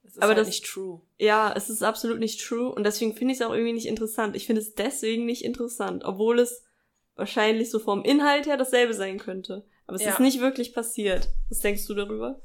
Es 0.03 0.13
ist 0.13 0.19
Aber 0.19 0.29
halt 0.29 0.39
das- 0.39 0.49
nicht 0.49 0.67
true. 0.67 1.01
Ja, 1.19 1.53
es 1.57 1.71
ist 1.71 1.83
absolut 1.83 2.19
nicht 2.19 2.41
true 2.47 2.71
und 2.71 2.85
deswegen 2.85 3.15
finde 3.15 3.33
ich 3.33 3.41
es 3.41 3.47
auch 3.47 3.53
irgendwie 3.53 3.73
nicht 3.73 3.87
interessant. 3.87 4.37
Ich 4.37 4.47
finde 4.47 4.61
es 4.61 4.75
deswegen 4.75 5.25
nicht 5.25 5.45
interessant, 5.45 6.05
obwohl 6.05 6.39
es 6.39 6.63
wahrscheinlich 7.17 7.71
so 7.71 7.79
vom 7.79 8.05
Inhalt 8.05 8.47
her 8.47 8.57
dasselbe 8.57 8.93
sein 8.93 9.19
könnte. 9.19 9.65
Aber 9.87 9.97
es 9.97 10.03
Ja. 10.03 10.11
ist 10.13 10.21
nicht 10.21 10.41
wirklich 10.41 10.75
passiert. 10.75 11.29
Was 11.49 11.61
denkst 11.61 11.87
du 11.87 11.95
darüber? 11.95 12.43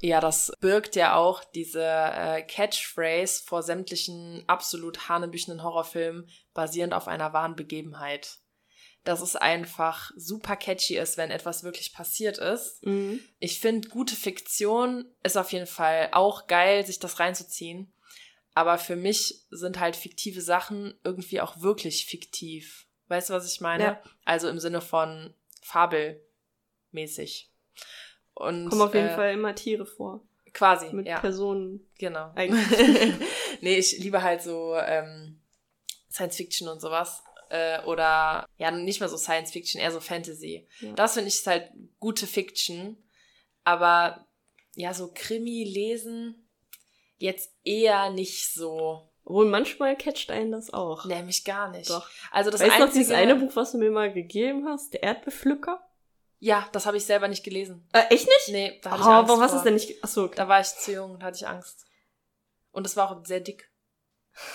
Ja, 0.00 0.20
das 0.20 0.52
birgt 0.60 0.94
ja 0.94 1.16
auch 1.16 1.42
diese 1.42 1.82
äh, 1.84 2.42
Catchphrase 2.42 3.42
vor 3.44 3.62
sämtlichen 3.64 4.44
absolut 4.46 5.08
hanebüchenden 5.08 5.64
Horrorfilmen 5.64 6.28
basierend 6.54 6.94
auf 6.94 7.08
einer 7.08 7.32
wahren 7.32 7.56
Begebenheit. 7.56 8.38
Dass 9.04 9.20
es 9.20 9.36
einfach 9.36 10.10
super 10.16 10.56
catchy 10.56 10.96
ist, 10.96 11.16
wenn 11.16 11.30
etwas 11.30 11.64
wirklich 11.64 11.92
passiert 11.92 12.38
ist. 12.38 12.84
Mhm. 12.84 13.20
Ich 13.38 13.60
finde, 13.60 13.88
gute 13.88 14.16
Fiktion 14.16 15.06
ist 15.22 15.36
auf 15.36 15.52
jeden 15.52 15.66
Fall 15.66 16.08
auch 16.12 16.46
geil, 16.46 16.84
sich 16.84 16.98
das 16.98 17.18
reinzuziehen. 17.18 17.92
Aber 18.54 18.76
für 18.76 18.96
mich 18.96 19.44
sind 19.50 19.78
halt 19.78 19.94
fiktive 19.94 20.40
Sachen 20.40 20.94
irgendwie 21.04 21.40
auch 21.40 21.60
wirklich 21.60 22.06
fiktiv. 22.06 22.86
Weißt 23.06 23.30
du, 23.30 23.34
was 23.34 23.50
ich 23.50 23.60
meine? 23.60 23.84
Ja. 23.84 24.02
Also 24.24 24.48
im 24.48 24.58
Sinne 24.58 24.80
von 24.80 25.32
fabelmäßig. 25.62 27.50
Und, 28.34 28.68
Kommen 28.68 28.82
auf 28.82 28.94
jeden 28.94 29.08
äh, 29.08 29.14
Fall 29.14 29.32
immer 29.34 29.54
Tiere 29.54 29.86
vor. 29.86 30.22
Quasi, 30.52 30.92
Mit 30.92 31.06
ja. 31.06 31.20
Personen. 31.20 31.86
Genau. 31.98 32.32
Eigentlich. 32.34 33.14
nee, 33.60 33.76
ich 33.76 33.98
liebe 33.98 34.22
halt 34.22 34.42
so 34.42 34.74
ähm, 34.76 35.40
Science 36.10 36.36
Fiction 36.36 36.68
und 36.68 36.80
sowas. 36.80 37.22
Äh, 37.50 37.82
oder 37.84 38.46
ja, 38.58 38.70
nicht 38.70 39.00
mehr 39.00 39.08
so 39.08 39.16
Science 39.16 39.50
Fiction, 39.52 39.80
eher 39.80 39.92
so 39.92 40.00
Fantasy. 40.00 40.66
Ja. 40.80 40.92
Das 40.92 41.14
finde 41.14 41.28
ich 41.28 41.36
ist 41.36 41.46
halt 41.46 41.70
gute 41.98 42.26
Fiction. 42.26 42.96
Aber 43.64 44.26
ja, 44.74 44.94
so 44.94 45.10
Krimi 45.14 45.64
lesen 45.64 46.48
jetzt 47.16 47.52
eher 47.64 48.10
nicht 48.10 48.52
so. 48.52 49.10
Obwohl 49.24 49.46
manchmal 49.46 49.96
catcht 49.96 50.30
einen 50.30 50.52
das 50.52 50.72
auch. 50.72 51.04
Nämlich 51.04 51.44
gar 51.44 51.70
nicht. 51.70 51.90
Doch. 51.90 52.08
Also 52.30 52.50
das 52.50 52.60
weißt 52.60 52.70
du 52.70 52.74
noch 52.78 52.86
einzige, 52.86 52.98
dieses 53.04 53.14
eine 53.14 53.36
Buch, 53.36 53.54
was 53.56 53.72
du 53.72 53.78
mir 53.78 53.90
mal 53.90 54.12
gegeben 54.12 54.66
hast? 54.66 54.94
Der 54.94 55.02
Erdbepflücker? 55.02 55.84
Ja, 56.40 56.68
das 56.72 56.86
habe 56.86 56.96
ich 56.96 57.04
selber 57.04 57.28
nicht 57.28 57.44
gelesen. 57.44 57.86
Äh, 57.92 58.04
echt 58.14 58.26
nicht? 58.26 58.48
Nee, 58.50 58.80
da 58.82 58.90
Oh, 58.90 58.92
hatte 58.92 59.02
ich 59.02 59.06
Angst 59.08 59.28
warum 59.28 59.42
hast 59.42 59.50
du 59.50 59.56
vor. 59.56 59.58
es 59.58 59.64
denn 59.64 59.74
nicht? 59.74 60.04
Achso, 60.04 60.24
okay. 60.24 60.36
Da 60.36 60.48
war 60.48 60.60
ich 60.60 60.68
zu 60.68 60.92
jung, 60.92 61.18
da 61.18 61.26
hatte 61.26 61.36
ich 61.36 61.46
Angst. 61.48 61.84
Und 62.70 62.86
es 62.86 62.96
war 62.96 63.10
auch 63.10 63.24
sehr 63.26 63.40
dick. 63.40 63.70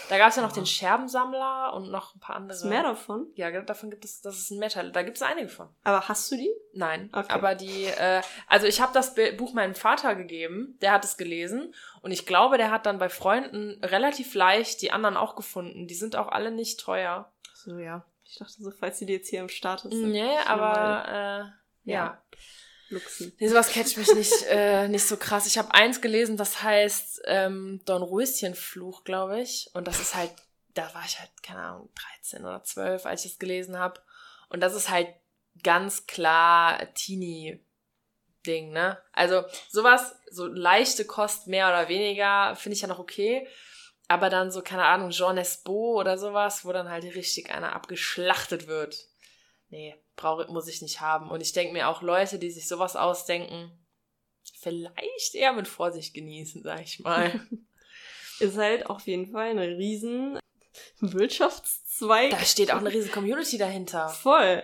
Da 0.10 0.18
gab 0.18 0.30
es 0.30 0.36
ja 0.36 0.42
noch 0.42 0.52
den 0.52 0.66
Scherbensammler 0.66 1.74
und 1.74 1.90
noch 1.92 2.16
ein 2.16 2.20
paar 2.20 2.36
andere. 2.36 2.58
Ist 2.58 2.66
mehr 2.66 2.84
davon? 2.84 3.28
Ja, 3.36 3.50
davon 3.62 3.90
gibt 3.90 4.06
es, 4.06 4.22
das 4.22 4.38
ist 4.38 4.52
ein 4.52 4.60
Metal. 4.60 4.92
Da 4.92 5.04
gibt 5.04 5.18
es 5.18 5.24
einige 5.24 5.50
von. 5.50 5.70
Aber 5.84 6.08
hast 6.08 6.32
du 6.32 6.36
die? 6.36 6.52
Nein. 6.74 7.10
Okay. 7.12 7.32
Aber 7.34 7.56
die, 7.56 7.86
äh, 7.86 8.22
also 8.48 8.68
ich 8.68 8.82
habe 8.82 8.94
das 8.94 9.16
Buch 9.38 9.54
meinem 9.54 9.76
Vater 9.76 10.16
gegeben, 10.16 10.78
der 10.82 10.92
hat 10.92 11.04
es 11.04 11.18
gelesen 11.18 11.74
und 12.02 12.12
ich 12.12 12.26
glaube, 12.26 12.58
der 12.58 12.72
hat 12.72 12.86
dann 12.86 12.98
bei 12.98 13.10
Freunden 13.10 13.84
relativ 13.84 14.34
leicht 14.36 14.82
die 14.82 14.92
anderen 14.92 15.18
auch 15.18 15.36
gefunden. 15.36 15.88
Die 15.88 15.96
sind 15.96 16.16
auch 16.16 16.30
alle 16.30 16.52
nicht 16.52 16.80
teuer. 16.80 17.32
So, 17.54 17.78
ja. 17.78 18.06
Ich 18.26 18.40
dachte 18.40 18.64
so, 18.64 18.72
falls 18.72 19.00
die 19.00 19.06
jetzt 19.06 19.30
hier 19.30 19.42
am 19.42 19.50
Start 19.50 19.86
ist. 19.86 19.94
Nee, 19.94 20.38
aber 20.48 21.06
äh, 21.08 21.92
ja. 21.92 22.06
Ja. 22.06 22.22
Luxen. 22.90 23.34
Nee, 23.40 23.48
sowas 23.48 23.70
catcht 23.70 23.98
mich 23.98 24.14
nicht, 24.14 24.34
äh, 24.50 24.88
nicht 24.88 25.06
so 25.06 25.18
krass. 25.18 25.48
Ich 25.48 25.58
habe 25.58 25.74
eins 25.74 26.02
gelesen, 26.02 26.38
das 26.38 26.62
heißt 26.62 27.24
ähm, 27.26 27.82
Dornröschenfluch, 27.86 29.04
glaube 29.04 29.42
ich. 29.42 29.70
Und 29.74 29.88
das 29.88 30.00
ist 30.00 30.16
halt, 30.16 30.32
da 30.74 30.94
war 30.94 31.04
ich 31.06 31.20
halt, 31.20 31.32
keine 31.42 31.62
Ahnung, 31.62 31.90
13 32.22 32.44
oder 32.46 32.64
12, 32.64 33.06
als 33.06 33.26
ich 33.26 33.32
das 33.32 33.40
gelesen 33.40 33.78
habe. 33.78 34.02
Und 34.50 34.62
das 34.62 34.76
ist 34.76 34.90
halt 34.90 35.08
ganz 35.64 36.08
klar 36.08 36.94
Teenie-Ding, 36.94 38.72
ne? 38.72 39.02
Also 39.12 39.44
sowas, 39.70 40.16
so 40.30 40.48
leichte 40.48 41.06
Kost 41.06 41.48
mehr 41.48 41.68
oder 41.70 41.90
weniger, 41.90 42.56
finde 42.56 42.76
ich 42.76 42.82
ja 42.82 42.88
noch 42.88 43.00
okay. 43.00 43.48
Aber 44.08 44.30
dann 44.30 44.52
so, 44.52 44.62
keine 44.62 44.86
Ahnung, 44.86 45.12
Jean 45.12 45.36
Nesbo 45.36 46.00
oder 46.00 46.18
sowas, 46.18 46.66
wo 46.66 46.74
dann 46.74 46.90
halt 46.90 47.04
richtig 47.04 47.52
einer 47.52 47.74
abgeschlachtet 47.74 48.68
wird. 48.68 49.08
Nee, 49.70 49.96
brauche, 50.16 50.52
muss 50.52 50.68
ich 50.68 50.82
nicht 50.82 51.02
haben. 51.02 51.30
Und 51.30 51.42
ich 51.42 51.54
denke 51.54 51.74
mir 51.74 51.90
auch, 51.90 52.02
Leute, 52.02 52.40
die 52.40 52.52
sich 52.52 52.68
sowas 52.68 52.96
ausdenken, 52.96 53.72
vielleicht 54.60 55.36
eher 55.36 55.54
mit 55.54 55.68
Vorsicht 55.68 56.14
genießen, 56.14 56.64
sag 56.64 56.82
ich 56.82 57.00
mal. 57.00 57.48
Ist 58.40 58.58
halt 58.58 58.88
auf 58.88 59.06
jeden 59.06 59.32
Fall 59.32 59.52
ein 59.52 59.60
riesen 59.60 60.40
Wirtschaftszweig. 61.00 62.32
da 62.32 62.40
steht 62.40 62.72
auch 62.72 62.78
eine 62.78 62.92
riesen 62.92 63.12
Community 63.12 63.58
dahinter. 63.58 64.10
Voll. 64.10 64.64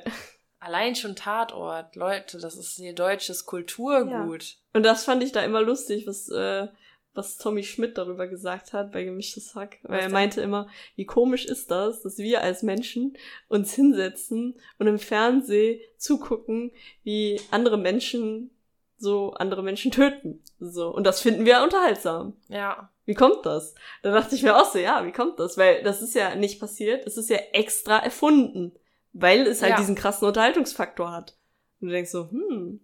Allein 0.60 0.96
schon 0.96 1.16
Tatort. 1.16 1.96
Leute, 1.96 2.40
das 2.40 2.56
ist 2.56 2.76
hier 2.76 2.94
deutsches 2.94 3.46
Kulturgut. 3.46 4.58
Und 4.74 4.84
das 4.84 5.06
fand 5.06 5.24
ich 5.24 5.32
da 5.32 5.42
immer 5.42 5.62
lustig, 5.62 6.06
was, 6.08 6.28
äh, 6.30 6.68
was 7.14 7.38
Tommy 7.38 7.64
Schmidt 7.64 7.98
darüber 7.98 8.28
gesagt 8.28 8.74
hat 8.74 8.92
bei 8.92 9.04
Gemischtes 9.04 9.56
Hack. 9.56 9.80
Weil 9.84 10.00
er 10.02 10.10
meinte 10.10 10.42
immer, 10.42 10.68
wie 10.96 11.06
komisch 11.06 11.46
ist 11.46 11.72
das, 11.72 12.02
dass 12.02 12.18
wir 12.18 12.42
als 12.42 12.64
Menschen 12.64 13.18
uns 13.48 13.74
hinsetzen 13.74 14.56
und 14.78 14.88
im 14.88 15.00
Fernsehen 15.00 15.80
zugucken, 15.98 16.72
wie 17.04 17.42
andere 17.52 17.78
Menschen 17.78 18.52
so 19.00 19.32
andere 19.34 19.64
Menschen 19.64 19.92
töten. 19.92 20.44
So. 20.60 20.94
Und 20.94 21.06
das 21.06 21.22
finden 21.22 21.46
wir 21.46 21.64
unterhaltsam. 21.64 22.34
Ja. 22.50 22.92
Wie 23.06 23.16
kommt 23.16 23.46
das? 23.46 23.74
Da 24.04 24.12
dachte 24.12 24.36
ich 24.36 24.44
mir 24.44 24.56
auch 24.56 24.70
so, 24.72 24.78
ja, 24.78 25.06
wie 25.06 25.12
kommt 25.12 25.40
das? 25.40 25.58
Weil 25.58 25.82
das 25.84 26.02
ist 26.02 26.16
ja 26.16 26.36
nicht 26.36 26.60
passiert, 26.60 27.08
es 27.08 27.18
ist 27.18 27.30
ja 27.30 27.38
extra 27.54 27.98
erfunden. 27.98 28.74
Weil 29.14 29.48
es 29.48 29.62
halt 29.62 29.72
Ja. 29.72 29.78
diesen 29.78 29.96
krassen 29.96 30.28
Unterhaltungsfaktor 30.28 31.12
hat. 31.12 31.38
Und 31.80 31.88
du 31.88 31.94
denkst 31.94 32.12
so, 32.12 32.30
hm, 32.30 32.82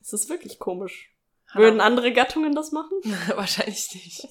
ist 0.00 0.12
das 0.12 0.28
wirklich 0.28 0.58
komisch. 0.58 1.13
Hanna- 1.54 1.64
Würden 1.64 1.80
andere 1.80 2.12
Gattungen 2.12 2.54
das 2.54 2.72
machen? 2.72 2.92
Wahrscheinlich 3.34 3.94
nicht. 3.94 4.28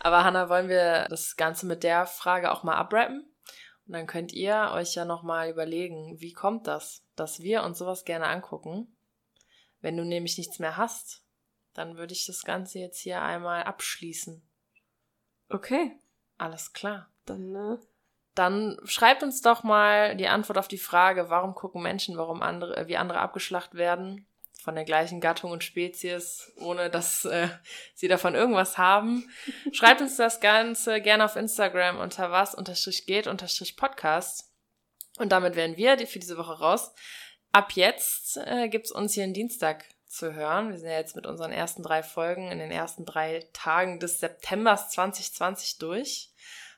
Aber 0.00 0.24
Hanna, 0.24 0.48
wollen 0.48 0.68
wir 0.68 1.06
das 1.10 1.36
Ganze 1.36 1.66
mit 1.66 1.82
der 1.82 2.06
Frage 2.06 2.50
auch 2.52 2.62
mal 2.62 2.76
abrappen? 2.76 3.28
Und 3.86 3.94
dann 3.94 4.06
könnt 4.06 4.32
ihr 4.32 4.70
euch 4.74 4.94
ja 4.94 5.04
nochmal 5.04 5.50
überlegen, 5.50 6.20
wie 6.20 6.32
kommt 6.32 6.66
das, 6.66 7.04
dass 7.16 7.40
wir 7.40 7.62
uns 7.64 7.78
sowas 7.78 8.04
gerne 8.04 8.26
angucken? 8.28 8.96
Wenn 9.80 9.96
du 9.96 10.04
nämlich 10.04 10.38
nichts 10.38 10.58
mehr 10.60 10.76
hast, 10.76 11.24
dann 11.74 11.96
würde 11.96 12.12
ich 12.12 12.24
das 12.26 12.44
Ganze 12.44 12.78
jetzt 12.78 13.00
hier 13.00 13.20
einmal 13.22 13.64
abschließen. 13.64 14.42
Okay, 15.48 15.98
Alles 16.38 16.72
klar. 16.72 17.08
dann, 17.26 17.54
äh, 17.54 17.78
Dann 18.34 18.78
schreibt 18.84 19.22
uns 19.22 19.42
doch 19.42 19.62
mal 19.64 20.16
die 20.16 20.28
Antwort 20.28 20.58
auf 20.58 20.68
die 20.68 20.78
Frage, 20.78 21.28
warum 21.28 21.54
gucken 21.54 21.82
Menschen, 21.82 22.16
warum 22.16 22.40
andere, 22.42 22.86
wie 22.88 22.96
andere 22.96 23.18
abgeschlacht 23.18 23.74
werden 23.74 24.26
von 24.62 24.76
der 24.76 24.84
gleichen 24.84 25.20
Gattung 25.20 25.50
und 25.50 25.64
Spezies, 25.64 26.52
ohne 26.56 26.88
dass 26.88 27.24
äh, 27.24 27.48
sie 27.94 28.06
davon 28.06 28.34
irgendwas 28.34 28.78
haben. 28.78 29.28
Schreibt 29.72 30.00
uns 30.00 30.16
das 30.16 30.40
Ganze 30.40 31.00
gerne 31.00 31.24
auf 31.24 31.36
Instagram 31.36 31.98
unter 31.98 32.30
was 32.30 32.54
unterstrich 32.54 33.06
geht 33.06 33.26
unterstrich 33.26 33.76
Podcast. 33.76 34.52
Und 35.18 35.32
damit 35.32 35.56
wären 35.56 35.76
wir 35.76 35.98
für 36.06 36.20
diese 36.20 36.38
Woche 36.38 36.58
raus. 36.58 36.92
Ab 37.50 37.72
jetzt 37.72 38.38
äh, 38.38 38.68
gibt's 38.68 38.92
uns 38.92 39.14
hier 39.14 39.24
einen 39.24 39.34
Dienstag 39.34 39.84
zu 40.06 40.32
hören. 40.32 40.70
Wir 40.70 40.78
sind 40.78 40.88
ja 40.88 40.98
jetzt 40.98 41.16
mit 41.16 41.26
unseren 41.26 41.52
ersten 41.52 41.82
drei 41.82 42.02
Folgen 42.02 42.50
in 42.50 42.58
den 42.58 42.70
ersten 42.70 43.04
drei 43.04 43.46
Tagen 43.52 43.98
des 43.98 44.20
Septembers 44.20 44.90
2020 44.90 45.78
durch. 45.78 46.30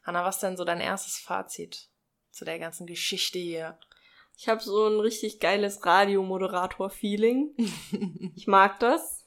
Hanna, 0.04 0.24
was 0.24 0.40
denn 0.40 0.56
so 0.56 0.64
dein 0.64 0.80
erstes 0.80 1.18
Fazit 1.18 1.88
zu 2.30 2.44
der 2.44 2.58
ganzen 2.58 2.86
Geschichte 2.86 3.38
hier? 3.38 3.78
Ich 4.36 4.48
habe 4.48 4.62
so 4.62 4.86
ein 4.86 5.00
richtig 5.00 5.40
geiles 5.40 5.84
Radiomoderator-Feeling. 5.84 7.54
Ich 8.36 8.46
mag 8.46 8.80
das. 8.80 9.24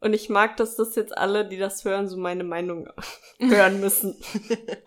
Und 0.00 0.12
ich 0.12 0.28
mag, 0.28 0.56
dass 0.58 0.76
das 0.76 0.96
jetzt 0.96 1.16
alle, 1.16 1.48
die 1.48 1.56
das 1.56 1.84
hören, 1.84 2.08
so 2.08 2.18
meine 2.18 2.44
Meinung 2.44 2.88
hören 3.38 3.80
müssen. 3.80 4.20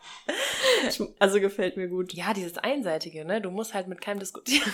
ich, 0.88 1.02
also 1.18 1.40
gefällt 1.40 1.78
mir 1.78 1.88
gut. 1.88 2.14
Ja, 2.14 2.34
dieses 2.34 2.58
Einseitige, 2.58 3.26
ne? 3.26 3.42
Du 3.42 3.50
musst 3.50 3.74
halt 3.74 3.88
mit 3.88 4.02
keinem 4.02 4.20
diskutieren. 4.20 4.72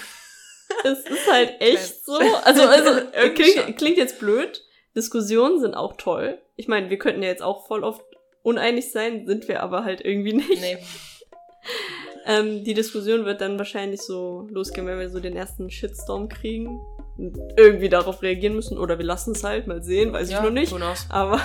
Es 0.83 0.99
ist 1.05 1.31
halt 1.31 1.61
echt 1.61 2.03
so. 2.03 2.13
Also, 2.43 2.63
also 2.63 3.07
Irgendwie 3.13 3.53
klingt, 3.53 3.77
klingt 3.77 3.97
jetzt 3.97 4.19
blöd. 4.19 4.65
Diskussionen 4.95 5.59
sind 5.59 5.75
auch 5.75 5.95
toll. 5.95 6.41
Ich 6.55 6.67
meine, 6.67 6.89
wir 6.89 6.97
könnten 6.97 7.23
ja 7.23 7.29
jetzt 7.29 7.43
auch 7.43 7.65
voll 7.67 7.83
oft 7.83 8.03
uneinig 8.41 8.91
sein, 8.91 9.25
sind 9.25 9.47
wir 9.47 9.63
aber 9.63 9.85
halt 9.85 10.01
irgendwie 10.01 10.33
nicht. 10.33 10.61
Nee. 10.61 10.77
Ähm, 12.25 12.63
die 12.63 12.73
Diskussion 12.73 13.25
wird 13.25 13.41
dann 13.41 13.57
wahrscheinlich 13.57 14.01
so 14.01 14.47
losgehen, 14.49 14.87
wenn 14.87 14.99
wir 14.99 15.09
so 15.09 15.19
den 15.19 15.35
ersten 15.35 15.69
Shitstorm 15.69 16.29
kriegen 16.29 16.79
und 17.17 17.37
irgendwie 17.57 17.89
darauf 17.89 18.21
reagieren 18.21 18.55
müssen. 18.55 18.77
Oder 18.77 18.97
wir 18.97 19.05
lassen 19.05 19.31
es 19.31 19.43
halt 19.43 19.67
mal 19.67 19.83
sehen, 19.83 20.13
weiß 20.13 20.31
ja, 20.31 20.37
ich 20.37 20.43
noch 20.43 20.51
nicht. 20.51 20.73
Aber 21.09 21.41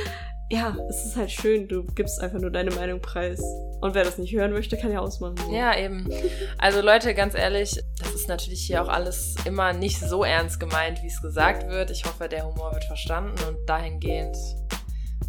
ja, 0.50 0.76
es 0.88 1.06
ist 1.06 1.16
halt 1.16 1.30
schön. 1.30 1.68
Du 1.68 1.84
gibst 1.94 2.20
einfach 2.20 2.40
nur 2.40 2.50
deine 2.50 2.70
Meinung 2.72 3.00
preis. 3.00 3.42
Und 3.80 3.94
wer 3.94 4.04
das 4.04 4.18
nicht 4.18 4.34
hören 4.34 4.52
möchte, 4.52 4.76
kann 4.76 4.92
ja 4.92 5.00
ausmachen. 5.00 5.36
So. 5.36 5.54
Ja, 5.54 5.76
eben. 5.76 6.10
Also 6.58 6.80
Leute, 6.82 7.14
ganz 7.14 7.34
ehrlich, 7.34 7.80
das 7.98 8.14
ist 8.14 8.28
natürlich 8.28 8.66
hier 8.66 8.82
auch 8.82 8.88
alles 8.88 9.36
immer 9.46 9.72
nicht 9.72 10.00
so 10.00 10.24
ernst 10.24 10.60
gemeint, 10.60 11.02
wie 11.02 11.06
es 11.06 11.22
gesagt 11.22 11.68
wird. 11.68 11.90
Ich 11.90 12.04
hoffe, 12.04 12.28
der 12.28 12.44
Humor 12.44 12.72
wird 12.72 12.84
verstanden 12.84 13.36
und 13.48 13.56
dahingehend 13.66 14.36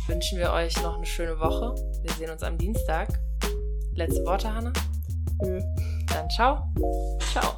wünschen 0.08 0.40
wir 0.40 0.52
euch 0.52 0.82
noch 0.82 0.98
eine 0.98 1.06
schöne 1.06 1.40
Woche. 1.40 1.76
Wir 2.02 2.12
sehen 2.14 2.32
uns 2.32 2.42
am 2.42 2.58
Dienstag. 2.58 3.10
Letzte 4.00 4.24
Worte, 4.24 4.56
Hanna? 4.56 4.72
Nö. 5.44 5.60
Dann 6.08 6.30
ciao. 6.30 6.74
Ciao. 7.34 7.58